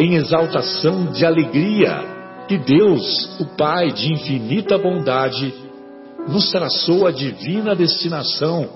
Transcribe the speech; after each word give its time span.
em 0.00 0.14
exaltação 0.14 1.12
de 1.12 1.26
alegria 1.26 2.02
que 2.48 2.56
Deus, 2.56 3.38
o 3.38 3.44
Pai 3.54 3.92
de 3.92 4.10
infinita 4.10 4.78
bondade, 4.78 5.52
nos 6.26 6.50
traçou 6.50 7.06
a 7.06 7.12
divina 7.12 7.76
destinação 7.76 8.66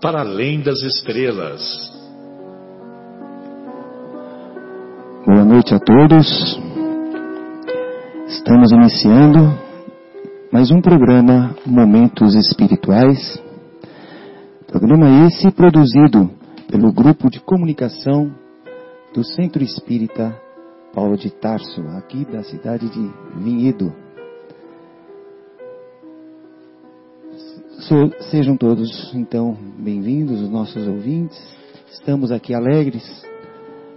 para 0.00 0.20
além 0.20 0.62
das 0.62 0.80
estrelas. 0.80 1.60
Boa 5.26 5.44
noite 5.44 5.74
a 5.74 5.78
todos. 5.78 6.58
Estamos 8.28 8.72
iniciando 8.72 9.58
mais 10.50 10.70
um 10.70 10.80
programa 10.80 11.54
Momentos 11.66 12.34
Espirituais. 12.34 13.40
Programa 14.66 15.26
esse 15.26 15.50
produzido 15.50 16.30
pelo 16.70 16.90
grupo 16.90 17.28
de 17.28 17.40
comunicação 17.40 18.32
do 19.14 19.22
Centro 19.22 19.62
Espírita 19.62 20.34
Paulo 20.92 21.16
de 21.16 21.30
Tarso, 21.30 21.80
aqui 21.96 22.24
da 22.26 22.42
cidade 22.42 22.86
de 22.90 23.10
Vinhedo. 23.42 23.94
Sejam 28.30 28.56
todos, 28.58 29.12
então, 29.14 29.56
bem-vindos, 29.78 30.40
os 30.42 30.50
nossos 30.50 30.86
ouvintes. 30.86 31.38
Estamos 31.90 32.30
aqui 32.30 32.54
alegres 32.54 33.02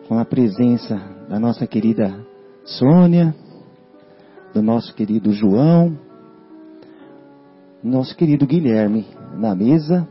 com 0.08 0.18
a 0.18 0.24
presença 0.24 0.96
da 1.30 1.38
nossa 1.38 1.68
querida 1.68 2.26
Sônia, 2.64 3.36
do 4.54 4.62
nosso 4.62 4.96
querido 4.96 5.32
João, 5.32 5.98
nosso 7.84 8.16
querido 8.16 8.48
Guilherme 8.48 9.06
na 9.34 9.54
mesa. 9.54 10.08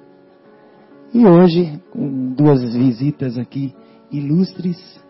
E 1.15 1.27
hoje, 1.27 1.81
com 1.91 2.35
duas 2.35 2.63
visitas 2.75 3.39
aqui 3.39 3.75
ilustres, 4.11 5.03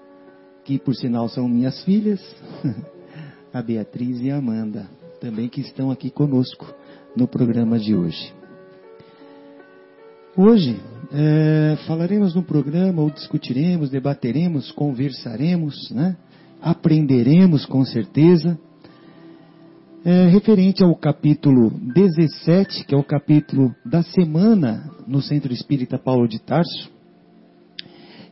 que 0.64 0.78
por 0.78 0.94
sinal 0.94 1.28
são 1.28 1.48
minhas 1.48 1.82
filhas, 1.84 2.20
a 3.52 3.62
Beatriz 3.62 4.20
e 4.20 4.30
a 4.30 4.36
Amanda, 4.36 4.88
também 5.20 5.48
que 5.48 5.60
estão 5.60 5.90
aqui 5.90 6.10
conosco 6.10 6.74
no 7.16 7.28
programa 7.28 7.78
de 7.78 7.94
hoje. 7.94 8.32
Hoje 10.36 10.80
é, 11.12 11.76
falaremos 11.86 12.34
no 12.34 12.42
programa, 12.42 13.02
ou 13.02 13.10
discutiremos, 13.10 13.90
debateremos, 13.90 14.72
conversaremos, 14.72 15.90
né? 15.90 16.16
aprenderemos 16.60 17.66
com 17.66 17.84
certeza 17.84 18.58
é, 20.04 20.26
referente 20.28 20.82
ao 20.82 20.94
capítulo 20.96 21.70
17, 21.94 22.84
que 22.84 22.94
é 22.94 22.98
o 22.98 23.04
capítulo 23.04 23.74
da 23.84 24.02
semana 24.02 24.90
no 25.06 25.22
Centro 25.22 25.52
Espírita 25.52 25.98
Paulo 25.98 26.26
de 26.26 26.40
Tarso, 26.40 26.90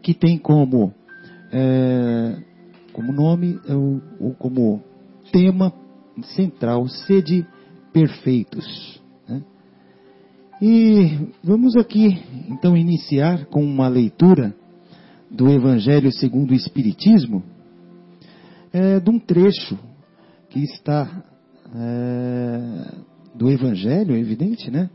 que 0.02 0.12
tem 0.12 0.36
como, 0.36 0.92
é, 1.52 2.42
como 2.92 3.12
nome, 3.12 3.60
é 3.66 3.74
ou 3.74 4.34
como 4.38 4.82
tema 5.30 5.72
central, 6.34 6.88
sede 6.88 7.46
perfeitos. 7.92 9.00
Né? 9.28 9.42
E 10.60 11.28
vamos 11.44 11.76
aqui, 11.76 12.22
então, 12.48 12.76
iniciar 12.76 13.46
com 13.46 13.62
uma 13.62 13.88
leitura 13.88 14.54
do 15.30 15.50
Evangelho 15.50 16.12
segundo 16.12 16.50
o 16.50 16.54
Espiritismo, 16.54 17.42
é, 18.72 18.98
de 18.98 19.10
um 19.10 19.18
trecho 19.18 19.78
que 20.48 20.60
está 20.60 21.24
é, 21.74 22.94
do 23.34 23.50
Evangelho, 23.50 24.14
é 24.14 24.18
evidente, 24.18 24.70
né? 24.70 24.90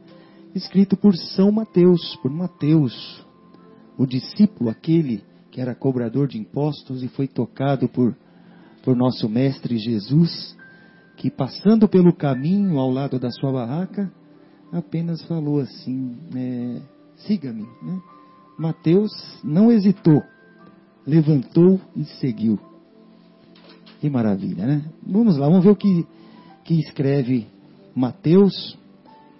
Escrito 0.54 0.96
por 0.96 1.16
São 1.16 1.52
Mateus, 1.52 2.16
por 2.18 2.32
Mateus, 2.32 3.26
o 3.98 4.06
discípulo, 4.06 4.70
aquele 4.70 5.24
que 5.58 5.62
era 5.62 5.74
cobrador 5.74 6.28
de 6.28 6.38
impostos 6.38 7.02
e 7.02 7.08
foi 7.08 7.28
tocado 7.28 7.90
por, 7.90 8.16
por 8.84 8.96
nosso 8.96 9.28
Mestre 9.28 9.76
Jesus, 9.80 10.56
que 11.16 11.32
passando 11.32 11.90
pelo 11.90 12.16
caminho 12.16 12.78
ao 12.78 12.92
lado 12.92 13.18
da 13.18 13.32
sua 13.32 13.52
barraca, 13.52 14.14
apenas 14.72 15.20
falou 15.24 15.60
assim: 15.60 16.16
é, 16.36 16.80
siga-me. 17.26 17.64
Né? 17.64 18.00
Mateus 18.60 19.10
não 19.44 19.72
hesitou, 19.72 20.22
levantou 21.08 21.82
e 21.96 22.04
seguiu. 22.06 22.60
Que 24.00 24.12
maravilha, 24.12 24.68
né? 24.68 24.86
Vamos 25.02 25.38
lá, 25.38 25.48
vamos 25.48 25.64
ver 25.64 25.72
o 25.72 25.76
que 25.76 26.06
que 26.66 26.76
escreve 26.82 27.48
Mateus, 27.96 28.78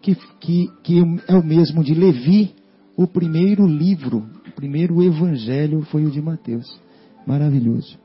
que, 0.02 0.16
que, 0.40 0.68
que 0.82 1.00
é 1.28 1.36
o 1.36 1.46
mesmo 1.46 1.84
de 1.84 1.94
Levi, 1.94 2.56
o 2.96 3.06
primeiro 3.06 3.68
livro, 3.68 4.28
primeiro 4.58 5.04
evangelho 5.04 5.84
foi 5.84 6.04
o 6.04 6.10
de 6.10 6.20
Mateus. 6.20 6.82
Maravilhoso. 7.28 7.96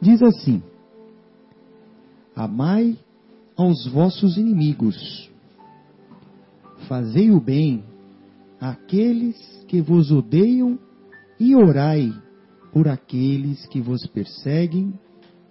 Diz 0.00 0.22
assim: 0.22 0.62
Amai 2.34 2.98
aos 3.54 3.86
vossos 3.86 4.38
inimigos, 4.38 5.30
fazei 6.88 7.30
o 7.30 7.38
bem 7.38 7.84
àqueles 8.58 9.36
que 9.68 9.82
vos 9.82 10.10
odeiam 10.10 10.78
e 11.38 11.54
orai 11.54 12.10
por 12.72 12.88
aqueles 12.88 13.66
que 13.66 13.80
vos 13.80 14.06
perseguem 14.06 14.94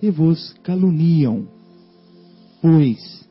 e 0.01 0.09
vos 0.09 0.53
caluniam 0.63 1.47
Pois, 2.61 3.29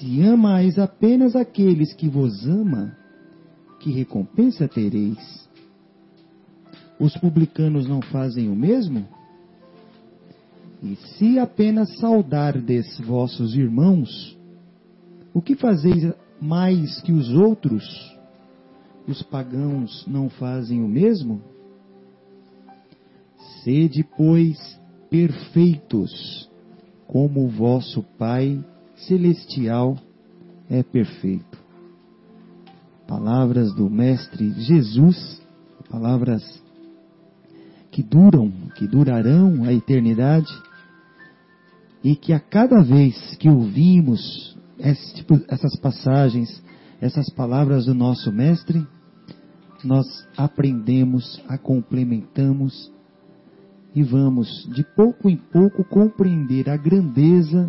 se 0.00 0.22
amais 0.24 0.78
apenas 0.78 1.36
aqueles 1.36 1.94
que 1.94 2.08
vos 2.08 2.46
ama, 2.46 2.96
que 3.78 3.92
recompensa 3.92 4.66
tereis? 4.66 5.47
Os 7.00 7.16
publicanos 7.16 7.86
não 7.86 8.02
fazem 8.02 8.48
o 8.48 8.56
mesmo? 8.56 9.06
E 10.82 10.96
se 10.96 11.38
apenas 11.38 11.96
saudardes 11.98 12.98
vossos 13.00 13.54
irmãos, 13.54 14.36
o 15.32 15.40
que 15.40 15.54
fazeis 15.54 16.12
mais 16.40 17.00
que 17.02 17.12
os 17.12 17.30
outros? 17.30 17.84
Os 19.06 19.22
pagãos 19.22 20.06
não 20.06 20.28
fazem 20.28 20.82
o 20.82 20.88
mesmo? 20.88 21.40
Sede, 23.62 24.04
pois, 24.16 24.78
perfeitos, 25.08 26.48
como 27.06 27.44
o 27.44 27.48
vosso 27.48 28.02
Pai 28.18 28.62
celestial 28.96 29.96
é 30.68 30.82
perfeito. 30.82 31.58
Palavras 33.06 33.74
do 33.74 33.88
Mestre 33.88 34.50
Jesus, 34.60 35.40
palavras 35.88 36.62
que 37.98 38.02
duram, 38.04 38.48
que 38.76 38.86
durarão 38.86 39.64
a 39.64 39.72
eternidade, 39.72 40.52
e 42.04 42.14
que 42.14 42.32
a 42.32 42.38
cada 42.38 42.80
vez 42.80 43.34
que 43.38 43.48
ouvimos 43.48 44.56
tipo, 45.16 45.40
essas 45.48 45.74
passagens, 45.80 46.62
essas 47.00 47.28
palavras 47.30 47.86
do 47.86 47.94
nosso 47.94 48.30
Mestre, 48.30 48.86
nós 49.82 50.06
aprendemos, 50.36 51.42
a 51.48 51.58
complementamos 51.58 52.92
e 53.96 54.04
vamos, 54.04 54.48
de 54.72 54.84
pouco 54.94 55.28
em 55.28 55.36
pouco, 55.36 55.82
compreender 55.82 56.70
a 56.70 56.76
grandeza 56.76 57.68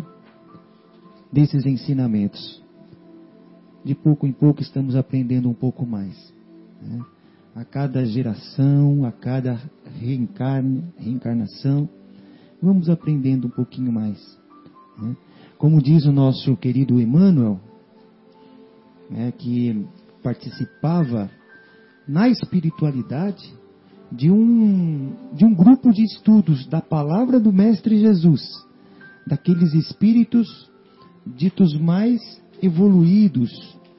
desses 1.32 1.66
ensinamentos. 1.66 2.62
De 3.84 3.96
pouco 3.96 4.28
em 4.28 4.32
pouco 4.32 4.62
estamos 4.62 4.94
aprendendo 4.94 5.50
um 5.50 5.54
pouco 5.54 5.84
mais. 5.84 6.32
Né? 6.80 7.00
A 7.54 7.64
cada 7.64 8.04
geração, 8.04 9.04
a 9.04 9.12
cada 9.12 9.60
reencarne, 9.98 10.84
reencarnação, 10.96 11.88
vamos 12.62 12.88
aprendendo 12.88 13.48
um 13.48 13.50
pouquinho 13.50 13.92
mais. 13.92 14.38
Né? 14.98 15.16
como 15.60 15.82
diz 15.82 16.06
o 16.06 16.12
nosso 16.12 16.56
querido 16.56 16.98
Emmanuel, 16.98 17.60
né, 19.10 19.30
que 19.30 19.86
participava 20.22 21.30
na 22.08 22.30
espiritualidade 22.30 23.52
de 24.10 24.30
um, 24.30 25.12
de 25.34 25.44
um 25.44 25.54
grupo 25.54 25.92
de 25.92 26.02
estudos 26.02 26.66
da 26.66 26.80
palavra 26.80 27.38
do 27.38 27.52
Mestre 27.52 28.00
Jesus, 28.00 28.40
daqueles 29.26 29.74
espíritos 29.74 30.48
ditos 31.26 31.78
mais 31.78 32.18
evoluídos, 32.62 33.50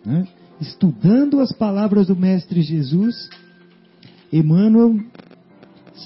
né? 0.03 0.27
Estudando 0.61 1.39
as 1.39 1.51
palavras 1.51 2.07
do 2.07 2.15
Mestre 2.15 2.61
Jesus, 2.61 3.27
Emmanuel 4.31 4.95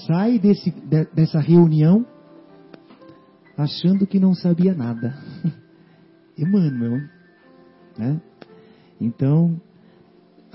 sai 0.06 0.38
desse, 0.38 0.70
dessa 1.14 1.38
reunião 1.38 2.06
achando 3.56 4.06
que 4.06 4.18
não 4.18 4.34
sabia 4.34 4.74
nada. 4.74 5.14
Emmanuel, 6.36 7.02
né? 7.96 8.20
Então, 9.00 9.60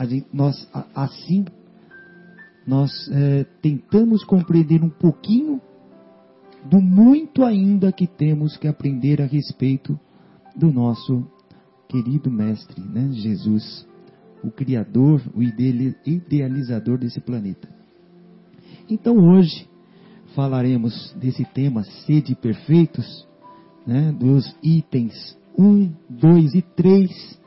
gente, 0.02 0.28
nós 0.34 0.68
assim 0.96 1.46
nós 2.66 2.92
é, 3.12 3.44
tentamos 3.62 4.24
compreender 4.24 4.84
um 4.84 4.90
pouquinho 4.90 5.60
do 6.66 6.80
muito 6.80 7.44
ainda 7.44 7.92
que 7.92 8.06
temos 8.06 8.56
que 8.58 8.68
aprender 8.68 9.22
a 9.22 9.26
respeito 9.26 10.00
do 10.56 10.72
nosso 10.72 11.26
querido 11.88 12.30
mestre, 12.30 12.80
né, 12.82 13.10
Jesus, 13.12 13.88
o 14.44 14.52
criador, 14.52 15.22
o 15.34 15.42
idealizador 15.42 16.98
desse 16.98 17.20
planeta. 17.20 17.68
Então 18.90 19.16
hoje 19.18 19.68
falaremos 20.36 21.14
desse 21.20 21.46
tema 21.46 21.84
sede 22.06 22.36
perfeitos, 22.36 23.28
né, 23.86 24.12
dos 24.12 24.56
itens 24.64 25.38
1, 25.58 25.92
2 26.10 26.56
e 26.56 26.62
3, 26.62 27.40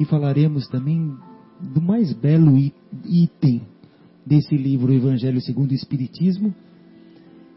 e 0.00 0.04
falaremos 0.04 0.68
também 0.68 1.16
do 1.60 1.80
mais 1.80 2.12
belo 2.12 2.56
item 3.04 3.62
desse 4.26 4.56
livro, 4.56 4.92
Evangelho 4.92 5.40
segundo 5.40 5.70
o 5.70 5.74
Espiritismo, 5.74 6.54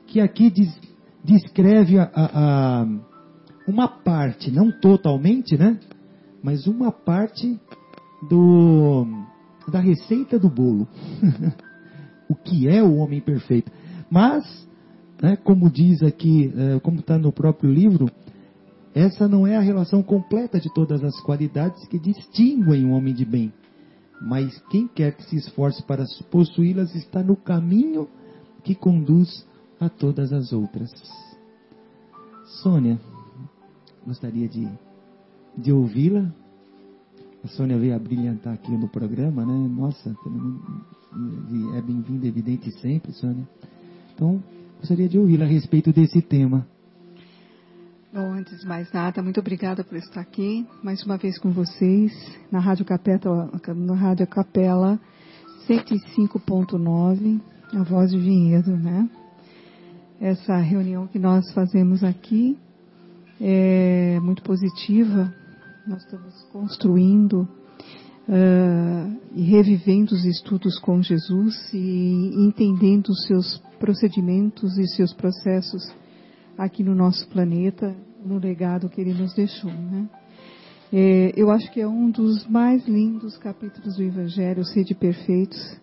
que 0.07 0.19
aqui 0.19 0.49
diz, 0.49 0.79
descreve 1.23 1.97
a, 1.97 2.03
a, 2.13 2.81
a, 2.81 2.87
uma 3.67 3.87
parte, 3.87 4.51
não 4.51 4.71
totalmente, 4.71 5.57
né? 5.57 5.79
Mas 6.43 6.67
uma 6.67 6.91
parte 6.91 7.59
do, 8.29 9.05
da 9.67 9.79
receita 9.79 10.37
do 10.39 10.49
bolo. 10.49 10.87
o 12.29 12.35
que 12.35 12.67
é 12.67 12.81
o 12.81 12.95
homem 12.95 13.21
perfeito. 13.21 13.71
Mas, 14.09 14.67
né, 15.21 15.35
como 15.37 15.69
diz 15.69 16.01
aqui, 16.03 16.53
é, 16.55 16.79
como 16.79 16.99
está 16.99 17.17
no 17.17 17.31
próprio 17.31 17.71
livro, 17.71 18.09
essa 18.93 19.27
não 19.27 19.45
é 19.45 19.57
a 19.57 19.61
relação 19.61 20.01
completa 20.01 20.59
de 20.59 20.73
todas 20.73 21.03
as 21.03 21.19
qualidades 21.21 21.85
que 21.87 21.99
distinguem 21.99 22.85
o 22.85 22.91
homem 22.91 23.13
de 23.13 23.25
bem. 23.25 23.53
Mas 24.21 24.57
quem 24.69 24.87
quer 24.87 25.15
que 25.15 25.23
se 25.25 25.35
esforce 25.35 25.83
para 25.83 26.05
possuí-las 26.31 26.95
está 26.95 27.21
no 27.21 27.35
caminho 27.35 28.07
que 28.63 28.73
conduz 28.73 29.45
a 29.79 29.89
todas 29.89 30.31
as 30.31 30.53
outras. 30.53 30.89
Sônia, 32.61 32.99
gostaria 34.05 34.47
de, 34.47 34.67
de 35.57 35.71
ouvi-la. 35.71 36.31
A 37.45 37.47
Sônia 37.49 37.77
veio 37.77 37.95
a 37.95 37.99
brilhantar 37.99 38.55
aqui 38.55 38.71
no 38.71 38.89
programa, 38.89 39.45
né? 39.45 39.53
Nossa, 39.53 40.09
é 40.09 41.81
bem-vinda, 41.83 42.25
evidente 42.25 42.71
sempre, 42.79 43.11
Sônia. 43.11 43.47
Então, 44.11 44.43
gostaria 44.79 45.07
de 45.07 45.19
ouvi-la 45.19 45.45
a 45.45 45.47
respeito 45.47 45.93
desse 45.93 46.23
tema. 46.23 46.65
Bom, 48.11 48.33
antes 48.33 48.61
de 48.61 48.67
mais 48.67 48.91
nada, 48.91 49.21
muito 49.21 49.39
obrigada 49.39 49.83
por 49.83 49.95
estar 49.95 50.21
aqui 50.21 50.65
mais 50.81 51.03
uma 51.03 51.17
vez 51.17 51.37
com 51.37 51.51
vocês 51.51 52.11
na 52.51 52.57
Rádio 52.57 52.83
Capela, 52.83 53.51
na 53.75 53.93
Rádio 53.93 54.25
Capela 54.25 54.99
105.9, 55.69 57.39
a 57.75 57.83
voz 57.83 58.09
de 58.09 58.17
Vinhedo, 58.17 58.75
né? 58.75 59.07
Essa 60.19 60.57
reunião 60.57 61.05
que 61.05 61.19
nós 61.19 61.45
fazemos 61.53 62.03
aqui 62.03 62.57
é 63.39 64.19
muito 64.19 64.41
positiva. 64.41 65.31
Nós 65.87 66.01
estamos 66.03 66.33
construindo 66.51 67.47
uh, 68.27 69.19
e 69.35 69.43
revivendo 69.43 70.15
os 70.15 70.25
estudos 70.25 70.79
com 70.79 70.99
Jesus 70.99 71.71
e 71.71 72.33
entendendo 72.47 73.09
os 73.09 73.23
seus 73.27 73.59
procedimentos 73.79 74.79
e 74.79 74.87
seus 74.87 75.13
processos 75.13 75.83
aqui 76.57 76.83
no 76.83 76.95
nosso 76.95 77.27
planeta, 77.27 77.95
no 78.25 78.39
legado 78.39 78.89
que 78.89 78.99
ele 78.99 79.13
nos 79.13 79.35
deixou. 79.35 79.69
Né? 79.69 80.09
É, 80.91 81.33
eu 81.35 81.51
acho 81.51 81.71
que 81.71 81.79
é 81.79 81.87
um 81.87 82.09
dos 82.09 82.47
mais 82.47 82.87
lindos 82.87 83.37
capítulos 83.37 83.97
do 83.97 84.01
Evangelho, 84.01 84.65
Sede 84.65 84.95
Perfeitos, 84.95 85.79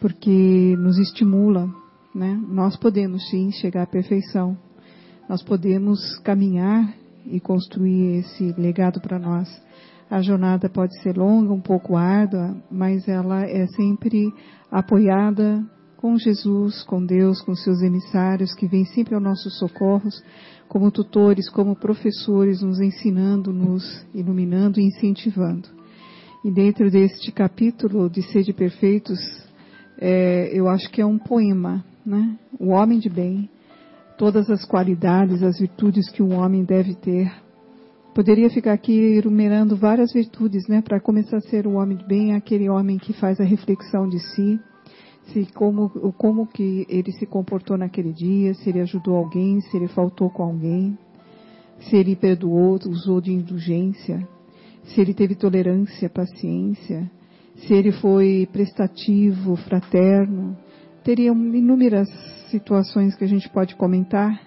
porque 0.00 0.74
nos 0.78 0.96
estimula. 0.96 1.68
Né? 2.14 2.40
Nós 2.48 2.78
podemos 2.78 3.28
sim 3.28 3.50
chegar 3.52 3.82
à 3.82 3.86
perfeição, 3.86 4.56
nós 5.28 5.42
podemos 5.42 6.18
caminhar 6.20 7.03
e 7.26 7.40
construir 7.40 8.18
esse 8.18 8.52
legado 8.58 9.00
para 9.00 9.18
nós. 9.18 9.48
A 10.10 10.20
jornada 10.20 10.68
pode 10.68 10.98
ser 11.00 11.16
longa, 11.16 11.52
um 11.52 11.60
pouco 11.60 11.96
árdua, 11.96 12.56
mas 12.70 13.08
ela 13.08 13.44
é 13.44 13.66
sempre 13.68 14.32
apoiada 14.70 15.64
com 15.96 16.18
Jesus, 16.18 16.82
com 16.82 17.04
Deus, 17.04 17.40
com 17.40 17.54
seus 17.54 17.80
emissários 17.80 18.54
que 18.54 18.66
vêm 18.66 18.84
sempre 18.84 19.14
ao 19.14 19.20
nosso 19.20 19.48
socorro, 19.50 20.08
como 20.68 20.90
tutores, 20.90 21.48
como 21.48 21.74
professores, 21.74 22.60
nos 22.60 22.78
ensinando, 22.80 23.52
nos 23.52 24.04
iluminando 24.14 24.78
e 24.78 24.84
incentivando. 24.84 25.68
E 26.44 26.50
dentro 26.50 26.90
deste 26.90 27.32
capítulo 27.32 28.10
de 28.10 28.20
Sede 28.20 28.52
Perfeitos, 28.52 29.18
é, 29.98 30.50
eu 30.52 30.68
acho 30.68 30.90
que 30.90 31.00
é 31.00 31.06
um 31.06 31.18
poema, 31.18 31.82
né? 32.04 32.38
O 32.60 32.68
homem 32.68 32.98
de 32.98 33.08
bem, 33.08 33.48
todas 34.16 34.50
as 34.50 34.64
qualidades, 34.64 35.42
as 35.42 35.58
virtudes 35.58 36.10
que 36.10 36.22
um 36.22 36.34
homem 36.38 36.64
deve 36.64 36.94
ter. 36.94 37.32
Poderia 38.14 38.48
ficar 38.48 38.72
aqui 38.72 39.18
enumerando 39.18 39.76
várias 39.76 40.12
virtudes, 40.12 40.68
né? 40.68 40.80
Para 40.80 41.00
começar 41.00 41.38
a 41.38 41.40
ser 41.40 41.66
o 41.66 41.74
homem 41.74 41.96
de 41.96 42.06
bem, 42.06 42.34
aquele 42.34 42.68
homem 42.68 42.96
que 42.96 43.12
faz 43.12 43.40
a 43.40 43.44
reflexão 43.44 44.08
de 44.08 44.20
si, 44.20 44.60
se 45.26 45.46
como, 45.52 45.90
como 46.12 46.46
que 46.46 46.86
ele 46.88 47.10
se 47.12 47.26
comportou 47.26 47.76
naquele 47.76 48.12
dia, 48.12 48.54
se 48.54 48.70
ele 48.70 48.80
ajudou 48.80 49.16
alguém, 49.16 49.60
se 49.60 49.76
ele 49.76 49.88
faltou 49.88 50.30
com 50.30 50.44
alguém, 50.44 50.96
se 51.80 51.96
ele 51.96 52.14
perdoou, 52.14 52.78
usou 52.86 53.20
de 53.20 53.32
indulgência, 53.32 54.26
se 54.84 55.00
ele 55.00 55.14
teve 55.14 55.34
tolerância, 55.34 56.08
paciência, 56.08 57.10
se 57.56 57.72
ele 57.72 57.92
foi 57.92 58.48
prestativo, 58.52 59.56
fraterno. 59.56 60.56
Teria 61.04 61.30
inúmeras 61.30 62.08
situações 62.50 63.14
que 63.14 63.24
a 63.24 63.28
gente 63.28 63.48
pode 63.50 63.76
comentar 63.76 64.40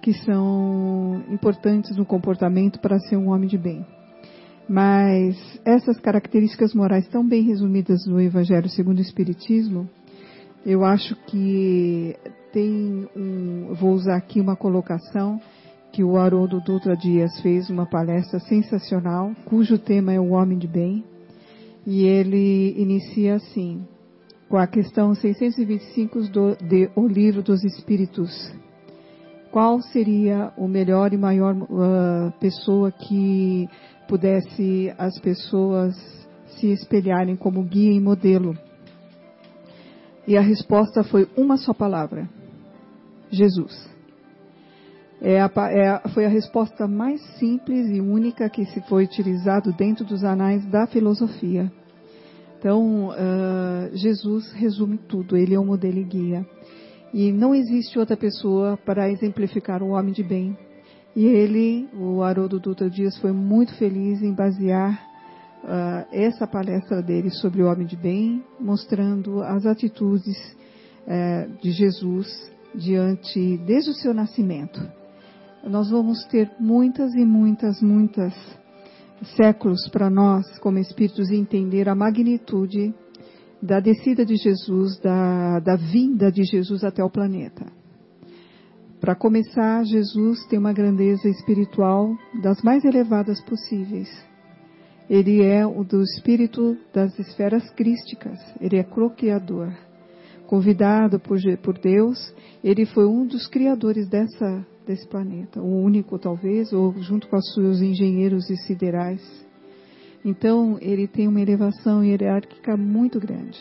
que 0.00 0.14
são 0.14 1.22
importantes 1.28 1.94
no 1.96 2.06
comportamento 2.06 2.80
para 2.80 2.98
ser 2.98 3.16
um 3.16 3.28
homem 3.28 3.48
de 3.48 3.58
bem. 3.58 3.84
Mas 4.66 5.36
essas 5.64 5.98
características 6.00 6.72
morais 6.74 7.06
tão 7.08 7.26
bem 7.26 7.42
resumidas 7.42 8.06
no 8.06 8.20
Evangelho 8.20 8.68
segundo 8.68 8.98
o 8.98 9.02
Espiritismo, 9.02 9.88
eu 10.64 10.84
acho 10.84 11.14
que 11.26 12.16
tem 12.52 13.06
um, 13.16 13.74
vou 13.74 13.92
usar 13.92 14.16
aqui 14.16 14.40
uma 14.40 14.56
colocação 14.56 15.40
que 15.92 16.04
o 16.04 16.16
Haroldo 16.16 16.60
Dutra 16.60 16.96
Dias 16.96 17.40
fez 17.40 17.68
uma 17.68 17.84
palestra 17.84 18.38
sensacional, 18.40 19.32
cujo 19.44 19.76
tema 19.76 20.12
é 20.12 20.20
o 20.20 20.30
homem 20.30 20.56
de 20.56 20.68
bem, 20.68 21.04
e 21.86 22.04
ele 22.04 22.74
inicia 22.80 23.34
assim, 23.34 23.84
com 24.50 24.58
a 24.58 24.66
questão 24.66 25.14
625 25.14 26.22
do, 26.22 26.56
de 26.56 26.90
O 26.96 27.06
Livro 27.06 27.40
dos 27.40 27.62
Espíritos. 27.62 28.52
Qual 29.52 29.80
seria 29.80 30.52
o 30.56 30.66
melhor 30.66 31.12
e 31.12 31.16
maior 31.16 31.54
uh, 31.54 32.32
pessoa 32.40 32.90
que 32.90 33.68
pudesse 34.08 34.92
as 34.98 35.16
pessoas 35.20 35.94
se 36.58 36.66
espelharem 36.66 37.36
como 37.36 37.62
guia 37.62 37.92
e 37.92 38.00
modelo? 38.00 38.58
E 40.26 40.36
a 40.36 40.40
resposta 40.40 41.04
foi 41.04 41.28
uma 41.36 41.56
só 41.56 41.72
palavra: 41.72 42.28
Jesus. 43.30 43.88
É 45.20 45.40
a, 45.40 45.50
é, 45.70 46.08
foi 46.08 46.24
a 46.24 46.28
resposta 46.28 46.88
mais 46.88 47.20
simples 47.38 47.88
e 47.88 48.00
única 48.00 48.48
que 48.50 48.64
se 48.64 48.80
foi 48.88 49.04
utilizado 49.04 49.72
dentro 49.72 50.04
dos 50.04 50.24
anais 50.24 50.66
da 50.66 50.88
filosofia. 50.88 51.70
Então, 52.60 53.08
uh, 53.08 53.96
Jesus 53.96 54.52
resume 54.52 54.98
tudo, 54.98 55.34
ele 55.34 55.54
é 55.54 55.58
o 55.58 55.64
modelo 55.64 55.98
e 55.98 56.04
guia. 56.04 56.46
E 57.10 57.32
não 57.32 57.54
existe 57.54 57.98
outra 57.98 58.18
pessoa 58.18 58.76
para 58.76 59.10
exemplificar 59.10 59.82
o 59.82 59.92
homem 59.92 60.12
de 60.12 60.22
bem. 60.22 60.54
E 61.16 61.24
ele, 61.24 61.88
o 61.94 62.22
Haroldo 62.22 62.60
Dutra 62.60 62.90
Dias, 62.90 63.16
foi 63.16 63.32
muito 63.32 63.74
feliz 63.76 64.20
em 64.20 64.34
basear 64.34 64.92
uh, 65.64 66.06
essa 66.12 66.46
palestra 66.46 67.00
dele 67.00 67.30
sobre 67.30 67.62
o 67.62 67.66
homem 67.66 67.86
de 67.86 67.96
bem, 67.96 68.44
mostrando 68.60 69.42
as 69.42 69.64
atitudes 69.64 70.36
uh, 71.06 71.62
de 71.62 71.70
Jesus 71.70 72.28
diante, 72.74 73.56
desde 73.64 73.90
o 73.90 73.94
seu 73.94 74.12
nascimento. 74.12 74.86
nós 75.64 75.88
vamos 75.88 76.26
ter 76.26 76.50
muitas 76.60 77.14
e 77.14 77.24
muitas, 77.24 77.80
muitas 77.80 78.34
séculos 79.36 79.88
para 79.88 80.08
nós, 80.10 80.58
como 80.58 80.78
espíritos, 80.78 81.30
entender 81.30 81.88
a 81.88 81.94
magnitude 81.94 82.94
da 83.62 83.78
descida 83.78 84.24
de 84.24 84.36
Jesus, 84.36 84.98
da, 85.00 85.60
da 85.60 85.76
vinda 85.76 86.30
de 86.32 86.44
Jesus 86.44 86.82
até 86.82 87.04
o 87.04 87.10
planeta. 87.10 87.66
Para 89.00 89.14
começar, 89.14 89.82
Jesus 89.84 90.46
tem 90.46 90.58
uma 90.58 90.72
grandeza 90.72 91.28
espiritual 91.28 92.14
das 92.42 92.62
mais 92.62 92.84
elevadas 92.84 93.40
possíveis. 93.42 94.08
Ele 95.08 95.42
é 95.42 95.66
o 95.66 95.82
do 95.82 96.02
espírito 96.02 96.76
das 96.92 97.18
esferas 97.18 97.68
crísticas, 97.70 98.38
ele 98.60 98.76
é 98.76 98.84
crocriador. 98.84 99.72
Convidado 100.46 101.18
por, 101.18 101.38
por 101.62 101.78
Deus, 101.78 102.34
ele 102.62 102.84
foi 102.84 103.06
um 103.06 103.26
dos 103.26 103.46
criadores 103.46 104.08
dessa, 104.08 104.66
desse 104.86 105.06
planeta, 105.06 105.60
o 105.60 105.82
único 105.82 106.18
talvez, 106.18 106.72
ou 106.72 106.92
junto 107.00 107.28
com 107.28 107.36
os 107.36 107.54
seus 107.54 107.80
engenheiros 107.80 108.48
e 108.50 108.56
siderais. 108.56 109.22
Então, 110.24 110.78
ele 110.80 111.06
tem 111.06 111.26
uma 111.26 111.40
elevação 111.40 112.04
hierárquica 112.04 112.76
muito 112.76 113.18
grande. 113.18 113.58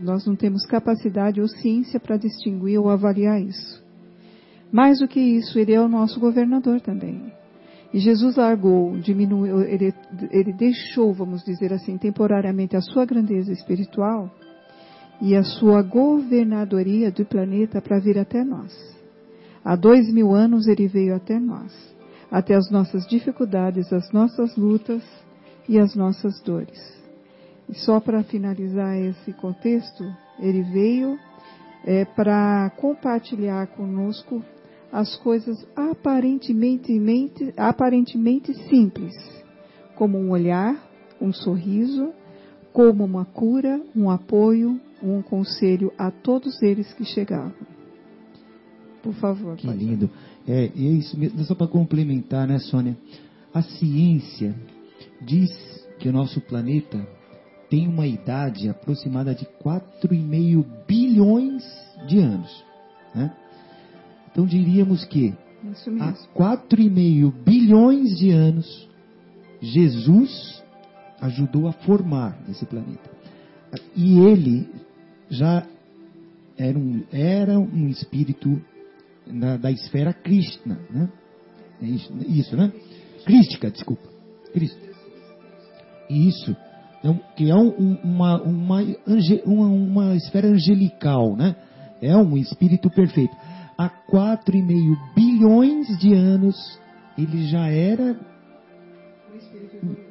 Nós 0.00 0.26
não 0.26 0.36
temos 0.36 0.66
capacidade 0.66 1.40
ou 1.40 1.48
ciência 1.48 1.98
para 1.98 2.16
distinguir 2.16 2.78
ou 2.78 2.90
avaliar 2.90 3.40
isso. 3.40 3.82
Mais 4.70 4.98
do 4.98 5.08
que 5.08 5.18
isso, 5.18 5.58
ele 5.58 5.72
é 5.72 5.80
o 5.80 5.88
nosso 5.88 6.20
governador 6.20 6.80
também. 6.80 7.32
E 7.92 7.98
Jesus 7.98 8.36
largou, 8.36 8.98
diminuiu, 8.98 9.62
ele, 9.62 9.94
ele 10.30 10.52
deixou, 10.52 11.12
vamos 11.14 11.42
dizer 11.42 11.72
assim, 11.72 11.96
temporariamente 11.96 12.76
a 12.76 12.82
sua 12.82 13.06
grandeza 13.06 13.50
espiritual 13.50 14.30
e 15.22 15.34
a 15.34 15.42
sua 15.42 15.82
governadoria 15.82 17.10
do 17.10 17.24
planeta 17.24 17.80
para 17.80 17.98
vir 17.98 18.18
até 18.18 18.44
nós. 18.44 18.97
Há 19.64 19.76
dois 19.76 20.12
mil 20.12 20.34
anos 20.34 20.66
ele 20.66 20.86
veio 20.86 21.14
até 21.14 21.38
nós, 21.38 21.72
até 22.30 22.54
as 22.54 22.70
nossas 22.70 23.06
dificuldades, 23.06 23.92
as 23.92 24.10
nossas 24.12 24.56
lutas 24.56 25.02
e 25.68 25.78
as 25.78 25.94
nossas 25.94 26.40
dores. 26.40 26.98
E 27.68 27.74
só 27.74 28.00
para 28.00 28.22
finalizar 28.22 28.96
esse 28.96 29.32
contexto, 29.34 30.04
ele 30.38 30.62
veio 30.62 31.18
é, 31.84 32.04
para 32.04 32.70
compartilhar 32.76 33.66
conosco 33.68 34.42
as 34.90 35.16
coisas 35.16 35.66
aparentemente, 35.76 36.92
aparentemente 37.56 38.54
simples, 38.68 39.14
como 39.94 40.18
um 40.18 40.30
olhar, 40.30 40.82
um 41.20 41.32
sorriso, 41.32 42.12
como 42.72 43.04
uma 43.04 43.24
cura, 43.24 43.80
um 43.94 44.10
apoio, 44.10 44.80
um 45.02 45.20
conselho 45.20 45.92
a 45.98 46.10
todos 46.10 46.62
eles 46.62 46.92
que 46.94 47.04
chegavam. 47.04 47.77
Por 49.02 49.14
favor. 49.14 49.56
Que 49.56 49.66
lindo. 49.68 50.10
É, 50.46 50.64
é 50.64 50.68
isso 50.68 51.18
mesmo, 51.18 51.42
só 51.44 51.54
para 51.54 51.66
complementar, 51.66 52.46
né, 52.46 52.58
Sônia? 52.58 52.96
A 53.52 53.62
ciência 53.62 54.54
diz 55.20 55.50
que 55.98 56.08
o 56.08 56.12
nosso 56.12 56.40
planeta 56.40 57.06
tem 57.68 57.86
uma 57.86 58.06
idade 58.06 58.68
aproximada 58.68 59.34
de 59.34 59.44
4,5 59.64 60.64
bilhões 60.86 61.62
de 62.06 62.18
anos. 62.18 62.64
Né? 63.14 63.34
Então 64.30 64.46
diríamos 64.46 65.04
que 65.04 65.34
há 66.00 66.12
4,5 66.34 67.32
bilhões 67.44 68.16
de 68.16 68.30
anos 68.30 68.88
Jesus 69.60 70.62
ajudou 71.20 71.66
a 71.66 71.72
formar 71.72 72.38
esse 72.48 72.64
planeta. 72.64 73.10
E 73.94 74.18
ele 74.20 74.68
já 75.28 75.66
era 76.56 76.78
um, 76.78 77.02
era 77.12 77.58
um 77.58 77.88
espírito 77.88 78.60
na, 79.30 79.56
da 79.56 79.70
esfera 79.70 80.12
Krishna, 80.12 80.78
né? 80.90 81.08
É 81.80 81.86
isso, 81.86 82.12
isso, 82.26 82.56
né? 82.56 82.72
Crística, 83.24 83.70
desculpa. 83.70 84.08
Cristo. 84.52 84.88
Isso. 86.10 86.56
Então, 86.98 87.20
que 87.36 87.50
é 87.50 87.54
um, 87.54 87.98
uma, 88.02 88.42
uma, 88.42 88.80
uma, 89.46 89.66
uma 89.66 90.16
esfera 90.16 90.48
angelical, 90.48 91.36
né? 91.36 91.54
É 92.00 92.16
um 92.16 92.36
espírito 92.36 92.90
perfeito. 92.90 93.34
Há 93.76 93.88
quatro 93.88 94.56
e 94.56 94.62
meio 94.62 94.96
bilhões 95.14 95.86
de 95.98 96.12
anos 96.12 96.56
ele 97.16 97.46
já 97.46 97.68
era 97.68 98.16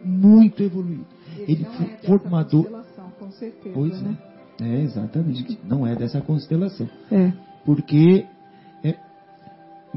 muito 0.04 0.62
evoluído. 0.62 1.06
Ele, 1.40 1.66
foi 1.66 1.86
é 1.86 1.98
formador. 2.06 2.86
Com 3.20 3.32
certeza, 3.32 3.74
pois 3.74 4.02
né? 4.02 4.18
é. 4.24 4.38
É, 4.60 4.82
exatamente. 4.82 5.60
Não 5.64 5.86
é 5.86 5.96
dessa 5.96 6.22
constelação. 6.22 6.90
É. 7.12 7.32
Porque 7.66 8.26
é, 8.26 8.37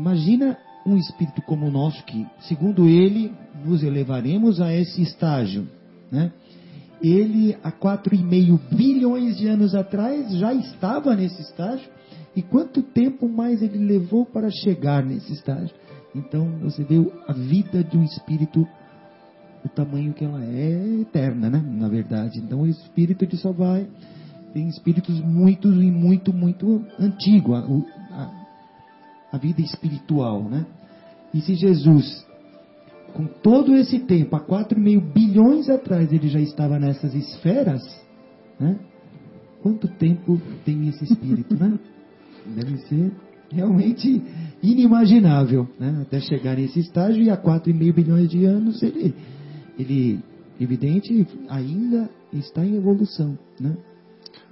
imagina 0.00 0.56
um 0.86 0.96
espírito 0.96 1.42
como 1.42 1.66
o 1.66 1.70
nosso 1.70 2.02
que, 2.04 2.26
segundo 2.40 2.88
ele, 2.88 3.32
nos 3.64 3.82
elevaremos 3.82 4.60
a 4.60 4.74
esse 4.74 5.02
estágio, 5.02 5.68
né? 6.10 6.32
Ele 7.02 7.56
há 7.62 7.70
quatro 7.70 8.14
e 8.14 8.22
meio 8.22 8.58
bilhões 8.72 9.36
de 9.36 9.46
anos 9.46 9.74
atrás 9.74 10.32
já 10.36 10.52
estava 10.52 11.14
nesse 11.14 11.40
estágio 11.40 11.88
e 12.34 12.42
quanto 12.42 12.82
tempo 12.82 13.28
mais 13.28 13.62
ele 13.62 13.78
levou 13.78 14.26
para 14.26 14.50
chegar 14.50 15.04
nesse 15.04 15.32
estágio? 15.32 15.74
Então 16.14 16.46
você 16.62 16.82
vê 16.82 16.96
a 17.26 17.32
vida 17.32 17.84
de 17.84 17.96
um 17.96 18.04
espírito 18.04 18.66
o 19.62 19.68
tamanho 19.68 20.14
que 20.14 20.24
ela 20.24 20.42
é 20.42 21.00
eterna, 21.02 21.50
né? 21.50 21.62
Na 21.66 21.88
verdade. 21.88 22.38
Então 22.38 22.62
o 22.62 22.66
espírito 22.66 23.24
ele 23.24 23.36
só 23.36 23.52
vai 23.52 23.86
tem 24.52 24.68
espíritos 24.68 25.18
muito 25.20 25.68
e 25.68 25.90
muito 25.90 26.32
muito 26.32 26.84
antigo 26.98 27.54
a, 27.54 27.60
a, 29.32 29.38
vida 29.38 29.60
espiritual, 29.60 30.44
né? 30.44 30.66
E 31.32 31.40
se 31.40 31.54
Jesus 31.54 32.26
com 33.12 33.26
todo 33.26 33.74
esse 33.74 33.98
tempo, 34.00 34.36
há 34.36 34.40
4,5 34.40 35.12
bilhões 35.12 35.68
atrás, 35.68 36.12
ele 36.12 36.28
já 36.28 36.40
estava 36.40 36.78
nessas 36.78 37.14
esferas, 37.14 37.82
né? 38.58 38.78
Quanto 39.62 39.88
tempo 39.88 40.40
tem 40.64 40.88
esse 40.88 41.04
espírito, 41.04 41.54
né? 41.54 41.78
Deve 42.54 42.78
ser 42.86 43.12
realmente 43.50 44.22
inimaginável, 44.62 45.68
né? 45.78 46.02
Até 46.02 46.20
chegar 46.20 46.56
nesse 46.56 46.80
estágio 46.80 47.22
e 47.22 47.30
há 47.30 47.36
4,5 47.36 47.94
bilhões 47.94 48.28
de 48.28 48.44
anos 48.44 48.82
ele, 48.82 49.14
ele, 49.78 50.20
evidente, 50.60 51.26
ainda 51.48 52.08
está 52.32 52.64
em 52.64 52.76
evolução, 52.76 53.36
né? 53.58 53.76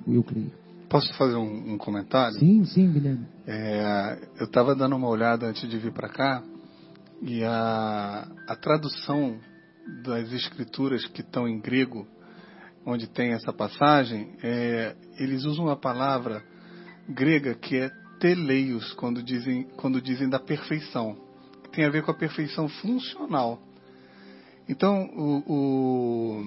Eu 0.07 0.23
creio. 0.23 0.51
Posso 0.89 1.13
fazer 1.15 1.37
um, 1.37 1.75
um 1.75 1.79
comentário? 1.79 2.39
Sim, 2.39 2.65
sim, 2.65 2.91
Guilherme. 2.91 3.27
É, 3.47 4.19
eu 4.41 4.47
estava 4.47 4.75
dando 4.75 4.97
uma 4.97 5.09
olhada 5.09 5.47
antes 5.47 5.69
de 5.69 5.79
vir 5.79 5.93
para 5.93 6.09
cá 6.09 6.43
e 7.21 7.45
a, 7.45 8.27
a 8.47 8.57
tradução 8.57 9.39
das 10.03 10.33
escrituras 10.33 11.05
que 11.07 11.21
estão 11.21 11.47
em 11.47 11.61
grego, 11.61 12.07
onde 12.87 13.07
tem 13.07 13.33
essa 13.33 13.53
passagem, 13.53 14.35
é, 14.43 14.97
eles 15.19 15.45
usam 15.45 15.69
a 15.69 15.77
palavra 15.77 16.43
grega 17.09 17.55
que 17.55 17.77
é 17.77 17.91
teleios, 18.19 18.93
quando 18.95 19.23
dizem, 19.23 19.65
quando 19.77 20.01
dizem 20.01 20.29
da 20.29 20.41
perfeição, 20.41 21.17
que 21.65 21.71
tem 21.71 21.85
a 21.85 21.91
ver 21.91 22.03
com 22.03 22.11
a 22.11 22.19
perfeição 22.19 22.67
funcional. 22.69 23.61
Então, 24.69 25.05
o, 25.17 26.43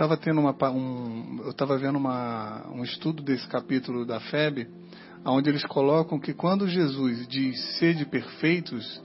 estava 0.00 0.16
tendo 0.16 0.40
uma, 0.40 0.56
um, 0.70 1.40
eu 1.44 1.50
estava 1.50 1.76
vendo 1.76 1.96
uma, 1.96 2.66
um 2.72 2.82
estudo 2.82 3.22
desse 3.22 3.46
capítulo 3.46 4.06
da 4.06 4.18
FEB, 4.18 4.66
onde 5.26 5.50
eles 5.50 5.62
colocam 5.66 6.18
que 6.18 6.32
quando 6.32 6.66
Jesus 6.66 7.28
diz 7.28 7.60
sede 7.78 8.06
perfeitos, 8.06 8.98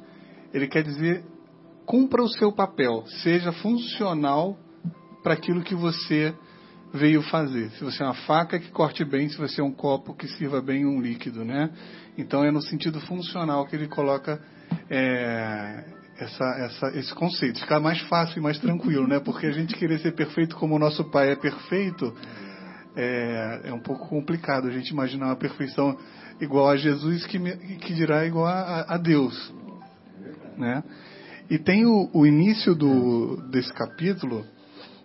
ele 0.53 0.69
quer 0.69 0.83
dizer 0.83 1.25
cumpra 1.85 2.23
o 2.23 2.29
seu 2.29 2.49
papel, 2.49 3.03
seja 3.21 3.51
funcional 3.51 4.57
para 5.21 5.33
aquilo 5.33 5.63
que 5.63 5.75
você 5.75 6.33
veio 6.93 7.21
fazer. 7.23 7.71
Se 7.71 7.83
você 7.83 8.01
é 8.01 8.05
uma 8.05 8.15
faca 8.15 8.57
que 8.57 8.71
corte 8.71 9.03
bem, 9.03 9.27
se 9.27 9.37
você 9.37 9.59
é 9.59 9.63
um 9.65 9.73
copo 9.73 10.15
que 10.15 10.29
sirva 10.29 10.61
bem 10.61 10.85
um 10.85 11.01
líquido, 11.01 11.43
né? 11.43 11.71
Então 12.17 12.41
é 12.41 12.51
no 12.51 12.61
sentido 12.61 13.01
funcional 13.01 13.67
que 13.67 13.75
ele 13.75 13.89
coloca 13.89 14.41
é, 14.89 15.83
essa, 16.17 16.45
essa, 16.45 16.97
esse 16.97 17.13
conceito. 17.13 17.59
Ficar 17.59 17.79
mais 17.79 17.99
fácil 18.01 18.39
e 18.39 18.41
mais 18.41 18.57
tranquilo, 18.59 19.07
né? 19.07 19.19
Porque 19.19 19.45
a 19.47 19.51
gente 19.51 19.75
querer 19.75 19.99
ser 19.99 20.13
perfeito 20.13 20.55
como 20.55 20.75
o 20.75 20.79
nosso 20.79 21.03
pai 21.05 21.31
é 21.31 21.35
perfeito 21.35 22.13
é, 22.95 23.61
é 23.65 23.73
um 23.73 23.79
pouco 23.79 24.07
complicado. 24.07 24.67
A 24.67 24.71
gente 24.71 24.89
imaginar 24.89 25.27
uma 25.27 25.35
perfeição 25.35 25.97
igual 26.39 26.69
a 26.69 26.77
Jesus 26.77 27.25
que, 27.25 27.39
que 27.77 27.93
dirá 27.93 28.25
igual 28.25 28.45
a, 28.45 28.85
a 28.95 28.97
Deus, 28.97 29.53
né? 30.57 30.83
E 31.49 31.59
tem 31.59 31.85
o, 31.85 32.09
o 32.11 32.25
início 32.25 32.73
do, 32.73 33.37
desse 33.51 33.71
capítulo, 33.71 34.45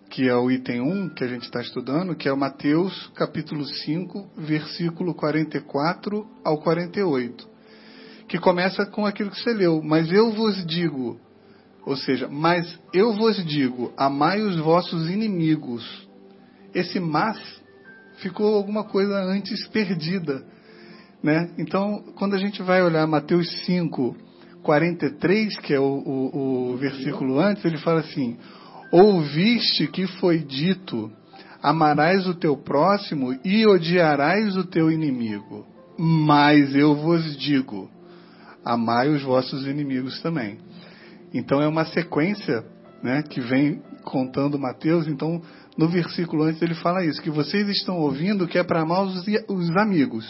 que 0.08 0.26
é 0.26 0.34
o 0.34 0.50
item 0.50 0.80
1 0.80 1.10
que 1.10 1.22
a 1.22 1.28
gente 1.28 1.42
está 1.42 1.60
estudando, 1.60 2.16
que 2.16 2.28
é 2.28 2.34
Mateus 2.34 3.10
capítulo 3.14 3.66
5, 3.66 4.30
versículo 4.38 5.14
44 5.14 6.26
ao 6.42 6.58
48 6.62 7.49
que 8.30 8.38
começa 8.38 8.86
com 8.86 9.04
aquilo 9.04 9.28
que 9.28 9.42
você 9.42 9.52
leu. 9.52 9.82
Mas 9.82 10.10
eu 10.12 10.30
vos 10.30 10.64
digo, 10.64 11.18
ou 11.84 11.96
seja, 11.96 12.28
mas 12.28 12.78
eu 12.94 13.12
vos 13.12 13.44
digo, 13.44 13.92
amai 13.96 14.40
os 14.40 14.56
vossos 14.56 15.10
inimigos. 15.10 16.08
Esse 16.72 17.00
mas 17.00 17.36
ficou 18.18 18.54
alguma 18.54 18.84
coisa 18.84 19.20
antes 19.24 19.66
perdida. 19.66 20.46
Né? 21.20 21.50
Então, 21.58 22.04
quando 22.16 22.34
a 22.34 22.38
gente 22.38 22.62
vai 22.62 22.80
olhar 22.82 23.04
Mateus 23.08 23.50
5, 23.64 24.16
43, 24.62 25.58
que 25.58 25.74
é 25.74 25.80
o, 25.80 25.82
o, 25.82 26.70
o 26.70 26.76
versículo 26.76 27.40
antes, 27.40 27.64
ele 27.64 27.78
fala 27.78 27.98
assim: 27.98 28.38
Ouviste 28.92 29.88
que 29.88 30.06
foi 30.06 30.38
dito, 30.38 31.10
amarás 31.60 32.28
o 32.28 32.34
teu 32.34 32.56
próximo 32.56 33.36
e 33.44 33.66
odiarás 33.66 34.56
o 34.56 34.62
teu 34.62 34.88
inimigo. 34.88 35.66
Mas 35.98 36.74
eu 36.76 36.94
vos 36.94 37.36
digo, 37.36 37.90
amai 38.64 39.08
os 39.08 39.22
vossos 39.22 39.66
inimigos 39.66 40.20
também. 40.20 40.58
Então 41.32 41.60
é 41.60 41.68
uma 41.68 41.84
sequência 41.86 42.64
né, 43.02 43.22
que 43.22 43.40
vem 43.40 43.82
contando 44.04 44.58
Mateus. 44.58 45.06
Então, 45.06 45.40
no 45.76 45.88
versículo 45.88 46.44
antes 46.44 46.60
ele 46.60 46.74
fala 46.74 47.04
isso, 47.04 47.22
que 47.22 47.30
vocês 47.30 47.68
estão 47.68 47.98
ouvindo 47.98 48.46
que 48.46 48.58
é 48.58 48.64
para 48.64 48.82
amar 48.82 49.02
os, 49.02 49.24
os 49.48 49.76
amigos 49.76 50.26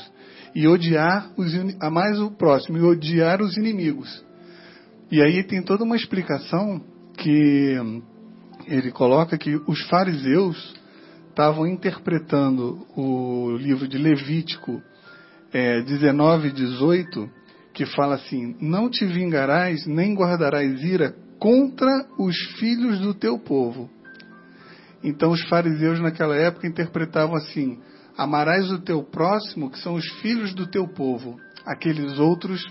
e 0.54 0.66
odiar 0.66 1.30
os 1.36 1.52
amar 1.80 2.12
o 2.20 2.30
próximo 2.30 2.78
e 2.78 2.82
odiar 2.82 3.40
os 3.40 3.56
inimigos. 3.56 4.24
E 5.10 5.20
aí 5.20 5.42
tem 5.42 5.62
toda 5.62 5.84
uma 5.84 5.96
explicação 5.96 6.80
que 7.16 7.76
ele 8.66 8.92
coloca 8.92 9.36
que 9.36 9.56
os 9.66 9.80
fariseus 9.88 10.74
estavam 11.28 11.66
interpretando 11.66 12.86
o 12.96 13.56
livro 13.56 13.88
de 13.88 13.98
Levítico 13.98 14.80
é, 15.52 15.82
19 15.82 16.48
e 16.48 16.52
18, 16.52 17.30
que 17.80 17.86
fala 17.96 18.16
assim: 18.16 18.54
Não 18.60 18.90
te 18.90 19.06
vingarás 19.06 19.86
nem 19.86 20.14
guardarás 20.14 20.82
ira 20.82 21.16
contra 21.38 21.88
os 22.18 22.36
filhos 22.58 23.00
do 23.00 23.14
teu 23.14 23.38
povo. 23.38 23.88
Então 25.02 25.30
os 25.30 25.42
fariseus 25.48 25.98
naquela 25.98 26.36
época 26.36 26.68
interpretavam 26.68 27.36
assim: 27.36 27.78
Amarás 28.18 28.70
o 28.70 28.80
teu 28.80 29.02
próximo, 29.02 29.70
que 29.70 29.78
são 29.78 29.94
os 29.94 30.06
filhos 30.20 30.54
do 30.54 30.66
teu 30.66 30.86
povo. 30.88 31.38
Aqueles 31.64 32.18
outros 32.18 32.62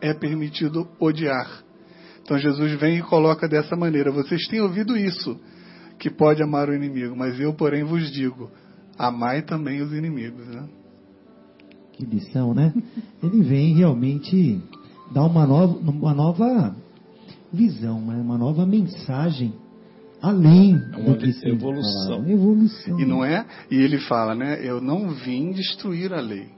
é 0.00 0.14
permitido 0.14 0.88
odiar. 0.98 1.62
Então 2.22 2.38
Jesus 2.38 2.72
vem 2.80 2.96
e 2.96 3.02
coloca 3.02 3.46
dessa 3.46 3.76
maneira: 3.76 4.10
Vocês 4.10 4.48
têm 4.48 4.62
ouvido 4.62 4.96
isso, 4.96 5.38
que 5.98 6.08
pode 6.08 6.42
amar 6.42 6.70
o 6.70 6.74
inimigo, 6.74 7.14
mas 7.14 7.38
eu, 7.38 7.52
porém, 7.52 7.84
vos 7.84 8.10
digo: 8.10 8.50
amai 8.98 9.42
também 9.42 9.82
os 9.82 9.92
inimigos. 9.92 10.46
Né? 10.46 10.77
Que 11.98 12.06
lição, 12.06 12.54
né? 12.54 12.72
Ele 13.20 13.42
vem 13.42 13.74
realmente 13.74 14.62
dar 15.12 15.24
uma 15.24 15.44
nova, 15.44 15.78
uma 15.78 16.14
nova 16.14 16.76
visão, 17.52 18.00
né? 18.00 18.14
uma 18.14 18.38
nova 18.38 18.64
mensagem 18.64 19.52
além 20.22 20.74
é 20.74 20.96
uma 20.96 21.16
do 21.16 21.18
que 21.18 21.48
evolução. 21.48 22.18
Fala. 22.18 22.30
evolução. 22.30 23.00
E 23.00 23.04
não 23.04 23.24
é? 23.24 23.44
E 23.68 23.74
ele 23.74 23.98
fala, 23.98 24.34
né? 24.36 24.64
Eu 24.64 24.80
não 24.80 25.10
vim 25.10 25.50
destruir 25.50 26.12
a 26.12 26.20
lei. 26.20 26.48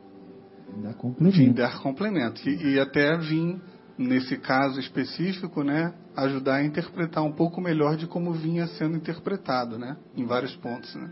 Dar 0.83 0.93
complemento. 0.93 1.39
Vim 1.39 1.53
dar 1.53 1.81
complemento. 1.81 2.47
E, 2.47 2.75
e 2.75 2.79
até 2.79 3.17
vim 3.17 3.59
nesse 3.97 4.37
caso 4.37 4.79
específico, 4.79 5.63
né, 5.63 5.95
ajudar 6.17 6.57
a 6.57 6.65
interpretar 6.65 7.23
um 7.23 7.33
pouco 7.33 7.61
melhor 7.61 7.97
de 7.97 8.07
como 8.07 8.33
vinha 8.33 8.67
sendo 8.67 8.97
interpretado, 8.97 9.79
né, 9.79 9.97
em 10.17 10.25
vários 10.25 10.57
pontos, 10.57 10.95
né. 10.95 11.11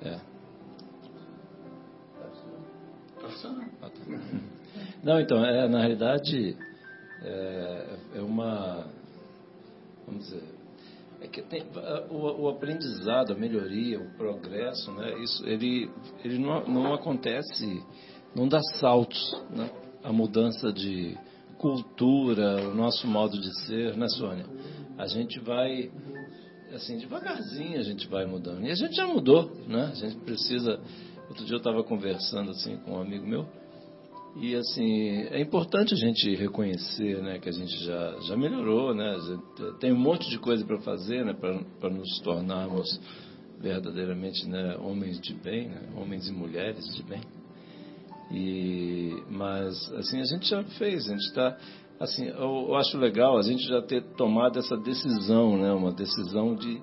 É. 0.00 0.27
Não, 5.02 5.20
então, 5.20 5.44
é, 5.44 5.68
na 5.68 5.78
realidade, 5.80 6.56
é, 7.22 7.98
é 8.16 8.20
uma. 8.20 8.86
Vamos 10.06 10.24
dizer. 10.24 10.58
É 11.20 11.26
que 11.26 11.42
tem, 11.42 11.64
o, 12.10 12.42
o, 12.42 12.48
aprendizado, 12.48 13.32
a 13.32 13.36
melhoria, 13.36 14.00
o 14.00 14.08
progresso, 14.16 14.92
né, 14.92 15.18
isso, 15.18 15.44
ele, 15.46 15.90
ele 16.24 16.38
não, 16.38 16.64
não 16.68 16.94
acontece, 16.94 17.82
não 18.36 18.46
dá 18.46 18.60
saltos, 18.78 19.36
né? 19.50 19.68
A 20.04 20.12
mudança 20.12 20.72
de 20.72 21.18
cultura, 21.58 22.68
o 22.68 22.74
nosso 22.74 23.06
modo 23.08 23.36
de 23.36 23.66
ser, 23.66 23.96
né, 23.96 24.06
Sônia? 24.10 24.46
A 24.96 25.06
gente 25.08 25.40
vai, 25.40 25.90
assim, 26.72 26.98
devagarzinho 26.98 27.80
a 27.80 27.82
gente 27.82 28.06
vai 28.06 28.24
mudando. 28.24 28.64
E 28.64 28.70
a 28.70 28.74
gente 28.76 28.94
já 28.94 29.06
mudou, 29.06 29.50
né? 29.66 29.90
A 29.92 29.94
gente 29.94 30.16
precisa. 30.18 30.80
Outro 31.28 31.44
dia 31.44 31.54
eu 31.54 31.58
estava 31.58 31.82
conversando 31.84 32.50
assim 32.50 32.76
com 32.78 32.92
um 32.92 33.00
amigo 33.00 33.26
meu 33.26 33.46
e 34.36 34.54
assim, 34.54 35.22
é 35.30 35.40
importante 35.40 35.94
a 35.94 35.96
gente 35.96 36.32
reconhecer, 36.36 37.20
né, 37.22 37.40
que 37.40 37.48
a 37.48 37.52
gente 37.52 37.76
já, 37.84 38.20
já 38.20 38.36
melhorou, 38.36 38.94
né? 38.94 39.16
Tem 39.80 39.92
um 39.92 39.98
monte 39.98 40.28
de 40.30 40.38
coisa 40.38 40.64
para 40.64 40.78
fazer, 40.78 41.24
né, 41.24 41.34
para 41.34 41.90
nos 41.90 42.20
tornarmos 42.20 43.00
verdadeiramente, 43.58 44.48
né, 44.48 44.76
homens 44.76 45.20
de 45.20 45.34
bem, 45.34 45.68
né, 45.68 45.88
homens 45.96 46.28
e 46.28 46.32
mulheres 46.32 46.84
de 46.94 47.02
bem. 47.02 47.20
E 48.30 49.24
mas 49.28 49.74
assim 49.94 50.20
a 50.20 50.24
gente 50.24 50.48
já 50.48 50.62
fez, 50.62 51.08
a 51.08 51.12
gente 51.12 51.26
está 51.26 51.56
assim, 51.98 52.26
eu, 52.26 52.66
eu, 52.68 52.74
acho 52.76 52.96
legal 52.96 53.36
a 53.38 53.42
gente 53.42 53.66
já 53.66 53.82
ter 53.82 54.04
tomado 54.14 54.58
essa 54.58 54.76
decisão, 54.76 55.56
né, 55.56 55.72
uma 55.72 55.90
decisão 55.90 56.54
de 56.54 56.80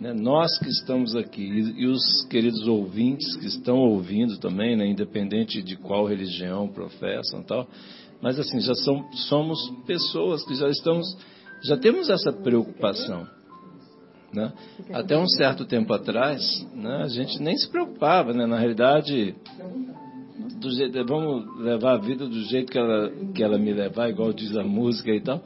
né, 0.00 0.12
nós 0.12 0.58
que 0.58 0.68
estamos 0.68 1.16
aqui 1.16 1.42
e, 1.42 1.82
e, 1.82 1.86
os 1.86 2.24
queridos 2.26 2.66
ouvintes 2.68 3.36
que 3.36 3.46
estão 3.46 3.78
ouvindo 3.78 4.38
também, 4.38 4.76
né, 4.76 4.86
independente 4.86 5.62
de 5.62 5.76
qual 5.76 6.06
religião 6.06 6.68
professam 6.68 7.42
tal, 7.42 7.66
mas 8.20 8.38
assim 8.38 8.60
já 8.60 8.74
são, 8.74 9.10
somos 9.12 9.58
pessoas 9.86 10.44
que 10.44 10.54
já 10.54 10.68
estamos, 10.68 11.06
já 11.64 11.76
temos 11.76 12.08
essa 12.08 12.32
preocupação. 12.32 13.26
Né? 14.32 14.52
Até 14.92 15.16
um 15.16 15.26
certo 15.28 15.64
tempo 15.64 15.92
atrás, 15.94 16.66
né, 16.74 17.02
a 17.02 17.08
gente 17.08 17.40
nem 17.40 17.56
se 17.56 17.68
preocupava, 17.70 18.32
né? 18.34 18.44
na 18.44 18.58
realidade, 18.58 19.34
do 20.60 20.70
jeito, 20.70 21.04
vamos 21.06 21.58
levar 21.60 21.94
a 21.94 21.98
vida 21.98 22.26
do 22.26 22.42
jeito 22.44 22.70
que 22.70 22.78
ela, 22.78 23.10
que 23.34 23.42
ela 23.42 23.58
me 23.58 23.72
levar, 23.72 24.10
igual 24.10 24.32
diz 24.32 24.56
a 24.56 24.62
música 24.62 25.10
e 25.10 25.20
tal. 25.20 25.42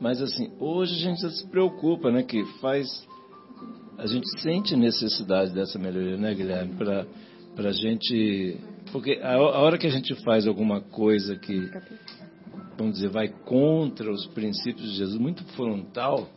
Mas 0.00 0.20
assim, 0.20 0.50
hoje 0.58 0.94
a 0.94 0.98
gente 0.98 1.22
já 1.22 1.30
se 1.30 1.48
preocupa, 1.48 2.10
né? 2.10 2.22
Que 2.22 2.44
faz 2.60 2.86
a 3.98 4.06
gente 4.06 4.28
sente 4.40 4.76
necessidade 4.76 5.52
dessa 5.52 5.78
melhoria, 5.78 6.16
né, 6.16 6.34
Guilherme? 6.34 6.74
Para 6.74 7.68
a 7.68 7.72
gente. 7.72 8.58
Porque 8.92 9.20
a, 9.22 9.34
a, 9.34 9.60
hora 9.60 9.78
que 9.78 9.86
a 9.86 9.90
gente 9.90 10.14
faz 10.24 10.46
alguma 10.46 10.80
coisa 10.80 11.36
que, 11.36 11.70
vamos 12.76 12.94
dizer, 12.94 13.08
vai 13.08 13.28
contra 13.28 14.10
os 14.10 14.26
princípios 14.26 14.90
de 14.90 14.96
Jesus, 14.96 15.18
muito 15.18 15.44
frontal, 15.54 16.28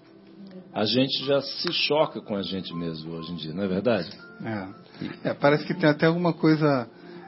a 0.73 0.85
gente 0.85 1.25
já 1.25 1.41
se 1.41 1.71
choca 1.73 2.21
com 2.21 2.35
a 2.35 2.41
gente 2.41 2.73
mesmo 2.75 3.13
hoje 3.13 3.31
em 3.31 3.35
dia, 3.35 3.53
não 3.53 3.63
é 3.63 3.67
verdade? 3.67 4.09
É. 4.43 5.29
é 5.29 5.33
parece 5.33 5.65
que 5.65 5.73
tem 5.73 5.89
até 5.89 6.05
alguma 6.05 6.33
coisa 6.33 6.87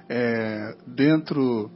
é, 0.09 0.75
dentro. 0.87 1.71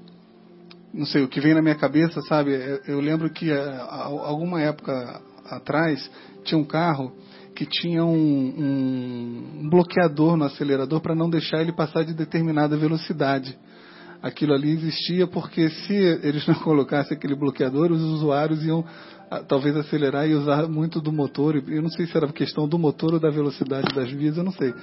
Não 0.94 1.06
sei, 1.08 1.24
o 1.24 1.28
que 1.28 1.42
vem 1.42 1.56
na 1.56 1.62
minha 1.62 1.76
cabeça, 1.76 2.22
sabe? 2.22 2.52
Eu, 2.88 3.00
lembro 3.00 3.28
que 3.32 3.52
há 3.52 4.04
alguma 4.04 4.62
época 4.62 5.22
atrás 5.56 6.10
tinha 6.44 6.60
um 6.60 6.66
carro 6.66 7.12
que 7.56 7.66
tinha 7.66 8.04
um, 8.04 8.14
um, 9.62 9.70
bloqueador 9.70 10.36
no 10.36 10.46
acelerador 10.46 11.00
para 11.02 11.16
não 11.16 11.30
deixar 11.30 11.62
ele 11.62 11.72
passar 11.72 12.04
de 12.04 12.14
determinada 12.14 12.76
velocidade. 12.76 13.58
Aquilo 14.22 14.54
ali 14.54 14.72
existia 14.72 15.28
porque 15.28 15.70
se 15.70 15.94
eles 15.94 16.48
não 16.48 16.56
colocassem 16.64 17.16
aquele 17.16 17.36
bloqueador, 17.36 17.92
os 17.92 18.02
usuários 18.02 18.64
iam 18.66 18.84
ah, 19.30 19.44
talvez 19.44 19.76
acelerar 19.76 20.28
e 20.28 20.34
usar 20.34 20.68
muito 20.68 21.02
do 21.02 21.12
motor. 21.12 21.56
Eu 21.68 21.82
não 21.82 21.90
sei 21.90 22.06
se 22.08 22.16
era 22.16 22.32
questão 22.32 22.68
do 22.68 22.80
motor 22.80 23.14
ou 23.14 23.20
da 23.20 23.30
velocidade 23.30 23.94
das 23.94 24.12
vias, 24.12 24.38
eu 24.38 24.44
não 24.44 24.52
sei. 24.52 24.74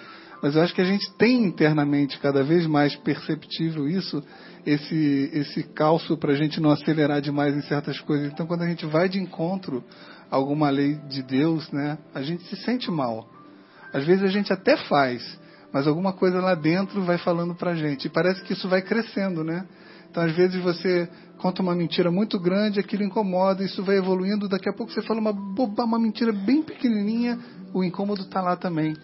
Mas 0.42 0.56
eu 0.56 0.62
acho 0.62 0.74
que 0.74 0.80
a 0.80 0.84
gente 0.84 1.10
tem 1.18 1.44
internamente 1.44 2.18
cada 2.18 2.42
vez 2.42 2.66
mais 2.66 2.96
perceptível 2.96 3.86
isso, 3.88 4.22
esse, 4.64 5.30
esse 5.34 5.62
calço 5.62 6.16
para 6.16 6.32
a 6.32 6.36
gente 6.36 6.60
não 6.60 6.70
acelerar 6.70 7.20
demais 7.20 7.54
em 7.54 7.62
certas 7.62 8.00
coisas. 8.00 8.32
Então, 8.32 8.46
quando 8.46 8.62
a 8.62 8.66
gente 8.66 8.86
vai 8.86 9.08
de 9.08 9.18
encontro 9.18 9.84
alguma 10.30 10.70
lei 10.70 10.94
de 11.08 11.22
Deus, 11.22 11.70
né, 11.72 11.98
a 12.14 12.22
gente 12.22 12.44
se 12.44 12.56
sente 12.56 12.90
mal. 12.90 13.28
Às 13.92 14.04
vezes 14.04 14.22
a 14.22 14.28
gente 14.28 14.52
até 14.52 14.76
faz, 14.76 15.38
mas 15.72 15.86
alguma 15.86 16.12
coisa 16.12 16.40
lá 16.40 16.54
dentro 16.54 17.02
vai 17.02 17.18
falando 17.18 17.54
para 17.54 17.72
a 17.72 17.74
gente. 17.74 18.06
E 18.06 18.08
parece 18.08 18.42
que 18.44 18.52
isso 18.52 18.68
vai 18.68 18.82
crescendo, 18.82 19.42
né? 19.42 19.66
Então, 20.10 20.22
às 20.22 20.32
vezes 20.32 20.60
você 20.62 21.08
conta 21.38 21.62
uma 21.62 21.74
mentira 21.74 22.10
muito 22.10 22.38
grande, 22.38 22.80
aquilo 22.80 23.02
incomoda, 23.02 23.64
isso 23.64 23.82
vai 23.82 23.96
evoluindo, 23.96 24.48
daqui 24.48 24.68
a 24.68 24.72
pouco 24.72 24.92
você 24.92 25.02
fala 25.02 25.20
uma 25.20 25.32
boba, 25.32 25.84
uma 25.84 25.98
mentira 25.98 26.32
bem 26.32 26.62
pequenininha, 26.62 27.38
o 27.72 27.82
incômodo 27.82 28.22
está 28.22 28.40
lá 28.40 28.56
também. 28.56 28.94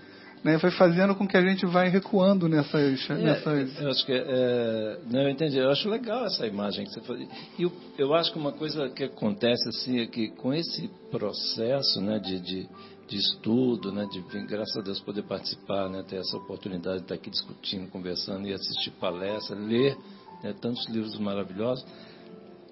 Né, 0.47 0.59
vai 0.59 0.71
fazendo 0.71 1.13
com 1.17 1.27
que 1.27 1.37
a 1.37 1.41
gente 1.41 1.67
vai 1.67 1.89
recuando 1.89 2.49
nessas. 2.49 3.11
É, 3.11 3.15
nessas... 3.15 3.81
Eu 3.81 3.91
acho 3.91 4.07
que 4.07 4.13
é, 4.13 5.01
não, 5.11 5.23
eu 5.23 5.29
entendi. 5.29 5.59
Eu 5.59 5.71
acho 5.71 5.89
legal 5.89 6.25
essa 6.25 6.47
imagem 6.47 6.85
que 6.85 6.93
você 6.93 7.01
falou. 7.01 7.21
E 7.59 7.63
eu, 7.65 7.73
eu 7.99 8.15
acho 8.15 8.33
que 8.33 8.39
uma 8.39 8.53
coisa 8.53 8.89
que 8.91 9.03
acontece 9.03 9.69
assim 9.69 9.99
é 9.99 10.07
que 10.07 10.29
com 10.29 10.55
esse 10.55 10.89
processo, 11.11 12.01
né, 12.01 12.21
de, 12.21 12.39
de, 12.39 12.69
de 13.09 13.17
estudo, 13.17 13.91
né, 13.91 14.07
de 14.07 14.21
graças 14.47 14.77
a 14.77 14.83
Deus 14.83 15.01
poder 15.01 15.25
participar, 15.25 15.91
né, 15.91 16.05
ter 16.09 16.19
essa 16.19 16.37
oportunidade 16.37 16.99
de 16.99 17.03
estar 17.03 17.17
aqui 17.17 17.29
discutindo, 17.29 17.91
conversando 17.91 18.47
e 18.47 18.53
assistir 18.53 18.93
palestra, 19.01 19.57
ler 19.57 19.99
né, 20.45 20.55
tantos 20.61 20.89
livros 20.89 21.19
maravilhosos. 21.19 21.85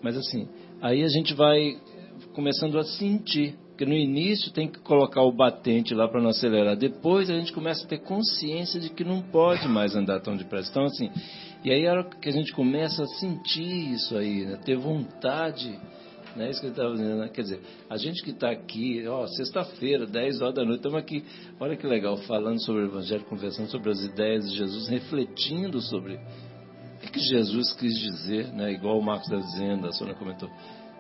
Mas 0.01 0.17
assim, 0.17 0.49
aí 0.81 1.03
a 1.03 1.09
gente 1.09 1.35
vai 1.35 1.77
começando 2.35 2.79
a 2.79 2.85
sentir 2.85 3.57
Porque 3.75 3.87
no 3.87 3.93
início 3.93 4.53
tem 4.53 4.69
que 4.69 4.79
colocar 4.79 5.23
o 5.23 5.33
batente 5.33 5.95
lá 5.95 6.07
para 6.07 6.23
não 6.23 6.31
acelerar. 6.31 6.77
Depois 6.77 7.29
a 7.29 7.35
gente 7.35 7.53
começa 7.53 7.85
a 7.85 7.89
ter 7.89 7.99
consciência 7.99 8.79
de 8.79 8.89
que 8.89 9.03
não 9.03 9.21
pode 9.21 9.67
mais 9.67 9.97
andar 9.97 10.21
tão 10.21 10.37
depressa. 10.37 10.71
Então, 10.71 10.85
assim, 10.85 11.11
e 11.65 11.73
aí 11.73 11.85
a 11.85 11.91
hora 11.91 12.05
que 12.05 12.29
a 12.29 12.33
gente 12.33 12.53
começa 12.53 13.03
a 13.03 13.07
sentir 13.19 13.93
isso 13.93 14.17
aí, 14.17 14.47
né? 14.47 14.61
ter 14.65 14.77
vontade, 14.77 15.77
né? 16.37 16.51
Isso 16.51 16.61
que 16.61 16.67
ele 16.67 16.73
estava 16.73 16.93
dizendo, 16.93 17.17
né? 17.17 17.29
Quer 17.29 17.43
dizer, 17.43 17.61
a 17.91 17.97
gente 17.97 18.23
que 18.23 18.31
está 18.31 18.49
aqui, 18.49 19.05
ó, 19.09 19.27
sexta-feira, 19.27 20.07
10 20.07 20.41
horas 20.41 20.55
da 20.55 20.65
noite, 20.65 20.77
estamos 20.77 20.99
aqui, 20.99 21.25
olha 21.59 21.77
que 21.77 21.85
legal, 21.85 22.17
falando 22.19 22.65
sobre 22.65 22.83
o 22.83 22.87
Evangelho, 22.87 23.25
conversando 23.25 23.69
sobre 23.73 23.91
as 23.91 24.05
ideias 24.05 24.49
de 24.49 24.57
Jesus, 24.57 24.87
refletindo 24.87 25.81
sobre 25.81 26.15
o 26.15 27.11
que 27.11 27.19
Jesus 27.19 27.73
quis 27.73 27.99
dizer, 27.99 28.53
né? 28.53 28.73
Igual 28.73 29.01
o 29.01 29.03
Marcos 29.03 29.29
está 29.33 29.45
dizendo, 29.45 29.89
a 29.89 29.93
Sônia 29.93 30.15
comentou. 30.15 30.49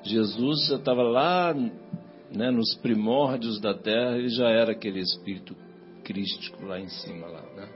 Jesus 0.02 0.66
já 0.66 0.76
estava 0.76 1.02
lá 1.04 1.54
né, 2.30 2.50
nos 2.50 2.74
primórdios 2.76 3.60
da 3.60 3.74
terra, 3.74 4.16
ele 4.16 4.28
já 4.28 4.48
era 4.48 4.72
aquele 4.72 5.00
espírito 5.00 5.56
crístico 6.02 6.64
lá 6.64 6.78
em 6.80 6.88
cima. 6.88 7.26
Lá, 7.26 7.42
né? 7.56 7.68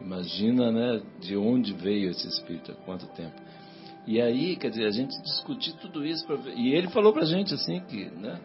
Imagina 0.00 0.70
né, 0.70 1.02
de 1.20 1.36
onde 1.36 1.72
veio 1.72 2.10
esse 2.10 2.26
espírito, 2.28 2.72
há 2.72 2.74
quanto 2.74 3.06
tempo. 3.14 3.34
E 4.06 4.20
aí, 4.20 4.56
quer 4.56 4.70
dizer, 4.70 4.86
a 4.86 4.90
gente 4.90 5.20
discutir 5.22 5.74
tudo 5.78 6.04
isso. 6.04 6.26
Pra, 6.26 6.36
e 6.54 6.74
ele 6.74 6.88
falou 6.88 7.12
para 7.12 7.22
a 7.22 7.26
gente 7.26 7.54
assim 7.54 7.80
que 7.88 8.04
né, 8.10 8.38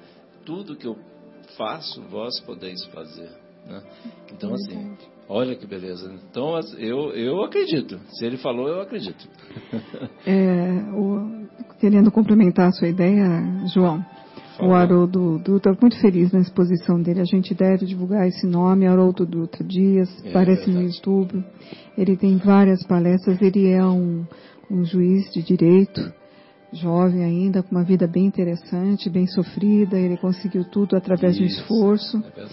tudo 0.46 0.76
que 0.76 0.88
eu 0.88 0.98
faço, 1.58 2.02
vós 2.04 2.40
podeis 2.42 2.84
fazer. 2.86 3.30
Né? 3.66 3.84
Então, 4.32 4.54
assim, 4.54 4.98
olha 5.28 5.56
que 5.56 5.68
beleza. 5.68 6.14
Então, 6.30 6.58
eu, 6.78 7.12
eu 7.12 7.44
acredito. 7.44 8.00
Se 8.12 8.26
ele 8.26 8.38
falou, 8.38 8.68
eu 8.68 8.82
acredito. 8.82 9.28
É, 10.26 10.96
o, 10.96 11.48
querendo 11.80 12.12
complementar 12.12 12.68
a 12.68 12.72
sua 12.72 12.88
ideia, 12.88 13.26
João, 13.74 14.04
o 14.62 14.74
Haroldo 14.74 15.40
Dutra, 15.40 15.76
muito 15.80 16.00
feliz 16.00 16.32
na 16.32 16.40
exposição 16.40 17.02
dele. 17.02 17.22
A 17.22 17.26
gente 17.26 17.54
deve 17.54 17.86
divulgar 17.86 18.28
esse 18.28 18.46
nome, 18.46 18.88
Haroldo 18.88 19.26
Dutra 19.26 19.64
Dias, 19.64 20.10
é, 20.24 20.30
aparece 20.30 20.70
no 20.70 20.82
YouTube. 20.82 21.44
Ele 21.98 22.18
tem 22.18 22.38
várias 22.38 22.86
palestras, 22.86 23.42
ele 23.42 23.70
é 23.70 23.84
um, 23.86 24.26
um 24.70 24.84
juiz 24.84 25.32
de 25.32 25.42
direito, 25.42 26.14
jovem 26.74 27.24
ainda, 27.24 27.64
com 27.64 27.76
uma 27.76 27.84
vida 27.84 28.06
bem 28.06 28.26
interessante, 28.26 29.10
bem 29.10 29.28
sofrida. 29.28 29.98
Ele 29.98 30.18
conseguiu 30.18 30.64
tudo 30.66 30.96
através 30.96 31.36
Isso, 31.36 31.42
do 31.42 31.48
esforço. 31.48 32.24
É 32.38 32.46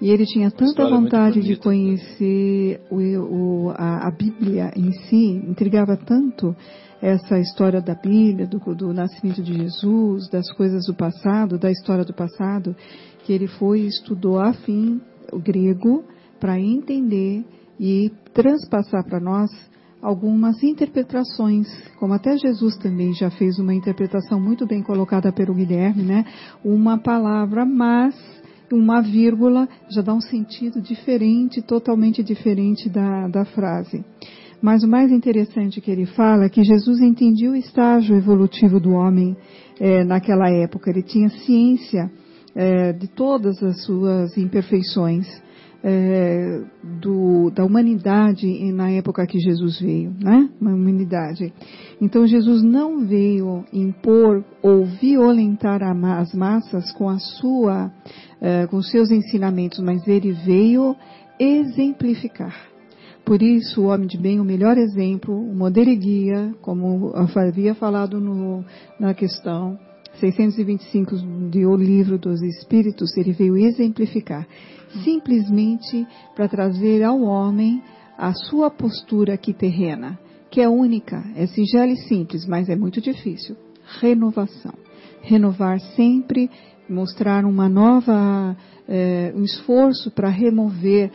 e 0.00 0.10
ele 0.10 0.26
tinha 0.26 0.50
tanta 0.50 0.88
vontade 0.88 1.40
bonita, 1.40 1.46
de 1.46 1.52
né? 1.52 1.62
conhecer 1.62 2.80
o, 2.90 2.96
o, 2.96 3.70
a, 3.70 4.08
a 4.08 4.10
Bíblia 4.10 4.72
em 4.76 4.92
si, 4.92 5.42
intrigava 5.48 5.96
tanto 5.96 6.54
essa 7.02 7.36
história 7.36 7.82
da 7.82 7.96
Bíblia, 7.96 8.46
do, 8.46 8.58
do 8.76 8.94
nascimento 8.94 9.42
de 9.42 9.54
Jesus, 9.54 10.30
das 10.30 10.48
coisas 10.52 10.86
do 10.86 10.94
passado, 10.94 11.58
da 11.58 11.68
história 11.68 12.04
do 12.04 12.14
passado, 12.14 12.76
que 13.24 13.32
ele 13.32 13.48
foi 13.48 13.80
e 13.80 13.88
estudou 13.88 14.38
a 14.38 14.52
fim 14.52 15.00
o 15.32 15.38
grego 15.40 16.04
para 16.38 16.60
entender 16.60 17.44
e 17.78 18.12
transpassar 18.32 19.04
para 19.04 19.18
nós 19.18 19.50
algumas 20.00 20.62
interpretações, 20.62 21.66
como 21.98 22.14
até 22.14 22.36
Jesus 22.36 22.76
também 22.76 23.12
já 23.14 23.30
fez 23.30 23.58
uma 23.58 23.74
interpretação 23.74 24.40
muito 24.40 24.64
bem 24.66 24.82
colocada 24.82 25.32
pelo 25.32 25.54
Guilherme, 25.54 26.02
né? 26.02 26.24
Uma 26.64 26.98
palavra, 26.98 27.64
mas 27.64 28.14
uma 28.72 29.00
vírgula 29.00 29.68
já 29.90 30.02
dá 30.02 30.14
um 30.14 30.20
sentido 30.20 30.80
diferente, 30.80 31.62
totalmente 31.62 32.22
diferente 32.22 32.88
da, 32.88 33.28
da 33.28 33.44
frase. 33.44 34.04
Mas 34.62 34.84
o 34.84 34.88
mais 34.88 35.10
interessante 35.10 35.80
que 35.80 35.90
ele 35.90 36.06
fala 36.06 36.44
é 36.44 36.48
que 36.48 36.62
Jesus 36.62 37.00
entendia 37.00 37.50
o 37.50 37.56
estágio 37.56 38.16
evolutivo 38.16 38.78
do 38.78 38.92
homem 38.92 39.36
é, 39.80 40.04
naquela 40.04 40.48
época. 40.48 40.88
Ele 40.88 41.02
tinha 41.02 41.28
ciência 41.28 42.08
é, 42.54 42.92
de 42.92 43.08
todas 43.08 43.60
as 43.60 43.84
suas 43.84 44.36
imperfeições 44.38 45.26
é, 45.82 46.62
do, 47.00 47.50
da 47.50 47.64
humanidade 47.64 48.46
na 48.72 48.88
época 48.90 49.26
que 49.26 49.40
Jesus 49.40 49.80
veio, 49.80 50.14
né? 50.22 50.48
Uma 50.60 50.72
humanidade. 50.72 51.52
Então 52.00 52.24
Jesus 52.24 52.62
não 52.62 53.04
veio 53.04 53.64
impor 53.72 54.44
ou 54.62 54.84
violentar 54.84 55.80
as 55.82 56.32
massas 56.32 56.92
com 56.92 57.08
a 57.08 57.18
sua, 57.18 57.90
é, 58.40 58.66
com 58.68 58.80
seus 58.80 59.10
ensinamentos, 59.10 59.80
mas 59.80 60.06
ele 60.06 60.30
veio 60.30 60.94
exemplificar. 61.36 62.71
Por 63.24 63.42
isso, 63.42 63.82
o 63.82 63.86
homem 63.86 64.06
de 64.06 64.18
bem, 64.18 64.40
o 64.40 64.44
melhor 64.44 64.76
exemplo, 64.76 65.34
o 65.34 65.54
modelo 65.54 65.90
e 65.90 65.96
guia, 65.96 66.54
como 66.60 67.12
havia 67.14 67.74
falado 67.74 68.20
no, 68.20 68.64
na 68.98 69.14
questão 69.14 69.78
625 70.18 71.16
do 71.16 71.76
livro 71.76 72.18
dos 72.18 72.42
Espíritos, 72.42 73.16
ele 73.16 73.32
veio 73.32 73.56
exemplificar, 73.56 74.46
simplesmente 75.04 76.06
para 76.34 76.48
trazer 76.48 77.02
ao 77.02 77.20
homem 77.22 77.82
a 78.18 78.34
sua 78.34 78.70
postura 78.70 79.34
aqui 79.34 79.52
terrena, 79.52 80.18
que 80.50 80.60
é 80.60 80.68
única, 80.68 81.24
é 81.34 81.46
singela 81.46 81.92
e 81.92 81.96
simples, 81.96 82.46
mas 82.46 82.68
é 82.68 82.76
muito 82.76 83.00
difícil. 83.00 83.56
Renovação. 84.00 84.74
Renovar 85.22 85.80
sempre, 85.96 86.50
mostrar 86.88 87.44
uma 87.44 87.68
nova 87.68 88.56
é, 88.88 89.32
um 89.34 89.44
esforço 89.44 90.10
para 90.10 90.28
remover 90.28 91.10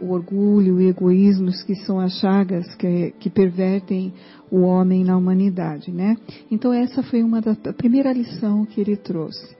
o 0.00 0.10
orgulho 0.10 0.80
e 0.80 0.88
egoísmos 0.88 1.62
que 1.62 1.76
são 1.76 2.00
as 2.00 2.12
chagas 2.18 2.74
que, 2.74 3.12
que, 3.20 3.30
pervertem 3.30 4.12
o 4.50 4.62
homem 4.62 5.04
na 5.04 5.16
humanidade, 5.16 5.92
né? 5.92 6.16
Então 6.50 6.72
essa 6.72 7.02
foi 7.04 7.22
uma 7.22 7.40
da 7.40 7.52
a 7.52 7.72
primeira 7.72 8.12
lição 8.12 8.64
que 8.64 8.80
ele 8.80 8.96
trouxe. 8.96 9.56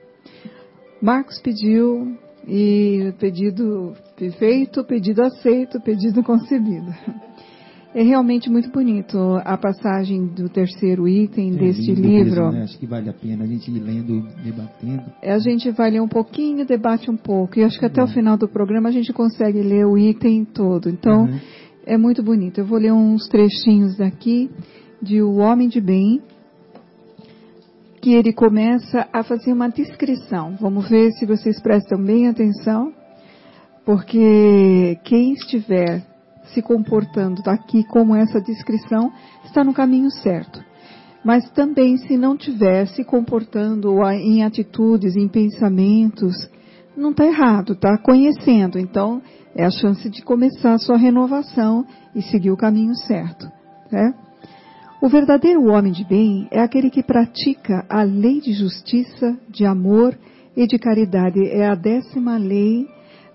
Marcos 1.01 1.39
pediu 1.39 2.17
e 2.47 3.13
pedido 3.19 3.93
feito, 4.37 4.83
pedido 4.83 5.21
aceito, 5.21 5.79
pedido 5.81 6.23
concebido. 6.23 6.93
É 7.97 8.03
realmente 8.03 8.47
muito 8.47 8.69
bonito 8.69 9.17
a 9.43 9.57
passagem 9.57 10.27
do 10.27 10.47
terceiro 10.47 11.07
item 11.07 11.55
é 11.55 11.57
deste 11.57 11.95
lindo 11.95 12.07
livro. 12.07 12.43
Mesmo, 12.43 12.51
né? 12.51 12.63
Acho 12.65 12.77
que 12.77 12.85
vale 12.85 13.09
a 13.09 13.13
pena 13.13 13.43
a 13.43 13.47
gente 13.47 13.71
ir 13.71 13.79
lendo, 13.79 14.21
debatendo. 14.43 15.11
É, 15.19 15.31
a 15.31 15.39
gente 15.39 15.71
vai 15.71 15.89
ler 15.89 15.99
um 15.99 16.07
pouquinho, 16.07 16.63
debate 16.63 17.09
um 17.09 17.17
pouco. 17.17 17.57
E 17.57 17.63
acho 17.63 17.79
que 17.79 17.87
até 17.87 18.03
o 18.03 18.05
final 18.05 18.37
do 18.37 18.47
programa 18.47 18.89
a 18.89 18.91
gente 18.91 19.11
consegue 19.11 19.63
ler 19.63 19.83
o 19.87 19.97
item 19.97 20.45
todo. 20.45 20.91
Então, 20.91 21.23
uhum. 21.23 21.39
é 21.87 21.97
muito 21.97 22.21
bonito. 22.21 22.59
Eu 22.59 22.67
vou 22.67 22.77
ler 22.77 22.93
uns 22.93 23.27
trechinhos 23.29 23.97
daqui 23.97 24.47
de 25.01 25.19
O 25.23 25.37
Homem 25.37 25.67
de 25.67 25.81
Bem, 25.81 26.21
que 27.99 28.13
ele 28.13 28.31
começa 28.31 29.07
a 29.11 29.23
fazer 29.23 29.51
uma 29.51 29.69
descrição. 29.69 30.55
Vamos 30.61 30.87
ver 30.87 31.13
se 31.13 31.25
vocês 31.25 31.59
prestam 31.59 31.99
bem 31.99 32.27
atenção, 32.27 32.93
porque 33.83 34.99
quem 35.03 35.33
estiver 35.33 36.05
se 36.53 36.61
comportando 36.61 37.41
aqui 37.47 37.83
como 37.83 38.15
essa 38.15 38.41
descrição, 38.41 39.11
está 39.43 39.63
no 39.63 39.73
caminho 39.73 40.09
certo. 40.11 40.63
Mas 41.23 41.49
também, 41.51 41.97
se 41.97 42.15
não 42.15 42.35
estiver 42.35 42.87
se 42.87 43.03
comportando 43.03 44.01
em 44.11 44.43
atitudes, 44.43 45.15
em 45.15 45.27
pensamentos, 45.27 46.35
não 46.95 47.11
está 47.11 47.25
errado, 47.25 47.73
está 47.73 47.97
conhecendo. 47.97 48.79
Então, 48.79 49.21
é 49.55 49.65
a 49.65 49.71
chance 49.71 50.09
de 50.09 50.21
começar 50.21 50.73
a 50.73 50.79
sua 50.79 50.97
renovação 50.97 51.85
e 52.15 52.21
seguir 52.21 52.51
o 52.51 52.57
caminho 52.57 52.95
certo. 52.95 53.51
Né? 53.91 54.13
O 55.01 55.09
verdadeiro 55.09 55.65
homem 55.65 55.91
de 55.91 56.03
bem 56.03 56.47
é 56.49 56.59
aquele 56.59 56.89
que 56.89 57.03
pratica 57.03 57.85
a 57.89 58.03
lei 58.03 58.39
de 58.39 58.53
justiça, 58.53 59.37
de 59.49 59.65
amor 59.65 60.17
e 60.55 60.65
de 60.65 60.79
caridade. 60.79 61.39
É 61.49 61.67
a 61.67 61.75
décima 61.75 62.37
lei 62.37 62.87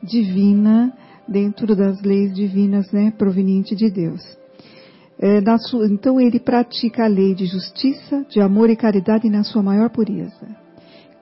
divina 0.02 0.92
dentro 1.32 1.74
das 1.74 2.00
leis 2.02 2.34
divinas, 2.34 2.92
né, 2.92 3.10
proveniente 3.16 3.74
de 3.74 3.90
Deus. 3.90 4.20
É, 5.18 5.40
sua, 5.58 5.86
então 5.86 6.20
ele 6.20 6.38
pratica 6.38 7.04
a 7.04 7.08
lei 7.08 7.34
de 7.34 7.46
justiça, 7.46 8.26
de 8.28 8.40
amor 8.40 8.68
e 8.70 8.76
caridade 8.76 9.30
na 9.30 9.42
sua 9.42 9.62
maior 9.62 9.88
pureza. 9.88 10.48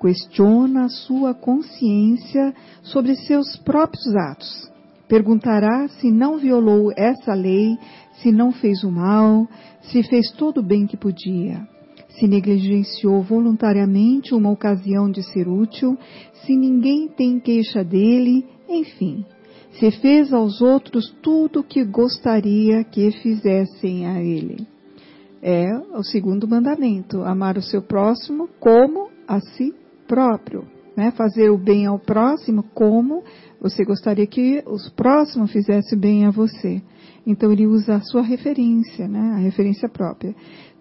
Questiona 0.01 0.85
a 0.85 0.88
sua 0.88 1.35
consciência 1.35 2.55
sobre 2.83 3.14
seus 3.14 3.57
próprios 3.59 4.14
atos. 4.16 4.70
Perguntará 5.07 5.87
se 5.88 6.11
não 6.11 6.38
violou 6.38 6.90
essa 6.96 7.35
lei, 7.35 7.77
se 8.23 8.33
não 8.33 8.53
fez 8.53 8.83
o 8.85 8.90
mal, 8.90 9.46
se 9.83 10.03
fez 10.03 10.31
todo 10.31 10.59
o 10.59 10.62
bem 10.62 10.87
que 10.87 10.96
podia, 10.96 11.61
se 12.18 12.27
negligenciou 12.27 13.23
voluntariamente 13.23 14.35
uma 14.35 14.51
ocasião 14.51 15.11
de 15.11 15.23
ser 15.23 15.49
útil, 15.49 15.99
se 16.44 16.57
ninguém 16.57 17.09
tem 17.09 17.38
queixa 17.38 17.85
dele, 17.85 18.46
enfim, 18.68 19.27
se 19.81 19.90
fez 19.93 20.31
aos 20.31 20.61
outros 20.61 21.11
tudo 21.23 21.61
o 21.61 21.64
que 21.64 21.83
gostaria 21.83 22.85
que 22.85 23.11
fizessem 23.23 24.07
a 24.07 24.23
ele. 24.23 24.66
É 25.43 25.66
o 25.97 26.03
segundo 26.03 26.47
mandamento, 26.47 27.23
amar 27.23 27.57
o 27.57 27.62
seu 27.62 27.81
próximo 27.81 28.47
como 28.61 29.09
a 29.27 29.40
si 29.40 29.75
próprio. 30.07 30.66
Né? 30.95 31.11
Fazer 31.12 31.49
o 31.49 31.57
bem 31.57 31.87
ao 31.87 31.99
próximo 31.99 32.62
como 32.75 33.25
você 33.59 33.83
gostaria 33.83 34.27
que 34.27 34.62
os 34.66 34.90
próximos 34.90 35.51
fizessem 35.51 35.99
bem 35.99 36.27
a 36.27 36.31
você. 36.31 36.83
Então 37.27 37.51
ele 37.51 37.66
usa 37.66 37.95
a 37.95 38.01
sua 38.03 38.21
referência, 38.21 39.09
né? 39.09 39.33
a 39.33 39.38
referência 39.38 39.88
própria. 39.88 40.35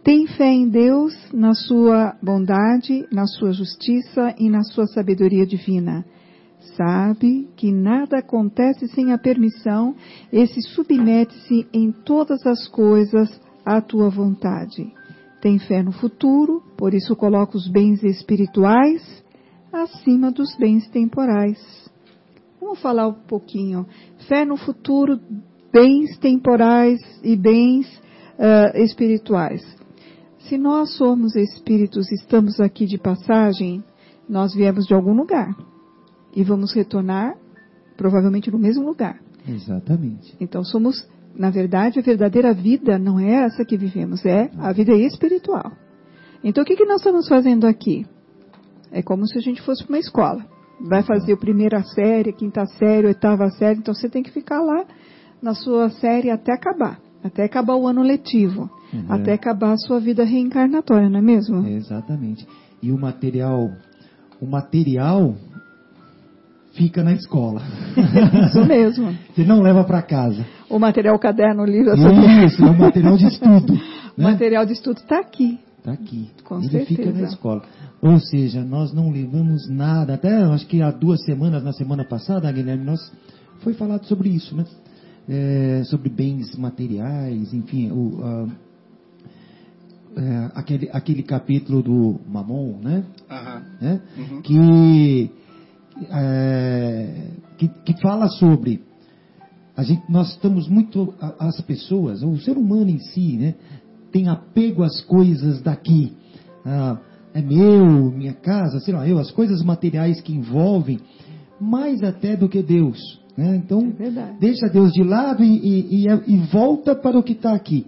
Tem 0.03 0.27
fé 0.27 0.51
em 0.51 0.67
Deus, 0.67 1.13
na 1.33 1.53
sua 1.53 2.17
bondade, 2.21 3.07
na 3.13 3.25
sua 3.25 3.53
justiça 3.53 4.35
e 4.37 4.49
na 4.49 4.63
sua 4.63 4.87
sabedoria 4.87 5.45
divina. 5.45 6.03
Sabe 6.75 7.47
que 7.55 7.71
nada 7.71 8.17
acontece 8.17 8.87
sem 8.89 9.13
a 9.13 9.17
permissão 9.17 9.95
e 10.31 10.45
se 10.45 10.61
submete-se 10.61 11.65
em 11.73 11.91
todas 11.91 12.45
as 12.45 12.67
coisas 12.67 13.29
à 13.65 13.81
tua 13.81 14.09
vontade. 14.09 14.91
Tem 15.41 15.57
fé 15.57 15.81
no 15.81 15.93
futuro, 15.93 16.61
por 16.77 16.93
isso 16.93 17.15
coloca 17.15 17.55
os 17.55 17.69
bens 17.69 18.03
espirituais 18.03 19.23
acima 19.71 20.31
dos 20.31 20.55
bens 20.57 20.87
temporais. 20.89 21.57
Vamos 22.59 22.81
falar 22.81 23.07
um 23.07 23.13
pouquinho. 23.13 23.85
Fé 24.27 24.43
no 24.43 24.57
futuro, 24.57 25.17
bens 25.71 26.17
temporais 26.17 26.99
e 27.23 27.37
bens 27.37 27.87
uh, 28.37 28.77
espirituais. 28.77 29.61
Se 30.39 30.57
nós 30.57 30.95
somos 30.97 31.35
espíritos, 31.35 32.11
estamos 32.11 32.59
aqui 32.59 32.85
de 32.85 32.97
passagem, 32.97 33.81
nós 34.27 34.53
viemos 34.53 34.85
de 34.85 34.93
algum 34.93 35.13
lugar 35.13 35.55
e 36.35 36.43
vamos 36.43 36.73
retornar 36.73 37.35
provavelmente 37.97 38.49
no 38.49 38.57
mesmo 38.57 38.85
lugar. 38.85 39.19
Exatamente. 39.47 40.35
Então 40.39 40.63
somos, 40.63 41.07
na 41.35 41.49
verdade, 41.49 41.99
a 41.99 42.01
verdadeira 42.01 42.53
vida 42.53 42.97
não 42.97 43.19
é 43.19 43.45
essa 43.45 43.65
que 43.65 43.77
vivemos, 43.77 44.25
é 44.25 44.49
a 44.57 44.71
vida 44.71 44.93
espiritual. 44.93 45.71
Então 46.43 46.63
o 46.63 46.65
que, 46.65 46.75
que 46.75 46.85
nós 46.85 46.97
estamos 47.01 47.27
fazendo 47.27 47.67
aqui? 47.67 48.05
É 48.91 49.01
como 49.01 49.27
se 49.27 49.37
a 49.37 49.41
gente 49.41 49.61
fosse 49.61 49.83
para 49.83 49.93
uma 49.93 49.99
escola. 49.99 50.45
Vai 50.87 51.03
fazer 51.03 51.33
a 51.33 51.37
primeira 51.37 51.83
série, 51.83 52.29
a 52.29 52.33
quinta 52.33 52.65
série, 52.65 53.05
a 53.05 53.09
oitava 53.09 53.49
série, 53.51 53.79
então 53.79 53.93
você 53.93 54.09
tem 54.09 54.23
que 54.23 54.31
ficar 54.31 54.61
lá 54.61 54.85
na 55.41 55.53
sua 55.53 55.89
série 55.89 56.29
até 56.29 56.53
acabar, 56.53 56.99
até 57.23 57.43
acabar 57.43 57.75
o 57.75 57.87
ano 57.87 58.01
letivo. 58.01 58.69
Uhum. 58.91 59.05
até 59.07 59.33
acabar 59.33 59.73
a 59.73 59.77
sua 59.77 59.99
vida 59.99 60.23
reencarnatória, 60.23 61.09
não 61.09 61.19
é 61.19 61.21
mesmo? 61.21 61.63
exatamente. 61.67 62.47
E 62.81 62.91
o 62.91 62.97
material, 62.97 63.69
o 64.41 64.47
material 64.47 65.35
fica 66.79 67.03
na 67.03 67.11
escola. 67.11 67.61
Isso 68.47 68.65
mesmo. 68.65 69.13
Você 69.35 69.43
não 69.43 69.61
leva 69.61 69.83
para 69.83 70.01
casa. 70.01 70.45
O 70.69 70.79
material, 70.79 71.15
o 71.15 71.19
caderno, 71.19 71.63
o 71.63 71.65
livro, 71.65 71.93
Isso, 72.45 72.63
é 72.63 72.69
o 72.69 72.79
material 72.79 73.17
de 73.17 73.27
estudo. 73.27 73.73
Né? 74.19 74.25
O 74.25 74.31
material 74.33 74.65
de 74.65 74.73
estudo 74.73 74.97
está 74.97 75.17
aqui. 75.21 75.57
Está 75.77 75.93
aqui. 75.93 76.29
Com 76.43 76.57
Ele 76.57 76.67
certeza. 76.67 76.87
fica 76.87 77.09
na 77.09 77.21
escola. 77.21 77.61
Ou 78.01 78.19
seja, 78.19 78.61
nós 78.65 78.91
não 78.91 79.09
levamos 79.09 79.69
nada. 79.69 80.15
Até 80.15 80.43
acho 80.43 80.67
que 80.67 80.81
há 80.81 80.91
duas 80.91 81.23
semanas, 81.23 81.63
na 81.63 81.71
semana 81.71 82.03
passada, 82.03 82.51
Guilherme, 82.51 82.83
nós 82.83 82.99
foi 83.59 83.73
falado 83.73 84.03
sobre 84.07 84.27
isso, 84.27 84.57
né? 84.57 84.65
É, 85.29 85.83
sobre 85.85 86.09
bens 86.09 86.53
materiais, 86.57 87.53
enfim, 87.53 87.91
o, 87.91 88.19
uh, 88.19 88.51
é, 90.17 90.51
aquele, 90.53 90.89
aquele 90.91 91.23
capítulo 91.23 91.81
do 91.81 92.19
Mamon, 92.27 92.79
né? 92.83 93.05
Aham. 93.29 93.63
né? 93.79 94.01
Uhum. 94.17 94.41
Que, 94.41 95.31
é, 96.11 97.31
que, 97.57 97.67
que 97.67 98.01
fala 98.01 98.27
sobre 98.27 98.81
a 99.79 99.83
gente, 99.83 100.03
nós 100.09 100.31
estamos 100.31 100.67
muito 100.67 101.13
as 101.39 101.61
pessoas, 101.61 102.21
o 102.21 102.35
ser 102.37 102.57
humano 102.57 102.89
em 102.89 102.99
si, 102.99 103.37
né? 103.37 103.55
Tem 104.11 104.27
apego 104.27 104.83
às 104.83 104.99
coisas 105.05 105.61
daqui. 105.61 106.11
Ah, 106.65 106.99
é 107.33 107.41
meu, 107.41 108.11
minha 108.11 108.33
casa, 108.33 108.79
sei 108.81 108.93
lá, 108.93 109.07
eu, 109.07 109.17
as 109.17 109.31
coisas 109.31 109.63
materiais 109.63 110.19
que 110.19 110.33
envolvem 110.33 110.99
mais 111.61 112.03
até 112.03 112.35
do 112.35 112.49
que 112.49 112.61
Deus. 112.61 112.99
Né? 113.37 113.55
Então, 113.55 113.93
É 113.97 114.37
deixa 114.37 114.67
Deus 114.67 114.91
de 114.91 115.01
lado 115.01 115.45
e, 115.45 115.47
e, 115.47 116.05
e, 116.05 116.33
e 116.33 116.37
volta 116.51 116.93
para 116.93 117.17
o 117.17 117.23
que 117.23 117.31
está 117.31 117.53
aqui. 117.53 117.85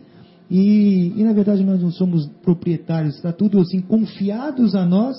E, 0.49 1.13
e, 1.17 1.23
na 1.25 1.33
verdade 1.33 1.61
nós 1.61 1.81
não 1.81 1.91
somos 1.91 2.25
proprietários, 2.41 3.15
está 3.15 3.33
tudo 3.33 3.59
assim, 3.59 3.81
confiados 3.81 4.75
a 4.75 4.85
nós, 4.85 5.17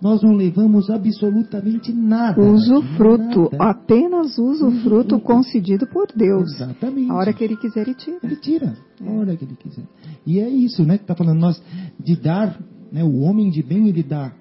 nós 0.00 0.22
não 0.22 0.34
levamos 0.34 0.88
absolutamente 0.90 1.92
nada. 1.92 2.40
Usufruto, 2.40 3.48
nada. 3.52 3.70
apenas 3.70 4.38
usufruto 4.38 5.16
Usufruto. 5.16 5.20
concedido 5.20 5.86
por 5.86 6.06
Deus. 6.14 6.52
Exatamente. 6.54 7.10
A 7.10 7.14
hora 7.14 7.32
que 7.32 7.42
ele 7.44 7.56
quiser, 7.56 7.82
ele 7.82 7.94
tira. 7.94 8.18
Ele 8.22 8.36
tira, 8.36 8.76
a 9.04 9.10
hora 9.10 9.36
que 9.36 9.44
ele 9.44 9.56
quiser. 9.56 9.84
E 10.26 10.38
é 10.40 10.48
isso, 10.48 10.84
né, 10.84 10.98
que 10.98 11.04
está 11.04 11.14
falando, 11.14 11.38
nós, 11.40 11.62
de 11.98 12.16
dar, 12.20 12.58
né, 12.92 13.02
o 13.02 13.20
homem 13.20 13.50
de 13.50 13.62
bem, 13.62 13.88
ele 13.88 14.02
dá 14.02 14.32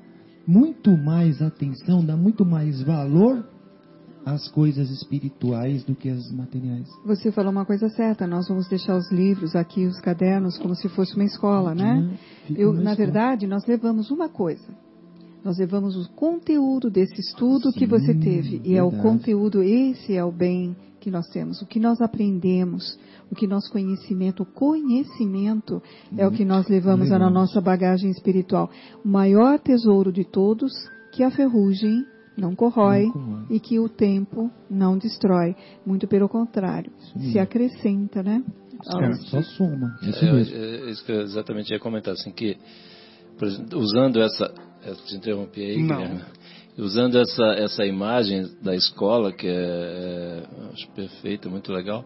muito 0.46 0.92
mais 0.98 1.42
atenção, 1.42 2.06
dá 2.06 2.16
muito 2.16 2.46
mais 2.46 2.82
valor 2.82 3.44
as 4.26 4.48
coisas 4.50 4.90
espirituais 4.92 5.86
do 5.86 5.96
que 5.96 6.10
as 6.10 6.30
materiais. 6.32 6.86
Você 7.06 7.32
falou 7.32 7.50
uma 7.52 7.66
coisa 7.66 7.88
certa, 7.90 8.28
nós 8.28 8.48
vamos 8.50 8.68
deixar 8.68 8.98
os 8.98 9.10
livros 9.10 9.56
aqui, 9.56 9.86
os 9.86 10.00
cadernos, 10.02 10.58
como 10.58 10.76
se 10.76 10.90
fosse 10.90 11.16
uma 11.16 11.24
escola, 11.24 11.74
né? 11.74 11.94
Uhum, 12.50 12.56
Eu, 12.58 12.74
na 12.74 12.92
escola. 12.92 12.96
verdade, 12.98 13.48
nós 13.48 13.66
levamos 13.66 14.12
uma 14.12 14.28
coisa. 14.28 14.68
Nós 15.44 15.58
levamos 15.58 15.96
o 15.96 16.10
conteúdo 16.14 16.90
desse 16.90 17.20
estudo 17.20 17.72
que 17.72 17.80
Sim, 17.82 17.88
você 17.88 18.14
teve. 18.14 18.62
E 18.66 18.76
é 18.76 18.84
o 18.84 18.90
verdade. 18.90 19.10
conteúdo, 19.10 19.64
esse 19.64 20.14
é 20.16 20.24
o 20.24 20.32
bem 20.32 20.76
que 21.00 21.10
nós 21.12 21.28
temos. 21.30 21.62
O 21.62 21.66
que 21.66 21.80
nós 21.80 22.02
aprendemos, 22.02 23.00
o 23.32 23.36
que 23.36 23.48
nosso 23.48 23.72
conhecimento, 23.72 24.44
o 24.44 24.46
conhecimento 24.46 25.82
é 26.18 26.28
o 26.28 26.32
que 26.32 26.44
nós 26.44 26.68
levamos 26.68 27.10
na 27.10 27.16
Legal. 27.18 27.32
nossa 27.32 27.62
bagagem 27.62 28.10
espiritual. 28.12 28.70
O 29.06 29.08
maior 29.08 29.60
tesouro 29.60 30.12
de 30.12 30.26
todos, 30.26 30.72
que 31.14 31.24
a 31.24 31.32
ferrugem 31.32 32.06
não 32.38 32.54
corrói 32.56 33.06
Não 33.06 33.12
corrói. 33.14 33.46
e 33.50 33.60
que 33.60 33.80
o 33.80 33.88
tempo 33.90 34.52
não 34.70 34.98
destrói. 34.98 35.56
Muito 35.86 36.08
pelo 36.08 36.28
contrário, 36.28 36.92
mesmo. 37.16 37.32
se 37.32 37.40
acrescenta, 37.40 38.22
né? 38.22 38.44
É. 39.02 39.14
Só 39.14 39.42
soma. 39.42 39.98
Isso 40.04 40.24
É, 40.26 40.34
mesmo. 40.34 40.56
é, 40.56 40.92
isso 40.92 41.04
que 41.06 41.12
eu 41.12 41.22
exatamente 41.22 41.72
ia 41.74 41.80
comentar, 41.80 42.14
assim, 42.14 42.32
que, 42.32 42.58
por 43.40 43.48
exemplo, 43.48 43.80
usando 43.80 44.22
essa, 44.22 44.54
essa 44.92 45.04
te 45.04 45.16
interrompi 45.16 45.62
aí, 45.62 45.78
Não. 45.84 45.98
Guilherme. 45.98 46.22
usando 46.78 47.18
essa, 47.18 47.46
essa 47.54 47.86
imagem 47.86 48.50
da 48.62 48.76
escola, 48.76 49.32
que 49.34 49.48
é, 49.48 49.52
é, 49.52 50.44
acho 50.74 50.88
perfeita, 50.92 51.50
muito 51.50 51.72
legal, 51.72 52.06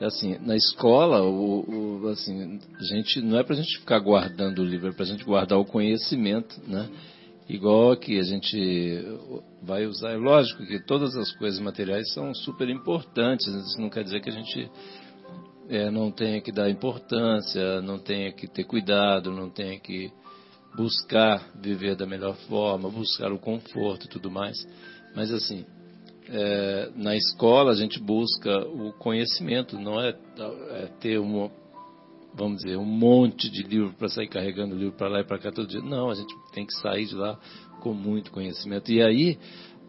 é 0.00 0.04
assim, 0.06 0.36
na 0.40 0.54
escola, 0.56 1.22
o, 1.22 2.00
o- 2.04 2.08
assim, 2.08 2.58
a 2.78 2.82
gente, 2.84 3.20
não 3.22 3.38
é 3.38 3.42
para 3.42 3.54
a 3.54 3.56
gente 3.56 3.78
ficar 3.78 3.98
guardando 3.98 4.60
o 4.60 4.64
livro, 4.64 4.88
é 4.88 4.92
para 4.92 5.04
a 5.04 5.08
gente 5.08 5.24
guardar 5.24 5.58
o 5.58 5.64
conhecimento, 5.64 6.54
né? 6.68 6.88
Igual 7.48 7.96
que 7.96 8.18
a 8.18 8.22
gente 8.24 9.04
vai 9.62 9.86
usar, 9.86 10.10
é 10.10 10.16
lógico 10.16 10.66
que 10.66 10.80
todas 10.84 11.16
as 11.16 11.30
coisas 11.36 11.60
materiais 11.60 12.12
são 12.12 12.34
super 12.34 12.68
importantes, 12.68 13.46
isso 13.46 13.80
não 13.80 13.88
quer 13.88 14.02
dizer 14.02 14.20
que 14.20 14.28
a 14.28 14.32
gente 14.32 14.68
é, 15.68 15.88
não 15.90 16.10
tenha 16.10 16.40
que 16.40 16.50
dar 16.50 16.68
importância, 16.68 17.80
não 17.82 17.98
tenha 18.00 18.32
que 18.32 18.48
ter 18.48 18.64
cuidado, 18.64 19.30
não 19.30 19.48
tenha 19.48 19.78
que 19.78 20.10
buscar 20.76 21.50
viver 21.60 21.96
da 21.96 22.06
melhor 22.06 22.36
forma, 22.48 22.90
buscar 22.90 23.32
o 23.32 23.38
conforto 23.38 24.06
e 24.06 24.08
tudo 24.08 24.30
mais. 24.30 24.56
Mas 25.14 25.32
assim, 25.32 25.64
é, 26.28 26.90
na 26.94 27.16
escola 27.16 27.72
a 27.72 27.74
gente 27.74 28.00
busca 28.00 28.58
o 28.66 28.92
conhecimento, 28.92 29.78
não 29.78 30.00
é, 30.00 30.14
é 30.70 30.86
ter 31.00 31.18
um, 31.18 31.50
vamos 32.34 32.62
dizer, 32.62 32.76
um 32.76 32.84
monte 32.84 33.50
de 33.50 33.62
livro 33.62 33.94
para 33.94 34.08
sair 34.08 34.28
carregando 34.28 34.76
livro 34.76 34.96
para 34.96 35.08
lá 35.08 35.20
e 35.20 35.24
para 35.24 35.38
cá 35.38 35.50
todo 35.50 35.68
dia. 35.68 35.80
Não, 35.80 36.10
a 36.10 36.14
gente 36.14 36.34
tem 36.52 36.66
que 36.66 36.74
sair 36.74 37.06
de 37.06 37.14
lá 37.14 37.38
com 37.80 37.94
muito 37.94 38.30
conhecimento. 38.30 38.92
E 38.92 39.02
aí, 39.02 39.38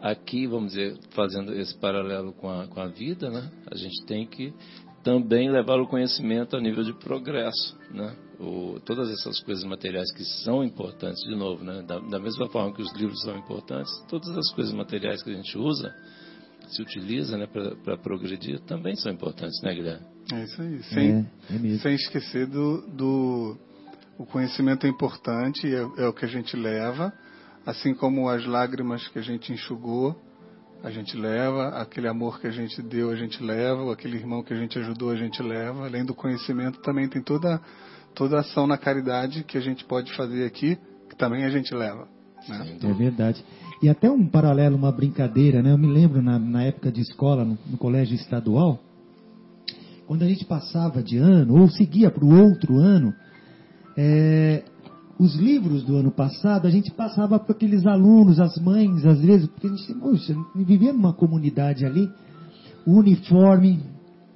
aqui, 0.00 0.46
vamos 0.46 0.72
dizer, 0.72 0.96
fazendo 1.10 1.52
esse 1.52 1.76
paralelo 1.76 2.32
com 2.32 2.48
a, 2.48 2.66
com 2.66 2.80
a 2.80 2.86
vida, 2.86 3.28
né, 3.28 3.50
a 3.70 3.76
gente 3.76 4.04
tem 4.06 4.26
que 4.26 4.52
também 5.08 5.50
levar 5.50 5.80
o 5.80 5.86
conhecimento 5.86 6.54
a 6.54 6.60
nível 6.60 6.84
de 6.84 6.92
progresso, 6.92 7.74
né? 7.90 8.14
O, 8.38 8.78
todas 8.84 9.10
essas 9.10 9.40
coisas 9.40 9.64
materiais 9.64 10.12
que 10.12 10.22
são 10.44 10.62
importantes, 10.62 11.18
de 11.26 11.34
novo, 11.34 11.64
né? 11.64 11.82
Da, 11.82 11.98
da 11.98 12.18
mesma 12.18 12.46
forma 12.50 12.74
que 12.74 12.82
os 12.82 12.92
livros 12.92 13.18
são 13.22 13.34
importantes, 13.38 13.90
todas 14.06 14.28
as 14.36 14.52
coisas 14.52 14.74
materiais 14.74 15.22
que 15.22 15.30
a 15.30 15.32
gente 15.32 15.56
usa, 15.56 15.94
se 16.68 16.82
utiliza, 16.82 17.38
né, 17.38 17.46
para 17.46 17.96
progredir, 17.96 18.60
também 18.60 18.94
são 18.96 19.10
importantes, 19.10 19.58
né, 19.62 19.74
Guilherme? 19.74 20.06
É 20.30 20.44
isso 20.44 20.60
aí. 20.60 20.82
Sem, 20.82 21.10
É, 21.48 21.74
é 21.74 21.78
sem 21.78 21.94
esquecer 21.94 22.46
do, 22.46 22.86
do. 22.88 23.56
O 24.18 24.26
conhecimento 24.26 24.86
é 24.86 24.90
importante, 24.90 25.66
é, 25.66 26.02
é 26.02 26.06
o 26.06 26.12
que 26.12 26.26
a 26.26 26.28
gente 26.28 26.54
leva, 26.54 27.14
assim 27.64 27.94
como 27.94 28.28
as 28.28 28.44
lágrimas 28.44 29.08
que 29.08 29.18
a 29.18 29.22
gente 29.22 29.54
enxugou, 29.54 30.14
a 30.82 30.90
gente 30.90 31.16
leva, 31.16 31.68
aquele 31.80 32.06
amor 32.06 32.40
que 32.40 32.46
a 32.46 32.50
gente 32.50 32.80
deu, 32.80 33.10
a 33.10 33.16
gente 33.16 33.42
leva, 33.42 33.92
aquele 33.92 34.16
irmão 34.16 34.42
que 34.42 34.52
a 34.52 34.56
gente 34.56 34.78
ajudou, 34.78 35.10
a 35.10 35.16
gente 35.16 35.42
leva. 35.42 35.86
Além 35.86 36.04
do 36.04 36.14
conhecimento, 36.14 36.80
também 36.80 37.08
tem 37.08 37.20
toda, 37.20 37.60
toda 38.14 38.36
a 38.36 38.40
ação 38.40 38.66
na 38.66 38.78
caridade 38.78 39.44
que 39.44 39.58
a 39.58 39.60
gente 39.60 39.84
pode 39.84 40.14
fazer 40.14 40.44
aqui, 40.44 40.78
que 41.08 41.16
também 41.16 41.44
a 41.44 41.50
gente 41.50 41.74
leva. 41.74 42.06
Né? 42.48 42.78
É 42.82 42.92
verdade. 42.92 43.44
E 43.82 43.88
até 43.88 44.10
um 44.10 44.26
paralelo, 44.26 44.76
uma 44.76 44.92
brincadeira, 44.92 45.62
né? 45.62 45.72
Eu 45.72 45.78
me 45.78 45.88
lembro 45.88 46.22
na, 46.22 46.38
na 46.38 46.62
época 46.62 46.90
de 46.90 47.00
escola, 47.00 47.44
no, 47.44 47.58
no 47.66 47.76
colégio 47.76 48.14
estadual, 48.14 48.80
quando 50.06 50.22
a 50.22 50.28
gente 50.28 50.44
passava 50.44 51.02
de 51.02 51.18
ano, 51.18 51.60
ou 51.60 51.68
seguia 51.68 52.10
para 52.10 52.24
o 52.24 52.34
outro 52.34 52.78
ano, 52.78 53.14
é, 53.96 54.62
os 55.18 55.34
livros 55.34 55.82
do 55.84 55.96
ano 55.96 56.10
passado, 56.10 56.66
a 56.66 56.70
gente 56.70 56.92
passava 56.92 57.38
para 57.38 57.52
aqueles 57.52 57.84
alunos, 57.86 58.38
as 58.38 58.56
mães, 58.58 59.04
às 59.04 59.20
vezes, 59.20 59.48
porque 59.48 59.66
a 59.66 59.70
gente, 59.70 59.94
poxa, 59.94 60.34
vivia 60.54 60.92
numa 60.92 61.12
comunidade 61.12 61.84
ali, 61.84 62.08
o 62.86 62.98
uniforme 62.98 63.80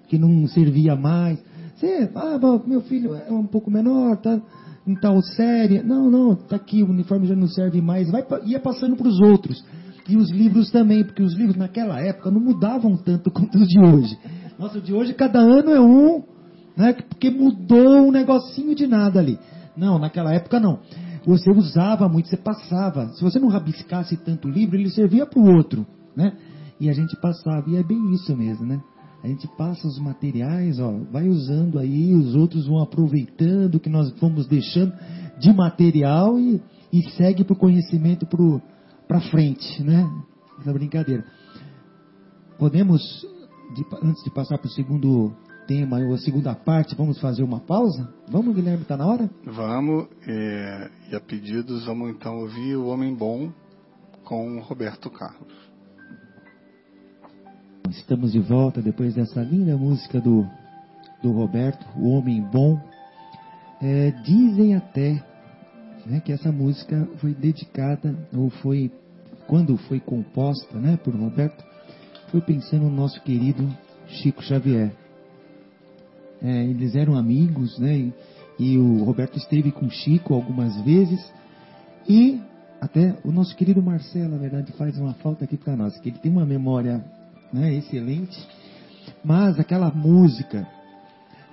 que 0.08 0.18
não 0.18 0.46
servia 0.48 0.96
mais. 0.96 1.38
Você, 1.76 2.10
ah, 2.14 2.38
meu 2.66 2.80
filho 2.82 3.14
é 3.14 3.32
um 3.32 3.46
pouco 3.46 3.70
menor, 3.70 4.16
tá? 4.16 4.40
em 4.86 4.94
tal 4.94 5.20
série. 5.22 5.82
Não, 5.82 6.10
não, 6.10 6.34
tá 6.34 6.56
aqui, 6.56 6.82
o 6.82 6.90
uniforme 6.90 7.26
já 7.26 7.36
não 7.36 7.48
serve 7.48 7.80
mais. 7.80 8.10
Vai, 8.10 8.24
ia 8.44 8.60
passando 8.60 8.96
para 8.96 9.08
os 9.08 9.20
outros. 9.20 9.64
E 10.08 10.16
os 10.16 10.30
livros 10.30 10.70
também, 10.70 11.04
porque 11.04 11.22
os 11.22 11.34
livros 11.34 11.56
naquela 11.56 12.00
época 12.00 12.30
não 12.30 12.40
mudavam 12.40 12.96
tanto 12.96 13.30
quanto 13.32 13.56
os 13.56 13.68
de 13.68 13.80
hoje. 13.80 14.18
Nossa, 14.58 14.78
o 14.78 14.80
de 14.80 14.92
hoje, 14.92 15.14
cada 15.14 15.38
ano 15.38 15.70
é 15.70 15.80
um, 15.80 16.22
né? 16.76 16.92
Porque 16.92 17.30
mudou 17.30 18.06
um 18.06 18.10
negocinho 18.10 18.74
de 18.74 18.86
nada 18.86 19.20
ali. 19.20 19.38
Não, 19.76 19.98
naquela 19.98 20.34
época 20.34 20.60
não. 20.60 20.80
Você 21.24 21.50
usava 21.50 22.08
muito, 22.08 22.28
você 22.28 22.36
passava. 22.36 23.08
Se 23.14 23.22
você 23.22 23.38
não 23.38 23.48
rabiscasse 23.48 24.16
tanto 24.16 24.48
livro, 24.48 24.76
ele 24.76 24.90
servia 24.90 25.26
para 25.26 25.38
o 25.38 25.54
outro, 25.54 25.86
né? 26.16 26.36
E 26.80 26.90
a 26.90 26.92
gente 26.92 27.16
passava. 27.20 27.68
E 27.70 27.76
é 27.76 27.82
bem 27.82 28.12
isso 28.12 28.36
mesmo, 28.36 28.66
né? 28.66 28.80
A 29.22 29.28
gente 29.28 29.46
passa 29.56 29.86
os 29.86 30.00
materiais, 30.00 30.80
ó, 30.80 30.92
vai 31.12 31.28
usando 31.28 31.78
aí, 31.78 32.12
os 32.12 32.34
outros 32.34 32.66
vão 32.66 32.82
aproveitando 32.82 33.76
o 33.76 33.80
que 33.80 33.88
nós 33.88 34.10
vamos 34.20 34.48
deixando 34.48 34.92
de 35.38 35.52
material 35.52 36.38
e, 36.40 36.60
e 36.92 37.02
segue 37.10 37.44
para 37.44 37.52
o 37.52 37.58
conhecimento 37.58 38.26
para 39.06 39.20
frente, 39.30 39.80
né? 39.82 40.04
Essa 40.60 40.72
brincadeira. 40.72 41.24
Podemos, 42.58 43.00
de, 43.76 43.84
antes 44.02 44.24
de 44.24 44.30
passar 44.30 44.58
para 44.58 44.66
o 44.66 44.70
segundo 44.70 45.32
tema, 45.72 45.98
ou 45.98 46.14
a 46.14 46.18
segunda 46.18 46.54
parte, 46.54 46.94
vamos 46.94 47.18
fazer 47.18 47.42
uma 47.42 47.60
pausa? 47.60 48.12
Vamos, 48.28 48.54
Guilherme, 48.54 48.82
está 48.82 48.96
na 48.96 49.06
hora? 49.06 49.30
Vamos, 49.44 50.06
é, 50.26 50.90
e 51.10 51.16
a 51.16 51.20
pedidos, 51.20 51.86
vamos 51.86 52.10
então 52.10 52.40
ouvir 52.40 52.76
o 52.76 52.88
Homem 52.88 53.14
Bom 53.14 53.50
com 54.22 54.60
Roberto 54.60 55.10
Carlos. 55.10 55.52
Estamos 57.88 58.32
de 58.32 58.38
volta 58.38 58.82
depois 58.82 59.14
dessa 59.14 59.42
linda 59.42 59.76
música 59.76 60.20
do, 60.20 60.46
do 61.22 61.32
Roberto, 61.32 61.86
O 61.96 62.10
Homem 62.10 62.42
Bom. 62.42 62.78
É, 63.80 64.10
dizem 64.22 64.74
até 64.76 65.24
né, 66.04 66.20
que 66.20 66.32
essa 66.32 66.52
música 66.52 67.08
foi 67.16 67.34
dedicada, 67.34 68.14
ou 68.36 68.50
foi, 68.50 68.92
quando 69.46 69.76
foi 69.76 70.00
composta 70.00 70.78
né, 70.78 70.98
por 71.02 71.14
Roberto, 71.14 71.64
foi 72.30 72.42
pensando 72.42 72.84
no 72.84 72.90
nosso 72.90 73.20
querido 73.22 73.66
Chico 74.06 74.42
Xavier. 74.42 75.01
É, 76.42 76.64
eles 76.64 76.96
eram 76.96 77.16
amigos, 77.16 77.78
né, 77.78 77.96
e, 77.96 78.14
e 78.58 78.78
o 78.78 79.04
Roberto 79.04 79.38
esteve 79.38 79.70
com 79.70 79.88
Chico 79.88 80.34
algumas 80.34 80.76
vezes, 80.82 81.32
e 82.08 82.40
até 82.80 83.16
o 83.24 83.30
nosso 83.30 83.54
querido 83.54 83.80
Marcelo, 83.80 84.30
na 84.30 84.38
verdade, 84.38 84.72
faz 84.72 84.98
uma 84.98 85.14
falta 85.14 85.44
aqui 85.44 85.56
para 85.56 85.76
nós, 85.76 85.96
que 86.00 86.08
ele 86.08 86.18
tem 86.18 86.32
uma 86.32 86.44
memória 86.44 87.04
né, 87.52 87.72
excelente, 87.74 88.36
mas 89.24 89.58
aquela 89.60 89.90
música, 89.92 90.66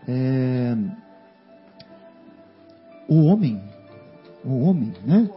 é, 0.08 0.76
o 3.08 3.26
homem, 3.26 3.62
o 4.44 4.62
homem, 4.62 4.92
né, 5.06 5.30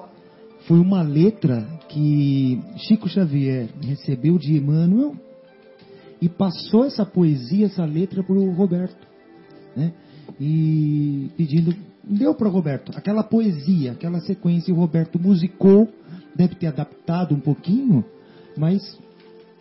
foi 0.67 0.79
uma 0.79 1.03
letra 1.03 1.63
que 1.89 2.59
Chico 2.77 3.09
Xavier 3.09 3.69
recebeu 3.83 4.39
de 4.39 4.57
Emmanuel 4.57 5.15
e 6.23 6.29
passou 6.29 6.85
essa 6.85 7.05
poesia, 7.05 7.67
essa 7.67 7.85
letra 7.85 8.23
para 8.23 8.35
o 8.35 8.53
Roberto, 8.53 9.12
né, 9.77 9.93
e 10.41 11.31
pedindo, 11.37 11.75
deu 12.03 12.35
para 12.35 12.49
o 12.49 12.51
Roberto 12.51 12.93
aquela 12.97 13.23
poesia, 13.23 13.93
aquela 13.93 14.21
sequência, 14.21 14.73
o 14.73 14.77
Roberto 14.77 15.19
musicou, 15.19 15.89
deve 16.35 16.55
ter 16.55 16.69
adaptado 16.69 17.35
um 17.35 17.41
pouquinho, 17.41 18.05
mas 18.57 18.99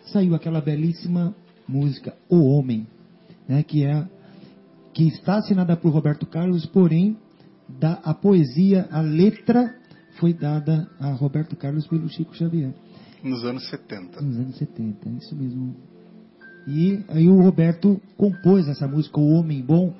saiu 0.06 0.34
aquela 0.34 0.60
belíssima 0.60 1.34
música 1.66 2.14
O 2.28 2.44
Homem, 2.44 2.86
né, 3.48 3.62
que 3.62 3.84
é 3.84 4.06
que 4.92 5.08
está 5.08 5.36
assinada 5.36 5.74
por 5.76 5.90
Roberto 5.90 6.26
Carlos, 6.26 6.66
porém 6.66 7.16
da, 7.66 7.94
a 8.04 8.12
poesia, 8.12 8.86
a 8.90 9.00
letra 9.00 9.74
foi 10.18 10.34
dada 10.34 10.88
a 11.00 11.12
Roberto 11.12 11.56
Carlos 11.56 11.86
pelo 11.86 12.08
Chico 12.08 12.36
Xavier. 12.36 12.74
Nos 13.22 13.44
anos 13.44 13.68
70. 13.70 14.20
Nos 14.20 14.36
anos 14.36 14.56
70, 14.56 15.08
é 15.08 15.12
isso 15.12 15.34
mesmo. 15.36 15.74
E 16.66 17.04
aí 17.08 17.28
o 17.28 17.40
Roberto 17.40 18.00
compôs 18.16 18.68
essa 18.68 18.86
música, 18.86 19.18
O 19.18 19.32
Homem 19.32 19.62
Bom. 19.62 19.94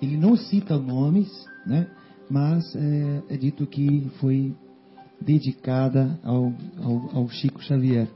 Ele 0.00 0.16
não 0.16 0.36
cita 0.36 0.76
nomes, 0.78 1.28
né? 1.66 1.88
mas 2.28 2.64
é, 2.76 3.22
é 3.30 3.36
dito 3.36 3.66
que 3.66 4.10
foi 4.20 4.54
dedicada 5.20 6.18
ao, 6.22 6.52
ao, 6.82 7.16
ao 7.16 7.28
Chico 7.28 7.62
Xavier 7.62 8.08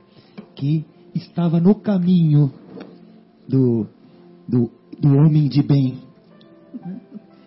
que 0.54 0.84
estava 1.14 1.60
no 1.60 1.74
caminho 1.74 2.52
do, 3.48 3.86
do, 4.46 4.70
do 5.00 5.08
homem 5.16 5.48
de 5.48 5.62
bem. 5.62 5.98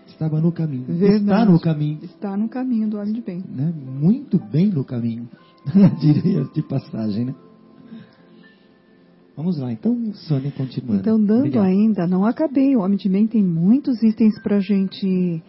Estava 0.07 0.39
no 0.39 0.51
caminho. 0.51 0.85
Verdade. 0.85 1.23
Está 1.23 1.45
no 1.45 1.59
caminho. 1.59 1.99
Está 2.03 2.37
no 2.37 2.49
caminho 2.49 2.89
do 2.89 2.97
homem 2.97 3.13
de 3.13 3.21
bem. 3.21 3.43
Né? 3.47 3.73
Muito 3.75 4.39
bem 4.39 4.67
no 4.67 4.85
caminho. 4.85 5.27
Diria 5.99 6.45
de 6.45 6.61
passagem, 6.61 7.25
né? 7.25 7.35
Vamos 9.41 9.57
lá, 9.57 9.71
então, 9.71 10.13
Sônia, 10.13 10.51
continuando. 10.51 11.01
Então, 11.01 11.19
dando 11.19 11.39
Obrigado. 11.39 11.65
ainda, 11.65 12.05
não 12.05 12.23
acabei. 12.23 12.75
O 12.75 12.81
Homem 12.81 12.95
de 12.95 13.09
Bem 13.09 13.25
tem 13.25 13.43
muitos 13.43 14.03
itens 14.03 14.39
para 14.43 14.57
a 14.57 14.59
gente 14.59 15.41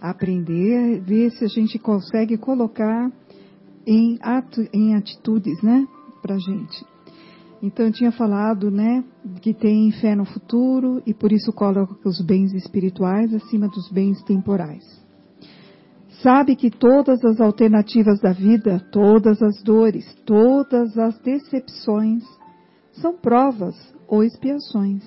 aprender, 0.00 1.00
ver 1.00 1.32
se 1.32 1.44
a 1.44 1.48
gente 1.48 1.76
consegue 1.76 2.38
colocar 2.38 3.10
em, 3.84 4.16
atu, 4.22 4.60
em 4.72 4.94
atitudes, 4.94 5.60
né, 5.64 5.84
para 6.22 6.36
a 6.36 6.38
gente. 6.38 6.86
Então 7.60 7.86
eu 7.86 7.92
tinha 7.92 8.12
falado, 8.12 8.70
né, 8.70 9.02
que 9.42 9.52
tem 9.52 9.90
fé 9.90 10.14
no 10.14 10.24
futuro 10.24 11.02
e 11.04 11.12
por 11.12 11.32
isso 11.32 11.52
coloca 11.52 12.08
os 12.08 12.20
bens 12.20 12.54
espirituais 12.54 13.34
acima 13.34 13.66
dos 13.66 13.90
bens 13.90 14.22
temporais. 14.22 14.84
Sabe 16.22 16.54
que 16.54 16.70
todas 16.70 17.24
as 17.24 17.40
alternativas 17.40 18.20
da 18.20 18.32
vida, 18.32 18.78
todas 18.92 19.42
as 19.42 19.60
dores, 19.64 20.04
todas 20.24 20.96
as 20.96 21.18
decepções 21.18 22.22
são 23.00 23.16
provas 23.16 23.76
ou 24.06 24.22
expiações 24.22 25.02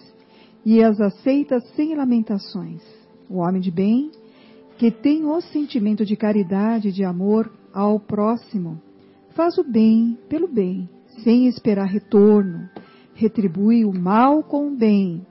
e 0.65 0.83
as 0.83 0.99
aceita 0.99 1.59
sem 1.75 1.95
lamentações. 1.95 2.81
O 3.29 3.37
homem 3.37 3.61
de 3.61 3.71
bem, 3.71 4.11
que 4.77 4.91
tem 4.91 5.25
o 5.25 5.41
sentimento 5.41 6.05
de 6.05 6.15
caridade 6.15 6.89
e 6.89 6.91
de 6.91 7.03
amor 7.03 7.51
ao 7.73 7.99
próximo, 7.99 8.81
faz 9.35 9.57
o 9.57 9.63
bem 9.63 10.17
pelo 10.29 10.47
bem 10.47 10.89
sem 11.21 11.47
esperar 11.47 11.85
retorno, 11.85 12.69
retribui 13.13 13.85
o 13.85 13.93
mal 13.93 14.43
com 14.43 14.67
o 14.67 14.75
bem, 14.75 15.25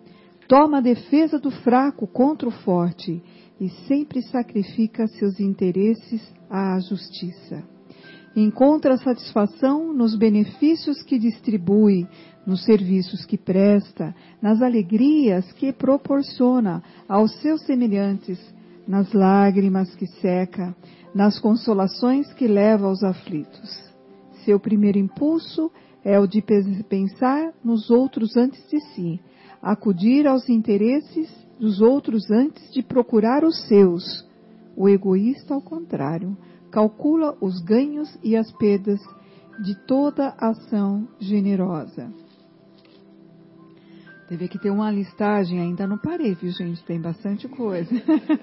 toma 0.46 0.78
a 0.78 0.82
defesa 0.82 1.38
do 1.38 1.50
fraco 1.50 2.06
contra 2.06 2.48
o 2.48 2.52
forte 2.52 3.22
e 3.60 3.68
sempre 3.86 4.22
sacrifica 4.22 5.06
seus 5.06 5.40
interesses 5.40 6.22
à 6.48 6.78
justiça. 6.80 7.62
Encontra 8.34 8.96
satisfação 8.96 9.92
nos 9.92 10.16
benefícios 10.16 11.02
que 11.02 11.18
distribui, 11.18 12.06
nos 12.46 12.64
serviços 12.64 13.24
que 13.24 13.38
presta, 13.38 14.14
nas 14.40 14.60
alegrias 14.60 15.50
que 15.52 15.72
proporciona 15.72 16.82
aos 17.08 17.32
seus 17.40 17.62
semelhantes, 17.62 18.38
nas 18.86 19.12
lágrimas 19.12 19.94
que 19.94 20.06
seca, 20.06 20.74
nas 21.14 21.38
consolações 21.38 22.32
que 22.34 22.48
leva 22.48 22.86
aos 22.86 23.02
aflitos. 23.02 23.92
Seu 24.44 24.58
primeiro 24.58 24.98
impulso 24.98 25.70
é 26.04 26.18
o 26.18 26.26
de 26.26 26.42
pensar 26.42 27.52
nos 27.62 27.90
outros 27.90 28.36
antes 28.36 28.68
de 28.68 28.80
si, 28.92 29.20
acudir 29.60 30.26
aos 30.26 30.48
interesses 30.48 31.30
dos 31.60 31.80
outros 31.80 32.28
antes 32.30 32.72
de 32.72 32.82
procurar 32.82 33.44
os 33.44 33.68
seus. 33.68 34.26
O 34.76 34.88
egoísta, 34.88 35.54
ao 35.54 35.62
contrário, 35.62 36.36
calcula 36.72 37.36
os 37.40 37.60
ganhos 37.60 38.18
e 38.22 38.36
as 38.36 38.50
perdas 38.52 39.00
de 39.62 39.76
toda 39.86 40.34
ação 40.38 41.06
generosa. 41.20 42.21
Teve 44.32 44.48
que 44.48 44.58
ter 44.58 44.70
uma 44.70 44.90
listagem, 44.90 45.60
ainda 45.60 45.86
não 45.86 45.98
parei, 45.98 46.34
viu, 46.34 46.50
gente? 46.52 46.82
Tem 46.84 46.98
bastante 46.98 47.46
coisa. 47.48 47.90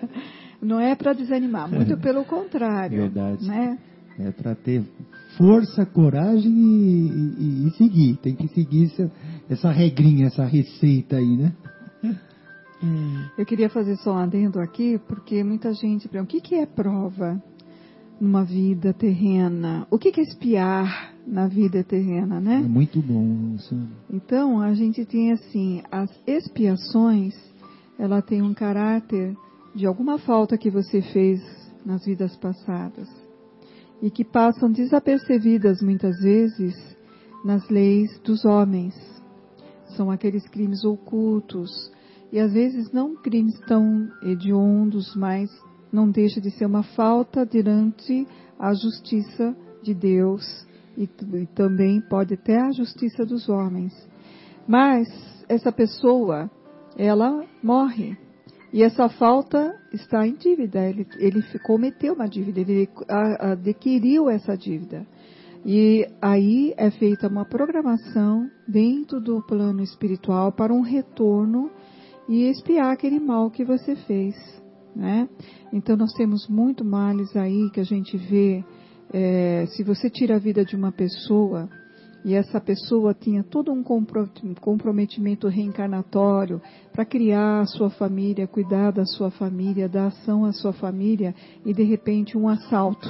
Não 0.62 0.80
é 0.80 0.94
para 0.94 1.14
desanimar, 1.14 1.68
muito 1.68 1.98
pelo 1.98 2.24
contrário. 2.26 2.96
Verdade. 2.96 3.48
Né? 3.48 3.80
É 4.20 4.32
para 4.32 4.54
ter 4.54 4.84
força, 5.36 5.88
coragem 5.88 6.52
e, 6.52 7.08
e, 7.40 7.68
e, 7.68 7.72
seguir. 7.72 8.18
Tem 8.18 8.36
que 8.36 8.48
seguir 8.50 8.86
essa, 8.86 9.12
essa 9.50 9.72
regrinha, 9.72 10.28
essa 10.28 10.46
receita 10.46 11.16
aí, 11.16 11.38
né? 11.38 11.56
Eu 13.36 13.44
queria 13.44 13.68
fazer 13.68 13.96
só 13.96 14.14
um 14.14 14.18
adendo 14.18 14.60
aqui, 14.60 15.00
porque 15.08 15.44
muita 15.44 15.74
gente 15.74 16.08
pergunta, 16.08 16.36
o 16.36 16.40
que, 16.40 16.50
que 16.50 16.56
é 16.56 16.68
prova 16.68 17.42
numa 18.22 18.44
vida 18.46 18.94
terrena? 18.94 19.88
O 19.90 19.98
que, 19.98 20.12
que 20.12 20.22
é 20.22 20.24
espiar 20.24 21.16
na 21.30 21.48
vida 21.48 21.84
terrena, 21.84 22.40
né? 22.40 22.56
É 22.56 22.68
muito 22.68 23.02
bom. 23.02 23.54
Isso. 23.56 23.76
Então, 24.12 24.60
a 24.60 24.74
gente 24.74 25.06
tem 25.06 25.32
assim, 25.32 25.84
as 25.92 26.10
expiações, 26.26 27.36
ela 28.00 28.22
tem 28.22 28.42
um 28.42 28.54
caráter 28.54 29.38
de 29.76 29.86
alguma 29.86 30.18
falta 30.18 30.58
que 30.58 30.72
você 30.72 31.02
fez 31.02 31.40
nas 31.86 32.04
vidas 32.04 32.36
passadas 32.38 33.08
e 34.02 34.10
que 34.10 34.26
passam 34.26 34.72
desapercebidas 34.72 35.82
muitas 35.82 36.20
vezes 36.20 36.76
nas 37.46 37.70
leis 37.70 38.20
dos 38.22 38.44
homens. 38.44 38.96
São 39.96 40.10
aqueles 40.10 40.48
crimes 40.48 40.84
ocultos 40.84 41.70
e 42.32 42.40
às 42.40 42.54
vezes 42.54 42.92
não 42.92 43.16
crimes 43.16 43.60
tão 43.68 44.10
hediondos, 44.24 45.16
mas 45.16 45.50
não 45.92 46.10
deixa 46.10 46.42
de 46.42 46.50
ser 46.52 46.66
uma 46.66 46.84
falta 46.84 47.46
diante 47.46 48.28
a 48.58 48.74
justiça 48.74 49.56
de 49.84 49.94
Deus 49.94 50.68
e, 51.00 51.10
e 51.38 51.46
também 51.48 52.02
pode 52.02 52.34
até 52.34 52.60
a 52.60 52.72
justiça 52.72 53.26
dos 53.26 53.48
homens. 53.48 53.94
Mas 54.68 55.08
essa 55.48 55.72
pessoa, 55.72 56.52
ela 56.98 57.44
morre. 57.64 58.18
E 58.72 58.84
essa 58.84 59.10
falta 59.10 59.74
está 59.92 60.28
em 60.28 60.36
dívida. 60.36 60.88
Ele, 60.88 61.08
ele 61.18 61.42
cometeu 61.64 62.14
uma 62.14 62.28
dívida, 62.28 62.60
ele 62.60 62.88
adquiriu 63.40 64.30
essa 64.30 64.56
dívida. 64.56 65.08
E 65.66 66.08
aí 66.22 66.74
é 66.78 66.92
feita 66.92 67.28
uma 67.28 67.46
programação 67.46 68.50
dentro 68.68 69.20
do 69.20 69.42
plano 69.42 69.82
espiritual 69.82 70.52
para 70.52 70.74
um 70.74 70.82
retorno 70.82 71.72
e 72.28 72.44
expiar 72.44 72.92
aquele 72.92 73.20
mal 73.20 73.50
que 73.50 73.66
você 73.66 73.96
fez. 73.96 74.36
Né? 74.96 75.28
Então 75.74 75.98
nós 75.98 76.14
temos 76.14 76.48
muito 76.48 76.86
males 76.86 77.36
aí 77.36 77.70
que 77.72 77.80
a 77.80 77.84
gente 77.86 78.18
vê. 78.18 78.64
É, 79.12 79.66
se 79.68 79.84
você 79.84 80.10
tira 80.10 80.36
a 80.36 80.40
vida 80.40 80.64
de 80.64 80.76
uma 80.76 80.92
pessoa 80.92 81.70
e 82.24 82.36
essa 82.36 82.60
pessoa 82.60 83.14
tinha 83.14 83.44
todo 83.44 83.72
um 83.72 83.84
comprometimento 84.60 85.48
reencarnatório 85.48 86.62
para 86.92 87.06
criar 87.06 87.62
a 87.62 87.66
sua 87.66 87.90
família, 87.90 88.46
cuidar 88.46 88.92
da 88.92 89.06
sua 89.06 89.32
família, 89.32 89.88
dar 89.88 90.08
ação 90.08 90.46
à 90.46 90.52
sua 90.52 90.74
família 90.74 91.34
e 91.66 91.74
de 91.74 91.84
repente 91.84 92.38
um 92.38 92.48
assalto 92.48 93.10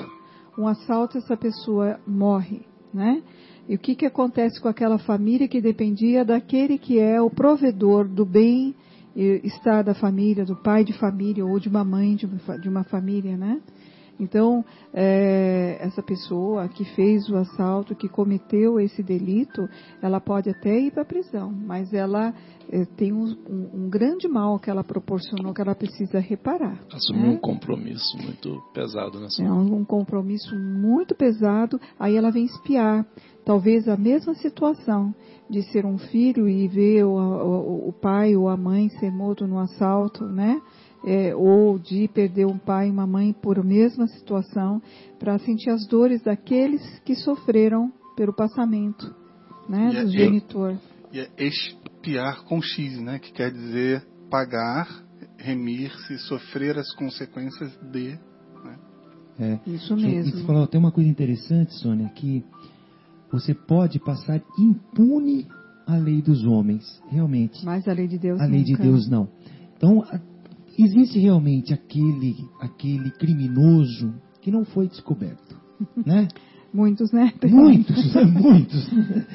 um 0.59 0.67
assalto, 0.67 1.17
essa 1.17 1.37
pessoa 1.37 1.99
morre, 2.05 2.61
né? 2.93 3.23
E 3.67 3.75
o 3.75 3.79
que, 3.79 3.95
que 3.95 4.05
acontece 4.05 4.59
com 4.59 4.67
aquela 4.67 4.97
família 4.97 5.47
que 5.47 5.61
dependia 5.61 6.25
daquele 6.25 6.77
que 6.77 6.99
é 6.99 7.21
o 7.21 7.29
provedor 7.29 8.07
do 8.07 8.25
bem 8.25 8.75
estar 9.15 9.83
da 9.83 9.93
família, 9.93 10.43
do 10.43 10.55
pai 10.55 10.83
de 10.83 10.93
família 10.93 11.45
ou 11.45 11.59
de 11.59 11.69
uma 11.69 11.83
mãe 11.83 12.15
de 12.15 12.69
uma 12.69 12.83
família, 12.83 13.37
né? 13.37 13.61
Então, 14.19 14.65
é, 14.93 15.77
essa 15.79 16.03
pessoa 16.03 16.67
que 16.67 16.83
fez 16.95 17.29
o 17.29 17.37
assalto, 17.37 17.95
que 17.95 18.09
cometeu 18.09 18.79
esse 18.79 19.01
delito, 19.01 19.67
ela 20.01 20.19
pode 20.19 20.49
até 20.49 20.77
ir 20.77 20.91
para 20.91 21.03
a 21.03 21.05
prisão, 21.05 21.51
mas 21.51 21.93
ela 21.93 22.33
é, 22.69 22.85
tem 22.97 23.13
um, 23.13 23.25
um, 23.49 23.85
um, 23.85 23.89
grande 23.89 24.27
mal 24.27 24.59
que 24.59 24.69
ela 24.69 24.83
proporcionou 24.83 25.53
que 25.53 25.61
ela 25.61 25.73
precisa 25.73 26.19
reparar. 26.19 26.83
Assumiu 26.91 27.27
né? 27.27 27.29
um 27.29 27.37
compromisso 27.37 28.17
muito 28.17 28.61
pesado 28.73 29.19
nessa 29.19 29.41
É 29.41 29.51
um, 29.51 29.77
um 29.77 29.85
compromisso 29.85 30.55
muito 30.55 31.15
pesado, 31.15 31.79
aí 31.97 32.15
ela 32.15 32.29
vem 32.29 32.45
espiar. 32.45 33.05
Talvez 33.45 33.87
a 33.87 33.97
mesma 33.97 34.35
situação 34.35 35.15
de 35.49 35.63
ser 35.71 35.85
um 35.85 35.97
filho 35.97 36.47
e 36.47 36.67
ver 36.67 37.05
o, 37.05 37.15
o, 37.15 37.89
o 37.89 37.93
pai 37.93 38.35
ou 38.35 38.47
a 38.47 38.55
mãe 38.55 38.89
ser 38.89 39.11
morto 39.11 39.47
no 39.47 39.57
assalto, 39.57 40.25
né? 40.25 40.61
É, 41.05 41.35
ou 41.35 41.79
de 41.79 42.07
perder 42.09 42.45
um 42.45 42.57
pai 42.57 42.87
e 42.87 42.91
uma 42.91 43.07
mãe 43.07 43.33
por 43.33 43.59
a 43.59 43.63
mesma 43.63 44.07
situação, 44.07 44.81
para 45.17 45.37
sentir 45.39 45.69
as 45.69 45.85
dores 45.87 46.21
daqueles 46.21 46.81
que 46.99 47.15
sofreram 47.15 47.91
pelo 48.15 48.33
passamento 48.33 49.15
né, 49.67 49.89
do 49.91 50.07
é, 50.07 50.07
genitor. 50.07 50.77
E 51.11 51.19
é 51.19 51.29
expiar 51.37 52.43
com 52.45 52.61
X, 52.61 52.99
né, 52.99 53.19
que 53.19 53.31
quer 53.31 53.51
dizer 53.51 54.05
pagar, 54.29 54.87
remir-se, 55.37 56.17
sofrer 56.19 56.77
as 56.77 56.93
consequências 56.93 57.71
de. 57.91 58.19
Né? 58.63 58.79
É, 59.39 59.59
Isso 59.69 59.95
mesmo. 59.95 60.31
Você 60.31 60.45
falou, 60.45 60.67
tem 60.67 60.79
uma 60.79 60.91
coisa 60.91 61.09
interessante, 61.09 61.73
Sônia, 61.75 62.09
que 62.09 62.43
você 63.31 63.53
pode 63.53 63.99
passar 63.99 64.41
impune 64.57 65.47
a 65.87 65.95
lei 65.95 66.21
dos 66.21 66.45
homens, 66.45 67.01
realmente. 67.09 67.65
Mas 67.65 67.87
a 67.87 67.93
lei 67.93 68.07
de 68.07 68.17
Deus 68.17 68.39
A 68.39 68.45
lei 68.45 68.59
nunca. 68.59 68.75
de 68.75 68.81
Deus 68.81 69.09
não. 69.09 69.29
Então, 69.75 70.03
existe 70.83 71.19
realmente 71.19 71.73
aquele, 71.73 72.35
aquele 72.59 73.11
criminoso 73.11 74.13
que 74.41 74.51
não 74.51 74.63
foi 74.65 74.87
descoberto, 74.87 75.55
né? 76.05 76.27
Muitos, 76.73 77.11
né? 77.11 77.33
Muitos, 77.43 78.13
muitos. 78.25 78.87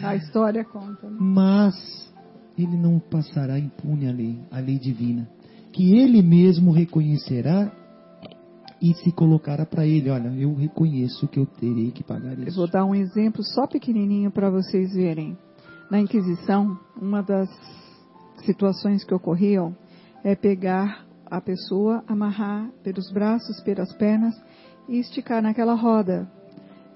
A 0.02 0.14
história 0.14 0.64
conta. 0.64 1.10
Né? 1.10 1.16
Mas 1.18 2.12
ele 2.56 2.76
não 2.76 3.00
passará 3.00 3.58
impune 3.58 4.08
a 4.08 4.12
lei, 4.12 4.38
a 4.50 4.60
lei 4.60 4.78
divina, 4.78 5.28
que 5.72 5.96
ele 5.96 6.22
mesmo 6.22 6.70
reconhecerá 6.70 7.72
e 8.80 8.94
se 8.94 9.10
colocará 9.10 9.64
para 9.64 9.86
ele, 9.86 10.10
olha, 10.10 10.28
eu 10.28 10.54
reconheço 10.54 11.26
que 11.26 11.38
eu 11.38 11.46
terei 11.46 11.90
que 11.90 12.04
pagar 12.04 12.38
isso. 12.38 12.50
Eu 12.50 12.54
vou 12.54 12.70
dar 12.70 12.84
um 12.84 12.94
exemplo 12.94 13.42
só 13.42 13.66
pequenininho 13.66 14.30
para 14.30 14.50
vocês 14.50 14.94
verem. 14.94 15.36
Na 15.90 15.98
Inquisição, 15.98 16.78
uma 17.00 17.22
das 17.22 17.48
situações 18.44 19.02
que 19.02 19.14
ocorriam 19.14 19.74
é 20.22 20.34
pegar 20.34 21.03
a 21.26 21.40
pessoa 21.40 22.02
amarrar 22.06 22.70
pelos 22.82 23.10
braços, 23.10 23.60
pelas 23.60 23.92
pernas 23.94 24.34
e 24.88 24.98
esticar 24.98 25.42
naquela 25.42 25.74
roda. 25.74 26.30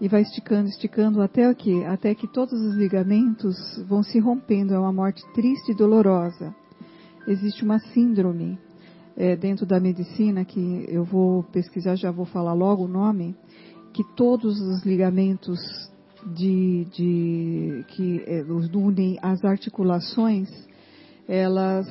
E 0.00 0.06
vai 0.08 0.22
esticando, 0.22 0.68
esticando 0.68 1.20
até 1.20 1.50
o 1.50 1.54
quê? 1.54 1.84
Até 1.88 2.14
que 2.14 2.28
todos 2.28 2.60
os 2.60 2.76
ligamentos 2.76 3.56
vão 3.88 4.02
se 4.02 4.18
rompendo. 4.18 4.72
É 4.72 4.78
uma 4.78 4.92
morte 4.92 5.22
triste 5.34 5.72
e 5.72 5.74
dolorosa. 5.74 6.54
Existe 7.26 7.64
uma 7.64 7.80
síndrome 7.80 8.58
é, 9.16 9.34
dentro 9.34 9.66
da 9.66 9.80
medicina 9.80 10.44
que 10.44 10.84
eu 10.88 11.04
vou 11.04 11.42
pesquisar, 11.44 11.96
já 11.96 12.12
vou 12.12 12.24
falar 12.24 12.52
logo 12.52 12.84
o 12.84 12.88
nome, 12.88 13.36
que 13.92 14.04
todos 14.14 14.60
os 14.60 14.84
ligamentos 14.84 15.58
de, 16.36 16.86
de 16.92 17.84
que 17.88 18.22
é, 18.26 18.42
unem 18.42 19.18
as 19.20 19.44
articulações, 19.44 20.48
elas, 21.26 21.88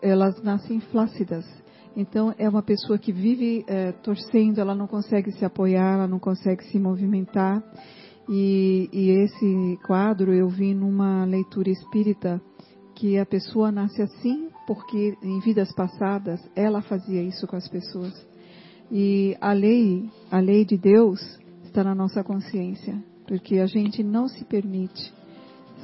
elas 0.00 0.42
nascem 0.42 0.80
flácidas 0.80 1.44
então, 1.96 2.34
é 2.38 2.48
uma 2.48 2.62
pessoa 2.62 2.98
que 2.98 3.12
vive 3.12 3.64
é, 3.66 3.92
torcendo, 3.92 4.60
ela 4.60 4.74
não 4.74 4.86
consegue 4.86 5.32
se 5.32 5.44
apoiar, 5.44 5.94
ela 5.94 6.06
não 6.06 6.18
consegue 6.18 6.64
se 6.64 6.78
movimentar. 6.78 7.62
E, 8.28 8.88
e, 8.92 9.10
esse 9.10 9.78
quadro 9.86 10.32
eu 10.32 10.48
vi 10.48 10.72
numa 10.72 11.24
leitura 11.24 11.68
espírita 11.68 12.40
que 12.94 13.18
a 13.18 13.26
pessoa 13.26 13.72
nasce 13.72 14.02
assim 14.02 14.48
porque 14.66 15.16
em 15.20 15.40
vidas 15.40 15.74
passadas 15.74 16.40
ela 16.54 16.80
fazia 16.80 17.20
isso 17.22 17.44
com 17.46 17.56
as 17.56 17.66
pessoas. 17.66 18.14
E 18.88 19.36
a 19.40 19.52
lei, 19.52 20.08
a 20.30 20.38
lei 20.38 20.64
de 20.64 20.76
Deus 20.76 21.20
está 21.64 21.82
na 21.82 21.94
nossa 21.94 22.22
consciência, 22.22 23.02
porque 23.26 23.58
a 23.58 23.66
gente 23.66 24.02
não 24.04 24.28
se 24.28 24.44
permite, 24.44 25.12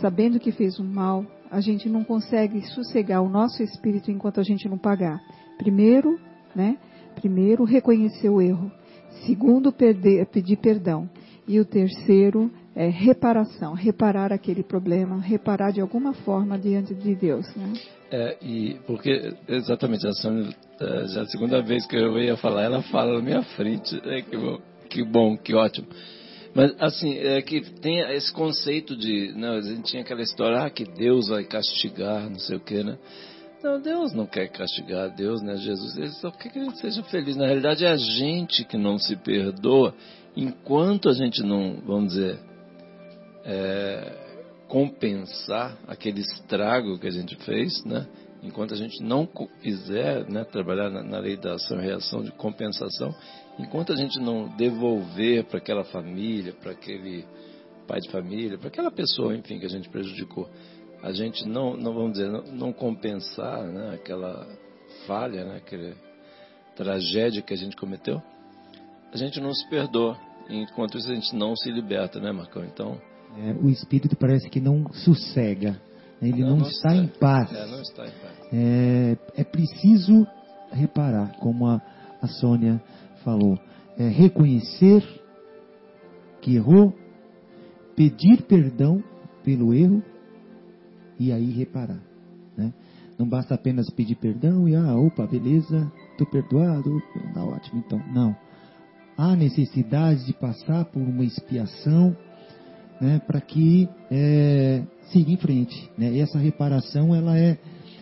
sabendo 0.00 0.38
que 0.38 0.52
fez 0.52 0.78
um 0.78 0.84
mal, 0.84 1.26
a 1.50 1.60
gente 1.60 1.88
não 1.88 2.04
consegue 2.04 2.62
sossegar 2.68 3.22
o 3.22 3.28
nosso 3.28 3.60
espírito 3.62 4.10
enquanto 4.10 4.38
a 4.38 4.44
gente 4.44 4.68
não 4.68 4.78
pagar. 4.78 5.20
Primeiro, 5.58 6.18
né? 6.54 6.76
Primeiro, 7.14 7.64
reconhecer 7.64 8.28
o 8.28 8.40
erro. 8.40 8.70
Segundo, 9.26 9.72
perder, 9.72 10.26
pedir 10.26 10.56
perdão. 10.56 11.08
E 11.48 11.58
o 11.60 11.64
terceiro 11.64 12.50
é 12.74 12.88
reparação, 12.88 13.72
reparar 13.72 14.32
aquele 14.32 14.62
problema, 14.62 15.18
reparar 15.18 15.70
de 15.70 15.80
alguma 15.80 16.12
forma 16.12 16.58
diante 16.58 16.94
de 16.94 17.14
Deus, 17.14 17.46
né? 17.56 17.72
É, 18.10 18.36
e 18.42 18.76
porque 18.86 19.32
exatamente 19.48 20.06
a 20.06 20.12
Sônia, 20.12 20.54
é, 20.80 21.08
já 21.08 21.22
a 21.22 21.26
segunda 21.26 21.62
vez 21.62 21.86
que 21.86 21.96
eu 21.96 22.18
ia 22.18 22.36
falar, 22.36 22.64
ela 22.64 22.82
fala 22.82 23.14
na 23.14 23.22
minha 23.22 23.42
frente, 23.42 23.98
é, 24.04 24.20
que, 24.20 24.36
bom, 24.36 24.58
que 24.90 25.04
bom, 25.04 25.36
que 25.38 25.54
ótimo. 25.54 25.86
Mas 26.54 26.74
assim, 26.78 27.16
é 27.16 27.40
que 27.40 27.60
tem 27.80 28.00
esse 28.14 28.32
conceito 28.32 28.96
de, 28.96 29.32
não, 29.36 29.54
a 29.54 29.60
gente 29.62 29.84
tinha 29.84 30.02
aquela 30.02 30.22
história, 30.22 30.58
ah, 30.58 30.70
que 30.70 30.84
Deus 30.84 31.28
vai 31.28 31.44
castigar, 31.44 32.28
não 32.28 32.38
sei 32.38 32.56
o 32.56 32.60
que, 32.60 32.82
né? 32.84 32.98
Não, 33.66 33.80
Deus 33.80 34.12
não 34.12 34.26
quer 34.26 34.46
castigar 34.46 35.12
Deus, 35.12 35.42
né? 35.42 35.56
Jesus, 35.56 35.96
ele 35.96 36.10
só 36.10 36.30
quer 36.30 36.50
que 36.50 36.62
gente 36.62 36.78
seja 36.78 37.02
feliz. 37.02 37.34
Na 37.34 37.46
realidade, 37.46 37.84
é 37.84 37.88
a 37.88 37.96
gente 37.96 38.64
que 38.64 38.76
não 38.76 38.96
se 38.96 39.16
perdoa 39.16 39.92
enquanto 40.36 41.08
a 41.08 41.12
gente 41.12 41.42
não, 41.42 41.80
vamos 41.84 42.12
dizer, 42.12 42.38
é, 43.44 44.12
compensar 44.68 45.76
aquele 45.88 46.20
estrago 46.20 46.96
que 47.00 47.08
a 47.08 47.10
gente 47.10 47.34
fez, 47.44 47.84
né? 47.84 48.06
Enquanto 48.40 48.72
a 48.72 48.76
gente 48.76 49.02
não 49.02 49.28
fizer, 49.60 50.30
né, 50.30 50.44
trabalhar 50.44 50.88
na, 50.88 51.02
na 51.02 51.18
lei 51.18 51.36
da 51.36 51.54
ação 51.54 51.80
e 51.80 51.86
reação 51.86 52.22
de 52.22 52.30
compensação, 52.30 53.12
enquanto 53.58 53.92
a 53.92 53.96
gente 53.96 54.20
não 54.20 54.46
devolver 54.56 55.42
para 55.46 55.58
aquela 55.58 55.82
família, 55.82 56.52
para 56.52 56.70
aquele 56.70 57.24
pai 57.88 57.98
de 57.98 58.10
família, 58.10 58.58
para 58.58 58.68
aquela 58.68 58.92
pessoa, 58.92 59.34
enfim, 59.34 59.58
que 59.58 59.66
a 59.66 59.70
gente 59.70 59.88
prejudicou, 59.88 60.48
a 61.06 61.12
gente 61.12 61.48
não, 61.48 61.76
não 61.76 61.94
vamos 61.94 62.14
dizer, 62.14 62.28
não, 62.28 62.42
não 62.42 62.72
compensar 62.72 63.62
né, 63.62 63.94
aquela 63.94 64.44
falha, 65.06 65.44
né, 65.44 65.56
aquela 65.58 65.94
tragédia 66.74 67.42
que 67.42 67.54
a 67.54 67.56
gente 67.56 67.76
cometeu, 67.76 68.20
a 69.12 69.16
gente 69.16 69.40
não 69.40 69.54
se 69.54 69.68
perdoa. 69.70 70.18
Enquanto 70.50 70.98
isso, 70.98 71.08
a 71.08 71.14
gente 71.14 71.34
não 71.36 71.54
se 71.54 71.70
liberta, 71.70 72.18
né, 72.18 72.32
Marcão? 72.32 72.64
Então. 72.64 73.00
É, 73.38 73.52
o 73.52 73.70
espírito 73.70 74.16
parece 74.16 74.50
que 74.50 74.60
não 74.60 74.92
sossega, 74.92 75.80
né, 76.20 76.28
ele 76.28 76.42
não, 76.42 76.56
não 76.56 76.66
está, 76.66 76.88
está, 76.88 76.96
em 76.96 77.06
paz. 77.06 77.52
É, 77.52 77.66
não 77.66 77.80
está 77.82 78.04
em 78.04 78.10
paz. 78.10 78.38
É, 78.52 79.16
é 79.36 79.44
preciso 79.44 80.26
reparar, 80.72 81.36
como 81.38 81.68
a, 81.68 81.80
a 82.20 82.26
Sônia 82.26 82.82
falou, 83.22 83.56
é 83.96 84.08
reconhecer 84.08 85.04
que 86.42 86.56
errou, 86.56 86.92
pedir 87.94 88.42
perdão 88.42 89.00
pelo 89.44 89.72
erro 89.72 90.02
e 91.18 91.32
aí 91.32 91.50
reparar. 91.50 92.00
Né? 92.56 92.72
Não 93.18 93.26
basta 93.28 93.54
apenas 93.54 93.88
pedir 93.90 94.16
perdão 94.16 94.68
e, 94.68 94.74
ah, 94.74 94.94
opa, 94.94 95.26
beleza, 95.26 95.90
estou 96.12 96.26
perdoado, 96.26 97.02
tá 97.32 97.44
ótimo. 97.44 97.82
Então, 97.84 98.02
não. 98.12 98.36
Há 99.16 99.34
necessidade 99.34 100.26
de 100.26 100.34
passar 100.34 100.84
por 100.86 101.00
uma 101.00 101.24
expiação 101.24 102.14
né, 103.00 103.20
para 103.26 103.40
que 103.40 103.88
é, 104.10 104.82
siga 105.10 105.30
em 105.30 105.36
frente. 105.36 105.90
Né? 105.96 106.12
E 106.12 106.20
essa 106.20 106.38
reparação 106.38 107.14
ela 107.14 107.38
é, 107.38 107.58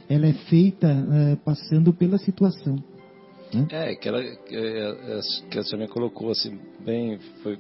ela 0.08 0.26
é 0.26 0.32
feita 0.32 0.88
é, 0.88 1.36
passando 1.36 1.92
pela 1.92 2.18
situação. 2.18 2.76
Né? 3.52 3.66
É, 3.70 3.94
que, 3.94 4.08
ela, 4.08 4.20
que, 4.20 4.56
é, 4.56 5.20
que 5.50 5.58
a 5.58 5.62
senhora 5.62 5.88
colocou 5.88 6.30
assim, 6.30 6.58
bem, 6.84 7.18
foi, 7.42 7.58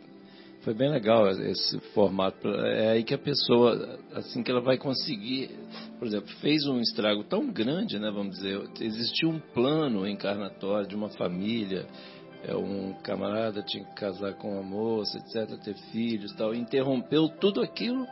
foi 0.64 0.74
bem 0.74 0.90
legal 0.90 1.28
esse 1.28 1.78
formato. 1.92 2.48
É 2.48 2.92
aí 2.92 3.04
que 3.04 3.14
a 3.14 3.18
pessoa, 3.18 3.98
assim 4.14 4.42
que 4.42 4.50
ela 4.50 4.62
vai 4.62 4.78
conseguir, 4.78 5.50
por 5.98 6.08
exemplo, 6.08 6.28
fez 6.40 6.66
um 6.66 6.80
estrago 6.80 7.22
tão 7.24 7.52
grande, 7.52 7.98
né, 7.98 8.10
vamos 8.10 8.36
dizer, 8.36 8.60
existiu 8.80 9.28
um 9.28 9.38
plano 9.38 10.08
encarnatório 10.08 10.88
de 10.88 10.96
uma 10.96 11.10
família, 11.10 11.86
é, 12.42 12.56
um 12.56 12.94
camarada 13.02 13.62
tinha 13.62 13.84
que 13.84 13.94
casar 13.94 14.34
com 14.34 14.52
uma 14.52 14.62
moça, 14.62 15.18
etc., 15.18 15.58
ter 15.62 15.74
filhos 15.92 16.32
tal, 16.34 16.54
interrompeu 16.54 17.28
tudo 17.28 17.60
aquilo 17.60 18.06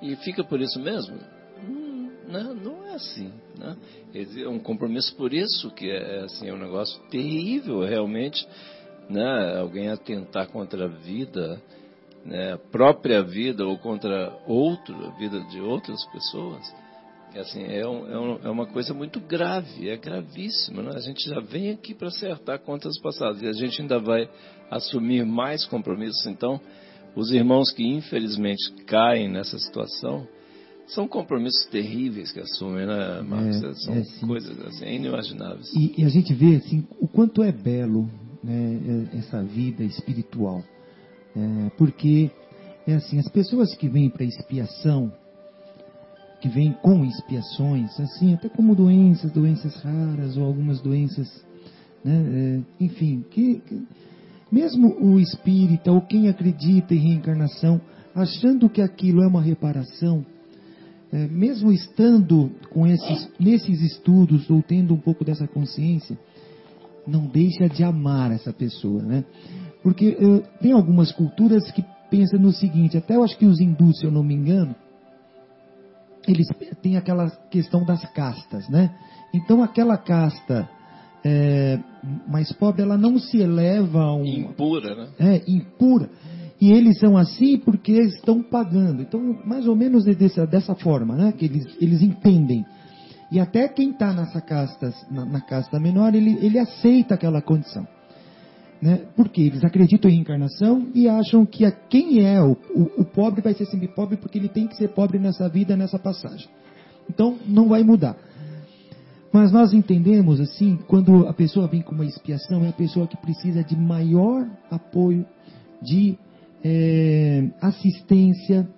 e 0.00 0.16
fica 0.16 0.42
por 0.42 0.60
isso 0.60 0.80
mesmo? 0.80 1.16
Hum, 1.62 2.10
não, 2.26 2.54
né, 2.54 2.60
não 2.64 2.86
é 2.86 2.94
assim. 2.94 3.32
Né? 3.58 3.76
É 4.14 4.48
um 4.48 4.58
compromisso 4.58 5.14
por 5.16 5.32
isso 5.32 5.70
que 5.70 5.90
é, 5.90 6.20
é 6.20 6.24
assim, 6.24 6.48
é 6.48 6.54
um 6.54 6.58
negócio 6.58 7.00
terrível 7.10 7.80
realmente. 7.80 8.46
Né? 9.08 9.58
Alguém 9.58 9.88
atentar 9.88 10.48
contra 10.48 10.84
a 10.84 10.88
vida, 10.88 11.60
né? 12.24 12.56
própria 12.70 13.22
vida 13.22 13.66
ou 13.66 13.78
contra 13.78 14.36
outro, 14.46 14.94
a 15.06 15.10
vida 15.18 15.40
de 15.44 15.60
outras 15.60 16.04
pessoas. 16.06 16.72
É, 17.34 17.40
assim, 17.40 17.62
é, 17.64 17.86
um, 17.86 18.08
é, 18.08 18.18
um, 18.18 18.38
é, 18.44 18.50
uma 18.50 18.66
coisa 18.66 18.92
muito 18.92 19.18
grave, 19.18 19.88
é 19.88 19.96
gravíssima. 19.96 20.82
Né? 20.82 20.92
A 20.94 21.00
gente 21.00 21.28
já 21.28 21.40
vem 21.40 21.70
aqui 21.70 21.94
para 21.94 22.08
acertar 22.08 22.58
contas 22.60 22.98
passadas 23.00 23.40
e 23.40 23.46
a 23.46 23.52
gente 23.52 23.80
ainda 23.80 23.98
vai 23.98 24.28
assumir 24.70 25.24
mais 25.24 25.64
compromissos. 25.64 26.26
Então, 26.26 26.60
os 27.16 27.32
irmãos 27.32 27.70
que 27.72 27.84
infelizmente 27.84 28.72
caem 28.86 29.28
nessa 29.28 29.58
situação 29.58 30.26
são 30.86 31.08
compromissos 31.08 31.64
terríveis 31.66 32.32
que 32.32 32.40
assumem, 32.40 32.86
né, 32.86 33.22
Marcos? 33.22 33.62
É, 33.62 33.74
são 33.74 33.94
é, 33.94 34.26
coisas 34.26 34.60
assim, 34.66 34.86
inimagináveis. 34.86 35.72
E, 35.74 36.02
e, 36.02 36.04
a 36.04 36.08
gente 36.08 36.34
vê 36.34 36.56
assim, 36.56 36.86
o 37.00 37.08
quanto 37.08 37.42
é 37.42 37.50
belo 37.50 38.10
né, 38.42 39.08
essa 39.14 39.42
vida 39.42 39.84
espiritual. 39.84 40.62
É, 41.36 41.70
porque 41.76 42.30
é 42.86 42.94
assim, 42.94 43.18
as 43.18 43.28
pessoas 43.28 43.74
que 43.74 43.88
vêm 43.88 44.10
para 44.10 44.24
expiação, 44.24 45.12
que 46.40 46.48
vêm 46.48 46.72
com 46.82 47.04
expiações, 47.04 47.98
assim, 48.00 48.34
até 48.34 48.48
como 48.48 48.74
doenças, 48.74 49.30
doenças 49.30 49.74
raras 49.76 50.36
ou 50.36 50.44
algumas 50.44 50.80
doenças, 50.80 51.28
né, 52.04 52.62
é, 52.80 52.84
enfim, 52.84 53.24
que, 53.30 53.60
que, 53.60 53.86
mesmo 54.50 54.88
o 55.00 55.20
espírita 55.20 55.92
ou 55.92 56.00
quem 56.02 56.28
acredita 56.28 56.94
em 56.94 56.98
reencarnação, 56.98 57.80
achando 58.14 58.68
que 58.68 58.82
aquilo 58.82 59.22
é 59.22 59.26
uma 59.26 59.40
reparação, 59.40 60.26
é, 61.12 61.28
mesmo 61.28 61.70
estando 61.70 62.50
com 62.70 62.86
esses, 62.86 63.28
nesses 63.38 63.80
estudos 63.80 64.50
ou 64.50 64.62
tendo 64.62 64.94
um 64.94 64.98
pouco 64.98 65.24
dessa 65.24 65.46
consciência, 65.46 66.18
não 67.06 67.26
deixa 67.26 67.68
de 67.68 67.84
amar 67.84 68.32
essa 68.32 68.52
pessoa, 68.52 69.02
né? 69.02 69.24
Porque 69.82 70.10
uh, 70.10 70.42
tem 70.60 70.72
algumas 70.72 71.12
culturas 71.12 71.70
que 71.72 71.84
pensam 72.10 72.38
no 72.38 72.52
seguinte, 72.52 72.96
até 72.96 73.16
eu 73.16 73.24
acho 73.24 73.36
que 73.36 73.46
os 73.46 73.60
hindus, 73.60 73.98
se 73.98 74.04
eu 74.04 74.10
não 74.10 74.22
me 74.22 74.34
engano, 74.34 74.74
eles 76.28 76.46
têm 76.82 76.96
aquela 76.96 77.30
questão 77.50 77.84
das 77.84 78.04
castas, 78.12 78.68
né? 78.68 78.94
Então 79.34 79.62
aquela 79.62 79.96
casta 79.96 80.68
é, 81.24 81.78
mais 82.28 82.52
pobre, 82.52 82.82
ela 82.82 82.98
não 82.98 83.18
se 83.18 83.38
eleva 83.38 84.02
a 84.02 84.14
um... 84.14 84.24
Impura, 84.24 84.94
né? 84.94 85.08
É, 85.18 85.42
impura. 85.50 86.10
E 86.60 86.70
eles 86.70 86.98
são 86.98 87.16
assim 87.16 87.58
porque 87.58 87.92
estão 87.92 88.42
pagando. 88.42 89.02
Então, 89.02 89.20
mais 89.44 89.66
ou 89.66 89.74
menos 89.74 90.04
dessa, 90.04 90.46
dessa 90.46 90.74
forma, 90.74 91.16
né? 91.16 91.32
Que 91.32 91.46
eles, 91.46 91.66
eles 91.80 92.02
entendem. 92.02 92.64
E 93.32 93.40
até 93.40 93.66
quem 93.66 93.90
está 93.90 94.12
nessa 94.12 94.40
casta, 94.40 94.92
na, 95.10 95.24
na 95.24 95.40
casta 95.40 95.80
menor, 95.80 96.14
ele, 96.14 96.38
ele 96.40 96.58
aceita 96.58 97.14
aquela 97.14 97.42
condição. 97.42 97.86
Né? 98.82 99.06
Porque 99.14 99.40
eles 99.40 99.62
acreditam 99.62 100.10
em 100.10 100.14
reencarnação 100.14 100.88
e 100.92 101.08
acham 101.08 101.46
que 101.46 101.64
a, 101.64 101.70
quem 101.70 102.26
é 102.26 102.42
o, 102.42 102.56
o, 102.74 103.02
o, 103.02 103.04
pobre 103.04 103.40
vai 103.40 103.54
ser 103.54 103.64
sempre 103.66 103.86
pobre 103.86 104.16
porque 104.16 104.36
ele 104.36 104.48
tem 104.48 104.66
que 104.66 104.76
ser 104.76 104.88
pobre 104.88 105.20
nessa 105.20 105.48
vida, 105.48 105.76
nessa 105.76 106.00
passagem. 106.00 106.48
Então 107.08 107.38
não 107.46 107.68
vai 107.68 107.84
mudar. 107.84 108.16
Mas 109.32 109.52
nós 109.52 109.72
entendemos 109.72 110.40
assim, 110.40 110.76
quando 110.88 111.28
a 111.28 111.32
pessoa 111.32 111.68
vem 111.68 111.80
com 111.80 111.94
uma 111.94 112.04
expiação, 112.04 112.64
é 112.64 112.70
a 112.70 112.72
pessoa 112.72 113.06
que 113.06 113.16
precisa 113.16 113.62
de 113.62 113.76
maior 113.76 114.50
apoio, 114.68 115.24
de 115.80 116.18
é, 116.64 117.48
assistência, 117.60 118.68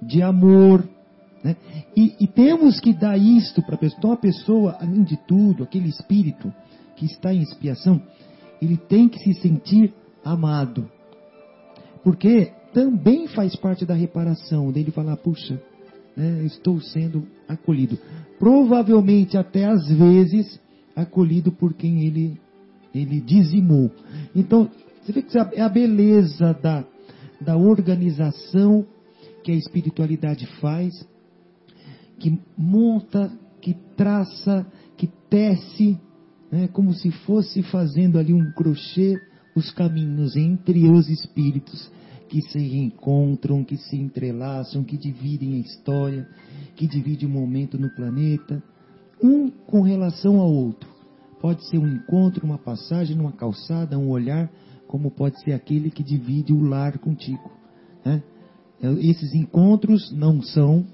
de 0.00 0.22
amor. 0.22 0.88
Né? 1.42 1.56
E, 1.96 2.14
e, 2.20 2.28
temos 2.28 2.78
que 2.78 2.92
dar 2.92 3.18
isto 3.18 3.60
para 3.62 3.74
a 3.74 3.78
pessoa. 3.78 3.98
Então 3.98 4.12
a 4.12 4.16
pessoa, 4.16 4.76
além 4.80 5.02
de 5.02 5.16
tudo, 5.26 5.64
aquele 5.64 5.88
espírito 5.88 6.52
que 6.94 7.06
está 7.06 7.34
em 7.34 7.42
expiação, 7.42 8.00
ele 8.60 8.76
tem 8.76 9.08
que 9.08 9.18
se 9.18 9.34
sentir 9.34 9.92
amado. 10.24 10.90
Porque 12.02 12.52
também 12.72 13.26
faz 13.28 13.56
parte 13.56 13.84
da 13.84 13.94
reparação 13.94 14.70
dele 14.70 14.90
falar, 14.90 15.16
puxa, 15.16 15.60
né, 16.16 16.42
estou 16.44 16.80
sendo 16.80 17.26
acolhido. 17.48 17.98
Provavelmente 18.38 19.36
até 19.36 19.64
às 19.64 19.88
vezes 19.88 20.60
acolhido 20.94 21.52
por 21.52 21.74
quem 21.74 22.06
ele, 22.06 22.40
ele 22.94 23.20
dizimou. 23.20 23.90
Então, 24.34 24.70
você 25.02 25.12
vê 25.12 25.22
que 25.22 25.38
é 25.38 25.62
a 25.62 25.68
beleza 25.68 26.52
da, 26.60 26.84
da 27.40 27.56
organização 27.56 28.84
que 29.42 29.52
a 29.52 29.54
espiritualidade 29.54 30.46
faz, 30.60 30.92
que 32.18 32.38
monta, 32.56 33.30
que 33.60 33.74
traça, 33.96 34.66
que 34.96 35.06
tece 35.30 35.98
né, 36.50 36.68
como 36.68 36.92
se 36.94 37.10
fosse 37.10 37.62
fazendo 37.62 38.18
ali 38.18 38.32
um 38.32 38.52
crochê 38.52 39.20
os 39.54 39.70
caminhos 39.70 40.36
entre 40.36 40.88
os 40.88 41.08
espíritos 41.08 41.90
que 42.28 42.42
se 42.42 42.58
reencontram, 42.58 43.64
que 43.64 43.76
se 43.76 43.96
entrelaçam, 43.96 44.84
que 44.84 44.96
dividem 44.96 45.54
a 45.54 45.58
história, 45.58 46.28
que 46.76 46.86
dividem 46.86 47.28
o 47.28 47.32
momento 47.32 47.78
no 47.78 47.90
planeta, 47.94 48.62
um 49.22 49.50
com 49.50 49.80
relação 49.80 50.38
ao 50.38 50.52
outro. 50.52 50.88
Pode 51.40 51.64
ser 51.68 51.78
um 51.78 51.88
encontro, 51.88 52.44
uma 52.44 52.58
passagem, 52.58 53.18
uma 53.18 53.32
calçada, 53.32 53.98
um 53.98 54.10
olhar, 54.10 54.50
como 54.86 55.10
pode 55.10 55.40
ser 55.42 55.52
aquele 55.52 55.90
que 55.90 56.02
divide 56.02 56.52
o 56.52 56.60
lar 56.60 56.98
contigo. 56.98 57.50
Né? 58.04 58.22
Esses 59.00 59.34
encontros 59.34 60.12
não 60.12 60.42
são, 60.42 60.86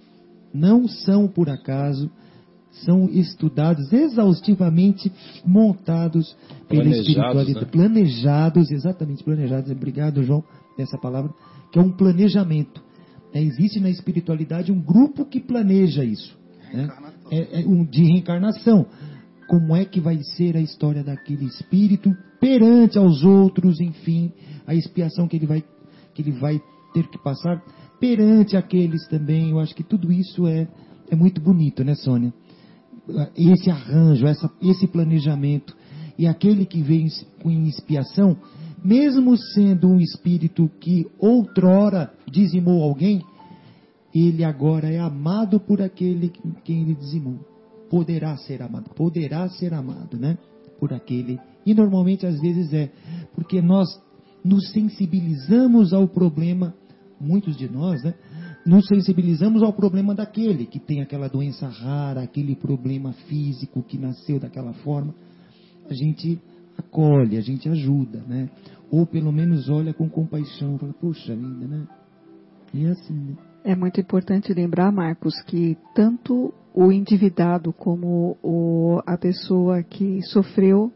não 0.53 0.87
são 0.87 1.29
por 1.29 1.51
acaso, 1.51 2.11
são 2.83 3.09
estudados 3.09 3.93
exaustivamente, 3.93 5.13
montados 5.45 6.37
pela 6.69 6.89
espiritualidade, 6.89 7.55
né? 7.55 7.71
planejados, 7.71 8.71
exatamente 8.71 9.23
planejados. 9.23 9.71
Obrigado, 9.71 10.23
João, 10.23 10.43
dessa 10.77 10.99
palavra, 10.99 11.33
que 11.73 11.79
é 11.79 11.83
um 11.83 11.93
planejamento. 11.93 12.83
É, 13.33 13.43
existe 13.43 13.81
na 13.81 13.91
espiritualidade 13.91 14.73
um 14.73 14.81
grupo 14.81 15.25
que 15.25 15.41
planeja 15.41 16.05
isso, 16.05 16.37
né? 16.73 16.89
é, 17.31 17.63
é 17.63 17.67
um, 17.67 17.85
de 17.85 18.03
reencarnação. 18.03 18.87
Como 19.49 19.77
é 19.77 19.85
que 19.85 20.01
vai 20.01 20.23
ser 20.37 20.57
a 20.57 20.61
história 20.61 21.03
daquele 21.03 21.45
espírito 21.45 22.15
perante 22.41 22.99
aos 22.99 23.23
outros, 23.23 23.81
enfim, 23.81 24.33
a 24.67 24.75
expiação 24.75 25.29
que 25.29 25.37
ele 25.37 25.47
vai, 25.47 25.65
que 26.15 26.23
ele 26.23 26.33
vai 26.33 26.61
ter 26.93 27.09
que 27.09 27.19
passar 27.23 27.63
perante 28.01 28.57
aqueles 28.57 29.07
também. 29.09 29.51
Eu 29.51 29.59
acho 29.59 29.75
que 29.75 29.83
tudo 29.83 30.13
isso 30.13 30.47
é, 30.47 30.69
é 31.11 31.17
muito 31.17 31.41
bonito, 31.41 31.85
né, 31.85 31.95
Sônia? 31.95 32.33
Esse 33.37 33.71
arranjo, 33.71 34.27
essa, 34.27 34.51
esse 34.63 34.87
planejamento. 34.87 35.77
E 36.19 36.27
aquele 36.27 36.65
que 36.65 36.81
vem 36.81 37.07
com 37.43 37.51
expiação, 37.51 38.37
mesmo 38.85 39.37
sendo 39.37 39.89
um 39.89 39.99
espírito 39.99 40.71
que 40.81 41.07
outrora 41.19 42.13
dizimou 42.31 42.83
alguém, 42.83 43.23
ele 44.15 44.45
agora 44.45 44.89
é 44.89 44.99
amado 44.99 45.59
por 45.59 45.83
aquele 45.83 46.33
quem 46.65 46.83
ele 46.83 46.95
dizimou. 46.95 47.41
Poderá 47.91 48.37
ser 48.37 48.63
amado, 48.63 48.91
poderá 48.95 49.49
ser 49.49 49.75
amado, 49.75 50.17
né? 50.17 50.39
Por 50.79 50.93
aquele. 50.93 51.41
E 51.67 51.75
normalmente 51.75 52.27
às 52.27 52.41
vezes 52.41 52.73
é, 52.73 52.91
porque 53.35 53.61
nós 53.61 53.89
nos 54.45 54.71
sensibilizamos 54.71 55.93
ao 55.93 56.07
problema, 56.07 56.75
muitos 57.21 57.57
de 57.57 57.69
nós, 57.69 58.03
né? 58.05 58.15
Nos 58.65 58.87
sensibilizamos 58.87 59.63
ao 59.63 59.73
problema 59.73 60.15
daquele 60.15 60.67
que 60.67 60.79
tem 60.79 61.03
aquela 61.03 61.29
doença 61.29 61.69
rara, 61.69 62.23
aquele 62.23 62.57
problema 62.57 63.13
físico 63.29 63.83
que 63.83 63.99
nasceu 63.99 64.41
daquela 64.41 64.73
forma. 64.73 65.15
A 65.89 65.95
gente 65.95 66.41
acolhe, 66.79 67.37
a 67.37 67.41
gente 67.41 67.69
ajuda, 67.69 68.23
né? 68.27 68.49
Ou 68.91 69.07
pelo 69.07 69.33
menos 69.33 69.69
olha 69.69 69.93
com 69.93 70.09
compaixão, 70.09 70.79
fala, 70.79 70.95
poxa 70.95 71.35
vida, 71.35 71.67
né? 71.67 71.87
E 72.73 72.85
é 72.87 72.91
assim, 72.91 73.15
né? 73.15 73.37
É 73.65 73.75
muito 73.75 74.01
importante 74.01 74.53
lembrar, 74.53 74.93
Marcos, 74.93 75.41
que 75.43 75.77
tanto 75.95 76.53
o 76.75 76.93
endividado 76.93 77.73
como 77.73 78.37
o, 78.43 79.01
a 79.07 79.17
pessoa 79.17 79.83
que 79.83 80.21
sofreu, 80.23 80.93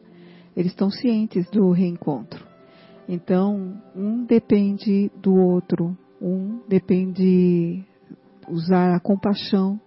eles 0.57 0.73
estão 0.73 0.91
cientes 0.91 1.49
do 1.51 1.71
reencontro. 1.71 2.45
Então, 3.09 3.81
um 3.97 4.25
depende 4.25 5.11
do 5.23 5.35
outro, 5.35 5.97
um 6.21 6.61
depende 6.69 7.85
usar 8.49 8.95
a 8.95 9.01
compaixão 9.01 9.81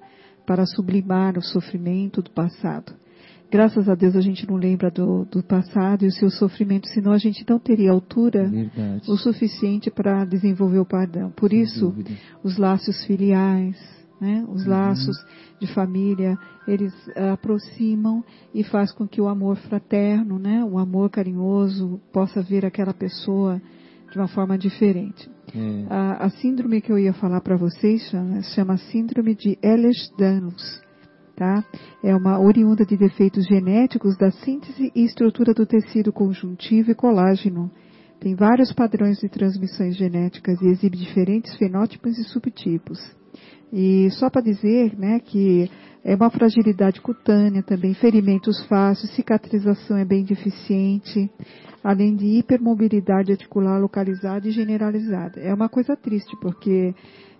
para 0.46 0.66
sublimar 0.66 1.38
o 1.38 1.42
sofrimento 1.42 2.22
do 2.22 2.32
passado. 2.32 2.94
Graças 3.52 3.90
a 3.90 3.96
Deus 3.96 4.16
a 4.16 4.22
gente 4.22 4.48
não 4.48 4.56
lembra 4.56 4.90
do, 4.90 5.26
do 5.26 5.44
passado 5.44 6.06
e 6.06 6.08
o 6.08 6.12
seu 6.12 6.30
sofrimento, 6.30 6.88
senão 6.88 7.12
a 7.12 7.18
gente 7.18 7.46
não 7.48 7.60
teria 7.60 7.92
altura 7.92 8.48
Verdade. 8.48 9.12
o 9.12 9.18
suficiente 9.18 9.92
para 9.92 10.24
desenvolver 10.24 10.80
o 10.80 10.86
perdão. 10.86 11.32
Por 11.32 11.50
Sem 11.50 11.62
isso, 11.62 11.88
dúvida. 11.88 12.12
os 12.44 12.58
laços 12.58 13.04
filiais, 13.06 13.78
né? 14.22 14.46
os 14.48 14.66
laços 14.66 15.18
de 15.60 15.68
família, 15.68 16.38
eles 16.66 16.94
aproximam 17.34 18.24
e 18.54 18.64
faz 18.64 18.94
com 18.94 19.06
que 19.06 19.20
o 19.20 19.28
amor 19.28 19.58
fraterno, 19.58 20.40
né? 20.40 20.64
o 20.64 20.80
amor 20.80 21.10
carinhoso, 21.10 22.00
possa 22.14 22.42
ver 22.42 22.66
aquela 22.66 22.94
pessoa 22.94 23.62
de 24.12 24.18
uma 24.18 24.28
forma 24.28 24.58
diferente. 24.58 25.30
É, 25.56 25.86
A, 25.90 26.26
a 26.26 26.30
síndrome 26.30 26.82
que 26.82 26.92
eu 26.92 27.00
ia 27.00 27.14
falar 27.14 27.42
para 27.42 27.56
vocês 27.56 28.02
chama, 28.10 28.42
chama 28.42 28.78
síndrome 28.78 29.34
de 29.36 29.58
Ehlers-Danlos. 29.64 30.82
Tá? 31.36 31.64
É 32.04 32.14
uma 32.16 32.40
oriunda 32.40 32.86
de 32.86 32.96
defeitos 32.96 33.46
genéticos 33.48 34.16
da 34.18 34.30
síntese 34.30 34.92
e 34.94 35.04
estrutura 35.04 35.54
do 35.54 35.66
tecido 35.66 36.14
conjuntivo 36.14 36.92
e 36.92 36.96
colágeno. 36.96 37.72
Tem 38.20 38.36
vários 38.36 38.72
padrões 38.72 39.18
de 39.18 39.28
transmissões 39.28 39.96
genéticas 39.96 40.62
e 40.62 40.68
exibe 40.68 40.98
diferentes 40.98 41.56
fenótipos 41.56 42.18
e 42.20 42.24
subtipos. 42.26 43.00
E 43.74 44.10
só 44.12 44.30
para 44.30 44.44
dizer 44.44 44.96
né, 45.00 45.20
que 45.20 45.72
é 46.04 46.16
uma 46.16 46.30
fragilidade 46.30 47.00
cutânea 47.02 47.62
também, 47.62 47.94
ferimentos 47.94 48.64
fáceis, 48.66 49.14
cicatrização 49.14 49.98
é 49.98 50.06
bem 50.06 50.24
deficiente, 50.24 51.30
além 51.84 52.16
de 52.16 52.26
hipermobilidade 52.26 53.32
articular 53.32 53.80
localizada 53.80 54.48
e 54.48 54.52
generalizada. 54.52 55.40
É 55.40 55.54
uma 55.54 55.70
coisa 55.70 55.96
triste, 55.96 56.36
porque 56.42 56.94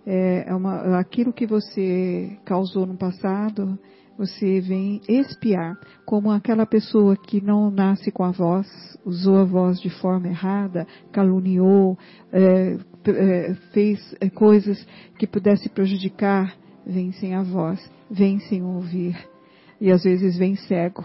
é, 0.06 0.44
é 0.48 0.54
uma, 0.54 0.98
aquilo 0.98 1.32
que 1.32 1.46
você 1.46 2.38
causou 2.44 2.86
no 2.86 2.96
passado, 2.96 3.78
você 4.16 4.60
vem 4.60 5.00
expiar, 5.08 5.76
como 6.04 6.30
aquela 6.30 6.66
pessoa 6.66 7.16
que 7.16 7.42
não 7.42 7.70
nasce 7.70 8.12
com 8.12 8.22
a 8.22 8.30
voz, 8.30 8.68
usou 9.04 9.38
a 9.38 9.44
voz 9.44 9.80
de 9.80 9.90
forma 9.90 10.28
errada, 10.28 10.86
caluniou, 11.10 11.98
é, 12.32 12.76
é, 13.06 13.54
fez 13.72 14.14
é, 14.20 14.28
coisas 14.30 14.86
que 15.18 15.26
pudesse 15.26 15.68
prejudicar, 15.68 16.54
vem 16.86 17.10
sem 17.12 17.34
a 17.34 17.42
voz, 17.42 17.80
vem 18.12 18.38
sem 18.40 18.62
ouvir, 18.62 19.16
e 19.80 19.90
às 19.90 20.02
vezes 20.04 20.36
vem 20.36 20.54
cego. 20.54 21.04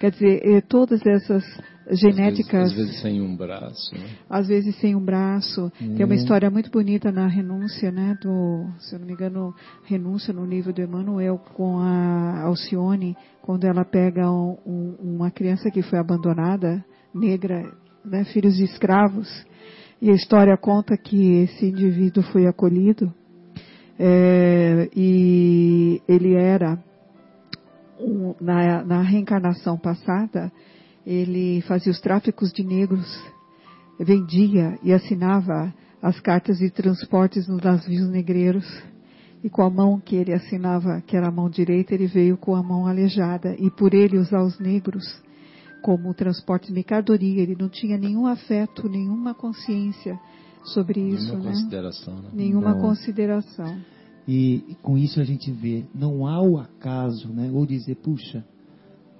Quer 0.00 0.10
dizer, 0.12 0.40
eh, 0.44 0.60
todas 0.60 1.04
essas 1.04 1.42
genéticas 1.90 2.70
Às 2.70 2.72
vezes, 2.72 2.78
às 2.78 2.86
vezes 2.86 3.02
sem 3.02 3.20
um 3.20 3.36
braço. 3.36 3.94
Né? 3.94 4.06
às 4.30 4.46
vezes 4.46 4.76
sem 4.76 4.94
um 4.94 5.04
braço. 5.04 5.72
Tem 5.78 6.04
uma 6.04 6.14
Hum. 6.14 6.18
história 6.18 6.48
muito 6.50 6.70
bonita 6.70 7.10
na 7.10 7.26
renúncia, 7.26 7.90
né, 7.90 8.16
do, 8.22 8.66
se 8.78 8.94
eu 8.94 8.98
não 9.00 9.06
me 9.06 9.12
engano, 9.14 9.52
renúncia 9.84 10.32
no 10.32 10.44
livro 10.44 10.72
do 10.72 10.82
Emmanuel 10.82 11.38
com 11.54 11.78
a 11.80 12.42
Alcione, 12.44 13.16
quando 13.42 13.64
ela 13.64 13.84
pega 13.84 14.30
um- 14.30 14.56
um- 14.66 14.96
uma 15.16 15.30
criança 15.30 15.70
que 15.70 15.82
foi 15.82 15.98
abandonada, 15.98 16.84
negra, 17.14 17.72
né, 18.04 18.22
filhos 18.24 18.54
de 18.56 18.64
escravos, 18.64 19.28
e 20.00 20.10
a 20.10 20.14
história 20.14 20.56
conta 20.56 20.96
que 20.96 21.40
esse 21.42 21.66
indivíduo 21.66 22.22
foi 22.24 22.46
acolhido, 22.46 23.12
é, 23.98 24.88
e 24.94 26.00
ele 26.08 26.34
era 26.34 26.78
um- 27.98 28.34
na, 28.40 28.84
na 28.84 29.02
reencarnação 29.02 29.76
passada, 29.76 30.52
ele 31.04 31.60
fazia 31.62 31.90
os 31.90 32.00
tráficos 32.00 32.52
de 32.52 32.62
negros, 32.62 33.06
vendia 33.98 34.78
e 34.82 34.92
assinava 34.92 35.74
as 36.00 36.20
cartas 36.20 36.58
de 36.58 36.70
transportes 36.70 37.48
nos 37.48 37.60
navios 37.62 38.08
negreiros. 38.08 38.66
E 39.42 39.48
com 39.48 39.62
a 39.62 39.70
mão 39.70 40.00
que 40.00 40.16
ele 40.16 40.32
assinava, 40.32 41.00
que 41.00 41.16
era 41.16 41.28
a 41.28 41.32
mão 41.32 41.48
direita, 41.48 41.94
ele 41.94 42.06
veio 42.06 42.36
com 42.36 42.54
a 42.54 42.62
mão 42.62 42.86
aleijada. 42.86 43.54
E 43.58 43.70
por 43.70 43.94
ele 43.94 44.18
usar 44.18 44.42
os 44.42 44.58
negros 44.58 45.04
como 45.80 46.12
transporte 46.12 46.68
de 46.68 46.72
mercadoria, 46.72 47.42
ele 47.42 47.56
não 47.58 47.68
tinha 47.68 47.96
nenhum 47.96 48.26
afeto, 48.26 48.88
nenhuma 48.88 49.34
consciência 49.34 50.18
sobre 50.64 51.00
isso, 51.00 51.24
Nenhuma 51.32 51.44
né? 51.44 51.50
consideração. 51.52 52.14
Né? 52.16 52.28
Nenhuma 52.32 52.74
Não. 52.74 52.80
consideração. 52.80 53.78
E, 54.26 54.64
e 54.68 54.74
com 54.82 54.98
isso 54.98 55.20
a 55.20 55.24
gente 55.24 55.50
vê, 55.50 55.84
não 55.94 56.26
há 56.26 56.40
o 56.42 56.58
acaso, 56.58 57.28
né? 57.28 57.50
Ou 57.52 57.64
dizer, 57.64 57.96
puxa, 57.96 58.44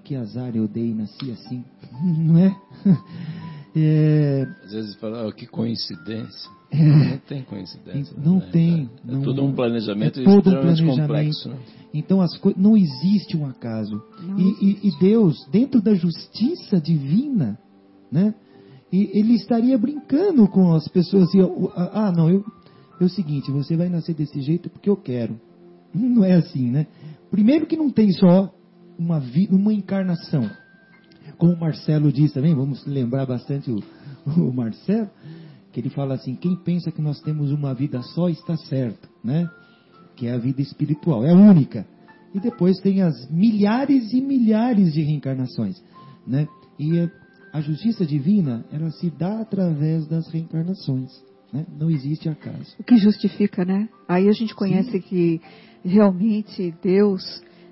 que 0.05 0.15
azar 0.15 0.55
eu 0.55 0.69
dei, 0.69 0.93
nasci 0.95 1.31
assim, 1.31 1.65
não 2.19 2.39
é? 2.39 2.57
É, 3.77 4.47
Às 4.65 4.73
vezes 4.73 4.95
fala, 4.97 5.29
"Ah, 5.29 5.33
que 5.33 5.47
coincidência. 5.47 6.51
Não 6.73 7.19
tem 7.29 7.43
coincidência. 7.45 8.17
Não 8.23 8.37
né? 8.39 8.49
tem, 8.51 8.91
É, 9.07 9.13
não- 9.13 9.23
tudo 9.23 9.45
um 9.45 9.53
planejamento 9.55 10.21
é 10.21 10.25
todo 10.25 10.49
um 10.51 10.61
planejamento. 10.61 11.01
complexo. 11.01 11.49
Né? 11.51 11.57
Então 11.95 12.21
as 12.21 12.37
coisas 12.39 12.61
não 12.61 12.77
existe 12.77 13.37
um 13.37 13.47
acaso. 13.47 14.03
Não 14.23 14.39
E, 14.39 14.57
e- 14.61 14.89
e 14.89 14.99
Deus, 14.99 15.47
dentro 15.53 15.81
da 15.81 15.95
justiça 15.95 16.81
divina, 16.81 17.59
né? 18.11 18.35
E 18.93 19.19
ele 19.19 19.35
estaria 19.35 19.77
brincando 19.77 20.49
com 20.49 20.73
as 20.75 20.89
pessoas 20.89 21.33
e 21.35 21.41
ah, 21.75 22.13
não, 22.15 22.31
eu 22.31 22.45
é 23.01 23.05
o 23.05 23.09
seguinte, 23.09 23.51
você 23.51 23.77
vai 23.77 23.89
nascer 23.89 24.15
desse 24.15 24.41
jeito 24.41 24.69
porque 24.69 24.91
eu 24.91 24.97
quero. 24.97 25.41
Não 25.95 26.25
é 26.25 26.35
assim, 26.35 26.71
né? 26.71 26.87
Primeiro 27.31 27.67
que 27.67 27.77
não 27.77 27.91
tem 27.91 28.11
só 28.13 28.53
uma 28.99 29.23
uma 29.51 29.73
encarnação. 29.73 30.51
Como 31.37 31.53
o 31.53 31.61
Marcelo 31.61 32.13
diz 32.13 32.33
também, 32.33 32.55
vamos 32.55 32.85
lembrar 32.87 33.27
bastante 33.27 33.71
o, 33.71 33.83
o 34.27 34.53
Marcelo, 34.53 35.09
que 35.73 35.81
ele 35.81 35.91
fala 35.91 36.15
assim, 36.15 36.35
quem 36.35 36.57
pensa 36.57 36.91
que 36.91 37.01
nós 37.01 37.21
temos 37.21 37.53
uma 37.53 37.75
vida 37.75 38.03
só 38.03 38.29
está 38.29 38.57
certo, 38.57 39.09
né? 39.23 39.49
que 40.19 40.27
é 40.27 40.33
a 40.33 40.39
vida 40.39 40.61
espiritual, 40.61 41.25
é 41.25 41.33
única. 41.33 41.87
E 42.35 42.41
depois 42.41 42.79
tem 42.81 43.03
as 43.03 43.31
milhares 43.31 44.13
e 44.13 44.21
milhares 44.21 44.93
de 44.93 45.03
reencarnações, 45.03 45.81
né? 46.27 46.47
E 46.79 46.99
eh, 46.99 47.11
a 47.53 47.61
justiça 47.61 48.05
divina, 48.05 48.65
ela 48.73 48.91
se 48.91 49.11
dá 49.11 49.41
através 49.41 50.07
das 50.07 50.29
reencarnações, 50.29 51.11
né? 51.53 51.65
Não 51.79 51.91
existe 51.91 52.29
acaso. 52.29 52.75
O 52.79 52.85
que 52.85 52.97
justifica, 52.97 53.65
né? 53.65 53.89
Aí 54.09 54.29
a 54.29 54.33
gente 54.33 54.55
conhece 54.55 55.01
que 55.01 55.41
realmente 55.85 56.75
Deus 56.83 57.23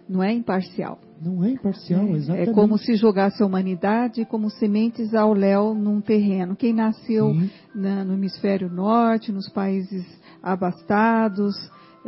não 0.08 0.22
é 0.22 0.32
imparcial. 0.32 0.98
Não 1.20 1.42
é 1.42 1.50
imparcial, 1.50 2.08
exatamente. 2.14 2.50
É 2.50 2.52
como 2.52 2.76
se 2.78 2.94
jogasse 2.94 3.42
a 3.42 3.46
humanidade 3.46 4.24
como 4.26 4.50
sementes 4.50 5.14
ao 5.14 5.32
léu 5.32 5.74
num 5.74 6.00
terreno. 6.00 6.54
Quem 6.54 6.74
nasceu 6.74 7.32
Sim. 7.32 7.50
na- 7.74 8.04
no 8.04 8.12
hemisfério 8.14 8.68
norte, 8.70 9.32
nos 9.32 9.48
países 9.48 10.04
abastados, 10.42 11.54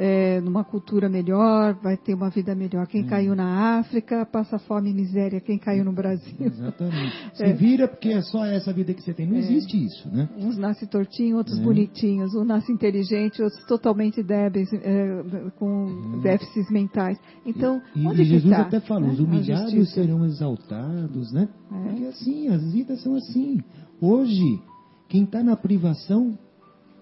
é, 0.01 0.41
numa 0.41 0.63
cultura 0.63 1.09
melhor, 1.09 1.75
vai 1.83 1.97
ter 1.97 2.15
uma 2.15 2.31
vida 2.31 2.55
melhor. 2.55 2.87
Quem 2.87 3.05
caiu 3.05 3.35
na 3.35 3.79
África 3.81 4.25
passa 4.25 4.57
fome 4.57 4.91
e 4.91 4.95
miséria. 4.95 5.41
Quem 5.41 5.59
caiu 5.59 5.85
no 5.85 5.93
Brasil. 5.93 6.37
Exatamente. 6.39 7.13
Se 7.35 7.43
É. 7.43 7.53
vira 7.53 7.89
porque 7.89 8.11
é 8.11 8.23
só 8.23 8.45
essa 8.47 8.73
vida 8.73 8.95
que 8.95 9.03
você 9.03 9.13
tem. 9.13 9.27
Não 9.27 9.37
existe 9.37 9.85
isso, 9.85 10.09
né? 10.09 10.29
Uns 10.39 10.57
nascem 10.57 10.87
tortinhos, 10.87 11.39
outros 11.39 11.59
É. 11.59 11.63
bonitinhos. 11.63 12.33
Um 12.37 12.45
nasce 12.45 12.71
inteligente, 12.71 13.43
outros 13.43 13.65
totalmente 13.67 14.23
débeis, 14.23 14.73
é, 14.73 15.51
com 15.59 16.21
déficits 16.23 16.71
mentais. 16.71 17.19
Então, 17.45 17.83
E, 17.97 18.07
onde 18.07 18.23
e 18.23 18.25
Jesus 18.25 18.51
tá, 18.55 18.63
até 18.63 18.79
falou, 18.79 19.09
né, 19.09 19.15
os 19.15 19.19
humilhados 19.21 19.93
serão 19.93 20.25
exaltados, 20.25 21.33
né? 21.33 21.49
É. 21.73 21.89
Porque 21.89 22.05
assim, 22.05 22.49
as 22.49 22.73
vidas 22.73 23.03
são 23.03 23.17
assim. 23.17 23.59
Hoje, 24.01 24.61
quem 25.09 25.25
está 25.25 25.43
na 25.43 25.57
privação, 25.57 26.39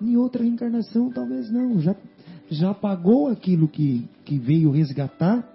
em 0.01 0.17
outra 0.17 0.43
reencarnação 0.43 1.11
talvez 1.11 1.51
não. 1.53 1.79
Já, 1.81 1.95
já 2.49 2.73
pagou 2.75 3.29
aquilo 3.29 3.69
que, 3.69 4.09
que 4.25 4.39
veio 4.39 4.71
resgatar 4.71 5.47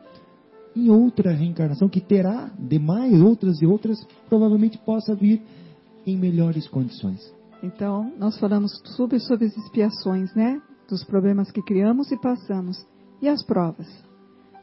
em 0.76 0.90
outra 0.90 1.32
reencarnação, 1.34 1.90
que 1.90 2.00
terá 2.00 2.50
demais, 2.58 3.20
outras 3.22 3.62
e 3.62 3.66
outras, 3.66 4.06
provavelmente 4.30 4.78
possa 4.78 5.14
vir 5.16 5.42
em 6.06 6.18
melhores 6.18 6.68
condições. 6.68 7.20
Então, 7.62 8.12
nós 8.18 8.40
falamos 8.40 8.72
sobre, 8.96 9.20
sobre 9.20 9.46
as 9.46 9.58
expiações, 9.58 10.34
né? 10.34 10.62
Dos 10.90 11.04
problemas 11.04 11.52
que 11.52 11.62
criamos 11.62 12.12
e 12.12 12.18
passamos. 12.18 12.86
E 13.22 13.28
as 13.28 13.44
provas? 13.44 13.88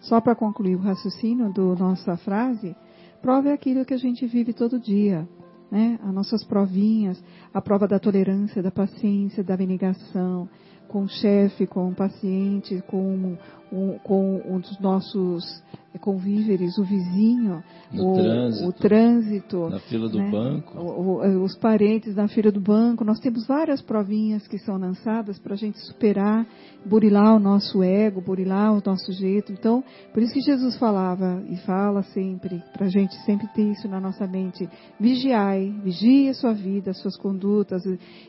Só 0.01 0.21
para 0.21 0.35
concluir 0.35 0.77
o 0.77 0.81
raciocínio 0.81 1.53
da 1.53 1.63
nossa 1.77 2.17
frase, 2.17 2.75
prova 3.23 3.51
é 3.51 3.53
aquilo 3.53 3.85
que 3.85 3.95
a 3.95 3.99
gente 3.99 4.27
vive 4.27 4.53
todo 4.53 4.81
dia, 4.81 5.29
né? 5.71 5.99
As 6.03 6.13
nossas 6.13 6.45
provinhas, 6.45 7.23
a 7.53 7.61
prova 7.61 7.87
da 7.87 7.99
tolerância, 7.99 8.63
da 8.63 8.71
paciência, 8.71 9.45
da 9.45 9.55
abnegação, 9.55 10.49
com 10.89 11.03
o 11.03 11.09
chefe, 11.09 11.67
com 11.67 11.89
o 11.89 11.95
paciente, 11.95 12.83
com, 12.87 13.37
um, 13.73 13.99
com 13.99 14.43
um 14.45 14.59
dos 14.59 14.79
nossos 14.81 15.63
convíveres, 16.01 16.79
o 16.79 16.85
vizinho, 16.85 17.63
o, 17.95 18.15
trânsito. 18.15 18.69
o 18.69 18.73
trânsito, 18.73 19.69
Na 19.71 19.79
fila 19.81 20.09
do 20.09 20.19
né? 20.19 20.31
banco. 20.31 20.79
o- 20.79 21.23
o- 21.25 21.43
os 21.45 21.57
parentes 21.57 22.15
na 22.15 22.29
fila 22.29 22.53
do 22.53 22.61
banco. 22.61 23.05
Nós 23.05 23.19
temos 23.19 23.47
várias 23.47 23.81
provinhas 23.81 24.47
que 24.47 24.59
são 24.59 24.77
lançadas 24.77 25.39
para 25.39 25.55
a 25.55 25.57
gente 25.57 25.79
superar, 25.87 26.47
burilar 26.85 27.35
o 27.37 27.39
nosso 27.39 27.83
ego, 27.83 28.21
burilar 28.21 28.73
o 28.73 28.83
nosso 28.85 29.13
jeito. 29.13 29.53
Então, 29.53 29.83
por 30.13 30.23
isso 30.23 30.35
que 30.35 30.41
Jesus 30.41 30.77
falava 30.77 31.43
e 31.49 31.57
fala 31.59 32.03
sempre, 32.03 32.63
para 32.73 32.87
a 32.87 32.91
gente 32.91 33.15
sempre 33.25 33.47
ter 33.49 33.71
isso 33.71 33.89
na 33.89 34.01
nossa 34.01 34.27
mente. 34.27 34.69
Vigiai, 35.01 35.75
vigie 35.83 36.29
a 36.29 36.35
sua 36.35 36.53
vida, 36.53 36.91
as 36.91 36.99
suas 36.99 37.17
condutas 37.17 37.83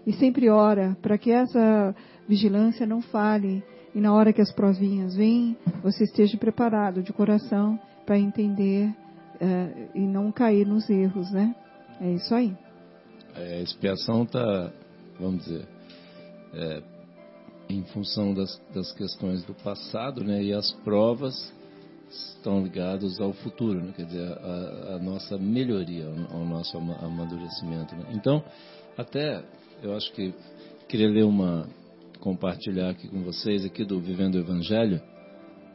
e, 0.06 0.14
sempre 0.14 0.50
ora 0.50 0.98
para 1.02 1.18
que 1.18 1.32
essa 1.32 1.94
vigilância 2.28 2.86
não 2.86 3.02
falhe. 3.02 3.62
E 3.94 4.00
na 4.00 4.14
hora 4.14 4.32
que 4.32 4.42
as 4.42 4.52
provinhas 4.52 5.16
vêm, 5.16 5.58
você 5.82 6.04
esteja 6.04 6.38
preparado 6.38 7.02
de 7.02 7.12
coração 7.12 7.80
para 8.06 8.20
entender 8.20 8.94
eh, 9.40 9.90
e 9.96 10.00
não 10.00 10.32
cair 10.32 10.66
nos 10.66 10.90
erros, 10.90 11.32
né? 11.32 11.56
É 12.02 12.12
isso 12.12 12.34
aí. 12.34 12.56
É, 13.36 13.58
a 13.58 13.62
expiação 13.62 14.24
está, 14.24 14.72
vamos 15.20 15.46
dizer, 15.46 15.68
é, 16.54 16.82
em 17.70 17.84
função 17.86 18.34
das, 18.34 18.60
das 18.74 18.92
questões 18.94 19.44
do 19.44 19.54
passado, 19.54 20.24
né? 20.24 20.44
E 20.44 20.54
as 20.54 20.72
provas 20.84 21.54
estão 22.10 22.64
ligadas 22.64 23.20
ao 23.20 23.34
futuro, 23.34 23.82
né? 23.82 23.94
Quer 23.96 24.06
dizer, 24.06 24.32
a, 24.32 24.96
a 24.96 25.00
nossa 25.00 25.38
melhoria, 25.38 26.06
ao 26.32 26.46
nosso 26.46 26.78
ama- 26.78 26.98
amadurecimento. 27.02 27.96
Né? 27.96 28.06
Então, 28.14 28.44
até 28.98 29.44
eu 29.84 29.96
acho 29.96 30.12
que 30.14 30.34
queria 30.88 31.10
ler 31.10 31.24
uma, 31.24 31.68
compartilhar 32.20 32.90
aqui 32.90 33.08
com 33.08 33.22
vocês 33.24 33.64
aqui 33.64 33.86
do 33.86 34.00
Vivendo 34.00 34.36
o 34.36 34.40
Evangelho, 34.40 35.02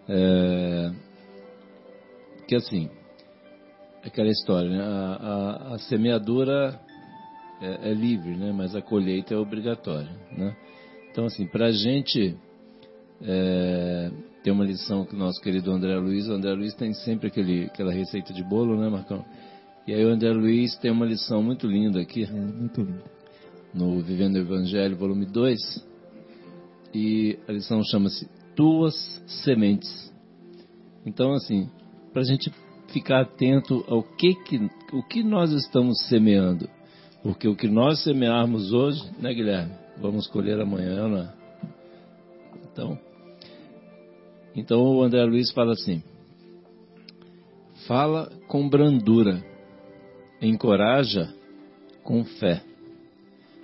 é, 0.08 0.92
que 2.48 2.56
assim, 2.56 2.90
aquela 4.04 4.28
história, 4.28 4.68
né? 4.68 4.82
A, 4.82 5.16
a, 5.70 5.74
a 5.74 5.78
semeadura 5.78 6.80
é, 7.60 7.90
é 7.90 7.94
livre, 7.94 8.36
né? 8.36 8.52
Mas 8.52 8.74
a 8.76 8.82
colheita 8.82 9.34
é 9.34 9.36
obrigatória, 9.36 10.10
né? 10.36 10.56
Então, 11.10 11.26
assim, 11.26 11.46
para 11.46 11.66
a 11.66 11.72
gente 11.72 12.36
é, 13.22 14.10
ter 14.42 14.50
uma 14.50 14.64
lição 14.64 15.04
que 15.04 15.14
o 15.14 15.18
nosso 15.18 15.40
querido 15.40 15.70
André 15.70 15.96
Luiz, 15.96 16.28
o 16.28 16.32
André 16.32 16.52
Luiz 16.52 16.74
tem 16.74 16.92
sempre 16.92 17.28
aquele, 17.28 17.66
aquela 17.66 17.92
receita 17.92 18.32
de 18.32 18.42
bolo, 18.42 18.78
né, 18.78 18.88
Marcão? 18.88 19.24
E 19.86 19.94
aí 19.94 20.04
o 20.04 20.08
André 20.08 20.32
Luiz 20.32 20.76
tem 20.76 20.90
uma 20.90 21.06
lição 21.06 21.42
muito 21.42 21.66
linda 21.66 22.00
aqui 22.00 22.24
É 22.24 22.30
muito 22.30 22.80
lindo. 22.80 23.04
no 23.72 24.00
Vivendo 24.00 24.36
o 24.36 24.38
Evangelho, 24.38 24.96
volume 24.96 25.26
2, 25.26 25.58
e 26.94 27.38
a 27.48 27.52
lição 27.52 27.82
chama-se 27.84 28.28
Tuas 28.54 28.94
Sementes. 29.44 30.12
Então, 31.04 31.32
assim, 31.32 31.68
para 32.12 32.22
a 32.22 32.24
gente 32.24 32.50
ficar 32.94 33.22
atento 33.22 33.84
ao 33.88 34.04
que, 34.04 34.36
que, 34.36 34.70
o 34.92 35.02
que 35.02 35.24
nós 35.24 35.50
estamos 35.50 36.06
semeando. 36.06 36.70
Porque 37.24 37.48
o 37.48 37.56
que 37.56 37.66
nós 37.66 38.04
semearmos 38.04 38.72
hoje, 38.72 39.02
né, 39.18 39.34
Guilherme? 39.34 39.74
Vamos 40.00 40.28
colher 40.28 40.60
amanhã, 40.60 41.08
né? 41.08 41.32
Então, 42.70 42.98
então 44.54 44.80
o 44.80 45.02
André 45.02 45.24
Luiz 45.24 45.50
fala 45.50 45.72
assim: 45.72 46.02
fala 47.86 48.30
com 48.46 48.68
brandura, 48.68 49.44
encoraja 50.40 51.34
com 52.02 52.24
fé, 52.24 52.62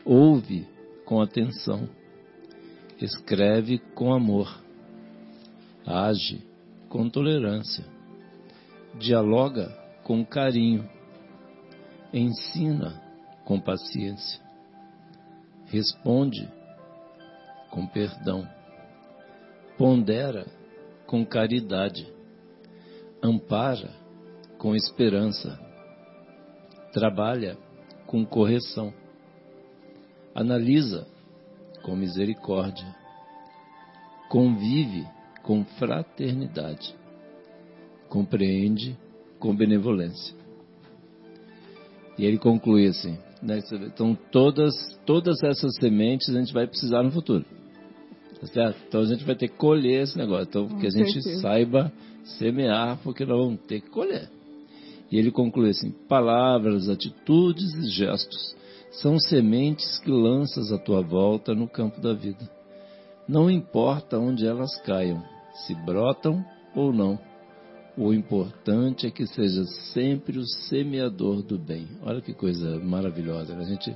ouve 0.04 0.66
com 1.04 1.20
atenção, 1.20 1.88
escreve 3.00 3.78
com 3.94 4.12
amor, 4.12 4.60
age 5.86 6.42
com 6.88 7.08
tolerância, 7.08 7.84
dialoga 8.98 9.68
com 10.04 10.24
carinho, 10.24 10.88
ensina 12.12 13.00
com 13.44 13.60
paciência, 13.60 14.40
responde 15.66 16.48
com 17.70 17.86
perdão, 17.86 18.48
pondera 19.78 20.46
com 21.06 21.24
caridade, 21.24 22.06
ampara 23.22 23.90
com 24.58 24.74
esperança, 24.74 25.58
trabalha 26.92 27.56
com 28.06 28.24
correção, 28.26 28.92
analisa 30.34 31.06
com 31.82 31.94
misericórdia, 31.96 32.86
convive 34.28 35.06
com 35.42 35.64
fraternidade, 35.64 36.94
compreende 38.10 38.98
com 39.38 39.56
benevolência. 39.56 40.34
E 42.18 42.26
ele 42.26 42.36
conclui 42.36 42.86
assim, 42.86 43.16
né? 43.42 43.60
Então 43.86 44.18
todas 44.30 44.74
todas 45.06 45.42
essas 45.42 45.74
sementes 45.76 46.28
a 46.28 46.38
gente 46.38 46.52
vai 46.52 46.66
precisar 46.66 47.02
no 47.02 47.10
futuro. 47.10 47.46
Tá 48.38 48.46
certo? 48.48 48.78
Então 48.86 49.00
a 49.00 49.06
gente 49.06 49.24
vai 49.24 49.34
ter 49.34 49.48
que 49.48 49.56
colher 49.56 50.02
esse 50.02 50.18
negócio. 50.18 50.46
Então 50.48 50.68
que 50.78 50.86
a 50.86 50.90
gente 50.90 51.22
saiba 51.40 51.90
semear, 52.38 52.98
porque 53.02 53.24
nós 53.24 53.38
vamos 53.38 53.60
ter 53.62 53.80
que 53.80 53.88
colher. 53.88 54.28
E 55.10 55.16
ele 55.16 55.30
conclui 55.30 55.70
assim: 55.70 55.90
palavras, 56.08 56.90
atitudes 56.90 57.72
e 57.74 57.88
gestos 57.90 58.54
são 58.90 59.18
sementes 59.18 59.98
que 60.00 60.10
lanças 60.10 60.72
à 60.72 60.78
tua 60.78 61.00
volta 61.00 61.54
no 61.54 61.68
campo 61.68 62.00
da 62.00 62.12
vida. 62.12 62.50
Não 63.26 63.48
importa 63.48 64.18
onde 64.18 64.46
elas 64.46 64.76
caiam, 64.82 65.22
se 65.66 65.74
brotam 65.74 66.44
ou 66.74 66.92
não. 66.92 67.29
O 68.00 68.14
importante 68.14 69.06
é 69.06 69.10
que 69.10 69.26
seja 69.26 69.62
sempre 69.92 70.38
o 70.38 70.46
semeador 70.46 71.42
do 71.42 71.58
bem. 71.58 71.86
Olha 72.02 72.22
que 72.22 72.32
coisa 72.32 72.78
maravilhosa. 72.80 73.54
né? 73.54 73.60
A 73.62 73.66
gente, 73.68 73.94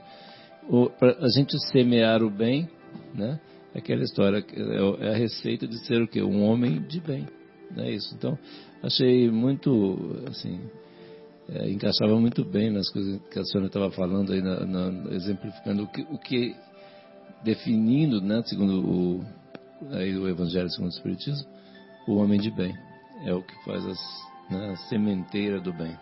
a 1.23 1.29
gente 1.35 1.59
semear 1.73 2.23
o 2.23 2.29
bem, 2.29 2.69
né? 3.15 3.41
É 3.75 3.79
aquela 3.79 4.03
história, 4.03 4.45
é 4.53 5.07
é 5.07 5.15
a 5.15 5.17
receita 5.17 5.67
de 5.67 5.79
ser 5.87 6.03
o 6.03 6.07
quê? 6.07 6.23
Um 6.23 6.43
homem 6.45 6.83
de 6.83 7.01
bem. 7.01 7.27
Não 7.75 7.83
é 7.83 7.93
isso? 7.93 8.15
Então, 8.15 8.39
achei 8.83 9.31
muito, 9.31 9.99
assim, 10.29 10.61
é, 11.49 11.71
encaixava 11.71 12.21
muito 12.21 12.45
bem 12.45 12.71
nas 12.71 12.91
coisas 12.91 13.19
que 13.33 13.39
a 13.39 13.45
senhora 13.45 13.69
estava 13.69 13.91
falando 13.91 14.35
aí, 14.35 14.43
na, 14.43 14.67
na- 14.67 15.15
exemplificando 15.15 15.85
o 15.85 15.89
que, 15.89 16.03
o 16.03 16.19
que 16.19 16.55
definindo, 17.43 18.21
né, 18.21 18.43
segundo 18.45 18.87
o, 18.87 19.25
aí 19.93 20.15
o 20.15 20.29
Evangelho 20.29 20.69
segundo 20.69 20.91
o 20.91 20.95
Espiritismo, 20.95 21.49
o 22.07 22.17
homem 22.17 22.39
de 22.39 22.51
bem 22.51 22.75
é 23.23 23.33
o 23.35 23.43
que 23.43 23.55
faz 23.65 23.85
as, 23.87 24.01
né, 24.51 24.71
a 24.73 24.77
sementeira 24.89 25.61
do 25.61 25.73
bem. 25.73 25.97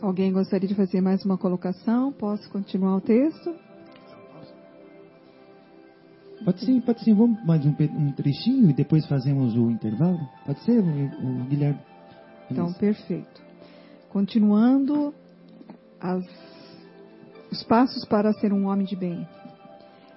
Alguém 0.00 0.32
gostaria 0.32 0.66
de 0.68 0.74
fazer 0.74 1.00
mais 1.00 1.24
uma 1.24 1.36
colocação? 1.36 2.10
Posso 2.12 2.48
continuar 2.50 2.96
o 2.96 3.00
texto? 3.00 3.54
Pode 6.42 6.64
sim, 6.64 6.80
pode 6.80 7.04
sim. 7.04 7.12
Vamos 7.12 7.44
mais 7.44 7.64
um, 7.66 7.74
um 7.78 8.12
trechinho 8.12 8.70
e 8.70 8.72
depois 8.72 9.06
fazemos 9.06 9.54
o 9.56 9.70
intervalo? 9.70 10.18
Pode 10.46 10.60
ser, 10.60 10.80
o, 10.80 11.42
o 11.42 11.44
Guilherme? 11.44 11.78
Então, 12.50 12.72
perfeito. 12.72 13.42
Continuando 14.08 15.14
as- 16.00 16.24
os 17.52 17.62
passos 17.64 18.04
para 18.06 18.32
ser 18.32 18.54
um 18.54 18.66
homem 18.68 18.86
de 18.86 18.96
bem. 18.96 19.28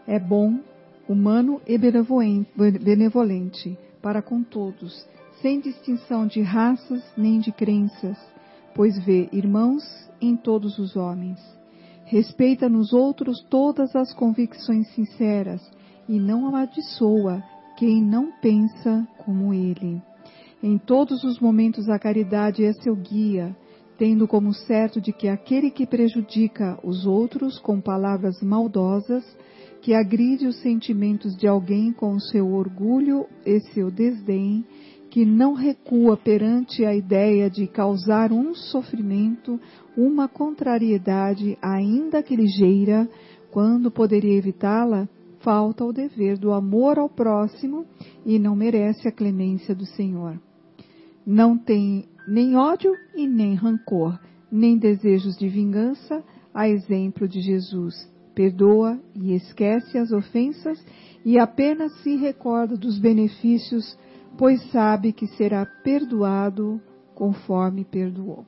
É 0.08 0.18
bom, 0.18 0.60
humano 1.08 1.62
e 1.68 1.78
benevolen- 1.78 2.45
benevolente 2.82 3.78
para 4.01 4.22
com 4.22 4.43
todos, 4.43 5.08
sem 5.41 5.60
distinção 5.60 6.26
de 6.28 6.41
raças 6.41 7.04
nem 7.18 7.39
de 7.39 7.51
crenças, 7.51 8.18
pois 8.76 8.97
vê 9.04 9.30
irmãos 9.32 9.84
em 10.22 10.36
todos 10.36 10.78
os 10.80 10.95
homens. 10.95 11.39
Respeita 12.06 12.70
nos 12.70 12.93
outros 12.93 13.41
todas 13.49 13.95
as 13.95 14.14
convicções 14.14 14.88
sinceras 14.93 15.62
e 16.08 16.20
não 16.20 16.47
amaldiçoa 16.47 17.43
quem 17.78 18.01
não 18.04 18.32
pensa 18.41 19.08
como 19.26 19.54
ele. 19.54 20.01
Em 20.62 20.78
todos 20.78 21.24
os 21.24 21.39
momentos 21.39 21.89
a 21.89 21.99
caridade 21.99 22.64
é 22.64 22.72
seu 22.74 22.95
guia, 22.95 23.56
tendo 23.97 24.28
como 24.28 24.54
certo 24.54 24.99
de 25.01 25.12
que 25.12 25.28
aquele 25.28 25.70
que 25.70 25.86
prejudica 25.86 26.80
os 26.84 27.06
outros 27.06 27.60
com 27.60 27.82
palavras 27.82 28.41
maldosas, 28.41 29.24
que 29.84 29.93
agride 29.93 30.47
os 30.47 30.61
sentimentos 30.61 31.36
de 31.36 31.45
alguém 31.45 31.91
com 31.91 32.17
seu 32.17 32.53
orgulho 32.53 33.25
e 33.45 33.59
seu 33.73 33.91
desdém, 33.91 34.65
que 35.09 35.25
não 35.25 35.53
recua 35.53 36.15
perante 36.15 36.86
a 36.86 36.95
ideia 36.95 37.49
de 37.49 37.67
causar 37.67 38.31
um 38.31 38.55
sofrimento, 38.55 39.59
uma 39.97 40.29
contrariedade, 40.29 41.57
ainda 41.61 42.23
que 42.23 42.34
ligeira, 42.34 43.09
quando 43.51 43.91
poderia 43.91 44.38
evitá-la, 44.38 45.07
falta 45.39 45.84
o 45.84 45.91
dever 45.91 46.38
do 46.38 46.53
amor 46.53 46.97
ao 46.97 47.09
próximo 47.09 47.86
e 48.25 48.39
não 48.39 48.55
merece 48.55 49.09
a 49.09 49.11
clemência 49.11 49.75
do 49.75 49.86
Senhor. 49.86 50.39
Não 51.27 51.57
tem 51.57 52.05
nem 52.25 52.55
ódio 52.55 52.93
e 53.17 53.27
nem 53.27 53.53
rancor, 53.53 54.17
nem 54.49 54.77
desejos 54.77 55.36
de 55.36 55.49
vingança, 55.49 56.23
a 56.53 56.69
exemplo 56.69 57.27
de 57.27 57.41
Jesus. 57.41 58.12
Perdoa 58.34 58.99
e 59.15 59.34
esquece 59.34 59.97
as 59.97 60.11
ofensas 60.11 60.84
e 61.25 61.39
apenas 61.39 61.93
se 62.01 62.15
recorda 62.15 62.75
dos 62.75 62.99
benefícios, 62.99 63.97
pois 64.38 64.61
sabe 64.71 65.13
que 65.13 65.27
será 65.27 65.65
perdoado 65.65 66.81
conforme 67.15 67.86
perdoou. 67.86 68.45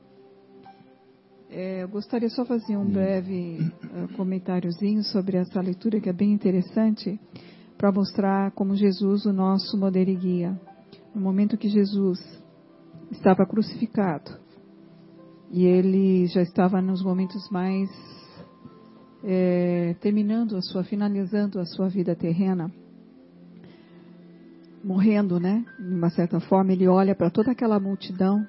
É, 1.49 1.83
eu 1.83 1.87
gostaria 1.87 2.29
só 2.29 2.41
de 2.41 2.49
fazer 2.49 2.75
um 2.75 2.85
breve 2.85 3.59
uh, 3.59 4.13
comentáriozinho 4.17 5.03
sobre 5.03 5.37
essa 5.37 5.61
leitura 5.61 6.01
que 6.01 6.09
é 6.09 6.13
bem 6.13 6.33
interessante 6.33 7.19
para 7.77 7.91
mostrar 7.91 8.51
como 8.51 8.75
Jesus, 8.75 9.25
o 9.25 9.31
nosso 9.31 9.77
modelo 9.77 10.09
e 10.09 10.15
guia. 10.15 10.59
No 11.13 11.21
momento 11.21 11.57
que 11.57 11.69
Jesus 11.69 12.19
estava 13.11 13.45
crucificado 13.45 14.37
e 15.51 15.63
ele 15.63 16.25
já 16.27 16.41
estava 16.41 16.81
nos 16.81 17.03
momentos 17.03 17.49
mais 17.49 17.89
é, 19.27 19.95
terminando 19.99 20.55
a 20.55 20.61
sua, 20.61 20.83
finalizando 20.83 21.59
a 21.59 21.65
sua 21.65 21.89
vida 21.89 22.15
terrena, 22.15 22.71
morrendo, 24.83 25.39
né? 25.39 25.65
De 25.79 25.95
uma 25.95 26.11
certa 26.11 26.39
forma, 26.39 26.71
ele 26.71 26.87
olha 26.87 27.15
para 27.15 27.31
toda 27.31 27.51
aquela 27.51 27.79
multidão 27.79 28.45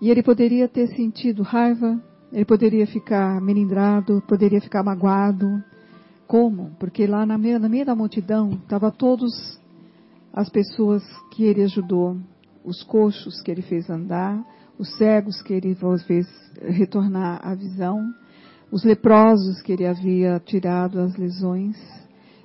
e 0.00 0.08
ele 0.08 0.22
poderia 0.22 0.68
ter 0.68 0.86
sentido 0.94 1.42
raiva, 1.42 2.00
ele 2.32 2.44
poderia 2.44 2.86
ficar 2.86 3.40
melindrado, 3.40 4.22
poderia 4.28 4.60
ficar 4.60 4.84
magoado. 4.84 5.62
Como? 6.28 6.70
Porque 6.78 7.04
lá 7.08 7.26
na 7.26 7.36
meio, 7.36 7.58
na 7.58 7.68
meio 7.68 7.84
da 7.84 7.96
multidão 7.96 8.52
estava 8.52 8.92
todos 8.92 9.60
as 10.32 10.48
pessoas 10.48 11.02
que 11.32 11.42
ele 11.42 11.64
ajudou, 11.64 12.16
os 12.64 12.84
coxos 12.84 13.42
que 13.42 13.50
ele 13.50 13.62
fez 13.62 13.90
andar, 13.90 14.40
os 14.78 14.96
cegos 14.96 15.42
que 15.42 15.52
ele 15.52 15.76
fez 16.06 16.28
retornar 16.62 17.40
à 17.42 17.52
visão, 17.52 18.00
os 18.72 18.84
leprosos 18.84 19.60
que 19.62 19.72
ele 19.72 19.84
havia 19.84 20.40
tirado 20.44 21.00
as 21.00 21.16
lesões, 21.16 21.76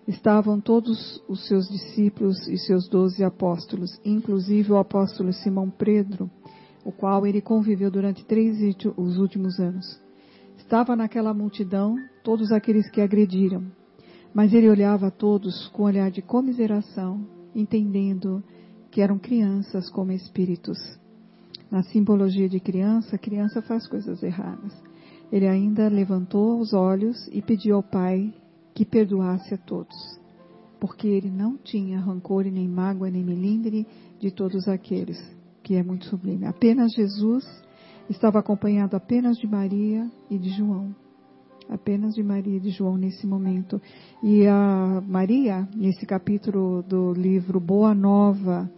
estavam 0.07 0.59
todos 0.59 1.21
os 1.27 1.47
seus 1.47 1.67
discípulos 1.67 2.47
e 2.47 2.57
seus 2.57 2.87
doze 2.87 3.23
apóstolos, 3.23 3.99
inclusive 4.03 4.71
o 4.71 4.77
apóstolo 4.77 5.31
Simão 5.33 5.69
Pedro, 5.69 6.29
o 6.83 6.91
qual 6.91 7.25
ele 7.25 7.41
conviveu 7.41 7.91
durante 7.91 8.25
três 8.25 8.57
os 8.97 9.17
últimos 9.17 9.59
anos. 9.59 9.99
Estava 10.57 10.95
naquela 10.95 11.33
multidão 11.33 11.95
todos 12.23 12.51
aqueles 12.51 12.89
que 12.89 13.01
agrediram, 13.01 13.63
mas 14.33 14.51
ele 14.53 14.69
olhava 14.69 15.07
a 15.07 15.11
todos 15.11 15.67
com 15.69 15.83
um 15.83 15.85
olhar 15.85 16.09
de 16.09 16.21
comiseração, 16.21 17.25
entendendo 17.53 18.43
que 18.89 19.01
eram 19.01 19.19
crianças 19.19 19.89
como 19.89 20.11
espíritos. 20.11 20.79
Na 21.69 21.83
simbologia 21.83 22.49
de 22.49 22.59
criança, 22.59 23.15
a 23.15 23.19
criança 23.19 23.61
faz 23.61 23.87
coisas 23.87 24.21
erradas 24.23 24.73
ele 25.31 25.47
ainda 25.47 25.87
levantou 25.87 26.59
os 26.59 26.73
olhos 26.73 27.27
e 27.31 27.41
pediu 27.41 27.75
ao 27.75 27.83
Pai 27.83 28.33
que 28.73 28.85
perdoasse 28.85 29.53
a 29.53 29.57
todos, 29.57 29.95
porque 30.79 31.07
ele 31.07 31.29
não 31.29 31.57
tinha 31.57 31.99
rancor 31.99 32.43
nem 32.45 32.67
mágoa 32.67 33.09
nem 33.09 33.23
melindre 33.23 33.87
de 34.19 34.31
todos 34.31 34.67
aqueles, 34.67 35.17
que 35.63 35.75
é 35.75 35.83
muito 35.83 36.05
sublime. 36.05 36.45
Apenas 36.45 36.93
Jesus 36.93 37.45
estava 38.09 38.39
acompanhado 38.39 38.95
apenas 38.95 39.37
de 39.37 39.47
Maria 39.47 40.09
e 40.29 40.37
de 40.37 40.49
João. 40.49 40.95
Apenas 41.67 42.13
de 42.13 42.21
Maria 42.21 42.57
e 42.57 42.59
de 42.59 42.69
João 42.69 42.95
nesse 42.95 43.25
momento. 43.25 43.81
E 44.21 44.45
a 44.45 45.01
Maria, 45.07 45.67
nesse 45.75 46.05
capítulo 46.05 46.83
do 46.83 47.11
livro 47.13 47.59
Boa 47.59 47.95
Nova, 47.95 48.69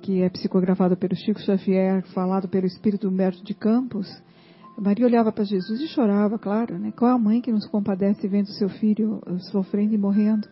que 0.00 0.22
é 0.22 0.30
psicografado 0.30 0.96
pelo 0.96 1.14
Chico 1.14 1.40
Xavier, 1.40 2.02
falado 2.14 2.48
pelo 2.48 2.66
Espírito 2.66 3.06
Humberto 3.06 3.44
de 3.44 3.52
Campos, 3.52 4.08
Maria 4.78 5.06
olhava 5.06 5.30
para 5.30 5.44
Jesus 5.44 5.80
e 5.80 5.88
chorava, 5.88 6.38
claro, 6.38 6.78
né? 6.78 6.92
Qual 6.92 7.10
é 7.10 7.14
a 7.14 7.18
mãe 7.18 7.40
que 7.40 7.52
nos 7.52 7.66
compadece 7.66 8.26
vendo 8.26 8.48
seu 8.52 8.68
filho 8.68 9.20
eh, 9.26 9.38
sofrendo 9.50 9.94
e 9.94 9.98
morrendo? 9.98 10.48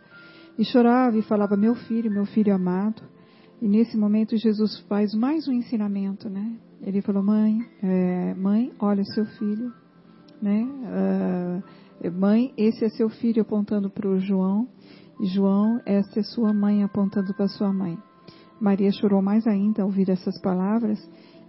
E 0.59 0.65
chorava 0.65 1.17
e 1.17 1.23
falava, 1.23 1.57
meu 1.57 1.75
filho, 1.75 2.11
meu 2.11 2.27
filho 2.27 2.55
amado. 2.55 3.03
E 3.63 3.69
nesse 3.69 3.97
momento 3.97 4.37
Jesus 4.37 4.79
faz 4.89 5.15
mais 5.15 5.49
um 5.49 5.53
ensinamento, 5.53 6.29
né? 6.29 6.59
Ele 6.83 7.03
falou, 7.03 7.23
mãe, 7.23 7.59
é, 7.83 8.35
mãe, 8.35 8.73
olha 8.79 9.05
seu 9.05 9.25
filho, 9.25 9.73
né? 10.41 11.63
Uh, 12.03 12.11
mãe, 12.13 12.53
esse 12.57 12.85
é 12.85 12.89
seu 12.89 13.09
filho 13.09 13.43
apontando 13.43 13.91
para 13.91 14.09
o 14.09 14.19
João. 14.19 14.69
E 15.21 15.27
João, 15.27 15.81
essa 15.85 16.21
é 16.21 16.23
sua 16.23 16.53
mãe 16.53 16.83
apontando 16.83 17.35
para 17.35 17.49
sua 17.49 17.73
mãe. 17.73 17.99
Maria 18.61 18.91
chorou 18.93 19.21
mais 19.21 19.47
ainda 19.47 19.83
ao 19.83 19.89
ouvir 19.89 20.09
essas 20.09 20.41
palavras, 20.41 20.99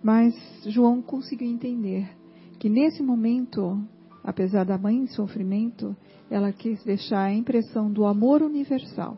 mas 0.04 0.34
João 0.66 1.02
conseguiu 1.02 1.48
entender 1.48 2.21
que 2.62 2.70
nesse 2.70 3.02
momento, 3.02 3.84
apesar 4.24 4.64
da 4.64 4.78
mãe 4.78 4.96
em 4.96 5.08
sofrimento, 5.08 5.98
ela 6.30 6.52
quis 6.52 6.84
deixar 6.84 7.24
a 7.24 7.34
impressão 7.34 7.92
do 7.92 8.06
amor 8.06 8.44
universal, 8.44 9.18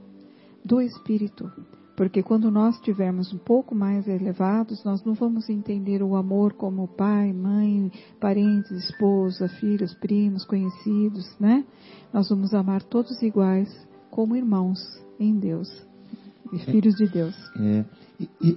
do 0.64 0.80
Espírito. 0.80 1.52
Porque 1.94 2.24
quando 2.24 2.50
nós 2.50 2.76
estivermos 2.76 3.34
um 3.34 3.38
pouco 3.38 3.76
mais 3.76 4.08
elevados, 4.08 4.82
nós 4.86 5.04
não 5.04 5.14
vamos 5.14 5.50
entender 5.50 6.02
o 6.02 6.16
amor 6.16 6.54
como 6.54 6.88
pai, 6.88 7.34
mãe, 7.34 7.92
parentes, 8.18 8.72
esposa, 8.72 9.50
filhos, 9.50 9.94
primos, 9.96 10.46
conhecidos, 10.46 11.38
né? 11.38 11.66
Nós 12.14 12.30
vamos 12.30 12.54
amar 12.54 12.82
todos 12.82 13.22
iguais, 13.22 13.70
como 14.10 14.38
irmãos 14.38 14.80
em 15.20 15.38
Deus, 15.38 15.68
e 16.54 16.60
filhos 16.60 16.96
de 16.96 17.08
Deus. 17.08 17.36
É, 17.60 17.84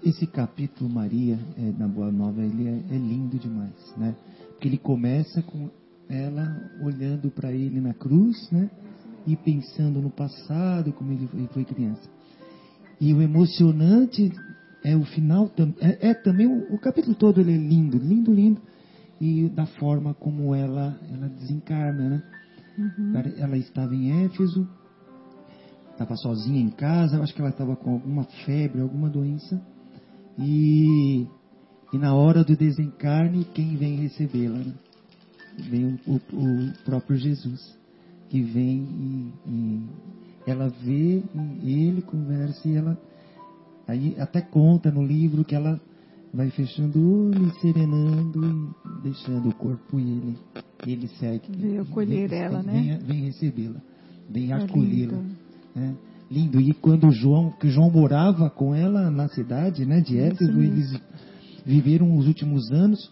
esse 0.05 0.29
capítulo 0.29 0.89
Maria 0.89 1.41
é, 1.59 1.73
na 1.77 1.89
Boa 1.89 2.13
Nova 2.13 2.41
ele 2.41 2.69
é, 2.69 2.95
é 2.95 2.97
lindo 2.97 3.37
demais, 3.37 3.93
né? 3.97 4.15
Porque 4.57 4.69
ele 4.69 4.79
começa 4.79 5.43
com 5.43 5.69
ela 6.09 6.71
olhando 6.83 7.31
para 7.31 7.53
ele 7.53 7.79
na 7.79 7.93
cruz, 7.93 8.51
né? 8.51 8.71
E 9.27 9.37
pensando 9.37 10.01
no 10.01 10.11
passado, 10.11 10.93
como 10.93 11.13
ele 11.13 11.27
foi, 11.27 11.47
foi 11.49 11.65
criança. 11.65 12.09
E 12.99 13.13
o 13.13 13.21
emocionante 13.21 14.33
é 14.83 14.97
o 14.97 15.05
final, 15.05 15.51
é, 15.81 16.11
é 16.11 16.15
também 16.15 16.47
o, 16.47 16.75
o, 16.75 16.79
capítulo 16.79 17.15
todo 17.15 17.41
ele 17.41 17.53
é 17.53 17.59
lindo, 17.59 17.99
lindo, 17.99 18.33
lindo. 18.33 18.61
E 19.21 19.49
da 19.49 19.67
forma 19.67 20.15
como 20.15 20.55
ela, 20.55 20.99
ela 21.13 21.29
desencarna, 21.29 22.09
né? 22.09 22.23
Uhum. 22.79 23.13
Ela 23.39 23.57
estava 23.57 23.95
em 23.95 24.25
Éfeso, 24.25 24.69
estava 25.91 26.17
sozinha 26.17 26.61
em 26.61 26.71
casa, 26.71 27.21
acho 27.23 27.35
que 27.35 27.41
ela 27.41 27.51
estava 27.51 27.75
com 27.77 27.93
alguma 27.93 28.25
febre, 28.45 28.81
alguma 28.81 29.09
doença. 29.11 29.61
E 30.39 31.27
e 31.93 31.99
na 31.99 32.15
hora 32.15 32.43
do 32.43 32.57
desencarne, 32.57 33.45
quem 33.55 33.77
vem 33.77 33.97
recebê-la? 33.97 34.59
Né? 34.59 34.75
Vem 35.71 35.99
o, 36.07 36.13
o, 36.13 36.17
o, 36.17 36.73
próprio 36.85 37.17
Jesus, 37.17 37.77
que 38.29 38.43
vem 38.43 38.83
e, 38.83 39.33
e 39.49 39.83
ela 40.47 40.69
vê 40.69 41.23
e 41.63 41.87
ele 41.89 42.03
conversa 42.03 42.69
e 42.69 42.77
ela 42.77 42.99
aí 43.87 44.17
até 44.19 44.41
conta 44.41 44.91
no 44.91 45.03
livro 45.03 45.45
que 45.45 45.55
ela 45.55 45.81
vai 46.35 46.51
fechando 46.51 46.99
o 46.99 47.29
olho, 47.29 47.53
serenando 47.61 48.45
e 48.45 49.03
deixando 49.03 49.49
o 49.49 49.55
corpo 49.55 49.99
e 49.99 50.03
ele 50.03 50.39
ele 50.87 51.09
segue. 51.09 51.49
Veio 51.57 51.83
acolher 51.83 52.29
vem, 52.29 52.39
ela, 52.39 52.63
vem, 52.63 52.85
né? 52.85 52.99
Vem 53.03 53.25
recebê-la, 53.25 53.81
vem 54.29 54.53
é 54.53 54.55
acolhê-la. 54.55 55.23
Né? 55.75 55.97
Lindo. 56.31 56.61
E 56.61 56.73
quando 56.75 57.11
João, 57.11 57.53
que 57.53 57.69
João 57.69 57.91
morava 57.91 58.51
com 58.51 58.75
ela 58.75 59.11
na 59.11 59.29
cidade, 59.29 59.87
né, 59.87 60.01
de 60.01 60.19
Éfeso, 60.19 60.61
eles 60.61 61.01
viveram 61.67 62.17
os 62.17 62.27
últimos 62.27 62.71
anos. 62.71 63.11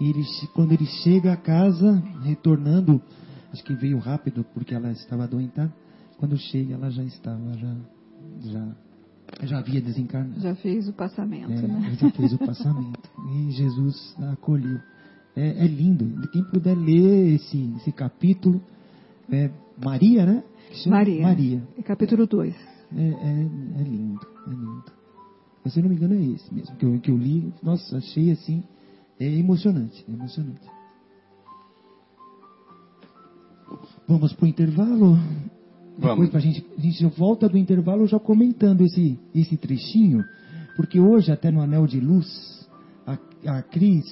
E 0.00 0.08
ele, 0.08 0.22
quando 0.54 0.72
ele 0.72 0.86
chega 0.86 1.32
a 1.32 1.36
casa, 1.36 2.00
retornando, 2.22 3.02
acho 3.52 3.64
que 3.64 3.74
veio 3.74 3.98
rápido 3.98 4.46
porque 4.54 4.72
ela 4.72 4.92
estava 4.92 5.26
doentada. 5.26 5.74
Quando 6.16 6.36
chega, 6.38 6.74
ela 6.74 6.90
já 6.90 7.02
estava, 7.02 7.52
já, 7.58 7.76
já, 8.44 8.76
já 9.42 9.58
havia 9.58 9.80
desencarnado. 9.80 10.40
Já 10.40 10.54
fez 10.54 10.88
o 10.88 10.92
passamento, 10.92 11.52
é, 11.52 11.66
né? 11.66 11.96
Já 12.00 12.10
fez 12.12 12.32
o 12.32 12.38
passamento. 12.38 13.10
e 13.34 13.50
Jesus 13.50 14.14
a 14.20 14.32
acolheu. 14.32 14.78
É, 15.36 15.64
é, 15.64 15.66
lindo. 15.66 16.28
Quem 16.30 16.42
puder 16.44 16.76
ler 16.76 17.34
esse, 17.34 17.72
esse 17.76 17.92
capítulo, 17.92 18.60
é 19.30 19.50
Maria, 19.82 20.24
né? 20.26 20.44
Maria. 20.86 21.22
Maria. 21.22 21.62
É 21.76 21.82
capítulo 21.82 22.26
2. 22.26 22.54
É, 22.96 23.00
é, 23.00 23.80
é 23.80 23.82
lindo, 23.82 24.26
é 24.46 24.50
lindo. 24.50 24.97
Mas 25.64 25.72
se 25.72 25.82
não 25.82 25.88
me 25.88 25.96
engano 25.96 26.14
é 26.14 26.22
esse 26.22 26.54
mesmo 26.54 26.76
que 26.76 26.84
eu, 26.84 27.00
que 27.00 27.10
eu 27.10 27.16
li. 27.16 27.52
Nossa, 27.62 27.98
achei 27.98 28.30
assim, 28.30 28.62
é 29.18 29.26
emocionante, 29.26 30.04
é 30.08 30.12
emocionante. 30.12 30.66
Vamos 34.06 34.32
para 34.32 34.44
o 34.44 34.48
intervalo? 34.48 35.18
Vamos. 35.98 36.10
Depois 36.10 36.30
pra 36.30 36.40
gente, 36.40 36.64
a 36.76 36.80
gente 36.80 37.04
volta 37.06 37.48
do 37.48 37.58
intervalo 37.58 38.06
já 38.06 38.18
comentando 38.18 38.82
esse, 38.82 39.18
esse 39.34 39.56
trechinho, 39.56 40.24
porque 40.76 41.00
hoje 41.00 41.32
até 41.32 41.50
no 41.50 41.60
Anel 41.60 41.86
de 41.86 42.00
Luz, 42.00 42.68
a, 43.06 43.18
a 43.58 43.62
Cris, 43.62 44.06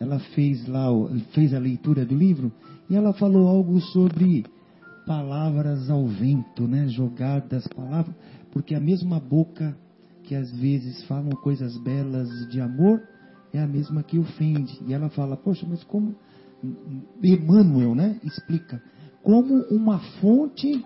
ela 0.00 0.18
fez 0.18 0.66
lá, 0.66 0.88
fez 1.32 1.54
a 1.54 1.58
leitura 1.58 2.04
do 2.04 2.16
livro, 2.16 2.52
e 2.90 2.96
ela 2.96 3.12
falou 3.14 3.48
algo 3.48 3.80
sobre 3.80 4.44
palavras 5.06 5.88
ao 5.88 6.06
vento, 6.06 6.66
né? 6.66 6.88
Jogadas 6.88 7.66
palavras, 7.68 8.14
porque 8.50 8.74
a 8.74 8.80
mesma 8.80 9.20
boca 9.20 9.76
que 10.24 10.34
às 10.34 10.50
vezes 10.50 11.04
falam 11.04 11.30
coisas 11.30 11.76
belas 11.78 12.28
de 12.50 12.60
amor, 12.60 13.00
é 13.52 13.60
a 13.60 13.66
mesma 13.66 14.02
que 14.02 14.18
ofende. 14.18 14.78
E 14.86 14.92
ela 14.92 15.08
fala, 15.10 15.36
poxa, 15.36 15.66
mas 15.68 15.84
como 15.84 16.14
Emmanuel, 17.22 17.94
né, 17.94 18.18
explica, 18.24 18.82
como 19.22 19.62
uma 19.70 19.98
fonte, 20.20 20.84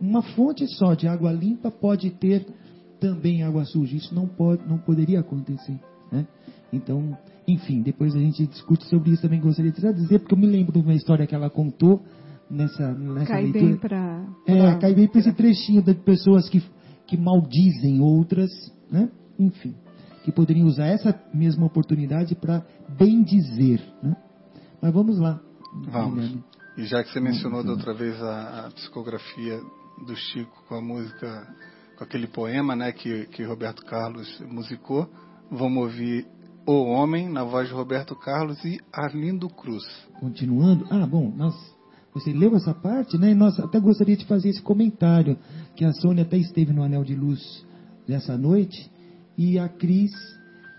uma 0.00 0.22
fonte 0.22 0.66
só 0.76 0.94
de 0.94 1.06
água 1.08 1.32
limpa 1.32 1.70
pode 1.70 2.10
ter 2.10 2.46
também 2.98 3.42
água 3.42 3.64
suja. 3.64 3.96
Isso 3.96 4.14
não 4.14 4.26
pode, 4.26 4.68
não 4.68 4.78
poderia 4.78 5.20
acontecer, 5.20 5.78
né? 6.12 6.26
Então, 6.72 7.16
enfim, 7.48 7.82
depois 7.82 8.14
a 8.14 8.18
gente 8.18 8.46
discute 8.46 8.84
sobre 8.86 9.10
isso 9.10 9.22
também. 9.22 9.40
Gostaria 9.40 9.72
de 9.72 9.92
dizer 9.94 10.18
porque 10.20 10.34
eu 10.34 10.38
me 10.38 10.46
lembro 10.46 10.72
de 10.72 10.78
uma 10.78 10.94
história 10.94 11.26
que 11.26 11.34
ela 11.34 11.50
contou 11.50 12.02
nessa, 12.48 12.92
nessa 12.92 13.26
cai 13.26 13.44
leitura. 13.44 13.66
Bem 13.66 13.76
pra, 13.76 14.26
pra, 14.44 14.54
é, 14.54 14.78
cai 14.78 14.94
bem 14.94 15.08
para 15.08 15.20
esse 15.20 15.32
trechinho 15.32 15.82
de 15.82 15.94
pessoas 15.94 16.48
que 16.48 16.62
que 17.10 17.16
maldizem 17.16 18.00
outras, 18.00 18.50
né? 18.88 19.10
Enfim, 19.36 19.74
que 20.22 20.30
poderiam 20.30 20.68
usar 20.68 20.86
essa 20.86 21.20
mesma 21.34 21.66
oportunidade 21.66 22.36
para 22.36 22.64
bem 22.96 23.24
dizer, 23.24 23.82
né? 24.00 24.16
Mas 24.80 24.94
vamos 24.94 25.18
lá. 25.18 25.40
Vamos. 25.90 26.20
Guilherme. 26.20 26.44
E 26.76 26.84
já 26.84 27.02
que 27.02 27.10
você 27.10 27.18
mencionou 27.18 27.64
da 27.64 27.72
outra 27.72 27.92
vez 27.92 28.14
a, 28.22 28.66
a, 28.66 28.70
psicografia 28.70 29.60
do 30.06 30.14
Chico 30.14 30.64
com 30.68 30.76
a 30.76 30.80
música, 30.80 31.48
com 31.98 32.04
aquele 32.04 32.28
poema, 32.28 32.76
né, 32.76 32.92
que, 32.92 33.26
que 33.26 33.42
Roberto 33.42 33.84
Carlos 33.84 34.40
musicou, 34.48 35.10
vamos 35.50 35.82
ouvir 35.82 36.26
O 36.64 36.84
Homem 36.84 37.28
na 37.28 37.42
voz 37.42 37.68
de 37.68 37.74
Roberto 37.74 38.14
Carlos 38.14 38.64
e 38.64 38.80
Arlindo 38.92 39.48
Cruz. 39.48 39.82
Continuando, 40.20 40.86
ah, 40.90 41.06
bom, 41.06 41.32
nós 41.36 41.54
você 42.12 42.32
leu 42.32 42.56
essa 42.56 42.74
parte, 42.74 43.16
né? 43.16 43.30
E 43.30 43.34
nós 43.34 43.58
até 43.60 43.78
gostaria 43.78 44.16
de 44.16 44.24
fazer 44.24 44.48
esse 44.48 44.62
comentário, 44.62 45.38
que 45.74 45.84
a 45.84 45.92
Sônia 45.92 46.24
até 46.24 46.36
esteve 46.36 46.72
no 46.72 46.82
Anel 46.82 47.04
de 47.04 47.14
Luz 47.14 47.64
nessa 48.06 48.36
noite, 48.36 48.90
e 49.36 49.58
a 49.58 49.68
Cris 49.68 50.12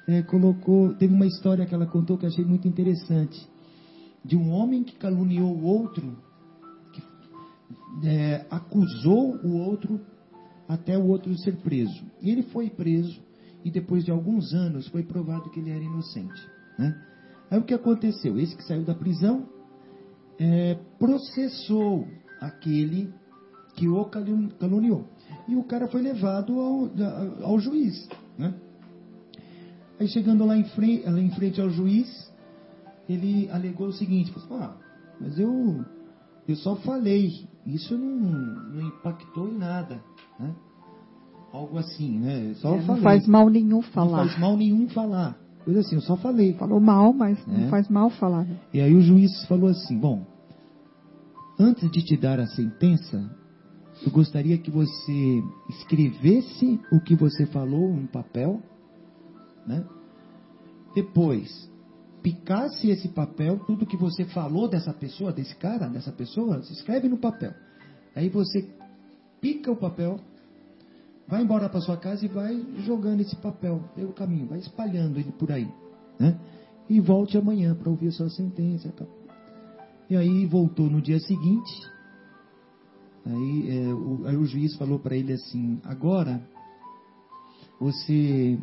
é, 0.08 0.22
colocou, 0.22 0.94
teve 0.96 1.14
uma 1.14 1.26
história 1.26 1.66
que 1.66 1.74
ela 1.74 1.86
contou 1.86 2.18
que 2.18 2.26
eu 2.26 2.30
achei 2.30 2.46
muito 2.46 2.68
interessante, 2.68 3.48
de 4.24 4.36
um 4.38 4.52
homem 4.52 4.84
que 4.84 4.96
caluniou 4.96 5.52
o 5.56 5.64
outro, 5.64 6.16
que 6.94 8.08
é, 8.08 8.46
acusou 8.50 9.38
o 9.38 9.58
outro 9.58 10.00
até 10.68 10.98
o 10.98 11.08
outro 11.08 11.36
ser 11.39 11.58
preso. 11.58 12.04
E 12.22 12.30
ele 12.30 12.44
foi 12.44 12.70
preso, 12.70 13.20
e 13.64 13.72
depois 13.72 14.06
de 14.06 14.12
alguns 14.12 14.54
anos 14.54 14.88
foi 14.88 15.04
provado 15.04 15.50
que 15.50 15.60
ele 15.60 15.72
era 15.72 15.84
inocente. 15.84 16.42
Né? 16.78 16.96
Aí 17.50 17.60
o 17.60 17.64
que 17.64 17.74
aconteceu? 17.74 18.39
Esse 18.39 18.56
que 18.56 18.64
saiu 18.64 18.84
da 18.84 18.94
prisão 18.94 19.48
é, 20.39 20.78
processou 20.98 22.08
aquele 22.39 23.14
que 23.76 23.88
o 23.88 24.06
caluniou. 24.60 25.06
E 25.48 25.56
o 25.56 25.64
cara 25.64 25.88
foi 25.88 26.02
levado 26.02 26.60
ao, 26.60 26.90
ao 27.44 27.60
juiz. 27.60 28.08
Né? 28.38 28.54
Aí 30.00 30.08
chegando 30.08 30.46
lá 30.46 30.58
em, 30.58 30.64
frente, 30.64 31.08
lá 31.08 31.20
em 31.20 31.30
frente 31.32 31.62
ao 31.62 31.70
juiz, 31.70 32.32
ele 33.08 33.50
alegou 33.52 33.88
o 33.88 33.94
seguinte, 33.94 34.32
falou, 34.32 34.64
ah, 34.64 34.78
mas 35.20 35.38
eu, 35.38 35.86
eu 36.48 36.56
só 36.56 36.76
falei, 36.78 37.48
isso 37.66 37.98
não, 37.98 38.10
não 38.10 38.88
impactou 38.88 39.48
em 39.48 39.58
nada. 39.58 40.02
Né? 40.40 40.56
Algo 41.54 41.78
assim, 41.78 42.18
né? 42.18 42.54
Só 42.56 42.76
é, 42.76 42.82
não 42.82 42.98
faz 42.98 43.28
mal 43.28 43.50
nenhum 43.50 43.82
falar. 43.82 44.24
Não 44.24 44.28
faz 44.30 44.40
mal 44.40 44.58
nenhum 44.58 44.90
falar. 44.90 45.38
Coisa 45.64 45.82
assim, 45.82 45.96
eu 45.96 46.02
só 46.02 46.16
falei. 46.16 46.54
Falou 46.54 46.80
mal, 46.80 47.14
mas 47.14 47.38
é. 47.48 47.52
não 47.52 47.70
faz 47.70 47.88
mal 47.90 48.10
falar. 48.10 48.46
Né? 48.46 48.58
E 48.74 48.82
aí 48.82 48.96
o 48.96 49.02
juiz 49.02 49.46
falou 49.46 49.70
assim, 49.70 49.98
bom, 49.98 50.26
antes 51.60 51.92
de 51.92 52.02
te 52.04 52.18
dar 52.18 52.40
a 52.40 52.48
sentença, 52.48 53.30
eu 54.04 54.12
gostaria 54.12 54.58
que 54.58 54.72
você 54.72 55.43
escrevesse 55.70 56.80
o 56.91 56.99
que 56.99 57.16
você 57.16 57.45
falou 57.45 57.95
em 57.95 58.08
papel, 58.08 58.62
né? 59.66 59.86
Depois, 60.95 61.70
picasse 62.22 62.89
esse 62.89 63.10
papel, 63.10 63.60
tudo 63.60 63.86
que 63.86 63.97
você 63.97 64.26
falou 64.26 64.68
dessa 64.68 64.93
pessoa, 64.93 65.32
desse 65.32 65.56
cara, 65.56 65.88
dessa 65.88 66.12
pessoa, 66.12 66.62
se 66.64 66.74
escreve 66.74 67.08
no 67.08 67.18
papel. 67.18 67.54
Aí 68.16 68.28
você 68.28 68.68
pica 69.39 69.72
o 69.72 69.76
papel, 69.76 70.20
vai 71.28 71.43
embora 71.43 71.70
para 71.70 71.82
sua 71.82 71.97
casa 71.97 72.26
e 72.26 72.28
vai 72.28 72.60
jogando 72.80 73.22
esse 73.22 73.36
papel 73.36 73.84
pelo 73.95 74.14
caminho, 74.14 74.47
vai 74.47 74.60
espalhando 74.60 75.20
ele 75.20 75.32
por 75.32 75.52
aí, 75.52 75.70
né? 76.20 76.39
E 76.89 76.99
volte 76.99 77.38
amanhã 77.38 77.74
para 77.74 77.89
ouvir 77.89 78.08
a 78.08 78.12
sua 78.12 78.30
sentença. 78.30 78.89
Tá? 78.89 79.06
E 80.10 80.18
aí 80.18 80.45
voltou 80.45 80.89
no 80.89 81.02
dia 81.02 81.20
seguinte. 81.20 81.72
Aí, 83.26 83.70
é, 83.70 83.94
o, 83.94 84.22
aí 84.26 84.36
o 84.36 84.46
juiz 84.46 84.76
falou 84.76 85.00
para 85.00 85.16
ele 85.16 85.34
assim: 85.34 85.80
agora 85.84 86.42
você 87.80 88.58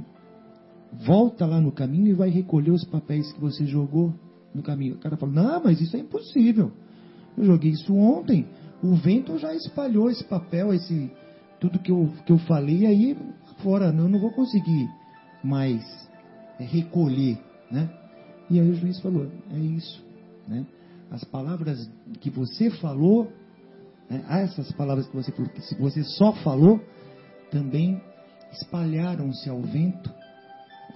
volta 1.04 1.46
lá 1.46 1.60
no 1.60 1.72
caminho 1.72 2.08
e 2.08 2.14
vai 2.14 2.30
recolher 2.30 2.70
os 2.70 2.84
papéis 2.84 3.32
que 3.32 3.40
você 3.40 3.66
jogou 3.66 4.12
no 4.54 4.62
caminho. 4.62 4.94
O 4.94 4.98
cara 4.98 5.16
falou: 5.16 5.34
não, 5.34 5.62
mas 5.62 5.80
isso 5.80 5.96
é 5.96 6.00
impossível. 6.00 6.72
Eu 7.36 7.44
joguei 7.44 7.70
isso 7.70 7.94
ontem. 7.94 8.46
O 8.82 8.94
vento 8.94 9.38
já 9.38 9.54
espalhou 9.54 10.10
esse 10.10 10.24
papel, 10.24 10.72
esse 10.72 11.10
tudo 11.60 11.78
que 11.78 11.90
eu, 11.90 12.12
que 12.24 12.32
eu 12.32 12.38
falei 12.38 12.86
aí 12.86 13.16
fora. 13.62 13.86
Eu 13.86 14.08
não 14.08 14.18
vou 14.18 14.30
conseguir 14.32 14.88
mais 15.42 15.82
recolher, 16.58 17.38
né? 17.70 17.90
E 18.50 18.58
aí 18.58 18.70
o 18.70 18.74
juiz 18.74 19.00
falou: 19.00 19.26
é 19.52 19.58
isso, 19.58 20.04
né? 20.46 20.66
as 21.10 21.24
palavras 21.24 21.90
que 22.20 22.30
você 22.30 22.70
falou, 22.70 23.32
né, 24.08 24.24
essas 24.42 24.70
palavras 24.72 25.06
que 25.08 25.16
você, 25.16 25.32
se 25.60 25.74
você 25.76 26.02
só 26.02 26.32
falou, 26.32 26.80
também 27.50 28.00
espalharam-se 28.52 29.48
ao 29.48 29.60
vento 29.60 30.10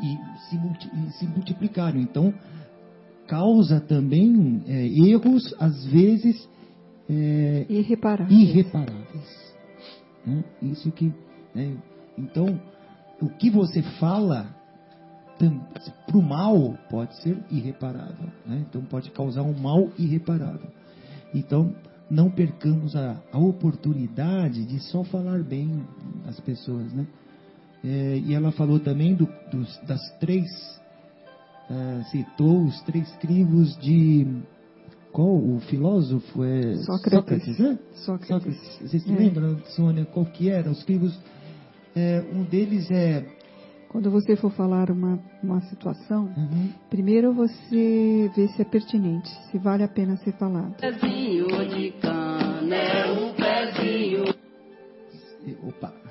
e 0.01 0.49
se, 0.49 0.57
multi, 0.57 0.91
e 0.95 1.11
se 1.13 1.27
multiplicaram. 1.27 2.01
Então, 2.01 2.33
causa 3.27 3.81
também 3.81 4.63
é, 4.67 4.87
erros, 4.87 5.55
às 5.59 5.85
vezes, 5.87 6.49
é, 7.09 7.67
irreparáveis. 7.69 8.41
irreparáveis. 8.41 9.55
Né? 10.27 10.45
Isso 10.63 10.91
que. 10.93 11.13
Né? 11.55 11.77
Então, 12.17 12.61
o 13.21 13.29
que 13.29 13.51
você 13.51 13.83
fala 14.01 14.55
para 16.07 16.17
o 16.17 16.23
mal 16.23 16.79
pode 16.89 17.17
ser 17.23 17.37
irreparável. 17.51 18.29
Né? 18.47 18.65
Então 18.69 18.83
pode 18.83 19.11
causar 19.11 19.43
um 19.43 19.59
mal 19.59 19.89
irreparável. 19.99 20.71
Então 21.35 21.75
não 22.13 22.31
percamos 22.31 22.95
a, 22.95 23.17
a 23.33 23.39
oportunidade 23.39 24.67
de 24.67 24.79
só 24.81 25.03
falar 25.03 25.43
bem 25.43 25.83
as 26.27 26.39
pessoas. 26.41 26.93
Né? 26.93 27.07
É, 27.83 28.19
e 28.19 28.35
ela 28.35 28.53
falou 28.53 28.79
também 28.79 29.15
do, 29.15 29.27
dos, 29.51 29.79
das 29.87 30.01
três, 30.21 30.47
uh, 31.71 32.05
citou 32.11 32.65
os 32.65 32.81
três 32.83 33.11
crivos 33.17 33.77
de. 33.79 34.27
Qual 35.11 35.37
o 35.37 35.61
filósofo 35.69 36.43
é? 36.43 36.77
Sócrates. 36.77 37.13
Sócrates, 37.13 37.59
né? 37.59 37.79
Sócrates. 37.95 38.29
Sócrates. 38.29 38.79
Vocês 38.81 39.03
se 39.03 39.13
é. 39.13 39.15
lembram, 39.15 39.59
Sônia, 39.77 40.07
qual 40.07 40.27
que 40.27 40.49
era? 40.51 40.71
Os 40.71 40.83
crivos. 40.85 41.19
É, 41.95 42.25
um 42.33 42.45
deles 42.45 42.91
é 42.91 43.27
quando 43.93 44.11
você 44.11 44.35
for 44.35 44.51
falar 44.53 44.91
uma, 44.91 45.23
uma 45.43 45.61
situação, 45.61 46.25
uhum. 46.35 46.73
primeiro 46.89 47.35
você 47.35 48.31
vê 48.35 48.49
se 48.49 48.63
é 48.63 48.65
pertinente, 48.65 49.29
se 49.51 49.59
vale 49.59 49.85
a 49.85 49.89
pena 49.89 50.17
ser 50.17 50.33
falado. 50.33 50.75
Pezinho 50.79 51.47
de 51.69 51.93
cana 52.01 52.75
é 52.75 53.13
um 53.13 53.35
pezinho. 53.35 54.25
Opa. 55.69 56.02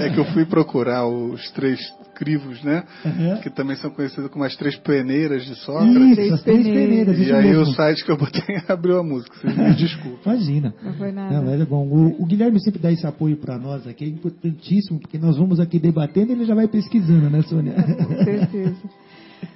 É 0.00 0.10
que 0.10 0.18
eu 0.18 0.24
fui 0.26 0.44
procurar 0.44 1.06
os 1.06 1.50
três 1.52 1.80
crivos, 2.14 2.62
né? 2.64 2.82
Uhum. 3.04 3.40
Que 3.40 3.50
também 3.50 3.76
são 3.76 3.90
conhecidos 3.90 4.30
como 4.30 4.44
as 4.44 4.56
três 4.56 4.76
peneiras 4.76 5.44
de 5.44 5.54
Sócrates. 5.54 6.18
Isso, 6.18 6.34
as 6.34 6.42
três 6.42 6.64
peneiras. 6.66 7.18
E 7.18 7.32
aí 7.32 7.48
mesmo. 7.48 7.62
o 7.62 7.74
site 7.74 8.04
que 8.04 8.10
eu 8.10 8.16
botei 8.16 8.56
abriu 8.68 8.98
a 8.98 9.02
música. 9.04 9.36
Vocês 9.36 9.56
me 9.56 9.74
desculpem. 9.74 10.20
Imagina. 10.26 10.74
Não 10.82 10.94
foi 10.94 11.12
nada. 11.12 11.40
Não, 11.40 11.52
é 11.52 11.64
bom. 11.64 11.86
O, 11.86 12.22
o, 12.22 12.26
Guilherme 12.26 12.60
sempre 12.60 12.80
dá 12.80 12.90
esse 12.90 13.06
apoio 13.06 13.36
para 13.36 13.56
nós 13.56 13.86
aqui, 13.86 14.04
é 14.04 14.08
importantíssimo, 14.08 14.98
porque 14.98 15.16
nós 15.18 15.36
vamos 15.36 15.60
aqui 15.60 15.78
debatendo 15.78 16.32
e 16.32 16.34
ele 16.34 16.44
já 16.44 16.54
vai 16.54 16.66
pesquisando, 16.66 17.30
né, 17.30 17.42
Sônia? 17.42 17.74
Com 17.74 18.24
certeza. 18.24 18.76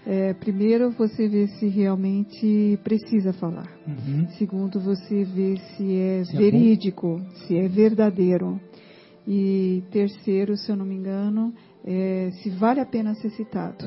É, 0.07 0.34
primeiro, 0.34 0.90
você 0.90 1.28
vê 1.28 1.47
se 1.47 1.68
realmente 1.68 2.78
precisa 2.82 3.32
falar. 3.32 3.68
Uhum. 3.86 4.26
Segundo, 4.38 4.80
você 4.80 5.24
vê 5.24 5.57
se 5.57 5.97
é 5.97 6.24
se 6.24 6.36
verídico, 6.36 7.20
é 7.20 7.47
se 7.47 7.57
é 7.57 7.68
verdadeiro. 7.68 8.61
E 9.26 9.82
terceiro, 9.90 10.56
se 10.56 10.70
eu 10.70 10.76
não 10.76 10.84
me 10.84 10.94
engano, 10.94 11.52
é, 11.84 12.30
se 12.42 12.50
vale 12.50 12.80
a 12.80 12.86
pena 12.86 13.14
ser 13.14 13.30
citado. 13.30 13.84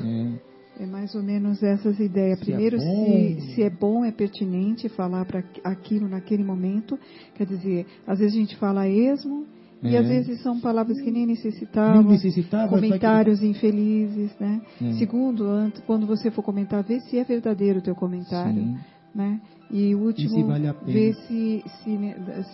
É. 0.78 0.84
é 0.84 0.86
mais 0.86 1.14
ou 1.14 1.22
menos 1.22 1.62
essas 1.62 1.98
ideias. 2.00 2.38
Se 2.38 2.44
é 2.44 2.46
Primeiro, 2.46 2.76
é 2.76 2.80
se, 2.80 3.40
se 3.54 3.62
é 3.62 3.70
bom, 3.70 4.04
é 4.04 4.12
pertinente 4.12 4.88
falar 4.88 5.24
para 5.26 5.44
aquilo 5.64 6.08
naquele 6.08 6.42
momento. 6.42 6.98
Quer 7.34 7.46
dizer, 7.46 7.86
às 8.06 8.18
vezes 8.18 8.34
a 8.34 8.40
gente 8.40 8.56
fala 8.56 8.88
esmo, 8.88 9.46
é. 9.82 9.90
E 9.90 9.96
às 9.96 10.08
vezes 10.08 10.42
são 10.42 10.58
palavras 10.58 11.00
que 11.00 11.10
nem 11.10 11.26
necessitavam, 11.26 12.02
nem 12.02 12.12
necessitava, 12.12 12.68
comentários 12.68 13.40
que... 13.40 13.46
infelizes, 13.46 14.34
né? 14.40 14.60
É. 14.82 14.92
Segundo, 14.94 15.70
quando 15.86 16.06
você 16.06 16.30
for 16.30 16.42
comentar, 16.42 16.82
vê 16.82 17.00
se 17.00 17.18
é 17.18 17.24
verdadeiro 17.24 17.80
o 17.80 17.82
teu 17.82 17.94
comentário, 17.94 18.54
Sim. 18.54 18.78
né? 19.14 19.40
E 19.70 19.94
o 19.94 20.00
último, 20.00 20.28
e 20.28 20.30
se 20.30 20.42
vale 20.44 20.72
ver 20.84 21.14
se, 21.14 21.64
se, 21.82 21.98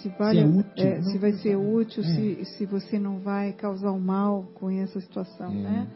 se, 0.00 0.08
vale, 0.18 0.40
se, 0.40 0.44
é 0.44 0.46
útil, 0.46 0.86
é, 0.86 1.02
se 1.02 1.18
vai 1.18 1.32
ser 1.32 1.56
útil, 1.56 2.02
é. 2.02 2.06
se, 2.06 2.44
se 2.56 2.66
você 2.66 2.98
não 2.98 3.18
vai 3.18 3.52
causar 3.52 3.92
um 3.92 4.00
mal 4.00 4.48
com 4.54 4.70
essa 4.70 5.00
situação, 5.00 5.50
é. 5.50 5.54
né? 5.54 5.88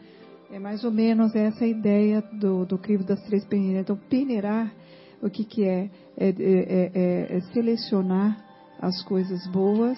É 0.51 0.59
mais 0.59 0.83
ou 0.83 0.91
menos 0.91 1.35
essa 1.35 1.65
a 1.65 1.67
ideia 1.67 2.21
do, 2.39 2.65
do 2.65 2.77
crivo 2.77 3.03
das 3.03 3.21
três 3.23 3.43
peneiras. 3.45 3.81
Então, 3.81 3.97
peneirar, 4.09 4.71
o 5.21 5.29
que, 5.29 5.43
que 5.43 5.63
é? 5.63 5.89
É, 6.15 6.29
é, 6.29 6.91
é, 6.93 7.37
é 7.37 7.41
selecionar 7.51 8.37
as 8.79 9.03
coisas 9.03 9.45
boas 9.47 9.97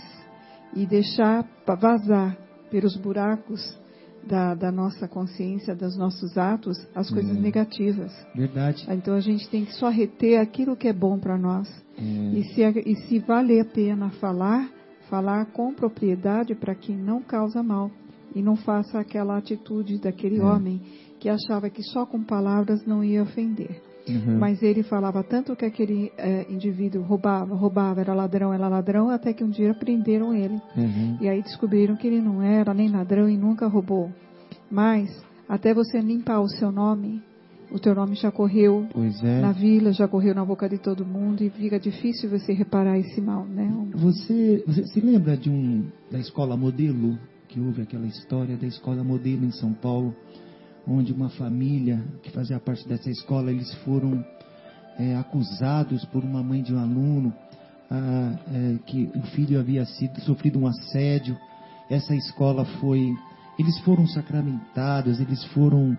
e 0.76 0.86
deixar 0.86 1.46
vazar 1.80 2.38
pelos 2.72 2.96
buracos 2.98 3.79
da, 4.28 4.54
da, 4.56 4.72
nossa 4.72 5.08
consciência, 5.08 5.76
dos 5.76 5.98
nossos 5.98 6.38
atos, 6.38 6.78
as 6.96 7.10
coisas 7.10 7.36
é. 7.36 7.40
negativas. 7.40 8.12
Verdade. 8.36 8.86
Então 8.90 9.16
a 9.16 9.20
gente 9.20 9.50
tem 9.50 9.66
que 9.66 9.74
só 9.74 9.90
reter 9.90 10.40
aquilo 10.40 10.76
que 10.76 10.88
é 10.88 10.94
bom 10.94 11.20
para 11.20 11.38
nós. 11.38 11.68
É. 11.98 12.02
E, 12.02 12.44
se, 12.54 12.62
e 12.64 12.96
se 13.08 13.20
vale 13.20 13.60
a 13.60 13.66
pena 13.66 14.10
falar, 14.12 14.70
falar 15.10 15.46
com 15.48 15.74
propriedade 15.74 16.56
para 16.56 16.76
quem 16.76 16.98
não 16.98 17.22
causa 17.22 17.64
mal. 17.64 17.92
E 18.36 18.42
não 18.42 18.56
faça 18.56 19.00
aquela 19.00 19.38
atitude 19.38 20.00
daquele 20.00 20.38
é. 20.38 20.44
homem 20.44 20.82
que 21.20 21.28
achava 21.28 21.70
que 21.70 21.84
só 21.84 22.06
com 22.06 22.24
palavras 22.24 22.86
não 22.86 23.04
ia 23.04 23.24
ofender. 23.24 23.82
Uhum. 24.10 24.38
Mas 24.38 24.62
ele 24.62 24.84
falava 24.84 25.24
tanto 25.24 25.56
que 25.56 25.66
aquele 25.66 26.12
é, 26.18 26.46
indivíduo 26.50 27.02
roubava, 27.04 27.56
roubava, 27.56 28.02
era 28.02 28.14
ladrão, 28.14 28.54
era 28.54 28.68
ladrão, 28.68 29.10
até 29.10 29.34
que 29.34 29.44
um 29.44 29.50
dia 29.50 29.74
prenderam 29.74 30.34
ele. 30.34 30.60
Uhum. 30.76 31.18
E 31.22 31.28
aí 31.28 31.42
descobriram 31.42 31.96
que 31.96 32.08
ele 32.08 32.22
não 32.22 32.42
era 32.42 32.74
nem 32.74 32.90
ladrão 32.90 33.30
e 33.30 33.38
nunca 33.38 33.68
roubou. 33.68 34.12
Mas, 34.70 35.10
até 35.48 35.74
você 35.74 36.00
limpar 36.00 36.40
o 36.42 36.48
seu 36.48 36.72
nome, 36.72 37.22
o 37.72 37.80
teu 37.80 37.94
nome 37.94 38.16
já 38.16 38.32
correu 38.32 38.88
é. 39.24 39.42
na 39.42 39.52
vila, 39.52 39.92
já 39.92 40.08
correu 40.08 40.34
na 40.34 40.44
boca 40.44 40.68
de 40.68 40.78
todo 40.78 41.06
mundo 41.06 41.44
e 41.44 41.50
fica 41.50 41.80
difícil 41.80 42.30
você 42.30 42.54
reparar 42.54 42.98
esse 42.98 43.22
mal, 43.22 43.46
né? 43.46 43.72
Você, 43.94 44.64
você 44.66 44.84
se 44.88 45.00
lembra 45.00 45.38
de 45.38 45.50
um 45.50 45.86
da 46.12 46.20
escola 46.20 46.58
modelo 46.58 47.18
que 47.48 47.60
houve 47.60 47.82
aquela 47.82 48.06
história 48.06 48.56
da 48.58 48.68
escola 48.68 49.04
modelo 49.04 49.46
em 49.46 49.52
São 49.52 49.74
Paulo? 49.74 50.16
Onde 50.90 51.14
uma 51.14 51.30
família 51.30 52.04
que 52.24 52.32
fazia 52.32 52.60
parte 52.60 52.88
dessa 52.88 53.10
escola, 53.10 53.52
eles 53.52 53.72
foram 53.86 54.26
é, 54.98 55.16
acusados 55.16 56.04
por 56.06 56.24
uma 56.24 56.42
mãe 56.42 56.64
de 56.64 56.74
um 56.74 56.80
aluno 56.80 57.34
ah, 57.90 58.36
é, 58.52 58.78
que 58.86 59.10
o 59.16 59.22
filho 59.28 59.60
havia 59.60 59.86
sido 59.86 60.20
sofrido 60.22 60.60
um 60.60 60.68
assédio. 60.68 61.38
Essa 61.90 62.16
escola 62.16 62.66
foi, 62.80 63.14
eles 63.58 63.78
foram 63.80 64.08
sacramentados, 64.08 65.20
eles 65.20 65.44
foram 65.46 65.98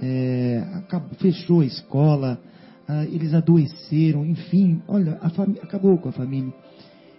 é, 0.00 0.64
acabou, 0.74 1.10
fechou 1.18 1.60
a 1.60 1.66
escola, 1.66 2.40
ah, 2.88 3.04
eles 3.04 3.34
adoeceram, 3.34 4.24
enfim, 4.24 4.82
olha, 4.88 5.18
acabou 5.62 5.98
com 5.98 6.08
a 6.08 6.12
família. 6.12 6.52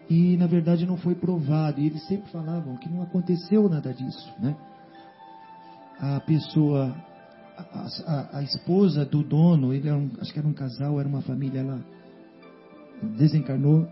E 0.10 0.36
na 0.38 0.48
verdade 0.48 0.86
não 0.86 0.98
foi 0.98 1.16
provado. 1.16 1.80
E 1.80 1.88
eles 1.88 2.06
sempre 2.08 2.30
falavam 2.32 2.76
que 2.78 2.90
não 2.90 3.02
aconteceu 3.02 3.70
nada 3.70 3.94
disso, 3.94 4.34
né? 4.40 4.56
A 6.02 6.20
pessoa, 6.20 6.96
a, 7.58 7.88
a, 8.08 8.38
a 8.40 8.44
esposa 8.44 9.06
do 9.06 9.24
dono, 9.24 9.72
ele 9.72 9.88
era 9.88 9.98
um, 9.98 10.10
acho 10.20 10.34
que 10.34 10.40
era 10.40 10.48
um 10.48 10.54
casal, 10.54 11.00
era 11.00 11.08
uma 11.08 11.22
família, 11.22 11.60
ela 11.60 11.80
desencarnou. 13.18 13.88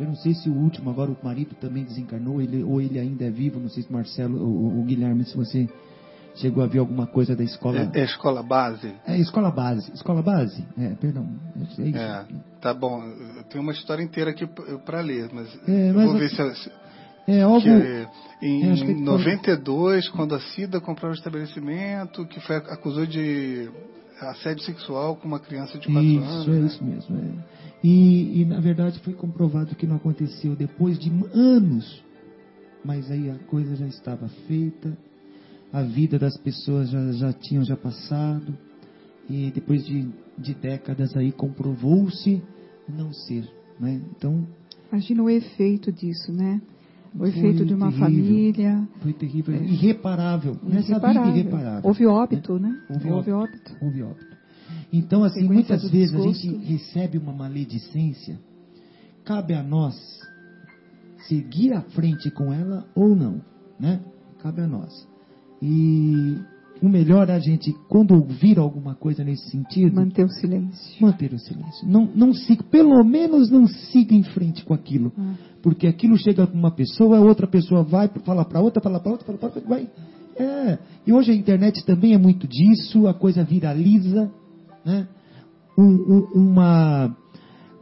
Eu 0.00 0.06
não 0.06 0.16
sei 0.16 0.32
se 0.32 0.48
o 0.48 0.54
último, 0.54 0.90
agora 0.90 1.10
o 1.10 1.16
marido 1.22 1.54
também 1.56 1.84
desencarnou, 1.84 2.40
ele, 2.40 2.62
ou 2.62 2.80
ele 2.80 2.98
ainda 2.98 3.24
é 3.24 3.30
vivo, 3.30 3.60
não 3.60 3.68
sei 3.68 3.82
se 3.82 3.92
Marcelo 3.92 4.40
ou, 4.40 4.78
ou 4.78 4.84
Guilherme, 4.84 5.24
se 5.24 5.36
você 5.36 5.68
chegou 6.36 6.62
a 6.62 6.66
ver 6.66 6.78
alguma 6.78 7.06
coisa 7.06 7.36
da 7.36 7.44
escola. 7.44 7.90
É, 7.92 8.00
é 8.00 8.04
escola 8.04 8.42
base? 8.42 8.94
É 9.06 9.18
escola 9.18 9.50
base. 9.50 9.92
Escola 9.92 10.22
base? 10.22 10.64
É, 10.78 10.94
perdão. 10.94 11.28
É, 11.78 11.98
é 11.98 12.26
tá 12.60 12.72
bom. 12.72 13.02
Eu 13.36 13.44
tenho 13.44 13.62
uma 13.62 13.72
história 13.72 14.02
inteira 14.02 14.30
aqui 14.30 14.46
para 14.86 15.00
ler, 15.00 15.28
mas, 15.32 15.48
é, 15.68 15.92
mas 15.92 16.06
vou 16.06 16.14
ver 16.16 16.30
se, 16.30 16.70
é 17.28 17.42
algo. 17.42 17.60
Que, 17.60 18.08
em 18.40 18.74
que 18.74 18.94
92, 18.94 20.08
quando 20.08 20.34
a 20.34 20.40
Cida 20.40 20.80
comprou 20.80 21.10
o 21.10 21.14
estabelecimento, 21.14 22.24
que 22.26 22.40
foi, 22.40 22.56
acusou 22.56 23.04
de 23.04 23.68
assédio 24.20 24.64
sexual 24.64 25.16
com 25.16 25.28
uma 25.28 25.38
criança 25.38 25.78
de 25.78 25.86
4 25.86 26.02
isso, 26.02 26.24
anos. 26.24 26.40
Isso, 26.40 26.50
é 26.50 26.54
né? 26.54 26.66
isso 26.66 26.84
mesmo. 26.84 27.16
É. 27.16 27.58
E, 27.84 28.40
e, 28.40 28.44
na 28.44 28.60
verdade 28.60 28.98
foi 29.00 29.12
comprovado 29.12 29.76
que 29.76 29.86
não 29.86 29.96
aconteceu 29.96 30.56
depois 30.56 30.98
de 30.98 31.12
anos. 31.32 32.02
Mas 32.84 33.10
aí 33.10 33.30
a 33.30 33.38
coisa 33.46 33.76
já 33.76 33.86
estava 33.86 34.28
feita, 34.46 34.96
a 35.72 35.82
vida 35.82 36.18
das 36.18 36.36
pessoas 36.38 36.88
já, 36.90 37.12
já 37.12 37.32
tinham 37.32 37.64
já 37.64 37.76
passado. 37.76 38.56
E 39.28 39.50
depois 39.54 39.84
de, 39.84 40.08
de 40.38 40.54
décadas 40.54 41.14
aí 41.14 41.30
comprovou-se 41.30 42.42
não 42.88 43.12
ser. 43.12 43.46
Né? 43.78 44.00
Então. 44.16 44.46
Imagina 44.90 45.22
o 45.22 45.28
efeito 45.28 45.92
disso, 45.92 46.32
né? 46.32 46.62
O 47.14 47.26
efeito 47.26 47.64
de 47.64 47.74
uma 47.74 47.86
terrível, 47.86 48.06
família. 48.06 48.88
Foi 49.00 49.12
terrível, 49.12 49.54
é. 49.54 49.62
irreparável. 49.62 50.56
Nessa 50.62 50.90
irreparável. 50.90 51.32
vida 51.32 51.38
irreparável. 51.38 51.88
Houve 51.88 52.06
óbito, 52.06 52.58
né? 52.58 52.80
Houve, 52.88 53.10
Houve 53.10 53.32
óbito. 53.32 53.76
Houve 53.80 54.02
óbito. 54.02 54.38
Então, 54.92 55.24
assim, 55.24 55.44
muitas 55.44 55.88
vezes 55.90 56.14
a 56.14 56.20
gente 56.20 56.48
recebe 56.64 57.18
uma 57.18 57.32
maledicência, 57.32 58.38
cabe 59.24 59.54
a 59.54 59.62
nós 59.62 59.94
seguir 61.26 61.72
à 61.72 61.82
frente 61.82 62.30
com 62.30 62.52
ela 62.52 62.86
ou 62.94 63.14
não, 63.14 63.40
né? 63.78 64.00
Cabe 64.38 64.62
a 64.62 64.66
nós. 64.66 65.06
E 65.60 66.38
o 66.82 66.88
melhor 66.88 67.28
é 67.28 67.34
a 67.34 67.38
gente, 67.38 67.74
quando 67.88 68.12
ouvir 68.12 68.58
alguma 68.58 68.94
coisa 68.94 69.24
nesse 69.24 69.50
sentido, 69.50 69.96
manter 69.96 70.24
o 70.24 70.28
silêncio. 70.28 70.96
Manter 71.00 71.32
o 71.32 71.38
silêncio. 71.38 71.88
Não, 71.88 72.08
não 72.14 72.32
siga, 72.32 72.62
pelo 72.64 73.02
menos 73.04 73.50
não 73.50 73.66
siga 73.66 74.14
em 74.14 74.22
frente 74.22 74.64
com 74.64 74.74
aquilo. 74.74 75.12
Ah. 75.18 75.34
Porque 75.62 75.86
aquilo 75.86 76.16
chega 76.16 76.46
para 76.46 76.58
uma 76.58 76.70
pessoa, 76.70 77.20
outra 77.20 77.46
pessoa 77.46 77.82
vai, 77.82 78.08
fala 78.24 78.44
para 78.44 78.60
outra, 78.60 78.82
fala 78.82 79.00
para 79.00 79.12
outra, 79.12 79.26
fala 79.26 79.38
para 79.38 79.48
outra, 79.48 79.62
vai. 79.68 79.88
É. 80.36 80.78
E 81.06 81.12
hoje 81.12 81.32
a 81.32 81.34
internet 81.34 81.84
também 81.84 82.14
é 82.14 82.18
muito 82.18 82.46
disso, 82.46 83.06
a 83.08 83.14
coisa 83.14 83.42
viraliza, 83.42 84.30
né? 84.84 85.08
Um, 85.76 85.84
um, 85.84 86.28
uma 86.34 87.16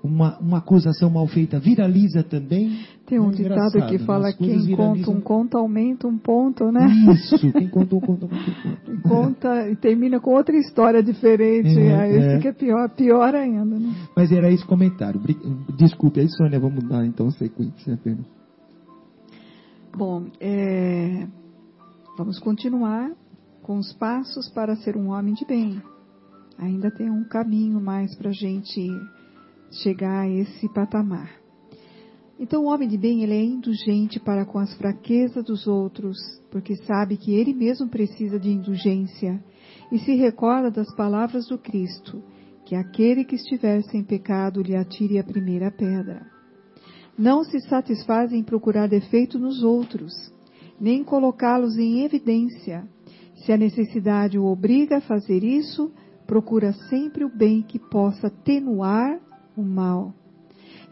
uma, 0.06 0.38
uma 0.38 0.58
acusação 0.58 1.10
mal 1.10 1.26
feita 1.26 1.58
viraliza 1.58 2.22
também. 2.22 2.78
Tem 3.06 3.20
um 3.20 3.30
é 3.30 3.34
ditado 3.34 3.86
que 3.88 3.98
fala 3.98 4.32
quem 4.32 4.58
viralizam... 4.64 4.76
conta 4.76 5.10
um 5.10 5.20
conto 5.20 5.58
aumenta 5.58 6.08
um 6.08 6.18
ponto, 6.18 6.72
né? 6.72 6.86
Isso, 7.12 7.52
quem 7.52 7.68
conta 7.68 7.94
um 7.94 8.00
conto 8.00 8.24
aumenta 8.24 8.50
um 8.50 8.96
ponto. 8.96 9.02
conta 9.08 9.70
e 9.70 9.76
termina 9.76 10.20
com 10.20 10.30
outra 10.34 10.56
história 10.56 11.02
diferente. 11.02 11.78
É, 11.78 11.94
aí 11.94 12.16
é. 12.16 12.36
fica 12.36 12.52
pior, 12.52 12.88
pior 12.90 13.34
ainda, 13.34 13.78
né? 13.78 13.94
Mas 14.16 14.32
era 14.32 14.50
esse 14.50 14.64
comentário. 14.64 15.20
Desculpe, 15.76 16.20
aí 16.20 16.28
Sônia, 16.28 16.58
vamos 16.58 16.82
dar 16.88 17.04
então 17.04 17.30
sequência. 17.30 17.98
Bom, 19.96 20.26
é... 20.40 21.26
vamos 22.16 22.38
continuar 22.38 23.10
com 23.62 23.78
os 23.78 23.92
passos 23.94 24.48
para 24.50 24.76
ser 24.76 24.96
um 24.96 25.10
homem 25.10 25.34
de 25.34 25.44
bem. 25.44 25.82
Ainda 26.58 26.90
tem 26.90 27.10
um 27.10 27.24
caminho 27.24 27.80
mais 27.80 28.14
para 28.16 28.30
a 28.30 28.32
gente 28.32 28.88
chegar 29.70 30.22
a 30.22 30.28
esse 30.28 30.68
patamar. 30.72 31.30
Então, 32.38 32.64
o 32.64 32.66
homem 32.66 32.86
de 32.86 32.98
bem, 32.98 33.22
ele 33.22 33.32
é 33.32 33.42
indulgente 33.42 34.20
para 34.20 34.44
com 34.44 34.58
as 34.58 34.74
fraquezas 34.74 35.42
dos 35.42 35.66
outros, 35.66 36.18
porque 36.50 36.76
sabe 36.84 37.16
que 37.16 37.32
ele 37.32 37.54
mesmo 37.54 37.88
precisa 37.88 38.38
de 38.38 38.50
indulgência 38.50 39.42
e 39.90 39.98
se 39.98 40.14
recorda 40.14 40.70
das 40.70 40.94
palavras 40.94 41.46
do 41.48 41.56
Cristo, 41.56 42.22
que 42.66 42.74
aquele 42.74 43.24
que 43.24 43.36
estiver 43.36 43.82
sem 43.84 44.04
pecado 44.04 44.60
lhe 44.60 44.76
atire 44.76 45.18
a 45.18 45.24
primeira 45.24 45.70
pedra. 45.70 46.26
Não 47.18 47.42
se 47.42 47.58
satisfaz 47.60 48.32
em 48.32 48.42
procurar 48.42 48.86
defeito 48.86 49.38
nos 49.38 49.62
outros, 49.62 50.12
nem 50.78 51.02
colocá-los 51.02 51.78
em 51.78 52.04
evidência. 52.04 52.86
Se 53.36 53.50
a 53.50 53.56
necessidade 53.56 54.38
o 54.38 54.44
obriga 54.44 54.98
a 54.98 55.00
fazer 55.00 55.42
isso, 55.42 55.90
procura 56.26 56.74
sempre 56.90 57.24
o 57.24 57.34
bem 57.34 57.62
que 57.62 57.78
possa 57.78 58.26
atenuar 58.26 59.18
o 59.56 59.62
mal. 59.62 60.14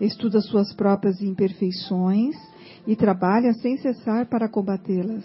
Estuda 0.01 0.41
suas 0.41 0.73
próprias 0.73 1.21
imperfeições 1.23 2.35
e 2.87 2.97
trabalha 2.97 3.53
sem 3.55 3.77
cessar 3.77 4.27
para 4.27 4.49
combatê-las. 4.49 5.25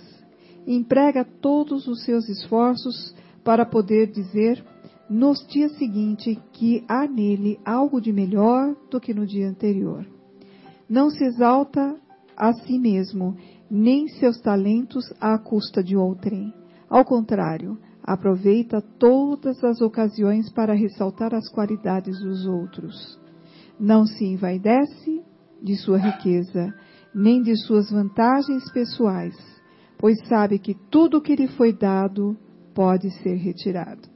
Emprega 0.68 1.26
todos 1.26 1.88
os 1.88 2.04
seus 2.04 2.28
esforços 2.30 3.16
para 3.44 3.66
poder 3.66 4.08
dizer 4.12 4.64
nos 5.10 5.46
dias 5.48 5.76
seguintes 5.78 6.38
que 6.54 6.84
há 6.88 7.08
nele 7.08 7.60
algo 7.66 8.00
de 8.00 8.14
melhor 8.14 8.76
do 8.92 9.00
que 9.00 9.14
no 9.14 9.26
dia 9.26 9.50
anterior. 9.50 10.06
Não 10.88 11.10
se 11.10 11.24
exalta 11.24 11.96
a 12.38 12.54
si 12.54 12.78
mesmo, 12.78 13.36
nem 13.70 14.08
seus 14.08 14.40
talentos 14.40 15.12
à 15.20 15.38
custa 15.38 15.84
de 15.84 15.96
outrem. 15.96 16.54
Ao 16.90 17.04
contrário, 17.04 17.78
aproveita 18.04 18.82
todas 18.82 19.64
as 19.64 19.82
ocasiões 19.82 20.50
para 20.52 20.74
ressaltar 20.74 21.34
as 21.34 21.50
qualidades 21.50 22.20
dos 22.20 22.46
outros. 22.46 23.20
Não 23.80 24.06
se 24.06 24.26
envaidece 24.26 25.24
de 25.62 25.76
sua 25.78 25.98
riqueza, 25.98 26.74
nem 27.14 27.42
de 27.42 27.56
suas 27.56 27.90
vantagens 27.90 28.70
pessoais, 28.72 29.36
pois 29.98 30.18
sabe 30.28 30.60
que 30.60 30.76
tudo 30.90 31.18
o 31.18 31.22
que 31.22 31.36
lhe 31.36 31.48
foi 31.48 31.74
dado 31.74 32.38
pode 32.74 33.10
ser 33.22 33.36
retirado. 33.36 34.08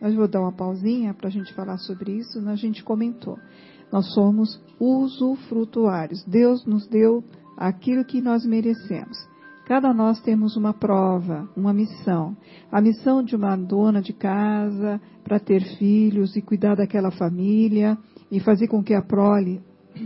Nós 0.00 0.14
vou 0.14 0.26
dar 0.26 0.40
uma 0.40 0.52
pausinha 0.52 1.14
para 1.14 1.28
a 1.28 1.30
gente 1.30 1.52
falar 1.54 1.78
sobre 1.78 2.12
isso, 2.12 2.38
a 2.48 2.56
gente 2.56 2.82
comentou. 2.82 3.38
Nós 3.92 4.12
somos 4.14 4.60
usufrutuários. 4.80 6.24
Deus 6.24 6.64
nos 6.64 6.88
deu 6.88 7.22
aquilo 7.56 8.04
que 8.04 8.20
nós 8.20 8.44
merecemos. 8.44 9.16
Cada 9.66 9.94
nós 9.94 10.20
temos 10.20 10.56
uma 10.56 10.74
prova, 10.74 11.48
uma 11.56 11.72
missão. 11.72 12.36
A 12.70 12.80
missão 12.80 13.22
de 13.22 13.36
uma 13.36 13.54
dona 13.54 14.02
de 14.02 14.12
casa 14.12 15.00
para 15.22 15.38
ter 15.38 15.62
filhos 15.76 16.34
e 16.34 16.42
cuidar 16.42 16.74
daquela 16.74 17.10
família 17.10 17.96
e 18.32 18.40
fazer 18.40 18.66
com 18.66 18.82
que 18.82 18.94
a 18.94 19.02
prole 19.02 19.60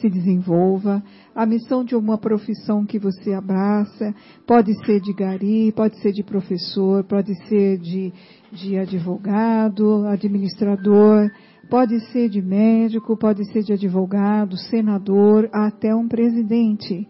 se 0.00 0.10
desenvolva. 0.10 1.00
A 1.32 1.46
missão 1.46 1.84
de 1.84 1.94
uma 1.94 2.18
profissão 2.18 2.84
que 2.84 2.98
você 2.98 3.32
abraça 3.32 4.12
pode 4.44 4.74
ser 4.84 5.00
de 5.00 5.12
gari, 5.12 5.72
pode 5.72 5.96
ser 6.00 6.12
de 6.12 6.24
professor, 6.24 7.04
pode 7.04 7.32
ser 7.46 7.78
de, 7.78 8.12
de 8.50 8.76
advogado, 8.76 10.04
administrador, 10.08 11.30
pode 11.70 12.00
ser 12.10 12.28
de 12.28 12.42
médico, 12.42 13.16
pode 13.16 13.44
ser 13.52 13.62
de 13.62 13.72
advogado, 13.72 14.56
senador, 14.56 15.48
até 15.52 15.94
um 15.94 16.08
presidente 16.08 17.06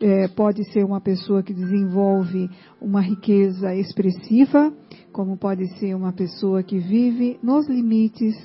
é, 0.00 0.28
pode 0.28 0.62
ser 0.72 0.84
uma 0.84 1.00
pessoa 1.00 1.42
que 1.42 1.54
desenvolve 1.54 2.50
uma 2.80 3.00
riqueza 3.00 3.74
expressiva, 3.74 4.72
como 5.12 5.36
pode 5.36 5.66
ser 5.78 5.94
uma 5.94 6.12
pessoa 6.12 6.62
que 6.62 6.78
vive 6.78 7.38
nos 7.42 7.66
limites 7.66 8.36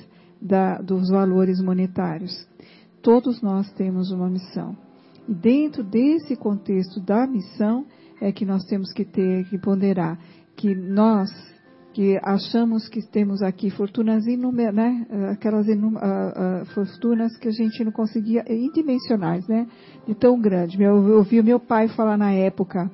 da, 0.42 0.78
dos 0.78 1.08
valores 1.08 1.60
monetários. 1.60 2.46
Todos 3.02 3.40
nós 3.40 3.70
temos 3.72 4.10
uma 4.10 4.28
missão. 4.28 4.76
E 5.28 5.34
dentro 5.34 5.84
desse 5.84 6.36
contexto 6.36 7.00
da 7.00 7.26
missão 7.26 7.86
é 8.20 8.32
que 8.32 8.44
nós 8.44 8.64
temos 8.64 8.92
que 8.92 9.04
ter, 9.04 9.48
que 9.48 9.58
ponderar 9.58 10.18
que 10.56 10.74
nós 10.74 11.30
que 11.92 12.18
achamos 12.22 12.88
que 12.88 13.02
temos 13.02 13.42
aqui 13.42 13.68
fortunas 13.68 14.26
inúmeras, 14.26 14.74
né? 14.74 15.06
Aquelas 15.30 15.68
inum, 15.68 15.94
uh, 15.94 16.62
uh, 16.62 16.64
fortunas 16.72 17.36
que 17.36 17.48
a 17.48 17.50
gente 17.52 17.84
não 17.84 17.92
conseguia, 17.92 18.42
indimensionais, 18.48 19.46
né? 19.46 19.66
De 20.06 20.14
tão 20.14 20.40
grande. 20.40 20.82
Eu 20.82 21.18
ouvi 21.18 21.38
o 21.38 21.44
meu 21.44 21.60
pai 21.60 21.88
falar 21.88 22.16
na 22.16 22.32
época, 22.32 22.90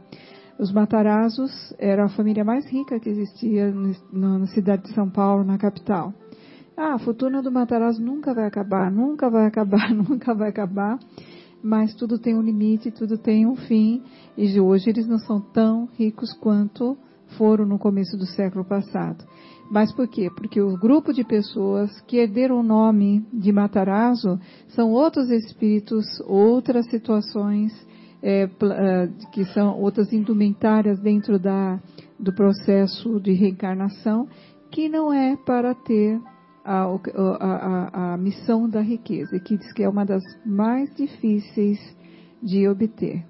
os 0.59 0.73
Matarazos 0.73 1.53
era 1.79 2.07
a 2.07 2.09
família 2.09 2.45
mais 2.45 2.67
rica 2.67 2.99
que 2.99 3.09
existia 3.09 3.73
na 4.13 4.45
cidade 4.49 4.83
de 4.83 4.95
São 4.95 5.09
Paulo, 5.09 5.45
na 5.45 5.57
capital. 5.57 6.13
Ah, 6.81 6.95
a 6.95 6.99
fortuna 7.01 7.43
do 7.43 7.51
Matarazzo 7.51 8.01
nunca 8.01 8.33
vai 8.33 8.47
acabar, 8.47 8.89
nunca 8.89 9.29
vai 9.29 9.47
acabar, 9.47 9.91
nunca 9.93 10.33
vai 10.33 10.51
acabar. 10.51 10.97
Mas 11.61 11.93
tudo 11.93 12.21
tem 12.21 12.37
um 12.37 12.41
limite, 12.41 12.93
tudo 12.93 13.19
tem 13.19 13.45
um 13.45 13.57
fim. 13.57 14.01
E 14.37 14.61
hoje 14.61 14.89
eles 14.89 15.09
não 15.09 15.19
são 15.19 15.41
tão 15.41 15.89
ricos 15.99 16.33
quanto 16.35 16.97
foram 17.37 17.67
no 17.67 17.81
começo 17.81 18.17
do 18.17 18.25
século 18.27 18.65
passado. 18.65 19.25
Mas 19.69 19.93
por 19.93 20.07
quê? 20.07 20.31
Porque 20.37 20.61
o 20.61 20.79
grupo 20.79 21.13
de 21.13 21.25
pessoas 21.25 22.01
que 22.03 22.19
herderam 22.19 22.61
o 22.61 22.63
nome 22.63 23.27
de 23.33 23.51
Matarazzo 23.51 24.39
são 24.69 24.93
outros 24.93 25.31
espíritos, 25.31 26.07
outras 26.29 26.89
situações, 26.89 27.73
é, 28.23 28.45
é, 28.45 29.09
que 29.33 29.45
são 29.47 29.77
outras 29.81 30.13
indumentárias 30.13 31.01
dentro 31.01 31.41
da, 31.41 31.81
do 32.21 32.33
processo 32.33 33.19
de 33.19 33.33
reencarnação, 33.33 34.29
que 34.71 34.89
não 34.89 35.13
é 35.13 35.37
para 35.45 35.75
ter 35.75 36.21
a, 36.69 36.85
a, 37.41 38.15
a, 38.15 38.17
missão 38.17 38.69
da 38.69 38.81
riqueza, 38.81 39.39
que 39.39 39.57
diz 39.57 39.73
que 39.73 39.83
é 39.83 39.89
uma 39.89 40.05
das 40.05 40.23
mais 40.45 40.95
difíceis 40.95 41.79
de 42.43 42.69
obter. 42.69 43.25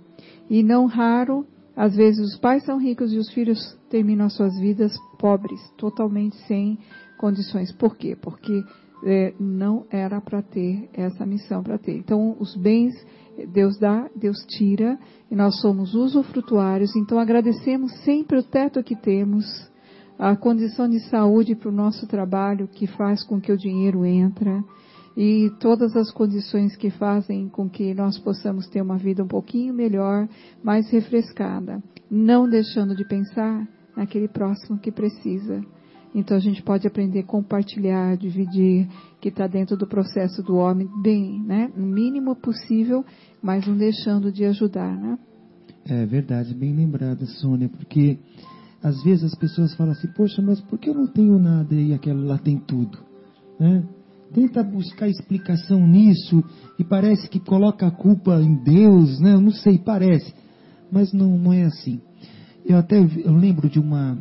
E 0.50 0.62
não 0.62 0.86
raro 0.86 1.46
às 1.76 1.94
vezes 1.94 2.18
os 2.18 2.36
pais 2.40 2.64
são 2.64 2.76
ricos 2.76 3.12
e 3.12 3.18
os 3.18 3.32
filhos 3.32 3.78
terminam 3.88 4.26
as 4.26 4.34
suas 4.34 4.58
vidas 4.58 4.92
pobres, 5.16 5.60
totalmente 5.76 6.34
sem 6.48 6.76
condições. 7.16 7.70
Por 7.70 7.96
quê? 7.96 8.16
Porque 8.20 8.64
é, 9.04 9.32
não 9.38 9.86
era 9.88 10.20
para 10.20 10.42
ter 10.42 10.90
essa 10.92 11.24
missão 11.24 11.62
para 11.62 11.78
ter. 11.78 11.96
Então, 11.96 12.36
os 12.40 12.56
bens 12.56 12.94
Deus 13.46 13.78
dá, 13.78 14.08
Deus 14.16 14.44
tira, 14.48 14.98
e 15.30 15.36
nós 15.36 15.60
somos 15.60 15.94
usufrutuários. 15.94 16.94
Então, 16.96 17.18
agradecemos 17.18 17.92
sempre 18.02 18.38
o 18.38 18.42
teto 18.42 18.82
que 18.82 18.96
temos, 18.96 19.44
a 20.18 20.34
condição 20.34 20.88
de 20.88 20.98
saúde 21.08 21.54
para 21.54 21.68
o 21.68 21.72
nosso 21.72 22.06
trabalho 22.06 22.66
que 22.66 22.86
faz 22.86 23.22
com 23.22 23.40
que 23.40 23.52
o 23.52 23.56
dinheiro 23.56 24.04
entre 24.04 24.64
e 25.16 25.50
todas 25.60 25.96
as 25.96 26.10
condições 26.10 26.76
que 26.76 26.90
fazem 26.90 27.48
com 27.48 27.68
que 27.68 27.94
nós 27.94 28.18
possamos 28.18 28.68
ter 28.68 28.82
uma 28.82 28.96
vida 28.96 29.22
um 29.22 29.28
pouquinho 29.28 29.74
melhor, 29.74 30.28
mais 30.62 30.90
refrescada, 30.90 31.82
não 32.10 32.48
deixando 32.48 32.94
de 32.94 33.06
pensar 33.06 33.66
naquele 33.96 34.28
próximo 34.28 34.78
que 34.78 34.92
precisa. 34.92 35.60
Então 36.14 36.36
a 36.36 36.40
gente 36.40 36.62
pode 36.62 36.86
aprender 36.86 37.20
a 37.20 37.24
compartilhar, 37.24 38.16
dividir, 38.16 38.88
que 39.20 39.28
está 39.28 39.46
dentro 39.46 39.76
do 39.76 39.86
processo 39.86 40.42
do 40.42 40.56
homem, 40.56 40.88
bem, 41.02 41.42
né? 41.42 41.70
No 41.76 41.86
mínimo 41.86 42.34
possível, 42.34 43.04
mas 43.42 43.66
não 43.66 43.76
deixando 43.76 44.32
de 44.32 44.44
ajudar, 44.44 44.96
né? 44.96 45.18
É 45.84 46.06
verdade, 46.06 46.54
bem 46.54 46.74
lembrada, 46.74 47.26
Sônia, 47.26 47.68
porque 47.68 48.18
às 48.82 49.02
vezes 49.02 49.24
as 49.24 49.34
pessoas 49.34 49.74
falam 49.74 49.92
assim, 49.92 50.08
poxa, 50.08 50.40
mas 50.42 50.60
por 50.60 50.78
que 50.78 50.90
eu 50.90 50.94
não 50.94 51.06
tenho 51.06 51.38
nada 51.38 51.74
e 51.74 51.92
aquela 51.92 52.24
lá 52.24 52.38
tem 52.38 52.58
tudo? 52.58 52.98
Né? 53.58 53.84
tenta 54.32 54.62
buscar 54.62 55.08
explicação 55.08 55.86
nisso 55.86 56.42
e 56.78 56.84
parece 56.84 57.28
que 57.28 57.40
coloca 57.40 57.86
a 57.86 57.90
culpa 57.90 58.40
em 58.40 58.54
Deus, 58.62 59.18
né? 59.20 59.34
Eu 59.34 59.40
não 59.40 59.50
sei, 59.50 59.78
parece, 59.78 60.34
mas 60.90 61.12
não, 61.12 61.36
não 61.38 61.52
é 61.52 61.64
assim. 61.64 62.00
Eu 62.64 62.76
até 62.76 62.98
eu 62.98 63.34
lembro 63.34 63.68
de 63.68 63.78
uma 63.78 64.18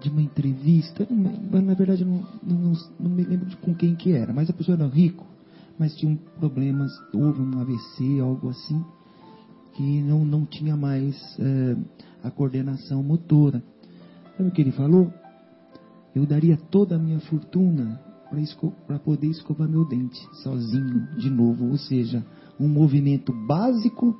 de 0.00 0.08
uma 0.10 0.22
entrevista, 0.22 1.06
mas 1.10 1.64
na 1.64 1.74
verdade 1.74 2.04
não, 2.04 2.24
não, 2.40 2.72
não, 3.00 3.10
me 3.10 3.24
lembro 3.24 3.46
de 3.46 3.56
com 3.56 3.74
quem 3.74 3.96
que 3.96 4.12
era, 4.12 4.32
mas 4.32 4.48
a 4.48 4.52
pessoa 4.52 4.76
era 4.76 4.86
rico, 4.86 5.26
mas 5.76 5.96
tinha 5.96 6.16
problemas, 6.38 6.92
houve 7.12 7.42
um 7.42 7.60
AVC, 7.60 8.20
algo 8.20 8.48
assim, 8.48 8.80
que 9.74 10.00
não, 10.02 10.24
não 10.24 10.46
tinha 10.46 10.76
mais 10.76 11.16
é, 11.40 11.76
a 12.22 12.30
coordenação 12.30 13.02
motora. 13.02 13.60
Sabe 14.38 14.50
o 14.50 14.52
que 14.52 14.62
ele 14.62 14.70
falou? 14.70 15.12
Eu 16.14 16.24
daria 16.24 16.56
toda 16.56 16.94
a 16.94 16.98
minha 16.98 17.18
fortuna 17.18 18.00
para 18.86 18.98
poder 19.00 19.26
escovar 19.26 19.68
meu 19.68 19.84
dente 19.84 20.20
sozinho 20.44 21.08
de 21.16 21.28
novo. 21.28 21.66
Ou 21.68 21.76
seja, 21.76 22.24
um 22.58 22.68
movimento 22.68 23.32
básico 23.48 24.16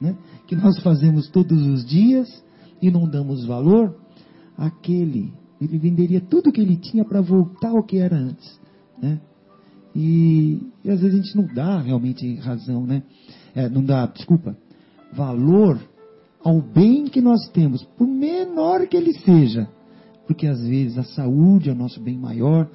né, 0.00 0.16
que 0.46 0.54
nós 0.54 0.80
fazemos 0.82 1.28
todos 1.30 1.60
os 1.66 1.84
dias 1.84 2.28
e 2.80 2.92
não 2.92 3.08
damos 3.08 3.44
valor, 3.44 3.96
aquele, 4.56 5.32
ele 5.60 5.78
venderia 5.78 6.20
tudo 6.20 6.52
que 6.52 6.60
ele 6.60 6.76
tinha 6.76 7.04
para 7.04 7.20
voltar 7.20 7.70
ao 7.70 7.82
que 7.82 7.98
era 7.98 8.16
antes. 8.16 8.60
Né? 9.02 9.20
E, 9.96 10.62
e, 10.84 10.90
às 10.90 11.00
vezes 11.00 11.14
a 11.18 11.22
gente 11.22 11.36
não 11.36 11.52
dá 11.52 11.80
realmente 11.80 12.36
razão, 12.36 12.86
né? 12.86 13.02
É, 13.52 13.68
não 13.68 13.82
dá, 13.82 14.06
desculpa, 14.06 14.56
valor 15.12 15.80
ao 16.46 16.62
bem 16.62 17.06
que 17.06 17.20
nós 17.20 17.48
temos, 17.48 17.82
por 17.82 18.06
menor 18.06 18.86
que 18.86 18.96
ele 18.96 19.12
seja. 19.18 19.68
Porque 20.28 20.46
às 20.46 20.60
vezes 20.60 20.96
a 20.96 21.02
saúde 21.02 21.68
é 21.68 21.72
o 21.72 21.76
nosso 21.76 22.00
bem 22.00 22.16
maior, 22.16 22.70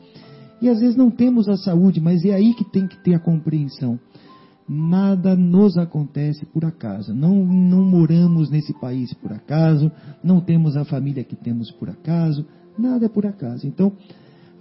e 0.61 0.67
às 0.67 0.81
vezes 0.81 0.97
não 0.97 1.09
temos 1.09 1.47
a 1.47 1.55
saúde, 1.55 2.01
mas 2.01 2.25
é 2.25 2.33
aí 2.33 2.53
que 2.53 2.69
tem 2.69 2.85
que 2.85 3.01
ter 3.01 3.13
a 3.13 3.19
compreensão. 3.19 3.97
Nada 4.67 5.37
nos 5.37 5.77
acontece 5.77 6.45
por 6.45 6.65
acaso. 6.65 7.13
Não, 7.13 7.45
não 7.45 7.81
moramos 7.81 8.49
nesse 8.49 8.73
país 8.73 9.13
por 9.13 9.31
acaso, 9.31 9.89
não 10.21 10.41
temos 10.41 10.75
a 10.75 10.83
família 10.83 11.23
que 11.23 11.37
temos 11.37 11.71
por 11.71 11.89
acaso, 11.89 12.45
nada 12.77 13.05
é 13.05 13.09
por 13.09 13.25
acaso. 13.25 13.65
Então, 13.65 13.93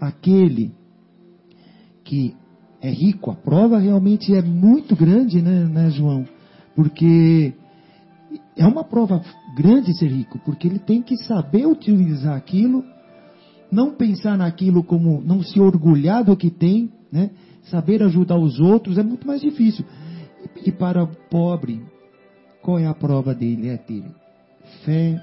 aquele 0.01 0.71
que 2.05 2.37
é 2.81 2.91
rico, 2.91 3.33
a 3.33 3.35
prova 3.35 3.77
realmente 3.77 4.33
é 4.33 4.41
muito 4.41 4.95
grande, 4.95 5.43
né, 5.43 5.65
né 5.65 5.91
João? 5.91 6.25
Porque 6.77 7.55
é 8.57 8.67
uma 8.67 8.85
prova 8.85 9.23
grande 9.57 9.97
ser 9.97 10.09
rico, 10.09 10.39
porque 10.45 10.67
ele 10.67 10.79
tem 10.79 11.03
que 11.03 11.17
saber 11.17 11.67
utilizar 11.67 12.37
aquilo 12.37 12.85
não 13.71 13.95
pensar 13.95 14.37
naquilo 14.37 14.83
como 14.83 15.21
não 15.21 15.43
se 15.43 15.61
orgulhar 15.61 16.25
do 16.25 16.37
que 16.37 16.51
tem, 16.51 16.91
né? 17.13 17.31
Saber 17.65 18.03
ajudar 18.03 18.37
os 18.37 18.59
outros 18.59 18.99
é 18.99 19.03
muito 19.03 19.27
mais 19.27 19.41
difícil. 19.41 19.85
E, 20.65 20.73
para 20.73 21.05
o 21.05 21.09
pobre, 21.31 21.81
qual 22.63 22.79
é 22.79 22.87
a 22.87 22.95
prova 22.95 23.35
dele? 23.35 23.69
É 23.69 23.77
ter 23.77 24.05
fé, 24.85 25.21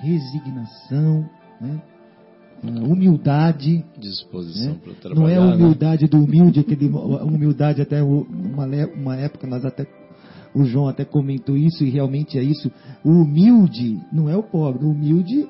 resignação, 0.00 1.28
né? 1.60 1.80
humildade. 2.62 3.84
Disposição 3.98 4.72
né? 4.72 4.78
para 4.82 4.94
trabalhar. 4.94 5.20
Não 5.20 5.28
é 5.28 5.36
a 5.36 5.46
né? 5.46 5.54
humildade 5.54 6.02
né? 6.04 6.08
do 6.08 6.18
humilde, 6.18 6.60
aquele, 6.60 6.88
humildade 6.88 7.82
até 7.82 8.02
uma, 8.02 8.66
uma 8.94 9.16
época 9.16 9.46
nós 9.46 9.64
até 9.64 9.86
o 10.54 10.64
João 10.64 10.88
até 10.88 11.04
comentou 11.04 11.56
isso 11.56 11.84
e 11.84 11.90
realmente 11.90 12.38
é 12.38 12.42
isso. 12.42 12.70
O 13.04 13.10
humilde 13.10 14.00
não 14.12 14.28
é 14.28 14.36
o 14.36 14.42
pobre, 14.42 14.84
o 14.84 14.90
humilde 14.90 15.48